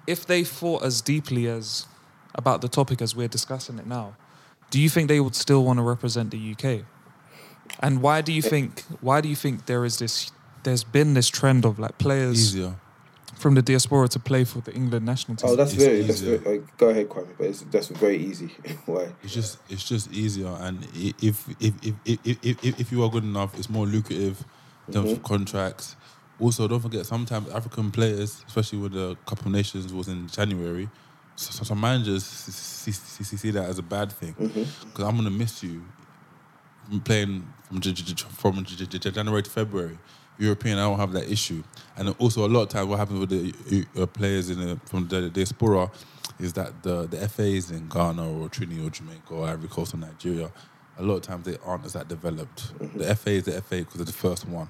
if 0.06 0.26
they 0.26 0.44
thought 0.44 0.82
as 0.82 1.02
deeply 1.02 1.46
as 1.46 1.86
about 2.34 2.62
the 2.62 2.68
topic 2.68 3.02
as 3.02 3.14
we're 3.14 3.28
discussing 3.28 3.78
it 3.78 3.86
now, 3.86 4.16
do 4.70 4.80
you 4.80 4.88
think 4.88 5.08
they 5.08 5.20
would 5.20 5.34
still 5.34 5.64
want 5.64 5.78
to 5.78 5.82
represent 5.82 6.30
the 6.30 6.52
UK? 6.52 6.84
And 7.80 8.00
why 8.00 8.22
do 8.22 8.32
you 8.32 8.40
think 8.40 8.82
why 9.00 9.20
do 9.20 9.28
you 9.28 9.36
think 9.36 9.66
there 9.66 9.84
is 9.84 9.98
this 9.98 10.32
there's 10.68 10.84
been 10.84 11.14
this 11.14 11.28
trend 11.28 11.64
of 11.64 11.78
like 11.78 11.98
players 11.98 12.54
Easier. 12.54 12.74
from 13.34 13.54
the 13.54 13.62
diaspora 13.62 14.08
to 14.08 14.18
play 14.18 14.44
for 14.44 14.60
the 14.60 14.72
England 14.72 15.06
national 15.06 15.36
team? 15.36 15.50
Oh, 15.50 15.56
that's 15.56 15.72
It's 15.72 15.82
very. 15.82 16.02
That's 16.02 16.20
very 16.20 16.58
uh, 16.58 16.62
go 16.76 16.88
ahead, 16.90 17.08
Kwame. 17.08 17.28
But 17.36 17.46
it's, 17.48 17.62
that's 17.62 17.88
very 17.88 18.18
easy. 18.18 18.48
Why? 18.86 19.08
It's 19.22 19.34
just 19.34 19.58
it's 19.68 19.84
just 19.88 20.12
easier, 20.12 20.54
and 20.60 20.86
if 20.94 21.48
if 21.58 21.74
if 21.84 21.94
if 22.04 22.28
if, 22.34 22.64
if, 22.64 22.80
if 22.80 22.92
you 22.92 23.02
are 23.02 23.10
good 23.10 23.24
enough, 23.24 23.58
it's 23.58 23.70
more 23.70 23.86
lucrative 23.86 24.44
in 24.86 24.94
terms 24.94 25.12
of 25.12 25.22
contracts. 25.22 25.96
Also, 26.40 26.68
don't 26.68 26.80
forget 26.80 27.04
sometimes 27.04 27.48
African 27.50 27.90
players, 27.90 28.44
especially 28.46 28.78
with 28.78 28.92
the 28.92 29.16
Cup 29.26 29.40
of 29.40 29.48
Nations 29.48 29.92
was 29.92 30.06
in 30.06 30.28
January, 30.28 30.88
so, 31.38 31.52
so 31.52 31.64
some 31.64 31.80
managers 31.80 32.24
see, 32.24 32.90
see, 32.92 33.24
see, 33.24 33.36
see 33.36 33.50
that 33.52 33.68
as 33.68 33.78
a 33.78 33.82
bad 33.82 34.10
thing 34.10 34.34
because 34.36 35.04
I'm 35.04 35.16
gonna 35.16 35.30
miss 35.30 35.62
you 35.62 35.84
from 36.88 37.00
playing 37.00 37.46
from 37.62 37.80
J- 37.80 37.92
J- 37.92 38.14
J- 38.14 38.26
from 38.30 38.64
J- 38.64 38.84
J- 38.86 38.98
J- 38.98 39.10
January 39.10 39.42
to 39.42 39.50
February. 39.50 39.98
European, 40.38 40.78
I 40.78 40.82
don't 40.82 40.98
have 40.98 41.12
that 41.12 41.30
issue, 41.30 41.62
and 41.96 42.14
also 42.18 42.46
a 42.46 42.48
lot 42.48 42.62
of 42.62 42.68
times 42.68 42.86
what 42.86 42.98
happens 42.98 43.20
with 43.20 43.30
the 43.30 43.84
uh, 44.00 44.06
players 44.06 44.50
in 44.50 44.60
the, 44.60 44.80
from 44.86 45.08
the 45.08 45.28
diaspora 45.30 45.90
is 46.38 46.52
that 46.52 46.82
the 46.82 47.06
the 47.06 47.28
FAs 47.28 47.70
in 47.70 47.88
Ghana 47.88 48.30
or 48.30 48.48
Trinidad 48.48 48.86
or 48.86 48.90
Jamaica 48.90 49.34
or 49.34 49.48
Ivory 49.48 49.68
Coast 49.68 49.94
or 49.94 49.96
Nigeria, 49.98 50.50
a 50.98 51.02
lot 51.02 51.16
of 51.16 51.22
times 51.22 51.44
they 51.44 51.56
aren't 51.64 51.84
as 51.84 51.94
that 51.94 52.08
developed. 52.08 52.72
The 52.96 53.14
FA 53.16 53.30
is 53.30 53.44
the 53.44 53.60
FA 53.62 53.78
because 53.78 53.94
they're 53.94 54.04
the 54.04 54.12
first 54.12 54.46
one. 54.48 54.68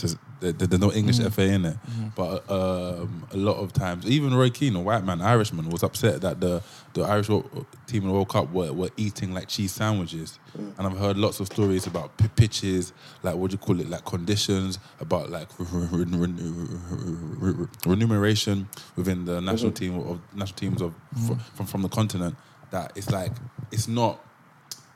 There- 0.00 0.10
there's 0.40 0.80
no 0.80 0.92
English 0.92 1.18
mm. 1.18 1.32
FA 1.32 1.42
in 1.42 1.64
it, 1.64 1.74
mm-hmm. 1.74 2.08
but 2.14 2.48
um, 2.50 3.26
a 3.32 3.36
lot 3.36 3.56
of 3.56 3.72
times, 3.72 4.06
even 4.06 4.34
Roy 4.34 4.50
Keane, 4.50 4.76
a 4.76 4.80
white 4.80 5.04
man, 5.04 5.20
Irishman, 5.20 5.68
was 5.70 5.82
upset 5.82 6.20
that 6.20 6.40
the 6.40 6.62
the 6.94 7.02
Irish 7.02 7.26
team 7.26 8.02
in 8.02 8.08
the 8.08 8.12
World 8.12 8.28
Cup 8.28 8.52
were, 8.52 8.72
were 8.72 8.90
eating 8.96 9.32
like 9.32 9.48
cheese 9.48 9.72
sandwiches, 9.72 10.38
mm. 10.56 10.76
and 10.78 10.86
I've 10.86 10.98
heard 10.98 11.16
lots 11.16 11.40
of 11.40 11.46
stories 11.46 11.86
about 11.86 12.16
p- 12.16 12.28
pitches, 12.28 12.92
like 13.22 13.34
what 13.36 13.50
do 13.50 13.54
you 13.54 13.58
call 13.58 13.80
it, 13.80 13.88
like 13.88 14.04
conditions, 14.04 14.78
about 15.00 15.30
like 15.30 15.48
re- 15.58 15.88
re- 15.90 16.04
re- 16.04 17.52
re- 17.52 17.66
remuneration 17.86 18.68
within 18.96 19.24
the 19.24 19.40
national 19.40 19.72
mm-hmm. 19.72 19.96
team 19.96 20.08
of 20.08 20.20
national 20.34 20.56
teams 20.56 20.82
of 20.82 20.92
mm-hmm. 21.14 21.34
from 21.54 21.66
from 21.66 21.82
the 21.82 21.88
continent. 21.88 22.36
That 22.70 22.92
it's 22.96 23.10
like 23.10 23.32
it's 23.70 23.88
not 23.88 24.20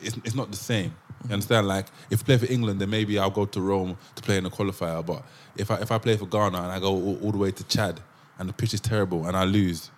it's, 0.01 0.17
it's 0.25 0.35
not 0.35 0.51
the 0.51 0.57
same. 0.57 0.95
You 1.29 1.35
understand? 1.35 1.69
Like 1.69 1.87
if 2.11 2.23
I 2.23 2.25
play 2.25 2.39
for 2.39 2.51
England, 2.53 2.81
then 2.81 2.91
maybe 2.91 3.19
I'll 3.19 3.31
go 3.31 3.45
to 3.47 3.61
Rome 3.61 3.97
to 4.17 4.23
play 4.23 4.37
in 4.39 4.45
the 4.45 4.51
qualifier. 4.51 5.05
But 5.05 5.23
if 5.57 5.71
I 5.71 5.77
if 5.77 5.93
I 5.93 5.99
play 5.99 6.17
for 6.17 6.27
Ghana 6.27 6.57
and 6.63 6.73
I 6.73 6.81
go 6.81 6.89
all, 6.93 7.19
all 7.23 7.33
the 7.33 7.39
way 7.39 7.51
to 7.51 7.65
Chad 7.65 8.01
and 8.39 8.49
the 8.49 8.53
pitch 8.53 8.73
is 8.75 8.81
terrible 8.81 9.27
and 9.27 9.37
I 9.37 9.45
lose, 9.45 9.91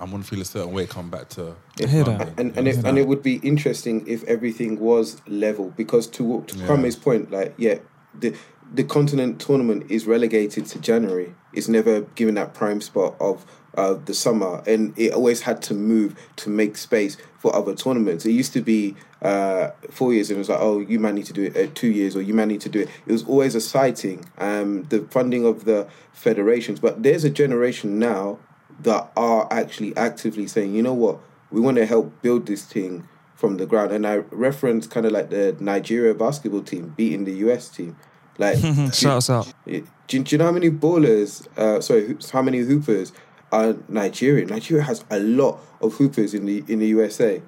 I'm 0.00 0.10
gonna 0.10 0.24
feel 0.24 0.40
a 0.40 0.44
certain 0.44 0.72
way. 0.72 0.86
Come 0.86 1.10
back 1.10 1.28
to 1.30 1.54
I 1.82 1.86
hear 1.86 2.04
London. 2.04 2.18
that. 2.18 2.40
and 2.40 2.56
and, 2.58 2.66
if, 2.68 2.84
and 2.84 2.98
it 2.98 3.06
would 3.06 3.22
be 3.22 3.36
interesting 3.36 4.04
if 4.08 4.24
everything 4.24 4.80
was 4.80 5.20
level 5.28 5.72
because 5.76 6.06
to 6.08 6.42
to 6.48 6.56
Yeah. 6.58 6.66
Kwame's 6.66 6.96
point, 6.96 7.30
like 7.30 7.54
yeah, 7.56 7.78
the 8.18 8.34
the 8.72 8.82
continent 8.84 9.40
tournament 9.40 9.84
is 9.90 10.06
relegated 10.06 10.66
to 10.66 10.80
January. 10.80 11.34
It's 11.52 11.68
never 11.68 12.00
given 12.16 12.34
that 12.34 12.54
prime 12.54 12.80
spot 12.80 13.14
of 13.20 13.46
uh, 13.76 13.94
the 14.04 14.14
summer, 14.14 14.62
and 14.66 14.92
it 14.98 15.12
always 15.12 15.42
had 15.42 15.62
to 15.62 15.74
move 15.74 16.14
to 16.36 16.50
make 16.50 16.76
space 16.76 17.16
for 17.38 17.54
other 17.54 17.74
tournaments. 17.74 18.24
It 18.26 18.32
used 18.32 18.52
to 18.54 18.60
be 18.60 18.96
uh, 19.24 19.70
four 19.90 20.12
years, 20.12 20.30
and 20.30 20.36
it 20.36 20.38
was 20.38 20.48
like, 20.50 20.60
oh, 20.60 20.80
you 20.80 20.98
might 21.00 21.14
need 21.14 21.26
to 21.26 21.32
do 21.32 21.42
it 21.44 21.56
uh, 21.56 21.70
two 21.74 21.88
years, 21.88 22.14
or 22.14 22.22
you 22.22 22.34
might 22.34 22.48
need 22.48 22.60
to 22.60 22.68
do 22.68 22.80
it. 22.80 22.88
It 23.06 23.12
was 23.12 23.24
always 23.24 23.54
a 23.54 23.60
sighting. 23.60 24.26
Um, 24.38 24.84
the 24.84 25.00
funding 25.10 25.44
of 25.44 25.64
the 25.64 25.88
federations, 26.12 26.78
but 26.78 27.02
there's 27.02 27.24
a 27.24 27.30
generation 27.30 27.98
now 27.98 28.38
that 28.80 29.10
are 29.16 29.48
actually 29.50 29.96
actively 29.96 30.46
saying, 30.46 30.74
you 30.74 30.82
know 30.82 30.92
what, 30.94 31.18
we 31.50 31.60
want 31.60 31.76
to 31.78 31.86
help 31.86 32.20
build 32.22 32.46
this 32.46 32.64
thing 32.64 33.08
from 33.34 33.56
the 33.56 33.66
ground. 33.66 33.92
And 33.92 34.06
I 34.06 34.16
reference 34.30 34.86
kind 34.86 35.06
of 35.06 35.12
like 35.12 35.30
the 35.30 35.56
Nigeria 35.60 36.14
basketball 36.14 36.62
team 36.62 36.92
beating 36.96 37.24
the 37.24 37.32
US 37.48 37.68
team. 37.68 37.96
Like, 38.38 38.58
Shout 38.92 39.18
us 39.18 39.30
out. 39.30 39.52
do, 39.66 39.82
do 40.08 40.22
you 40.28 40.38
know 40.38 40.46
how 40.46 40.52
many 40.52 40.70
ballers, 40.70 41.46
uh, 41.56 41.80
sorry, 41.80 42.06
hoops- 42.06 42.30
how 42.30 42.42
many 42.42 42.58
hoopers 42.58 43.12
are 43.52 43.76
Nigerian? 43.88 44.48
Nigeria 44.48 44.82
has 44.84 45.04
a 45.10 45.20
lot 45.20 45.60
of 45.80 45.94
hoopers 45.94 46.34
in 46.34 46.46
the 46.46 46.64
in 46.68 46.80
the 46.80 46.86
USA. 46.88 47.40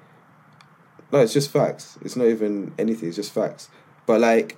No, 1.11 1.19
it's 1.19 1.33
just 1.33 1.49
facts. 1.49 1.97
It's 2.01 2.15
not 2.15 2.27
even 2.27 2.73
anything. 2.77 3.07
It's 3.07 3.17
just 3.17 3.33
facts. 3.33 3.69
But 4.05 4.21
like, 4.21 4.57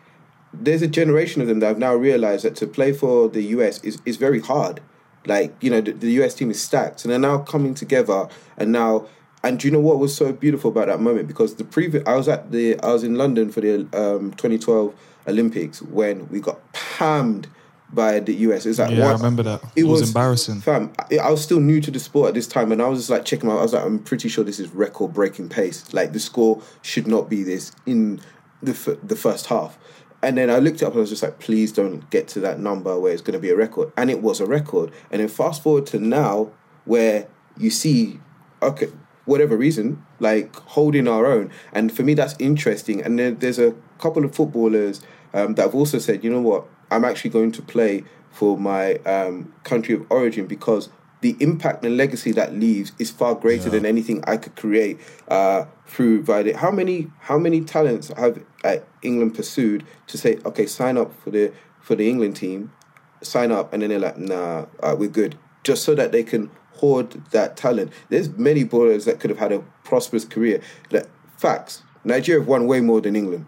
there's 0.54 0.82
a 0.82 0.88
generation 0.88 1.42
of 1.42 1.48
them 1.48 1.60
that 1.60 1.68
have 1.68 1.78
now 1.78 1.94
realized 1.94 2.44
that 2.46 2.56
to 2.58 2.68
play 2.68 2.92
for 2.92 3.30
the 3.30 3.44
US 3.44 3.84
is, 3.84 4.02
is 4.06 4.18
very 4.18 4.40
hard. 4.40 4.82
Like, 5.26 5.56
you 5.62 5.70
know, 5.70 5.82
the, 5.82 5.92
the 5.92 6.12
US 6.24 6.34
team 6.34 6.50
is 6.50 6.62
stacked, 6.62 7.04
and 7.04 7.12
they're 7.12 7.20
now 7.20 7.40
coming 7.40 7.74
together. 7.74 8.28
And 8.58 8.72
now, 8.72 9.08
and 9.44 9.60
do 9.60 9.68
you 9.68 9.72
know 9.72 9.80
what 9.80 10.00
was 10.00 10.16
so 10.16 10.32
beautiful 10.32 10.72
about 10.72 10.88
that 10.88 11.00
moment? 11.00 11.28
Because 11.28 11.56
the 11.56 11.64
previous, 11.64 12.04
I 12.08 12.16
was 12.16 12.28
at 12.28 12.52
the, 12.52 12.80
I 12.80 12.92
was 12.92 13.04
in 13.04 13.16
London 13.16 13.52
for 13.52 13.62
the 13.62 13.82
um, 13.94 14.32
2012 14.32 14.94
Olympics 15.28 15.82
when 15.82 16.28
we 16.30 16.40
got 16.40 16.60
pammed 16.74 17.46
by 17.92 18.20
the 18.20 18.34
US. 18.36 18.66
It's 18.66 18.80
like, 18.80 18.96
Yeah, 18.96 19.08
I 19.08 19.14
remember 19.14 19.44
that. 19.44 19.62
It 19.76 19.86
was 19.86 20.08
embarrassing. 20.08 20.62
Fam, 20.62 20.92
I, 21.00 21.18
I 21.18 21.32
was 21.32 21.44
still 21.44 21.60
new 21.60 21.82
to 21.82 21.92
the 21.92 22.00
sport 22.00 22.30
at 22.30 22.34
this 22.34 22.48
time, 22.48 22.72
and 22.72 22.82
I 22.82 22.88
was 22.88 23.00
just 23.00 23.10
like 23.10 23.26
checking 23.26 23.50
out. 23.50 23.60
I 23.60 23.64
was 23.64 23.74
like, 23.74 23.86
I'm 23.86 24.00
pretty 24.00 24.30
sure 24.30 24.44
this 24.44 24.60
is 24.60 24.70
record 24.70 25.14
breaking 25.14 25.50
pace. 25.50 25.94
Like 25.94 26.14
the 26.14 26.20
score 26.20 26.62
should 26.82 27.08
not 27.08 27.30
be 27.30 27.44
this 27.44 27.72
in 27.86 28.22
the 28.62 28.72
f- 28.72 29.00
the 29.04 29.16
first 29.16 29.48
half. 29.48 29.78
And 30.22 30.38
then 30.38 30.50
I 30.50 30.60
looked 30.60 30.82
it 30.82 30.86
up 30.86 30.92
and 30.92 31.00
I 31.00 31.02
was 31.02 31.10
just 31.10 31.24
like, 31.24 31.40
please 31.40 31.72
don't 31.72 32.10
get 32.10 32.28
to 32.30 32.42
that 32.42 32.60
number 32.60 33.00
where 33.00 33.14
it's 33.14 33.22
going 33.22 33.34
to 33.36 33.40
be 33.40 33.50
a 33.52 33.56
record. 33.56 33.92
And 33.96 34.10
it 34.10 34.22
was 34.22 34.42
a 34.42 34.46
record. 34.46 34.92
And 35.12 35.22
then 35.22 35.30
fast 35.30 35.64
forward 35.64 35.86
to 35.88 36.00
now 36.00 36.52
where 36.84 37.28
you 37.58 37.70
see, 37.70 38.20
okay, 38.62 38.90
whatever 39.24 39.56
reason, 39.56 40.06
like 40.20 40.56
holding 40.58 41.08
our 41.08 41.26
own. 41.26 41.52
And 41.72 41.92
for 41.92 42.04
me, 42.04 42.16
that's 42.16 42.36
interesting. 42.38 43.02
And 43.02 43.18
then 43.18 43.38
there's 43.40 43.60
a 43.60 43.74
couple 43.98 44.26
of 44.26 44.36
footballers 44.36 45.02
um, 45.34 45.56
that 45.56 45.62
have 45.62 45.76
also 45.76 46.00
said, 46.00 46.24
you 46.24 46.30
know 46.30 46.42
what, 46.42 46.68
I'm 46.92 47.06
actually 47.06 47.32
going 47.32 47.52
to 47.54 47.62
play 47.62 48.04
for 48.32 48.58
my 48.58 48.96
um, 49.00 49.54
country 49.64 49.96
of 49.96 50.06
origin 50.10 50.48
because 50.48 50.90
the 51.22 51.36
impact 51.40 51.84
and 51.84 51.98
legacy 51.98 52.32
that 52.32 52.54
leaves 52.54 52.94
is 52.98 53.12
far 53.12 53.36
greater 53.36 53.70
than 53.70 53.86
anything 53.86 54.24
I 54.26 54.38
could 54.38 54.56
create 54.56 55.00
uh, 55.28 55.66
through 55.86 56.24
Violet. 56.24 56.56
How 56.58 56.72
many 56.72 57.08
how 57.20 57.38
many 57.38 57.62
talents 57.62 58.08
have 58.10 58.42
uh, 58.64 58.78
England 59.02 59.36
pursued 59.36 59.86
to 60.08 60.18
say, 60.18 60.40
okay, 60.46 60.66
sign 60.66 60.98
up 60.98 61.14
for 61.22 61.32
the 61.32 61.52
for 61.82 61.96
the 61.96 62.10
England 62.10 62.38
team, 62.38 62.72
sign 63.22 63.52
up, 63.52 63.74
and 63.74 63.82
then 63.82 63.90
they're 63.90 64.00
like, 64.00 64.18
nah, 64.18 64.68
uh, 64.82 64.96
we're 64.98 65.10
good, 65.10 65.38
just 65.64 65.84
so 65.84 65.94
that 65.96 66.12
they 66.12 66.24
can 66.24 66.50
hoard 66.76 67.12
that 67.32 67.58
talent. 67.58 67.92
There's 68.08 68.30
many 68.30 68.64
ballers 68.64 69.06
that 69.06 69.20
could 69.20 69.30
have 69.30 69.40
had 69.40 69.52
a 69.52 69.60
prosperous 69.84 70.24
career. 70.24 70.62
Like, 70.92 71.10
facts, 71.38 71.84
Nigeria 72.06 72.40
have 72.40 72.48
won 72.48 72.68
way 72.68 72.80
more 72.80 73.02
than 73.02 73.16
England. 73.16 73.46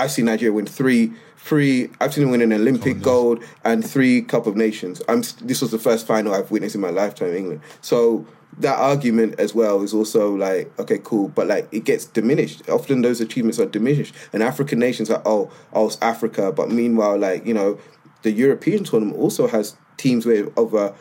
I've 0.00 0.10
seen 0.10 0.24
Nigeria 0.24 0.52
win 0.52 0.64
three, 0.64 1.12
three. 1.36 1.90
I've 2.00 2.14
seen 2.14 2.24
them 2.24 2.30
win 2.30 2.40
an 2.40 2.54
Olympic 2.54 3.02
gold 3.02 3.44
and 3.64 3.88
three 3.88 4.22
Cup 4.22 4.46
of 4.46 4.56
Nations. 4.56 5.02
I'm. 5.08 5.22
This 5.42 5.60
was 5.60 5.70
the 5.70 5.78
first 5.78 6.06
final 6.06 6.32
I've 6.32 6.50
witnessed 6.50 6.74
in 6.74 6.80
my 6.80 6.88
lifetime 6.88 7.28
in 7.28 7.36
England. 7.36 7.60
So 7.82 8.26
that 8.58 8.78
argument 8.78 9.38
as 9.38 9.54
well 9.54 9.82
is 9.82 9.92
also 9.92 10.34
like 10.34 10.72
okay, 10.78 10.98
cool, 11.04 11.28
but 11.28 11.48
like 11.48 11.68
it 11.70 11.84
gets 11.84 12.06
diminished. 12.06 12.66
Often 12.70 13.02
those 13.02 13.20
achievements 13.20 13.60
are 13.60 13.66
diminished, 13.66 14.14
and 14.32 14.42
African 14.42 14.78
nations 14.78 15.10
are 15.10 15.20
oh, 15.26 15.50
oh, 15.74 15.88
it's 15.88 15.98
Africa. 16.00 16.50
But 16.50 16.70
meanwhile, 16.70 17.18
like 17.18 17.44
you 17.44 17.52
know, 17.52 17.78
the 18.22 18.32
European 18.32 18.84
tournament 18.84 19.18
also 19.18 19.48
has 19.48 19.76
teams 19.98 20.24
with 20.24 20.50
of 20.58 20.72
a 20.72 20.94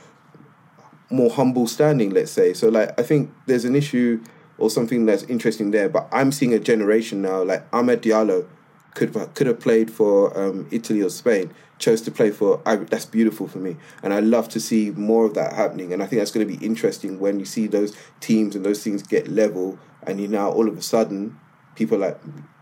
more 1.10 1.30
humble 1.30 1.68
standing, 1.68 2.10
let's 2.10 2.32
say. 2.32 2.54
So 2.54 2.68
like 2.68 3.00
I 3.00 3.04
think 3.04 3.32
there's 3.46 3.64
an 3.64 3.78
issue 3.78 4.22
or 4.58 4.70
something 4.70 5.06
that's 5.06 5.24
interesting 5.24 5.72
there. 5.72 5.88
But 5.88 6.10
I'm 6.12 6.34
seeing 6.34 6.54
a 6.54 6.60
generation 6.60 7.22
now, 7.22 7.44
like 7.44 7.70
Amad 7.72 8.02
Diallo 8.02 8.46
could 8.94 9.14
could 9.36 9.48
have 9.48 9.60
played 9.60 9.92
for 9.92 10.38
um, 10.38 10.68
Italy 10.72 11.02
or 11.02 11.10
Spain, 11.10 11.54
chose 11.78 12.02
to 12.02 12.12
play 12.12 12.32
for 12.32 12.62
Ivory. 12.66 12.86
That's 12.86 13.06
beautiful 13.06 13.48
for 13.48 13.60
me, 13.60 13.78
and 14.04 14.14
I 14.14 14.20
love 14.20 14.50
to 14.50 14.60
see 14.60 14.92
more 14.92 15.26
of 15.26 15.34
that 15.36 15.54
happening. 15.54 15.94
And 15.94 16.04
I 16.04 16.06
think 16.06 16.20
that's 16.20 16.32
going 16.32 16.48
to 16.48 16.58
be 16.58 16.64
interesting 16.66 17.20
when 17.20 17.40
you 17.40 17.46
see 17.46 17.68
those 17.68 17.96
teams 18.20 18.56
and 18.56 18.66
those 18.66 18.84
things 18.84 19.04
get 19.04 19.28
level, 19.28 19.80
and 20.04 20.20
you 20.20 20.28
now 20.28 20.52
all 20.52 20.68
of 20.68 20.78
a 20.78 20.82
sudden 20.82 21.40
people 21.76 21.98
like 21.98 22.20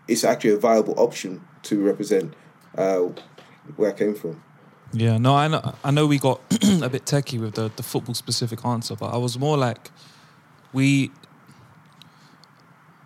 it's 0.07 0.23
actually 0.23 0.51
a 0.51 0.57
viable 0.57 0.93
option 0.97 1.41
to 1.63 1.83
represent 1.83 2.33
uh, 2.77 2.99
where 3.75 3.89
I 3.89 3.93
came 3.93 4.15
from. 4.15 4.41
Yeah, 4.93 5.17
no, 5.17 5.35
I 5.35 5.47
know. 5.47 5.75
I 5.83 5.91
know 5.91 6.07
we 6.07 6.17
got 6.17 6.39
a 6.81 6.89
bit 6.89 7.05
techie 7.05 7.39
with 7.39 7.55
the 7.55 7.69
the 7.75 7.83
football 7.83 8.15
specific 8.15 8.63
answer, 8.65 8.95
but 8.95 9.13
I 9.13 9.17
was 9.17 9.37
more 9.37 9.57
like, 9.57 9.91
we, 10.71 11.11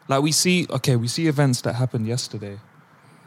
like 0.07 0.21
we 0.21 0.31
see. 0.31 0.67
Okay, 0.69 0.95
we 0.95 1.07
see 1.07 1.27
events 1.27 1.61
that 1.61 1.73
happened 1.73 2.05
yesterday, 2.07 2.59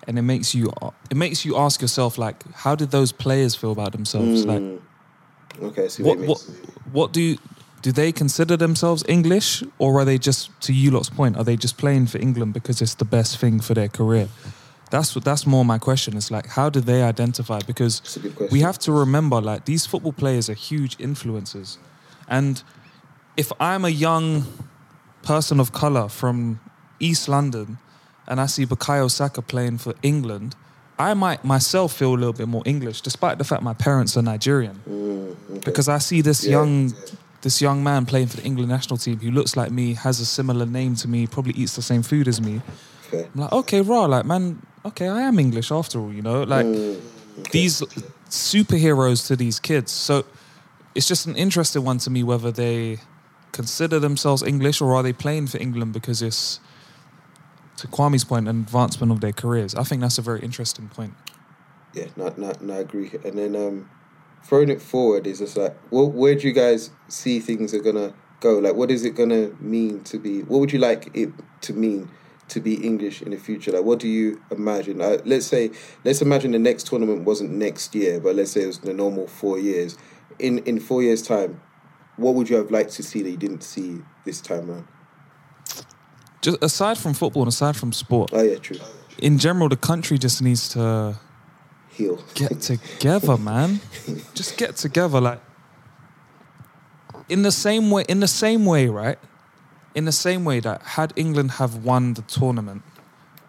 and 0.06 0.18
it 0.18 0.22
makes 0.22 0.54
you 0.54 0.72
it 1.10 1.16
makes 1.16 1.44
you 1.44 1.56
ask 1.56 1.80
yourself 1.80 2.18
like, 2.18 2.44
how 2.54 2.74
did 2.74 2.90
those 2.90 3.12
players 3.12 3.54
feel 3.54 3.72
about 3.72 3.92
themselves? 3.92 4.44
Like, 4.46 4.62
Mm. 4.62 4.80
Okay, 5.62 5.88
see 5.88 6.02
what 6.02 6.18
what, 6.18 6.28
what 6.28 6.40
what 6.92 7.12
do 7.12 7.36
do 7.82 7.92
they 7.92 8.12
consider 8.12 8.56
themselves 8.56 9.04
English, 9.08 9.62
or 9.78 10.00
are 10.00 10.04
they 10.04 10.18
just 10.18 10.50
to 10.62 10.72
you 10.72 10.90
lot's 10.90 11.10
point? 11.10 11.36
Are 11.36 11.44
they 11.44 11.56
just 11.56 11.76
playing 11.76 12.06
for 12.08 12.18
England 12.18 12.54
because 12.54 12.82
it's 12.82 12.94
the 12.94 13.04
best 13.04 13.38
thing 13.38 13.60
for 13.60 13.74
their 13.74 13.88
career? 13.88 14.28
That's 14.90 15.14
what 15.14 15.24
that's 15.24 15.46
more 15.46 15.64
my 15.64 15.78
question. 15.78 16.16
It's 16.16 16.30
like 16.30 16.46
how 16.46 16.70
do 16.70 16.80
they 16.80 17.02
identify? 17.02 17.60
Because 17.66 18.00
That's 18.00 18.16
a 18.16 18.20
good 18.20 18.34
question. 18.36 18.52
we 18.52 18.60
have 18.62 18.78
to 18.80 18.92
remember 18.92 19.40
like 19.40 19.64
these 19.64 19.86
football 19.86 20.12
players 20.12 20.48
are 20.50 20.54
huge 20.54 20.96
influences, 20.98 21.78
and 22.28 22.62
if 23.36 23.52
I'm 23.60 23.84
a 23.84 23.90
young 23.90 24.44
person 25.22 25.60
of 25.60 25.70
color 25.72 26.08
from 26.08 26.58
East 27.00 27.28
London 27.28 27.78
and 28.26 28.40
I 28.40 28.46
see 28.46 28.66
Bukayo 28.66 29.10
Saka 29.10 29.42
playing 29.42 29.78
for 29.78 29.94
England, 30.02 30.54
I 30.98 31.14
might 31.14 31.44
myself 31.44 31.92
feel 31.94 32.14
a 32.14 32.18
little 32.18 32.32
bit 32.32 32.48
more 32.48 32.62
English, 32.64 33.00
despite 33.00 33.38
the 33.38 33.44
fact 33.44 33.62
my 33.62 33.74
parents 33.74 34.16
are 34.16 34.22
Nigerian, 34.22 34.80
because 35.64 35.88
I 35.88 35.98
see 35.98 36.20
this 36.20 36.44
Yeah. 36.44 36.50
young. 36.58 36.94
This 37.42 37.60
young 37.60 37.84
man 37.84 38.06
playing 38.06 38.28
for 38.28 38.38
the 38.38 38.42
England 38.44 38.70
national 38.70 38.96
team 38.96 39.18
who 39.18 39.30
looks 39.30 39.54
like 39.54 39.70
me, 39.70 39.92
has 39.92 40.18
a 40.18 40.24
similar 40.24 40.64
name 40.64 40.94
to 40.96 41.06
me, 41.06 41.26
probably 41.26 41.52
eats 41.52 41.74
the 41.76 41.82
same 41.82 42.02
food 42.02 42.26
as 42.26 42.40
me. 42.40 42.62
Fair. 43.10 43.26
I'm 43.34 43.40
like, 43.42 43.52
okay, 43.52 43.80
raw, 43.82 44.06
like, 44.06 44.24
man, 44.24 44.62
okay, 44.86 45.08
I 45.08 45.20
am 45.28 45.38
English 45.38 45.70
after 45.70 46.00
all, 46.00 46.10
you 46.10 46.22
know? 46.22 46.42
Like, 46.44 46.64
Mm, 46.64 47.50
these 47.50 47.82
superheroes 48.30 49.26
to 49.26 49.36
these 49.36 49.58
kids. 49.60 49.92
So 49.92 50.24
it's 50.94 51.06
just 51.06 51.26
an 51.26 51.36
interesting 51.36 51.84
one 51.84 51.98
to 51.98 52.08
me 52.10 52.22
whether 52.22 52.50
they 52.50 52.98
consider 53.52 53.98
themselves 54.00 54.42
English 54.42 54.80
or 54.80 54.94
are 54.94 55.02
they 55.02 55.12
playing 55.12 55.48
for 55.48 55.58
England 55.58 55.92
because 55.92 56.22
it's, 56.22 56.60
to 57.78 57.88
Kwame's 57.88 58.24
point, 58.24 58.48
an 58.48 58.60
advancement 58.60 59.12
of 59.12 59.20
their 59.20 59.32
careers. 59.32 59.74
I 59.74 59.82
think 59.82 60.00
that's 60.00 60.18
a 60.18 60.22
very 60.22 60.40
interesting 60.40 60.88
point. 60.88 61.14
Yeah, 61.92 62.06
no, 62.16 62.34
no, 62.36 62.52
no, 62.60 62.74
I 62.74 62.78
agree. 62.78 63.10
And 63.24 63.38
then 63.38 63.54
um, 63.54 63.90
throwing 64.42 64.68
it 64.68 64.82
forward 64.82 65.26
is 65.26 65.38
just 65.38 65.56
like, 65.56 65.76
well, 65.90 66.10
where 66.10 66.34
do 66.34 66.46
you 66.46 66.52
guys 66.52 66.90
see 67.08 67.40
things 67.40 67.72
are 67.74 67.80
gonna 67.80 68.14
go? 68.40 68.58
Like, 68.58 68.74
what 68.74 68.90
is 68.90 69.04
it 69.04 69.14
gonna 69.14 69.50
mean 69.60 70.02
to 70.04 70.18
be? 70.18 70.42
What 70.42 70.58
would 70.60 70.72
you 70.72 70.78
like 70.78 71.10
it 71.14 71.30
to 71.62 71.72
mean 71.72 72.10
to 72.48 72.60
be 72.60 72.74
English 72.84 73.22
in 73.22 73.30
the 73.30 73.38
future? 73.38 73.72
Like, 73.72 73.84
what 73.84 74.00
do 74.00 74.08
you 74.08 74.42
imagine? 74.50 74.98
Let's 74.98 75.46
say, 75.46 75.70
let's 76.04 76.20
imagine 76.20 76.52
the 76.52 76.58
next 76.58 76.86
tournament 76.88 77.24
wasn't 77.24 77.52
next 77.52 77.94
year, 77.94 78.20
but 78.20 78.34
let's 78.34 78.52
say 78.52 78.62
it 78.62 78.66
was 78.66 78.80
the 78.80 78.92
normal 78.92 79.26
four 79.26 79.58
years. 79.58 79.96
In 80.38 80.58
in 80.60 80.80
four 80.80 81.02
years' 81.02 81.22
time, 81.22 81.60
what 82.16 82.34
would 82.34 82.50
you 82.50 82.56
have 82.56 82.70
liked 82.70 82.92
to 82.94 83.02
see 83.02 83.22
that 83.22 83.30
you 83.30 83.36
didn't 83.36 83.62
see 83.62 84.02
this 84.24 84.40
time 84.40 84.70
around? 84.70 84.88
Just 86.44 86.58
aside 86.62 86.98
from 86.98 87.14
football 87.14 87.42
and 87.44 87.48
aside 87.48 87.74
from 87.76 87.90
sport, 87.92 88.30
Oh 88.32 88.42
yeah, 88.42 88.58
true. 88.58 88.76
in 89.18 89.38
general, 89.38 89.68
the 89.70 89.76
country 89.90 90.18
just 90.18 90.42
needs 90.42 90.68
to 90.74 91.16
Heal. 91.96 92.16
get 92.34 92.60
together, 92.60 93.36
man. 93.38 93.80
Just 94.34 94.58
get 94.58 94.76
together, 94.76 95.20
like 95.20 95.40
in 97.28 97.42
the 97.42 97.52
same 97.52 97.90
way. 97.90 98.04
In 98.08 98.20
the 98.20 98.28
same 98.28 98.66
way, 98.66 98.88
right? 98.88 99.18
In 99.94 100.04
the 100.04 100.12
same 100.12 100.44
way 100.44 100.60
that 100.60 100.82
had 100.82 101.12
England 101.16 101.52
have 101.52 101.72
won 101.76 102.14
the 102.14 102.22
tournament, 102.22 102.82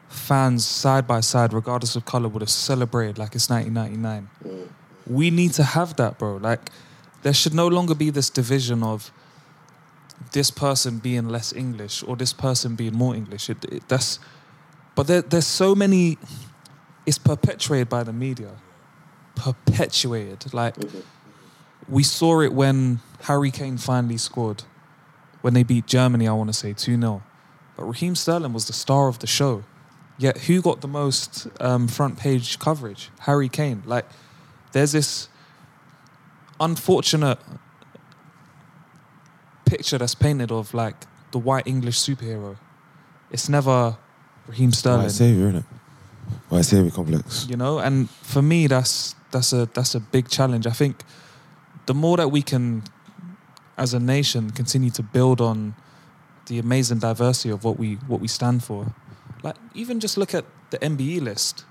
fans 0.10 0.66
side 0.66 1.06
by 1.08 1.20
side, 1.22 1.52
regardless 1.54 1.96
of 1.96 2.06
color, 2.06 2.30
would 2.30 2.42
have 2.42 2.50
celebrated 2.52 3.18
like 3.18 3.36
it's 3.36 3.50
1999. 3.50 4.30
Mm. 4.46 4.68
We 5.08 5.32
need 5.32 5.54
to 5.54 5.64
have 5.64 5.96
that, 5.98 6.18
bro. 6.20 6.38
Like 6.38 6.70
there 7.24 7.34
should 7.34 7.54
no 7.54 7.68
longer 7.68 7.96
be 7.96 8.10
this 8.12 8.30
division 8.30 8.84
of 8.84 9.12
this 10.32 10.52
person 10.52 11.00
being 11.00 11.30
less 11.30 11.54
English 11.54 12.04
or 12.04 12.16
this 12.16 12.34
person 12.34 12.76
being 12.76 12.96
more 12.96 13.16
English. 13.16 13.50
It, 13.50 13.64
it, 13.66 13.88
that's, 13.88 14.20
but 14.96 15.08
there, 15.08 15.22
there's 15.22 15.48
so 15.48 15.76
many. 15.76 16.18
It's 17.06 17.18
perpetuated 17.18 17.90
by 17.90 18.04
the 18.04 18.14
media, 18.14 18.52
perpetuated. 19.36 20.54
Like 20.54 20.76
we 21.88 22.04
saw 22.04 22.42
it 22.42 22.54
when 22.54 23.00
Harry 23.24 23.52
Kane 23.52 23.78
finally 23.78 24.18
scored, 24.18 24.64
when 25.42 25.54
they 25.54 25.64
beat 25.64 25.86
Germany. 25.86 26.28
I 26.28 26.34
want 26.34 26.50
to 26.50 26.54
say 26.54 26.74
two 26.74 27.00
0 27.00 27.24
but 27.76 27.84
Raheem 27.84 28.16
Sterling 28.16 28.54
was 28.54 28.68
the 28.68 28.74
star 28.74 29.08
of 29.08 29.20
the 29.20 29.28
show. 29.28 29.64
Yet 30.18 30.38
who 30.40 30.62
got 30.62 30.82
the 30.82 30.88
most 30.88 31.48
um, 31.60 31.88
front 31.88 32.18
page 32.18 32.58
coverage? 32.58 33.10
Harry 33.20 33.50
Kane. 33.50 33.84
Like 33.86 34.06
there's 34.72 34.94
this 34.94 35.28
unfortunate 36.60 37.38
picture 39.76 39.98
that's 39.98 40.16
painted 40.16 40.52
of 40.52 40.74
like 40.74 40.96
the 41.32 41.40
white 41.40 41.68
English 41.68 41.98
superhero. 42.00 42.56
It's 43.32 43.50
never 43.50 43.98
Raheem 44.48 44.72
Sterling. 44.72 45.02
White 45.04 45.12
savior, 45.12 45.52
innit? 45.52 45.66
White 46.50 46.66
savior 46.66 46.92
complex. 46.92 47.46
You 47.50 47.58
know, 47.58 47.80
and 47.80 48.10
for 48.10 48.42
me, 48.42 48.68
that's 48.68 49.16
that's 49.32 49.54
a 49.54 49.66
that's 49.74 49.96
a 49.96 50.00
big 50.00 50.30
challenge. 50.30 50.66
I 50.68 50.72
think 50.82 50.96
the 51.86 51.94
more 51.94 52.18
that 52.18 52.30
we 52.32 52.42
can, 52.42 52.84
as 53.78 53.94
a 53.94 54.00
nation, 54.00 54.52
continue 54.52 54.92
to 54.92 55.04
build 55.04 55.42
on 55.42 55.76
the 56.48 56.60
amazing 56.60 57.00
diversity 57.00 57.50
of 57.50 57.64
what 57.64 57.78
we 57.78 57.96
what 58.08 58.20
we 58.22 58.28
stand 58.28 58.64
for. 58.64 58.94
Like 59.44 59.56
even 59.74 60.00
just 60.00 60.18
look 60.18 60.34
at 60.34 60.46
the 60.70 60.78
MBE 60.80 61.22
list. 61.22 61.66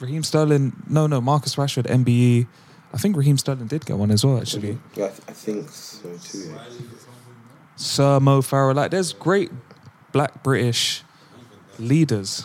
Raheem 0.00 0.22
Sterling, 0.24 0.72
no, 0.88 1.06
no, 1.06 1.20
Marcus 1.20 1.54
Rashford, 1.56 1.86
MBE. 1.86 2.46
I 2.94 2.98
think 2.98 3.16
Raheem 3.16 3.38
Sterling 3.38 3.68
did 3.68 3.86
get 3.86 3.96
one 3.96 4.10
as 4.10 4.24
well, 4.24 4.38
actually. 4.38 4.78
Yeah, 4.96 5.04
I, 5.06 5.08
th- 5.08 5.20
I 5.28 5.32
think 5.32 5.68
so 5.70 6.08
too. 6.18 6.50
yeah. 6.50 6.58
Sir 7.82 8.20
Mo 8.20 8.40
Farah. 8.42 8.74
Like, 8.74 8.90
there's 8.92 9.12
great 9.12 9.50
black 10.12 10.42
British 10.42 11.02
leaders. 11.78 12.44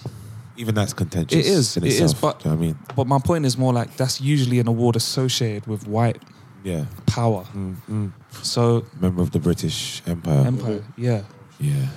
Even 0.57 0.73
that's 0.73 0.93
contentious. 0.93 1.37
It 1.37 1.45
is. 1.45 1.77
In 1.77 1.83
It 1.83 1.87
is. 1.89 2.01
itself, 2.01 2.21
But 2.21 2.45
you 2.45 2.51
know 2.51 2.57
I 2.57 2.59
mean? 2.59 2.79
but 2.95 3.05
my 3.07 3.19
point 3.19 3.45
is 3.45 3.57
more 3.57 3.71
like 3.73 3.95
that's 3.97 4.19
usually 4.19 4.59
an 4.59 4.67
award 4.67 4.95
associated 4.95 5.67
with 5.67 5.87
white 5.87 6.19
Yeah. 6.63 6.85
power. 7.05 7.43
Mm, 7.53 7.75
mm. 7.89 8.11
So 8.41 8.83
Member 8.99 9.21
of 9.21 9.29
the 9.31 9.39
British 9.39 10.01
Empire. 10.07 10.47
empire, 10.47 10.83
yeah. 10.97 11.21
Yeah. 11.59 11.87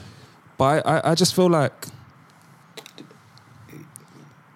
But 0.59 0.87
I, 0.87 0.99
I, 0.99 1.11
I 1.13 1.15
just 1.15 1.35
feel 1.35 1.49
like 1.49 1.87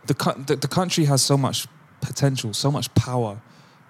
the, 0.07 0.15
the 0.47 0.57
the 0.57 0.69
country 0.69 1.07
has 1.07 1.23
so 1.23 1.37
much 1.39 1.67
potential, 2.03 2.53
so 2.53 2.71
much 2.71 2.95
power 2.95 3.41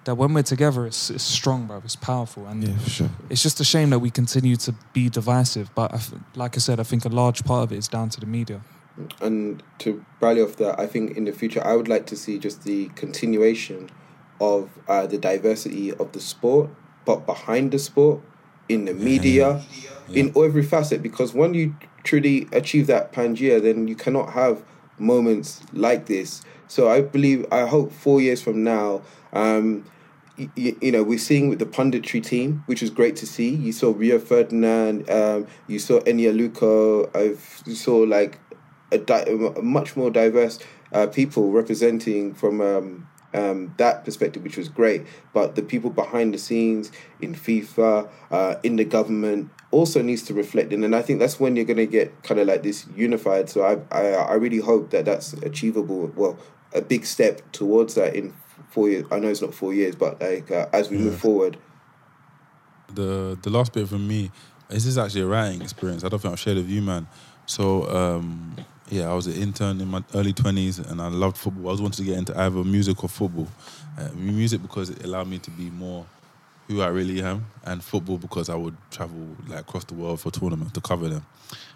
that 0.05 0.15
when 0.15 0.33
we're 0.33 0.43
together, 0.43 0.85
it's, 0.85 1.09
it's 1.09 1.23
strong, 1.23 1.67
bro. 1.67 1.81
It's 1.83 1.95
powerful, 1.95 2.47
and 2.47 2.63
Yeah, 2.63 2.77
for 2.77 2.89
sure. 2.89 3.09
it's 3.29 3.43
just 3.43 3.59
a 3.59 3.63
shame 3.63 3.89
that 3.89 3.99
we 3.99 4.09
continue 4.09 4.55
to 4.57 4.73
be 4.93 5.09
divisive. 5.09 5.73
But 5.75 5.93
I 5.93 5.97
f 5.97 6.13
like 6.35 6.55
I 6.55 6.59
said, 6.59 6.79
I 6.79 6.83
think 6.83 7.05
a 7.05 7.09
large 7.09 7.43
part 7.43 7.63
of 7.65 7.71
it 7.71 7.77
is 7.77 7.87
down 7.87 8.09
to 8.09 8.19
the 8.19 8.25
media. 8.25 8.61
And 9.19 9.61
to 9.79 10.05
rally 10.21 10.41
off 10.41 10.55
that, 10.57 10.79
I 10.79 10.87
think 10.87 11.17
in 11.17 11.25
the 11.25 11.33
future 11.33 11.61
I 11.65 11.75
would 11.75 11.89
like 11.89 12.05
to 12.07 12.15
see 12.15 12.39
just 12.39 12.63
the 12.63 12.87
continuation 12.95 13.89
of 14.39 14.69
uh, 14.87 15.05
the 15.07 15.17
diversity 15.17 15.93
of 15.93 16.11
the 16.13 16.19
sport, 16.21 16.69
but 17.03 17.25
behind 17.25 17.71
the 17.71 17.79
sport, 17.79 18.21
in 18.69 18.85
the 18.85 18.93
media, 18.93 19.61
in 20.13 20.31
every 20.37 20.63
facet. 20.63 21.01
Because 21.01 21.33
when 21.33 21.53
you 21.53 21.75
truly 22.03 22.47
achieve 22.51 22.87
that 22.87 23.11
Pangea, 23.11 23.61
then 23.61 23.87
you 23.87 23.95
cannot 23.95 24.31
have 24.33 24.63
moments 24.97 25.61
like 25.73 26.05
this. 26.05 26.41
So 26.67 26.89
I 26.89 27.01
believe, 27.01 27.45
I 27.51 27.65
hope 27.65 27.91
four 27.91 28.21
years 28.21 28.41
from 28.41 28.63
now, 28.63 29.01
um, 29.33 29.85
y- 30.37 30.49
y- 30.57 30.75
you 30.81 30.91
know, 30.91 31.03
we're 31.03 31.17
seeing 31.17 31.49
with 31.49 31.59
the 31.59 31.65
punditry 31.65 32.23
team, 32.23 32.63
which 32.65 32.81
is 32.83 32.89
great 32.89 33.15
to 33.17 33.27
see. 33.27 33.49
You 33.49 33.71
saw 33.71 33.93
Rio 33.95 34.19
Ferdinand, 34.19 35.09
um, 35.09 35.47
you 35.67 35.79
saw 35.79 35.99
Eni 36.01 36.23
Aluko, 36.31 37.15
I've, 37.15 37.61
you 37.65 37.75
saw 37.75 37.97
like 37.97 38.39
a, 38.91 38.97
di- 38.97 39.23
a 39.23 39.61
much 39.61 39.95
more 39.95 40.11
diverse 40.11 40.59
uh, 40.93 41.07
people 41.07 41.51
representing 41.51 42.33
from 42.33 42.61
um, 42.61 43.07
um, 43.33 43.73
that 43.77 44.05
perspective, 44.05 44.43
which 44.43 44.57
was 44.57 44.69
great. 44.69 45.05
But 45.33 45.55
the 45.55 45.61
people 45.61 45.89
behind 45.89 46.33
the 46.33 46.37
scenes 46.37 46.91
in 47.21 47.35
FIFA, 47.35 48.09
uh, 48.31 48.55
in 48.63 48.75
the 48.77 48.85
government, 48.85 49.49
also 49.71 50.01
needs 50.01 50.23
to 50.23 50.33
reflect 50.33 50.71
in, 50.71 50.83
and 50.85 50.95
I 50.95 51.01
think 51.01 51.19
that's 51.19 51.37
when 51.37 51.57
you're 51.57 51.65
going 51.65 51.75
to 51.77 51.85
get 51.85 52.23
kind 52.23 52.39
of 52.39 52.47
like 52.47 52.63
this 52.63 52.85
unified. 52.95 53.49
So 53.49 53.63
I, 53.63 53.97
I, 53.97 54.07
I 54.13 54.33
really 54.35 54.59
hope 54.59 54.91
that 54.91 55.03
that's 55.05 55.33
achievable. 55.33 56.11
Well, 56.15 56.37
a 56.73 56.81
big 56.81 57.05
step 57.05 57.41
towards 57.51 57.95
that 57.95 58.15
in 58.15 58.33
four 58.75 58.89
years. 58.89 59.05
I 59.11 59.19
know 59.19 59.29
it's 59.29 59.41
not 59.41 59.53
four 59.53 59.73
years, 59.73 59.95
but 59.95 60.21
like 60.21 60.51
uh, 60.51 60.67
as 60.79 60.89
we 60.91 60.97
move 60.97 61.17
forward. 61.19 61.57
the 62.93 63.37
the 63.41 63.49
last 63.49 63.73
bit 63.73 63.87
for 63.87 63.97
me 63.97 64.31
this 64.69 64.85
is 64.85 64.97
actually 64.97 65.21
a 65.21 65.27
writing 65.27 65.61
experience. 65.61 66.03
I 66.03 66.09
don't 66.09 66.21
think 66.21 66.31
I've 66.33 66.39
shared 66.39 66.57
with 66.57 66.69
you, 66.69 66.81
man. 66.81 67.07
So 67.45 67.87
um, 67.89 68.55
yeah, 68.89 69.11
I 69.11 69.13
was 69.13 69.27
an 69.27 69.33
intern 69.33 69.81
in 69.81 69.87
my 69.87 70.03
early 70.13 70.33
twenties, 70.33 70.79
and 70.79 71.01
I 71.01 71.07
loved 71.07 71.37
football. 71.37 71.67
I 71.69 71.71
was 71.71 71.81
wanted 71.81 71.97
to 71.97 72.03
get 72.03 72.17
into 72.17 72.33
either 72.37 72.63
music 72.63 73.03
or 73.03 73.09
football. 73.09 73.47
Uh, 73.97 74.09
music 74.15 74.61
because 74.61 74.89
it 74.89 75.03
allowed 75.05 75.27
me 75.27 75.39
to 75.39 75.51
be 75.51 75.69
more 75.69 76.05
who 76.67 76.81
I 76.81 76.87
really 76.87 77.21
am, 77.21 77.45
and 77.63 77.83
football 77.83 78.17
because 78.17 78.49
I 78.49 78.55
would 78.55 78.75
travel 78.91 79.23
like 79.47 79.59
across 79.59 79.85
the 79.85 79.93
world 79.93 80.19
for 80.19 80.31
tournaments 80.31 80.73
to 80.73 80.81
cover 80.81 81.07
them. 81.07 81.25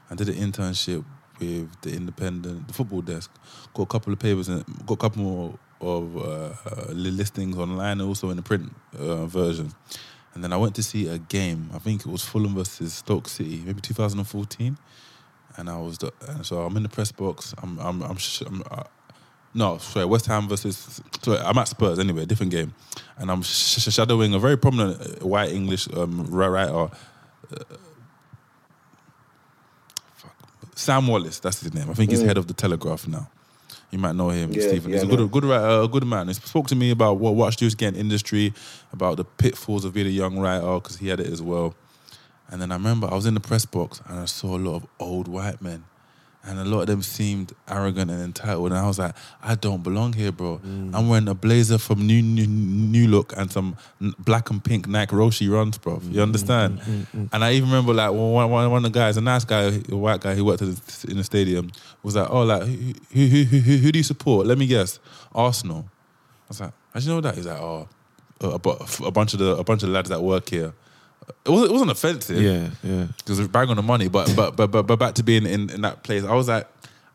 I 0.09 0.15
did 0.15 0.29
an 0.29 0.35
internship 0.35 1.03
with 1.39 1.69
the 1.81 1.91
Independent, 1.95 2.67
the 2.67 2.73
football 2.73 3.01
desk. 3.01 3.29
Got 3.73 3.83
a 3.83 3.85
couple 3.85 4.11
of 4.11 4.19
papers 4.19 4.49
and 4.49 4.65
got 4.85 4.95
a 4.95 4.97
couple 4.97 5.21
more 5.23 5.59
of 5.81 6.17
uh, 6.17 6.91
listings 6.91 7.57
online, 7.57 8.01
also 8.01 8.29
in 8.29 8.35
the 8.37 8.43
print 8.43 8.73
uh, 8.97 9.25
version. 9.25 9.71
And 10.33 10.43
then 10.43 10.53
I 10.53 10.57
went 10.57 10.75
to 10.75 10.83
see 10.83 11.07
a 11.07 11.17
game. 11.17 11.69
I 11.73 11.79
think 11.79 12.01
it 12.01 12.07
was 12.07 12.23
Fulham 12.23 12.55
versus 12.55 12.93
Stoke 12.93 13.27
City, 13.27 13.61
maybe 13.65 13.81
2014. 13.81 14.77
And 15.57 15.69
I 15.69 15.77
was, 15.79 15.97
the, 15.97 16.11
so 16.43 16.61
I'm 16.61 16.77
in 16.77 16.83
the 16.83 16.89
press 16.89 17.11
box. 17.11 17.53
I'm, 17.61 17.79
I'm, 17.79 18.01
I'm, 18.03 18.17
sh- 18.17 18.43
I'm 18.45 18.63
uh, 18.69 18.83
no, 19.53 19.77
sorry, 19.79 20.05
West 20.05 20.27
Ham 20.27 20.47
versus. 20.47 21.01
Sorry, 21.23 21.39
I'm 21.39 21.57
at 21.57 21.67
Spurs 21.67 21.97
anyway, 21.99 22.25
different 22.25 22.51
game, 22.51 22.73
and 23.17 23.31
I'm 23.31 23.41
sh- 23.41 23.79
sh- 23.79 23.91
shadowing 23.93 24.33
a 24.35 24.39
very 24.39 24.57
prominent 24.57 25.23
white 25.23 25.49
English 25.51 25.87
um, 25.97 26.27
writer, 26.29 26.71
uh, 26.71 26.89
fuck, 30.15 30.35
Sam 30.75 31.07
Wallace. 31.07 31.39
That's 31.39 31.61
his 31.61 31.73
name. 31.73 31.89
I 31.89 31.93
think 31.93 32.11
he's 32.11 32.21
Mm. 32.21 32.27
head 32.27 32.37
of 32.37 32.47
the 32.47 32.53
Telegraph 32.53 33.07
now. 33.07 33.27
You 33.91 33.97
might 33.99 34.15
know 34.15 34.29
him, 34.29 34.51
Yeah, 34.51 34.67
Steven. 34.67 34.91
yeah, 34.91 34.99
he's 34.99 35.03
a 35.11 35.15
good, 35.15 35.31
good 35.31 35.45
writer, 35.45 35.81
a 35.81 35.87
good 35.87 36.05
man. 36.05 36.27
He 36.27 36.33
spoke 36.35 36.67
to 36.67 36.75
me 36.75 36.91
about 36.91 37.17
what 37.17 37.35
what 37.35 37.51
Stu's 37.53 37.73
getting 37.75 37.99
industry, 37.99 38.53
about 38.93 39.17
the 39.17 39.25
pitfalls 39.25 39.83
of 39.85 39.93
being 39.93 40.07
a 40.07 40.11
young 40.11 40.37
writer 40.37 40.75
because 40.75 40.97
he 40.97 41.07
had 41.07 41.19
it 41.19 41.27
as 41.27 41.41
well. 41.41 41.73
And 42.51 42.61
then 42.61 42.71
I 42.71 42.75
remember 42.75 43.07
I 43.11 43.15
was 43.15 43.25
in 43.25 43.33
the 43.33 43.39
press 43.39 43.65
box 43.65 44.01
and 44.07 44.19
I 44.19 44.25
saw 44.25 44.57
a 44.57 44.59
lot 44.59 44.75
of 44.75 44.87
old 44.99 45.27
white 45.27 45.61
men. 45.61 45.85
And 46.41 46.57
a 46.57 46.63
lot 46.63 46.81
of 46.81 46.87
them 46.87 47.01
seemed 47.01 47.51
arrogant 47.67 48.09
and 48.09 48.21
entitled. 48.21 48.71
And 48.71 48.79
I 48.79 48.87
was 48.87 48.97
like, 48.97 49.13
I 49.43 49.55
don't 49.55 49.83
belong 49.83 50.13
here, 50.13 50.31
bro. 50.31 50.61
Mm. 50.65 50.95
I'm 50.95 51.09
wearing 51.09 51.27
a 51.27 51.33
blazer 51.33 51.77
from 51.77 52.07
New 52.07 52.21
New, 52.21 52.47
New 52.47 53.07
Look 53.07 53.33
and 53.35 53.51
some 53.51 53.75
n- 54.01 54.13
black 54.19 54.49
and 54.49 54.63
pink 54.63 54.87
Nike 54.87 55.15
Roshe 55.15 55.51
runs, 55.51 55.77
bro. 55.77 55.95
You 55.95 55.99
mm-hmm. 55.99 56.19
understand? 56.21 56.79
Mm-hmm. 56.79 56.91
Mm-hmm. 56.91 57.25
And 57.33 57.43
I 57.43 57.51
even 57.53 57.69
remember 57.69 57.93
like 57.93 58.11
one, 58.11 58.49
one, 58.49 58.71
one 58.71 58.85
of 58.85 58.91
the 58.91 58.97
guys, 58.97 59.17
a 59.17 59.21
nice 59.21 59.43
guy, 59.43 59.81
a 59.89 59.95
white 59.95 60.21
guy 60.21 60.33
who 60.33 60.45
worked 60.45 60.61
in 60.61 61.17
the 61.17 61.23
stadium, 61.25 61.71
was 62.03 62.15
like, 62.15 62.29
oh, 62.29 62.43
like, 62.43 62.63
who, 62.63 62.85
who, 63.11 63.43
who, 63.43 63.59
who, 63.59 63.77
who 63.77 63.91
do 63.91 63.99
you 63.99 64.03
support? 64.03 64.47
Let 64.47 64.57
me 64.57 64.65
guess. 64.65 64.99
Arsenal. 65.35 65.89
I 65.89 66.47
was 66.47 66.61
like, 66.61 66.73
how 66.93 66.99
do 66.99 67.05
you 67.05 67.11
know 67.13 67.21
that? 67.21 67.35
He's 67.35 67.47
like, 67.47 67.59
oh, 67.59 67.87
a, 68.41 68.47
a, 68.47 69.07
a 69.07 69.11
bunch 69.11 69.33
of 69.33 69.39
the 69.39 69.57
a 69.57 69.63
bunch 69.63 69.83
of 69.83 69.89
lads 69.89 70.09
that 70.09 70.21
work 70.21 70.49
here. 70.49 70.73
It 71.45 71.49
wasn't, 71.49 71.69
it 71.69 71.73
wasn't 71.73 71.91
offensive 71.91 72.41
Yeah, 72.41 72.69
yeah. 72.83 73.07
because 73.17 73.47
bang 73.47 73.69
on 73.69 73.75
the 73.75 73.83
money. 73.83 74.07
But 74.07 74.33
but 74.35 74.55
but 74.55 74.67
but, 74.67 74.83
but 74.83 74.97
back 74.97 75.15
to 75.15 75.23
being 75.23 75.45
in, 75.45 75.69
in 75.69 75.81
that 75.81 76.03
place, 76.03 76.23
I 76.23 76.33
was 76.33 76.47
like, 76.47 76.67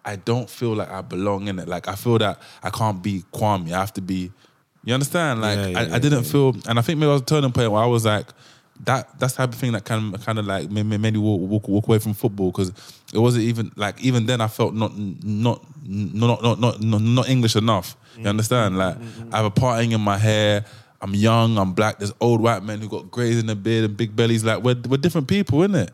I 0.05 0.17
don't 0.17 0.49
feel 0.49 0.75
like 0.75 0.91
I 0.91 1.01
belong 1.03 1.49
in 1.49 1.59
it. 1.59 1.69
Like 1.69 1.89
I 1.89 1.95
feel 1.95 2.19
that 2.19 2.41
I 2.63 2.71
can't 2.71 3.03
be 3.03 3.25
Kwame. 3.33 3.73
I 3.73 3.81
have 3.81 3.93
to 3.95 4.01
be. 4.01 4.33
You 4.85 4.95
understand? 4.95 5.41
Like 5.41 5.59
Yeah, 5.59 5.67
yeah, 5.67 5.79
I, 5.79 5.83
yeah, 5.87 5.95
I 5.97 5.99
didn't 5.99 6.25
feel, 6.25 6.55
and 6.69 6.79
I 6.79 6.83
think 6.83 6.99
maybe 6.99 7.11
I 7.11 7.15
was 7.15 7.23
a 7.23 7.25
turning 7.25 7.53
point 7.53 7.71
where 7.71 7.83
I 7.83 7.87
was 7.87 8.05
like. 8.05 8.27
That 8.83 9.21
that's 9.21 9.35
the 9.35 9.37
type 9.37 9.51
of 9.51 9.55
thing 9.55 9.71
that 9.71 9.85
kind 9.85 10.13
of 10.13 10.27
kind 10.27 10.37
of 10.37 10.47
like 10.47 10.69
made, 10.69 10.85
made 10.85 11.01
me 11.01 11.19
walk, 11.21 11.41
walk 11.41 11.69
walk 11.69 11.87
away 11.87 12.01
from 12.01 12.13
football 12.13 12.51
because 12.51 12.73
it 13.13 13.19
wasn't 13.21 13.45
even 13.45 13.71
like 13.77 14.03
even 14.03 14.27
then 14.27 14.41
I 14.41 14.49
felt 14.49 14.75
not 14.75 14.99
not 14.99 15.63
not 15.87 16.43
not 16.43 16.59
not 16.59 16.81
not, 16.81 17.01
not 17.01 17.29
English 17.29 17.55
enough. 17.55 17.97
You 18.17 18.25
mm. 18.25 18.31
understand? 18.31 18.77
Like 18.77 18.97
mm, 18.97 19.05
mm, 19.05 19.33
I 19.33 19.37
have 19.37 19.47
a 19.47 19.51
parting 19.53 19.93
in 19.93 20.01
my 20.01 20.19
hair. 20.19 20.65
I'm 21.05 21.15
young. 21.15 21.59
I'm 21.59 21.75
black. 21.75 21.99
There's 21.99 22.15
old 22.19 22.41
white 22.41 22.63
men 22.63 22.81
who 22.81 22.89
got 22.89 23.11
grays 23.11 23.39
in 23.39 23.45
the 23.45 23.55
beard 23.55 23.85
and 23.85 23.95
big 23.95 24.17
bellies. 24.17 24.43
Like 24.43 24.63
we're 24.63 24.81
we're 24.89 24.97
different 24.97 25.29
people, 25.29 25.61
isn't 25.63 25.75
it? 25.75 25.91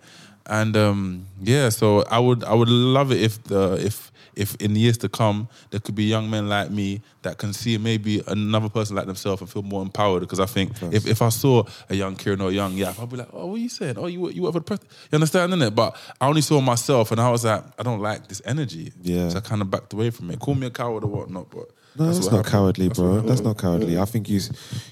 And 0.47 0.77
um, 0.77 1.27
yeah, 1.43 1.69
so 1.69 2.05
I 2.05 2.21
would 2.21 2.45
I 2.45 2.55
would 2.55 2.69
love 2.69 3.11
it 3.11 3.21
if 3.21 3.43
the 3.43 3.73
if 3.85 4.13
if 4.37 4.55
in 4.57 4.73
the 4.73 4.79
years 4.79 4.97
to 4.99 5.09
come 5.09 5.49
there 5.71 5.81
could 5.81 5.97
be 5.97 6.05
young 6.05 6.31
men 6.31 6.49
like 6.49 6.71
me 6.71 7.03
that 7.23 7.39
can 7.39 7.53
see 7.53 7.77
maybe 7.77 8.23
another 8.29 8.69
person 8.69 8.95
like 8.95 9.07
themselves 9.07 9.41
and 9.41 9.51
feel 9.51 9.63
more 9.63 9.83
empowered. 9.83 10.21
Because 10.21 10.39
I 10.39 10.47
think 10.47 10.81
if, 10.93 11.09
if 11.09 11.23
I 11.23 11.29
saw 11.31 11.65
a 11.89 11.97
young 11.97 12.15
Kieran 12.15 12.41
or 12.41 12.51
a 12.51 12.53
young 12.53 12.75
yeah, 12.75 12.95
I'd 12.97 13.11
be 13.11 13.17
like, 13.17 13.31
oh, 13.33 13.47
what 13.47 13.57
are 13.57 13.59
you 13.59 13.69
saying? 13.69 13.99
Oh, 13.99 14.07
you 14.07 14.31
you 14.31 14.43
work 14.43 14.53
for 14.53 14.61
the 14.61 14.65
press? 14.65 14.79
You 15.11 15.17
understand, 15.17 15.53
innit? 15.53 15.75
But 15.75 15.97
I 16.21 16.29
only 16.29 16.43
saw 16.43 16.61
myself, 16.61 17.11
and 17.11 17.21
I 17.21 17.31
was 17.31 17.45
like, 17.45 17.65
I 17.81 17.83
don't 17.83 18.01
like 18.01 18.29
this 18.29 18.41
energy. 18.45 18.93
Yeah. 19.03 19.29
So 19.31 19.39
I 19.39 19.41
kind 19.41 19.61
of 19.61 19.73
backed 19.73 19.93
away 19.93 20.11
from 20.11 20.31
it. 20.31 20.39
Call 20.39 20.55
me 20.55 20.69
a 20.69 20.71
coward 20.71 21.03
or 21.03 21.09
whatnot, 21.09 21.51
but 21.51 21.69
No, 22.01 22.07
that's, 22.07 22.19
what 22.19 22.33
not 22.33 22.37
happened. 22.39 22.53
cowardly, 22.53 22.89
That's 22.89 22.99
bro. 22.99 23.21
That's 23.21 23.41
not 23.43 23.59
cowardly. 23.59 23.99
I 23.99 24.05
think 24.07 24.29
you, 24.29 24.41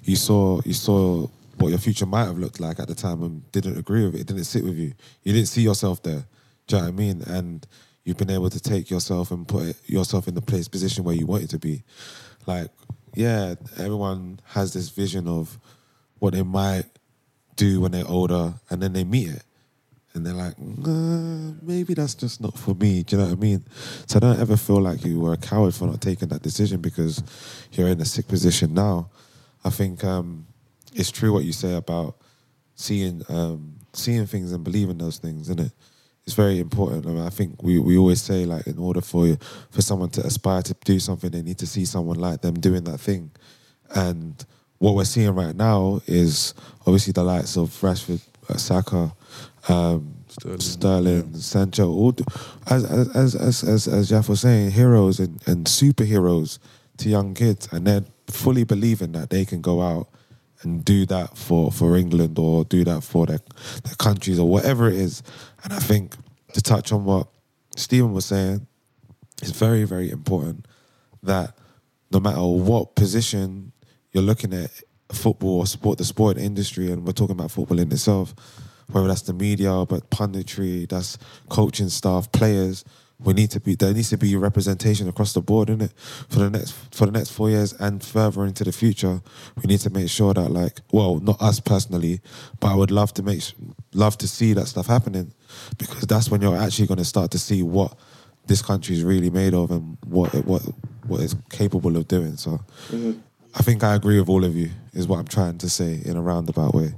you 0.04 0.16
saw, 0.16 0.60
you 0.64 0.74
saw 0.74 1.26
what 1.56 1.68
your 1.70 1.78
future 1.78 2.06
might 2.06 2.26
have 2.26 2.38
looked 2.38 2.60
like 2.60 2.78
at 2.78 2.86
the 2.88 2.94
time 2.94 3.22
and 3.22 3.50
didn't 3.50 3.78
agree 3.78 4.04
with 4.04 4.14
it. 4.14 4.20
It 4.20 4.26
didn't 4.26 4.44
sit 4.44 4.62
with 4.62 4.76
you. 4.76 4.92
You 5.24 5.32
didn't 5.32 5.48
see 5.48 5.62
yourself 5.62 6.02
there. 6.02 6.26
Do 6.66 6.76
you 6.76 6.82
know 6.82 6.88
what 6.88 6.94
I 6.94 6.96
mean? 6.96 7.22
And 7.22 7.66
you've 8.04 8.18
been 8.18 8.30
able 8.30 8.50
to 8.50 8.60
take 8.60 8.90
yourself 8.90 9.30
and 9.30 9.48
put 9.48 9.76
yourself 9.88 10.28
in 10.28 10.34
the 10.34 10.42
place 10.42 10.68
position 10.68 11.02
where 11.02 11.14
you 11.14 11.26
want 11.26 11.44
it 11.44 11.50
to 11.50 11.58
be. 11.58 11.82
Like, 12.46 12.70
yeah, 13.14 13.54
everyone 13.78 14.40
has 14.44 14.72
this 14.74 14.90
vision 14.90 15.26
of 15.26 15.58
what 16.18 16.34
they 16.34 16.42
might 16.42 16.84
do 17.56 17.80
when 17.80 17.92
they're 17.92 18.06
older, 18.06 18.54
and 18.70 18.80
then 18.82 18.92
they 18.92 19.04
meet 19.04 19.28
it, 19.28 19.42
and 20.18 20.26
they're 20.26 20.34
like, 20.34 20.58
nah, 20.58 21.54
maybe 21.62 21.94
that's 21.94 22.14
just 22.14 22.40
not 22.40 22.58
for 22.58 22.74
me. 22.74 23.04
Do 23.04 23.14
you 23.16 23.22
know 23.22 23.28
what 23.28 23.38
I 23.38 23.40
mean? 23.40 23.64
So 24.06 24.18
don't 24.18 24.40
ever 24.40 24.56
feel 24.56 24.80
like 24.80 25.04
you 25.04 25.20
were 25.20 25.32
a 25.32 25.36
coward 25.36 25.74
for 25.74 25.86
not 25.86 26.00
taking 26.00 26.28
that 26.28 26.42
decision 26.42 26.80
because 26.80 27.22
you're 27.72 27.86
in 27.86 28.00
a 28.00 28.04
sick 28.04 28.26
position 28.26 28.74
now. 28.74 29.10
I 29.64 29.70
think 29.70 30.02
um, 30.02 30.46
it's 30.92 31.12
true 31.12 31.32
what 31.32 31.44
you 31.44 31.52
say 31.52 31.74
about 31.74 32.16
seeing 32.74 33.22
um, 33.28 33.76
seeing 33.92 34.26
things 34.26 34.52
and 34.52 34.64
believing 34.64 34.98
those 34.98 35.18
things, 35.18 35.42
isn't 35.42 35.60
it? 35.60 35.72
It's 36.26 36.34
very 36.34 36.58
important. 36.58 37.06
I, 37.06 37.10
mean, 37.10 37.22
I 37.22 37.30
think 37.30 37.62
we, 37.62 37.78
we 37.78 37.96
always 37.96 38.20
say 38.20 38.44
like 38.44 38.66
in 38.66 38.78
order 38.78 39.00
for 39.00 39.36
for 39.70 39.82
someone 39.82 40.10
to 40.10 40.26
aspire 40.26 40.62
to 40.62 40.74
do 40.84 40.98
something, 40.98 41.30
they 41.30 41.42
need 41.42 41.58
to 41.58 41.66
see 41.66 41.84
someone 41.84 42.18
like 42.18 42.40
them 42.40 42.58
doing 42.58 42.82
that 42.84 42.98
thing. 42.98 43.30
And 43.94 44.44
what 44.78 44.96
we're 44.96 45.04
seeing 45.04 45.34
right 45.34 45.54
now 45.54 46.00
is 46.06 46.54
obviously 46.80 47.12
the 47.12 47.22
likes 47.22 47.56
of 47.56 47.70
Rashford, 47.80 48.20
uh, 48.48 48.56
Saka, 48.56 49.12
um, 49.68 50.14
Sterling, 50.28 50.60
Sterling 50.60 51.34
Sancho, 51.34 51.88
all 51.90 52.14
as 52.70 52.84
as 52.84 53.08
as 53.14 53.34
as 53.34 53.64
as, 53.64 53.88
as 53.88 54.10
Yaf 54.10 54.28
was 54.28 54.40
saying, 54.40 54.70
heroes 54.72 55.20
and, 55.20 55.40
and 55.46 55.66
superheroes 55.66 56.58
to 56.98 57.08
young 57.08 57.34
kids, 57.34 57.68
and 57.72 57.86
they're 57.86 58.04
fully 58.26 58.64
believing 58.64 59.12
that 59.12 59.30
they 59.30 59.44
can 59.44 59.60
go 59.60 59.80
out 59.80 60.08
and 60.62 60.84
do 60.84 61.06
that 61.06 61.36
for, 61.36 61.70
for 61.70 61.96
England 61.96 62.38
or 62.38 62.64
do 62.64 62.84
that 62.84 63.02
for 63.02 63.26
their, 63.26 63.40
their 63.84 63.94
countries 63.94 64.38
or 64.38 64.48
whatever 64.48 64.88
it 64.88 64.96
is. 64.96 65.22
And 65.62 65.72
I 65.72 65.78
think 65.78 66.16
to 66.52 66.60
touch 66.60 66.92
on 66.92 67.04
what 67.04 67.28
Steven 67.76 68.12
was 68.12 68.26
saying, 68.26 68.66
it's 69.40 69.52
very, 69.52 69.84
very 69.84 70.10
important 70.10 70.66
that 71.22 71.56
no 72.10 72.20
matter 72.20 72.42
what 72.42 72.96
position 72.96 73.72
you're 74.12 74.22
looking 74.22 74.52
at 74.52 74.70
football 75.12 75.60
or 75.60 75.66
sport, 75.66 75.98
the 75.98 76.04
sport 76.04 76.38
industry, 76.38 76.90
and 76.90 77.06
we're 77.06 77.12
talking 77.12 77.36
about 77.36 77.50
football 77.50 77.78
in 77.78 77.92
itself, 77.92 78.34
whether 78.90 79.08
that's 79.08 79.22
the 79.22 79.32
media, 79.34 79.84
but 79.88 80.08
punditry, 80.10 80.88
that's 80.88 81.18
coaching 81.48 81.88
staff, 81.88 82.30
players, 82.32 82.84
we 83.20 83.32
need 83.32 83.50
to 83.50 83.58
be 83.58 83.74
there 83.74 83.92
needs 83.92 84.10
to 84.10 84.16
be 84.16 84.36
representation 84.36 85.08
across 85.08 85.32
the 85.32 85.40
board, 85.40 85.68
in 85.70 85.80
it 85.80 85.92
for 86.28 86.38
the 86.38 86.50
next 86.50 86.70
for 86.92 87.04
the 87.06 87.10
next 87.12 87.30
four 87.30 87.50
years 87.50 87.72
and 87.72 88.02
further 88.02 88.44
into 88.44 88.62
the 88.62 88.70
future. 88.70 89.20
We 89.56 89.64
need 89.64 89.80
to 89.80 89.90
make 89.90 90.08
sure 90.08 90.32
that 90.34 90.50
like, 90.50 90.80
well, 90.92 91.16
not 91.18 91.42
us 91.42 91.58
personally, 91.58 92.20
but 92.60 92.68
I 92.68 92.74
would 92.76 92.92
love 92.92 93.12
to 93.14 93.22
make 93.24 93.42
love 93.92 94.16
to 94.18 94.28
see 94.28 94.52
that 94.52 94.66
stuff 94.66 94.86
happening 94.86 95.32
because 95.78 96.02
that's 96.02 96.30
when 96.30 96.40
you're 96.42 96.56
actually 96.56 96.86
going 96.86 96.98
to 96.98 97.04
start 97.04 97.32
to 97.32 97.38
see 97.40 97.62
what 97.64 97.98
this 98.46 98.62
country 98.62 98.94
is 98.94 99.02
really 99.02 99.30
made 99.30 99.52
of 99.52 99.72
and 99.72 99.98
what 100.06 100.32
it, 100.34 100.44
what 100.46 100.62
what 101.08 101.20
it's 101.20 101.34
capable 101.50 101.96
of 101.96 102.06
doing. 102.06 102.36
So, 102.36 102.60
Mhm. 102.90 103.18
I 103.54 103.62
think 103.62 103.82
I 103.82 103.96
agree 103.96 104.20
with 104.20 104.28
all 104.28 104.44
of 104.44 104.54
you. 104.54 104.70
Is 104.92 105.08
what 105.08 105.18
I'm 105.18 105.26
trying 105.26 105.58
to 105.58 105.68
say 105.68 106.00
in 106.04 106.16
a 106.16 106.22
roundabout 106.22 106.72
way. 106.72 106.94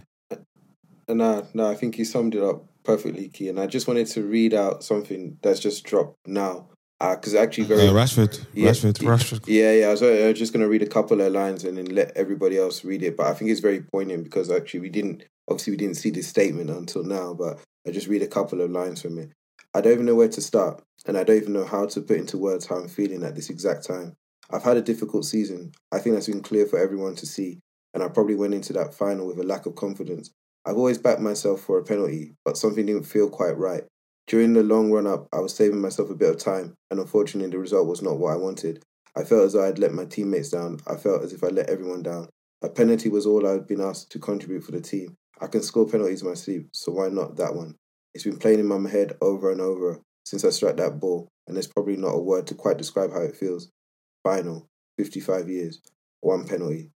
No, 1.14 1.46
no, 1.54 1.70
I 1.70 1.74
think 1.74 1.98
you 1.98 2.04
summed 2.04 2.34
it 2.34 2.42
up 2.42 2.64
perfectly, 2.84 3.28
Key. 3.28 3.48
And 3.48 3.60
I 3.60 3.66
just 3.66 3.88
wanted 3.88 4.06
to 4.08 4.22
read 4.22 4.54
out 4.54 4.82
something 4.82 5.38
that's 5.42 5.60
just 5.60 5.84
dropped 5.84 6.16
now. 6.26 6.68
Because 6.98 7.34
actually, 7.34 7.64
very 7.64 7.88
Uh, 7.88 7.92
Rashford, 7.92 8.44
Yeah, 8.52 8.70
Rashford, 8.70 9.00
yeah, 9.00 9.08
Rashford. 9.08 9.44
Yeah, 9.46 9.72
yeah. 9.72 9.86
I 9.88 9.90
was, 9.92 10.02
I 10.02 10.28
was 10.28 10.38
just 10.38 10.52
going 10.52 10.62
to 10.62 10.68
read 10.68 10.82
a 10.82 10.86
couple 10.86 11.20
of 11.20 11.32
lines 11.32 11.64
and 11.64 11.78
then 11.78 11.86
let 11.86 12.14
everybody 12.14 12.58
else 12.58 12.84
read 12.84 13.02
it. 13.02 13.16
But 13.16 13.26
I 13.26 13.34
think 13.34 13.50
it's 13.50 13.60
very 13.60 13.80
poignant 13.80 14.24
because 14.24 14.50
actually 14.50 14.80
we 14.80 14.90
didn't, 14.90 15.24
obviously 15.48 15.72
we 15.72 15.78
didn't 15.78 15.96
see 15.96 16.10
this 16.10 16.28
statement 16.28 16.68
until 16.68 17.02
now. 17.02 17.32
But 17.32 17.58
I 17.86 17.90
just 17.90 18.08
read 18.08 18.22
a 18.22 18.26
couple 18.26 18.60
of 18.60 18.70
lines 18.70 19.00
from 19.00 19.18
it. 19.18 19.30
I 19.72 19.80
don't 19.80 19.92
even 19.92 20.06
know 20.06 20.16
where 20.16 20.28
to 20.28 20.40
start, 20.40 20.82
and 21.06 21.16
I 21.16 21.24
don't 21.24 21.36
even 21.36 21.52
know 21.52 21.64
how 21.64 21.86
to 21.86 22.00
put 22.00 22.18
into 22.18 22.36
words 22.36 22.66
how 22.66 22.76
I'm 22.76 22.88
feeling 22.88 23.22
at 23.22 23.36
this 23.36 23.50
exact 23.50 23.86
time. 23.86 24.16
I've 24.50 24.64
had 24.64 24.76
a 24.76 24.82
difficult 24.82 25.24
season. 25.24 25.72
I 25.92 26.00
think 26.00 26.16
that's 26.16 26.26
been 26.26 26.42
clear 26.42 26.66
for 26.66 26.78
everyone 26.78 27.14
to 27.16 27.26
see, 27.26 27.60
and 27.94 28.02
I 28.02 28.08
probably 28.08 28.34
went 28.34 28.52
into 28.52 28.72
that 28.74 28.94
final 28.94 29.28
with 29.28 29.38
a 29.38 29.44
lack 29.44 29.66
of 29.66 29.76
confidence. 29.76 30.30
I've 30.66 30.76
always 30.76 30.98
backed 30.98 31.20
myself 31.20 31.60
for 31.60 31.78
a 31.78 31.84
penalty, 31.84 32.34
but 32.44 32.56
something 32.56 32.84
didn't 32.84 33.04
feel 33.04 33.30
quite 33.30 33.56
right. 33.56 33.84
During 34.26 34.52
the 34.52 34.62
long 34.62 34.92
run 34.92 35.06
up, 35.06 35.26
I 35.32 35.40
was 35.40 35.54
saving 35.54 35.80
myself 35.80 36.10
a 36.10 36.14
bit 36.14 36.30
of 36.30 36.38
time, 36.38 36.74
and 36.90 37.00
unfortunately, 37.00 37.50
the 37.50 37.58
result 37.58 37.88
was 37.88 38.02
not 38.02 38.18
what 38.18 38.32
I 38.32 38.36
wanted. 38.36 38.82
I 39.16 39.24
felt 39.24 39.46
as 39.46 39.52
though 39.54 39.64
I'd 39.64 39.78
let 39.78 39.92
my 39.92 40.04
teammates 40.04 40.50
down. 40.50 40.78
I 40.86 40.96
felt 40.96 41.22
as 41.22 41.32
if 41.32 41.42
I 41.42 41.48
let 41.48 41.68
everyone 41.68 42.02
down. 42.02 42.28
A 42.62 42.68
penalty 42.68 43.08
was 43.08 43.26
all 43.26 43.46
I'd 43.46 43.66
been 43.66 43.80
asked 43.80 44.12
to 44.12 44.18
contribute 44.18 44.62
for 44.62 44.72
the 44.72 44.80
team. 44.80 45.16
I 45.40 45.46
can 45.46 45.62
score 45.62 45.88
penalties 45.88 46.22
in 46.22 46.28
my 46.28 46.34
sleep, 46.34 46.68
so 46.72 46.92
why 46.92 47.08
not 47.08 47.36
that 47.36 47.54
one? 47.54 47.74
It's 48.14 48.24
been 48.24 48.38
playing 48.38 48.60
in 48.60 48.66
my 48.66 48.88
head 48.88 49.16
over 49.20 49.50
and 49.50 49.60
over 49.60 50.00
since 50.24 50.44
I 50.44 50.50
struck 50.50 50.76
that 50.76 51.00
ball, 51.00 51.28
and 51.46 51.56
there's 51.56 51.66
probably 51.66 51.96
not 51.96 52.14
a 52.14 52.20
word 52.20 52.46
to 52.48 52.54
quite 52.54 52.76
describe 52.76 53.12
how 53.12 53.22
it 53.22 53.34
feels. 53.36 53.70
Final, 54.22 54.68
55 54.98 55.48
years, 55.48 55.80
one 56.20 56.46
penalty. 56.46 56.90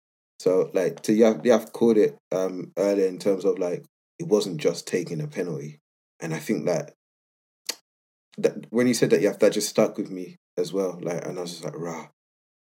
So, 0.42 0.72
like, 0.74 1.04
to 1.04 1.12
Yaf, 1.12 1.44
Yaf 1.46 1.72
called 1.72 1.98
it 1.98 2.18
um, 2.32 2.72
earlier 2.76 3.06
in 3.06 3.20
terms 3.20 3.46
of 3.46 3.60
like, 3.60 3.86
it 4.18 4.28
wasn't 4.28 4.58
just 4.58 4.88
taking 4.88 5.22
a 5.22 5.28
penalty. 5.28 5.78
And 6.20 6.34
I 6.34 6.40
think 6.40 6.66
that, 6.66 6.96
that 8.40 8.66
when 8.72 8.88
he 8.88 8.96
said 8.96 9.12
that, 9.12 9.22
Yaf, 9.22 9.38
that 9.38 9.52
just 9.52 9.70
stuck 9.70 10.00
with 10.00 10.10
me 10.10 10.38
as 10.58 10.74
well. 10.74 10.98
Like, 11.00 11.24
and 11.28 11.38
I 11.38 11.42
was 11.44 11.52
just 11.52 11.64
like, 11.64 11.78
rah, 11.78 12.08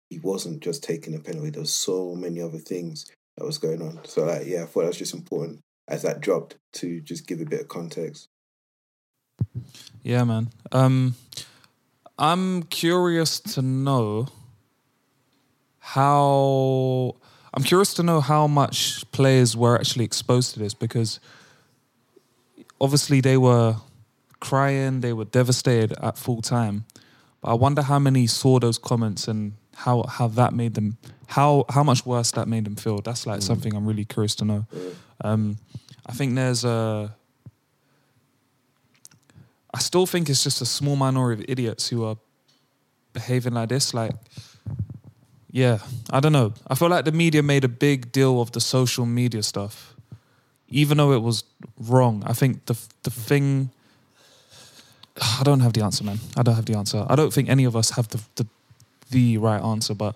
he 0.09 0.17
wasn't 0.17 0.63
just 0.63 0.83
taking 0.83 1.13
a 1.13 1.19
penalty. 1.19 1.51
There 1.51 1.61
was 1.61 1.71
so 1.71 2.15
many 2.15 2.41
other 2.41 2.57
things 2.57 3.05
that 3.37 3.45
was 3.45 3.59
going 3.59 3.83
on. 3.83 3.99
So, 4.05 4.23
like, 4.23 4.47
yeah, 4.47 4.63
I 4.63 4.65
thought 4.65 4.81
that 4.81 4.87
was 4.87 4.97
just 4.97 5.13
important 5.13 5.59
as 5.87 6.01
that 6.01 6.19
dropped 6.19 6.55
to 6.77 6.99
just 7.01 7.27
give 7.27 7.41
a 7.41 7.45
bit 7.45 7.61
of 7.61 7.67
context. 7.67 8.27
Yeah, 10.01 10.23
man. 10.23 10.49
Um, 10.71 11.13
I'm 12.17 12.63
curious 12.63 13.39
to 13.39 13.61
know 13.61 14.29
how. 15.77 17.17
I'm 17.53 17.63
curious 17.63 17.93
to 17.95 18.03
know 18.03 18.21
how 18.21 18.47
much 18.47 19.09
players 19.11 19.55
were 19.55 19.75
actually 19.75 20.05
exposed 20.05 20.53
to 20.53 20.59
this 20.59 20.73
because 20.73 21.19
obviously 22.79 23.21
they 23.21 23.37
were 23.37 23.77
crying, 24.39 25.01
they 25.01 25.13
were 25.13 25.25
devastated 25.25 25.93
at 26.01 26.17
full 26.17 26.41
time. 26.41 26.85
But 27.41 27.51
I 27.51 27.53
wonder 27.53 27.81
how 27.81 27.99
many 27.99 28.27
saw 28.27 28.59
those 28.59 28.77
comments 28.77 29.27
and 29.27 29.53
how 29.75 30.03
how 30.07 30.27
that 30.27 30.53
made 30.53 30.73
them 30.73 30.97
how 31.27 31.65
how 31.69 31.83
much 31.83 32.05
worse 32.05 32.31
that 32.31 32.47
made 32.47 32.65
them 32.65 32.75
feel. 32.75 32.99
That's 33.01 33.27
like 33.27 33.41
something 33.41 33.75
I'm 33.75 33.85
really 33.85 34.05
curious 34.05 34.35
to 34.35 34.45
know. 34.45 34.65
Um, 35.21 35.57
I 36.05 36.13
think 36.13 36.35
there's 36.35 36.63
a. 36.63 37.13
I 39.73 39.79
still 39.79 40.05
think 40.07 40.29
it's 40.29 40.43
just 40.43 40.61
a 40.61 40.65
small 40.65 40.95
minority 40.95 41.43
of 41.43 41.49
idiots 41.49 41.89
who 41.89 42.05
are 42.05 42.17
behaving 43.13 43.53
like 43.53 43.69
this. 43.69 43.93
Like, 43.93 44.13
yeah, 45.51 45.79
I 46.09 46.19
don't 46.19 46.33
know. 46.33 46.53
I 46.67 46.75
feel 46.75 46.89
like 46.89 47.05
the 47.05 47.11
media 47.11 47.41
made 47.41 47.63
a 47.63 47.69
big 47.69 48.11
deal 48.11 48.41
of 48.41 48.51
the 48.51 48.59
social 48.59 49.05
media 49.05 49.43
stuff, 49.43 49.95
even 50.67 50.97
though 50.97 51.13
it 51.13 51.21
was 51.21 51.43
wrong. 51.79 52.23
I 52.25 52.33
think 52.33 52.65
the 52.65 52.77
the 53.03 53.11
thing. 53.11 53.71
I 55.39 55.41
don't 55.43 55.61
have 55.61 55.73
the 55.73 55.83
answer, 55.83 56.03
man. 56.03 56.19
I 56.35 56.43
don't 56.43 56.55
have 56.55 56.65
the 56.65 56.77
answer. 56.77 57.05
I 57.09 57.15
don't 57.15 57.33
think 57.33 57.49
any 57.49 57.63
of 57.63 57.75
us 57.75 57.91
have 57.91 58.09
the 58.09 58.19
the, 58.35 58.45
the 59.09 59.37
right 59.37 59.61
answer, 59.61 59.95
but 59.95 60.15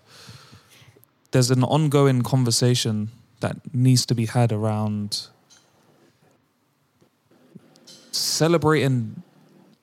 there's 1.32 1.50
an 1.50 1.64
ongoing 1.64 2.22
conversation 2.22 3.10
that 3.40 3.74
needs 3.74 4.06
to 4.06 4.16
be 4.16 4.26
had 4.26 4.52
around 4.52 5.28
celebrating 8.12 9.24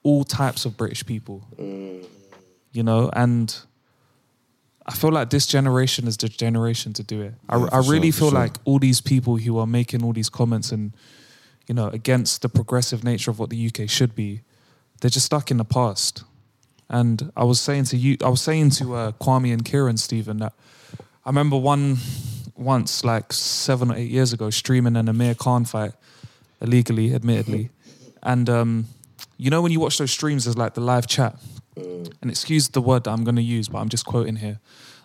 all 0.03 0.25
types 0.25 0.65
of 0.65 0.77
British 0.77 1.05
people. 1.05 1.43
Mm. 1.59 2.07
You 2.73 2.83
know, 2.83 3.11
and 3.15 3.59
I 4.89 4.93
feel 4.93 5.13
like 5.13 5.29
this 5.29 5.47
generation 5.47 6.09
is 6.09 6.17
the 6.17 6.31
generation 6.31 6.95
to 6.95 7.03
do 7.03 7.21
it. 7.21 7.35
I, 7.49 7.59
Yeah, 7.59 7.69
I 7.73 7.79
really 7.79 8.11
sure, 8.11 8.21
feel 8.21 8.31
sure. 8.31 8.39
like 8.39 8.57
all 8.65 8.79
these 8.79 9.03
people 9.03 9.37
who 9.37 9.59
are 9.59 9.67
making 9.67 10.03
all 10.03 10.15
these 10.15 10.31
comments 10.31 10.73
and 10.73 10.93
you 11.67 11.75
know 11.75 11.89
against 11.89 12.41
the 12.41 12.49
progressive 12.49 13.05
nature 13.05 13.31
of 13.31 13.39
what 13.39 13.51
the 13.51 13.67
UK 13.67 13.89
should 13.89 14.15
be, 14.15 14.41
they're 15.01 15.11
just 15.11 15.27
stuck 15.27 15.51
in 15.51 15.59
the 15.59 15.65
past. 15.65 16.25
And 16.89 17.31
I 17.37 17.45
was 17.45 17.61
saying 17.61 17.85
to 17.85 17.99
you, 17.99 18.17
I 18.25 18.31
was 18.31 18.41
saying 18.41 18.71
to 18.71 18.95
uh, 18.95 19.13
Kwame 19.13 19.53
and 19.53 19.63
Kieran, 19.63 19.99
Steven, 19.99 20.39
that 20.39 20.55
I 21.25 21.29
remember 21.29 21.59
one 21.59 21.99
once, 22.57 23.05
like 23.05 23.33
seven 23.35 23.91
or 23.91 23.97
eight 23.97 24.11
years 24.11 24.33
ago, 24.33 24.49
streaming 24.49 24.97
an 24.97 25.07
Amir 25.09 25.35
Khan 25.35 25.67
fight 25.67 25.93
illegally, 26.61 27.15
admittedly. 27.15 27.71
And 28.21 28.51
um, 28.51 28.87
you 29.37 29.49
know 29.49 29.63
when 29.63 29.71
you 29.71 29.79
watch 29.79 29.97
those 29.99 30.11
streams, 30.11 30.45
there's 30.45 30.59
like 30.59 30.75
the 30.75 30.81
live 30.81 31.07
chat. 31.07 31.37
Mm. 31.79 32.13
And 32.23 32.31
excuse 32.31 32.69
the 32.69 32.81
word 32.81 33.05
that 33.05 33.11
I'm 33.13 33.25
going 33.25 33.37
to 33.37 33.43
use, 33.43 33.69
but 33.69 33.79
I'm 33.79 33.89
just 33.89 34.05
quoting 34.05 34.37
here. 34.37 34.61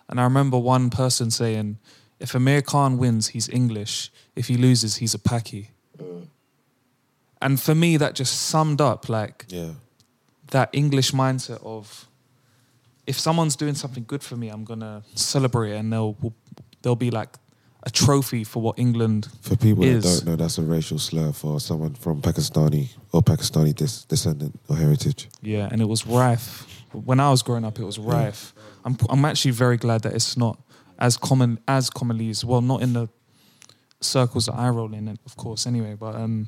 And 0.08 0.20
I 0.20 0.24
remember 0.24 0.58
one 0.58 0.90
person 0.90 1.30
saying, 1.30 1.78
"If 2.20 2.34
Amir 2.34 2.62
Khan 2.62 2.98
wins, 2.98 3.28
he's 3.28 3.48
English. 3.48 4.10
If 4.36 4.48
he 4.48 4.56
loses, 4.56 4.96
he's 4.96 5.14
a 5.14 5.18
Paki." 5.18 5.68
Mm. 5.98 6.26
And 7.40 7.60
for 7.60 7.74
me, 7.74 7.96
that 7.98 8.14
just 8.14 8.34
summed 8.50 8.80
up 8.80 9.08
like 9.08 9.46
Yeah. 9.48 9.72
that 10.50 10.68
English 10.72 11.12
mindset 11.12 11.62
of 11.62 12.08
if 13.06 13.18
someone's 13.20 13.56
doing 13.56 13.74
something 13.74 14.04
good 14.06 14.22
for 14.22 14.36
me, 14.36 14.48
I'm 14.48 14.64
gonna 14.64 15.02
celebrate, 15.14 15.76
and 15.76 15.92
they'll 15.92 16.16
they'll 16.82 16.96
be 16.96 17.10
like 17.10 17.38
a 17.86 17.90
trophy 17.90 18.44
for 18.44 18.62
what 18.62 18.78
England 18.78 19.28
For 19.42 19.56
people 19.56 19.84
is. 19.84 20.02
that 20.04 20.24
don't 20.24 20.26
know, 20.32 20.36
that's 20.36 20.58
a 20.58 20.62
racial 20.62 20.98
slur 20.98 21.32
for 21.32 21.60
someone 21.60 21.94
from 21.94 22.20
Pakistani 22.22 22.88
or 23.12 23.22
Pakistani 23.22 23.74
dis- 23.74 24.04
descendant 24.04 24.58
or 24.68 24.76
heritage. 24.76 25.28
Yeah, 25.42 25.68
and 25.70 25.80
it 25.82 25.88
was 25.88 26.06
rife. 26.06 26.66
When 26.92 27.20
I 27.20 27.30
was 27.30 27.42
growing 27.42 27.64
up, 27.64 27.78
it 27.78 27.84
was 27.84 27.98
rife. 27.98 28.52
I'm 28.84 28.96
I'm 29.10 29.24
actually 29.24 29.50
very 29.52 29.76
glad 29.76 30.02
that 30.02 30.12
it's 30.14 30.36
not 30.36 30.56
as 30.98 31.16
common 31.16 31.58
as 31.66 31.90
commonly 31.90 32.30
as 32.30 32.44
well, 32.44 32.60
not 32.62 32.80
in 32.82 32.92
the 32.92 33.08
circles 34.00 34.46
that 34.46 34.54
I 34.54 34.68
roll 34.68 34.94
in, 34.94 35.08
of 35.26 35.36
course. 35.36 35.66
Anyway, 35.66 35.94
but 35.98 36.14
um, 36.14 36.46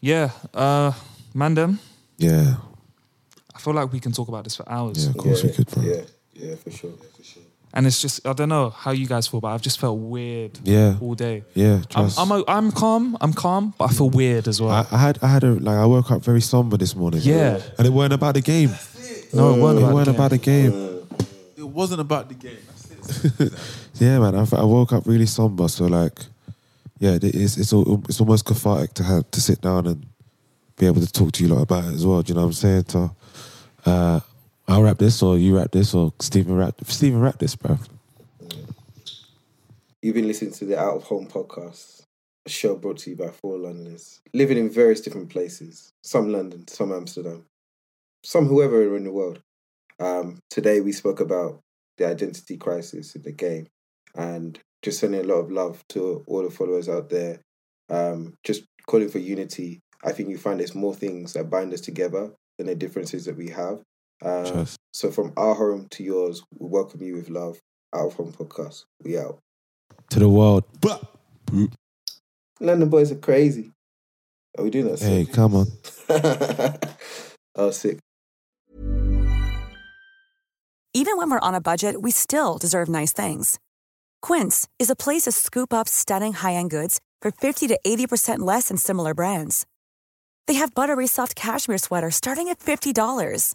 yeah, 0.00 0.30
uh, 0.54 0.92
Mandem, 1.34 1.78
Yeah, 2.18 2.56
I 3.54 3.58
feel 3.60 3.74
like 3.74 3.92
we 3.92 4.00
can 4.00 4.12
talk 4.12 4.28
about 4.28 4.44
this 4.44 4.56
for 4.56 4.68
hours. 4.68 5.04
yeah, 5.04 5.10
of 5.10 5.16
course 5.16 5.42
we 5.44 5.50
could, 5.50 5.66
bro. 5.70 5.82
Yeah, 5.84 6.02
yeah, 6.34 6.54
for 6.56 6.70
sure, 6.70 6.92
for 7.16 7.22
sure. 7.22 7.42
And 7.72 7.86
it's 7.86 8.02
just 8.02 8.26
I 8.26 8.32
don't 8.32 8.48
know 8.48 8.70
how 8.70 8.90
you 8.90 9.06
guys 9.06 9.28
feel, 9.28 9.40
but 9.40 9.48
I've 9.48 9.62
just 9.62 9.78
felt 9.78 9.98
weird. 9.98 10.58
Yeah. 10.64 10.96
all 11.00 11.14
day. 11.14 11.44
Yeah, 11.54 11.82
I'm. 11.94 12.10
I'm, 12.18 12.32
o- 12.32 12.44
I'm 12.48 12.72
calm. 12.72 13.16
I'm 13.20 13.32
calm, 13.32 13.74
but 13.78 13.90
I 13.90 13.92
feel 13.92 14.10
weird 14.10 14.48
as 14.48 14.60
well. 14.60 14.70
I, 14.72 14.86
I 14.90 14.98
had 14.98 15.18
I 15.22 15.28
had 15.28 15.44
a 15.44 15.52
like 15.52 15.76
I 15.76 15.86
woke 15.86 16.10
up 16.10 16.24
very 16.24 16.40
somber 16.40 16.76
this 16.76 16.96
morning. 16.96 17.20
Yeah. 17.22 17.60
and 17.78 17.86
it 17.86 17.90
weren't 17.92 18.12
about 18.12 18.34
the 18.34 18.40
game. 18.40 18.70
No, 19.32 19.54
it 19.54 19.60
weren't 19.62 19.78
It 19.78 19.82
about, 19.82 19.94
weren't 19.94 20.06
game. 20.06 20.14
about 20.16 20.30
the 20.32 20.38
game. 20.38 21.06
It 21.56 21.68
wasn't 21.68 22.00
about 22.00 22.28
the 22.28 22.34
game. 22.34 22.58
That's 22.66 23.24
it. 23.40 23.52
Yeah, 24.00 24.18
man. 24.18 24.34
I, 24.34 24.46
I 24.56 24.64
woke 24.64 24.92
up 24.94 25.06
really 25.06 25.26
somber. 25.26 25.68
So 25.68 25.84
like, 25.86 26.18
yeah, 26.98 27.12
it- 27.12 27.24
it's 27.24 27.56
it's 27.56 27.72
al- 27.72 28.02
it's 28.08 28.18
almost 28.20 28.46
cathartic 28.46 28.94
to 28.94 29.04
have 29.04 29.30
to 29.30 29.40
sit 29.40 29.60
down 29.60 29.86
and 29.86 30.06
be 30.76 30.86
able 30.86 31.02
to 31.02 31.12
talk 31.12 31.30
to 31.32 31.44
you 31.44 31.54
lot 31.54 31.62
about 31.62 31.84
it 31.84 31.94
as 31.94 32.04
well. 32.04 32.22
Do 32.22 32.30
you 32.30 32.34
know 32.34 32.40
what 32.40 32.46
I'm 32.48 32.52
saying? 32.54 32.84
So, 32.88 33.14
uh, 33.86 34.20
I'll 34.70 34.84
wrap 34.84 34.98
this, 34.98 35.20
or 35.20 35.36
you 35.36 35.56
wrap 35.56 35.72
this, 35.72 35.94
or 35.94 36.12
Steven 36.20 36.54
wrap 36.54 36.80
Steven 36.84 37.20
wrap 37.20 37.38
this, 37.38 37.56
bro. 37.56 37.76
You've 40.00 40.14
been 40.14 40.28
listening 40.28 40.52
to 40.52 40.64
the 40.64 40.78
Out 40.78 40.94
of 40.94 41.02
Home 41.04 41.26
podcast, 41.26 42.02
a 42.46 42.50
show 42.50 42.76
brought 42.76 42.98
to 42.98 43.10
you 43.10 43.16
by 43.16 43.30
four 43.30 43.58
Londoners, 43.58 44.20
living 44.32 44.56
in 44.58 44.70
various 44.70 45.00
different 45.00 45.28
places. 45.28 45.90
Some 46.04 46.30
London, 46.30 46.68
some 46.68 46.92
Amsterdam, 46.92 47.46
some 48.22 48.46
whoever 48.46 48.96
in 48.96 49.02
the 49.02 49.10
world. 49.10 49.40
Um, 49.98 50.38
today 50.50 50.80
we 50.80 50.92
spoke 50.92 51.18
about 51.18 51.58
the 51.98 52.06
identity 52.06 52.56
crisis 52.56 53.16
in 53.16 53.22
the 53.22 53.32
game, 53.32 53.66
and 54.14 54.56
just 54.82 55.00
sending 55.00 55.20
a 55.20 55.24
lot 55.24 55.40
of 55.40 55.50
love 55.50 55.82
to 55.88 56.22
all 56.28 56.44
the 56.44 56.50
followers 56.50 56.88
out 56.88 57.10
there. 57.10 57.40
Um, 57.88 58.34
just 58.44 58.62
calling 58.86 59.08
for 59.08 59.18
unity. 59.18 59.80
I 60.04 60.12
think 60.12 60.28
you 60.28 60.38
find 60.38 60.60
there's 60.60 60.76
more 60.76 60.94
things 60.94 61.32
that 61.32 61.50
bind 61.50 61.74
us 61.74 61.80
together 61.80 62.30
than 62.56 62.68
the 62.68 62.76
differences 62.76 63.24
that 63.24 63.36
we 63.36 63.48
have. 63.48 63.82
Uh, 64.22 64.50
Trust. 64.50 64.78
so 64.92 65.10
from 65.10 65.32
our 65.36 65.54
home 65.54 65.86
to 65.90 66.02
yours, 66.02 66.42
we 66.58 66.68
welcome 66.68 67.02
you 67.02 67.14
with 67.16 67.30
love. 67.30 67.58
Out 67.94 68.06
of 68.06 68.14
Home 68.14 68.32
podcast. 68.32 68.84
We 69.02 69.18
out. 69.18 69.38
To 70.10 70.18
the 70.20 70.28
world. 70.28 70.64
But 70.80 71.02
London 72.60 72.88
boys 72.88 73.10
are 73.10 73.16
crazy. 73.16 73.72
Are 74.56 74.64
we 74.64 74.70
doing 74.70 74.86
that? 74.86 75.00
hey, 75.00 75.24
sick? 75.24 75.34
come 75.34 75.54
on. 75.54 75.66
oh, 77.56 77.70
sick. 77.70 77.98
Even 80.92 81.16
when 81.16 81.30
we're 81.30 81.40
on 81.40 81.54
a 81.54 81.60
budget, 81.60 82.02
we 82.02 82.10
still 82.10 82.58
deserve 82.58 82.88
nice 82.88 83.12
things. 83.12 83.58
Quince 84.22 84.68
is 84.78 84.90
a 84.90 84.96
place 84.96 85.22
to 85.22 85.32
scoop 85.32 85.72
up 85.72 85.88
stunning 85.88 86.32
high-end 86.32 86.70
goods 86.70 87.00
for 87.22 87.30
50 87.30 87.68
to 87.68 87.78
80% 87.86 88.40
less 88.40 88.68
than 88.68 88.76
similar 88.76 89.14
brands. 89.14 89.66
They 90.46 90.54
have 90.54 90.74
buttery 90.74 91.06
soft 91.06 91.34
cashmere 91.36 91.78
sweaters 91.78 92.16
starting 92.16 92.48
at 92.48 92.58
$50, 92.58 93.54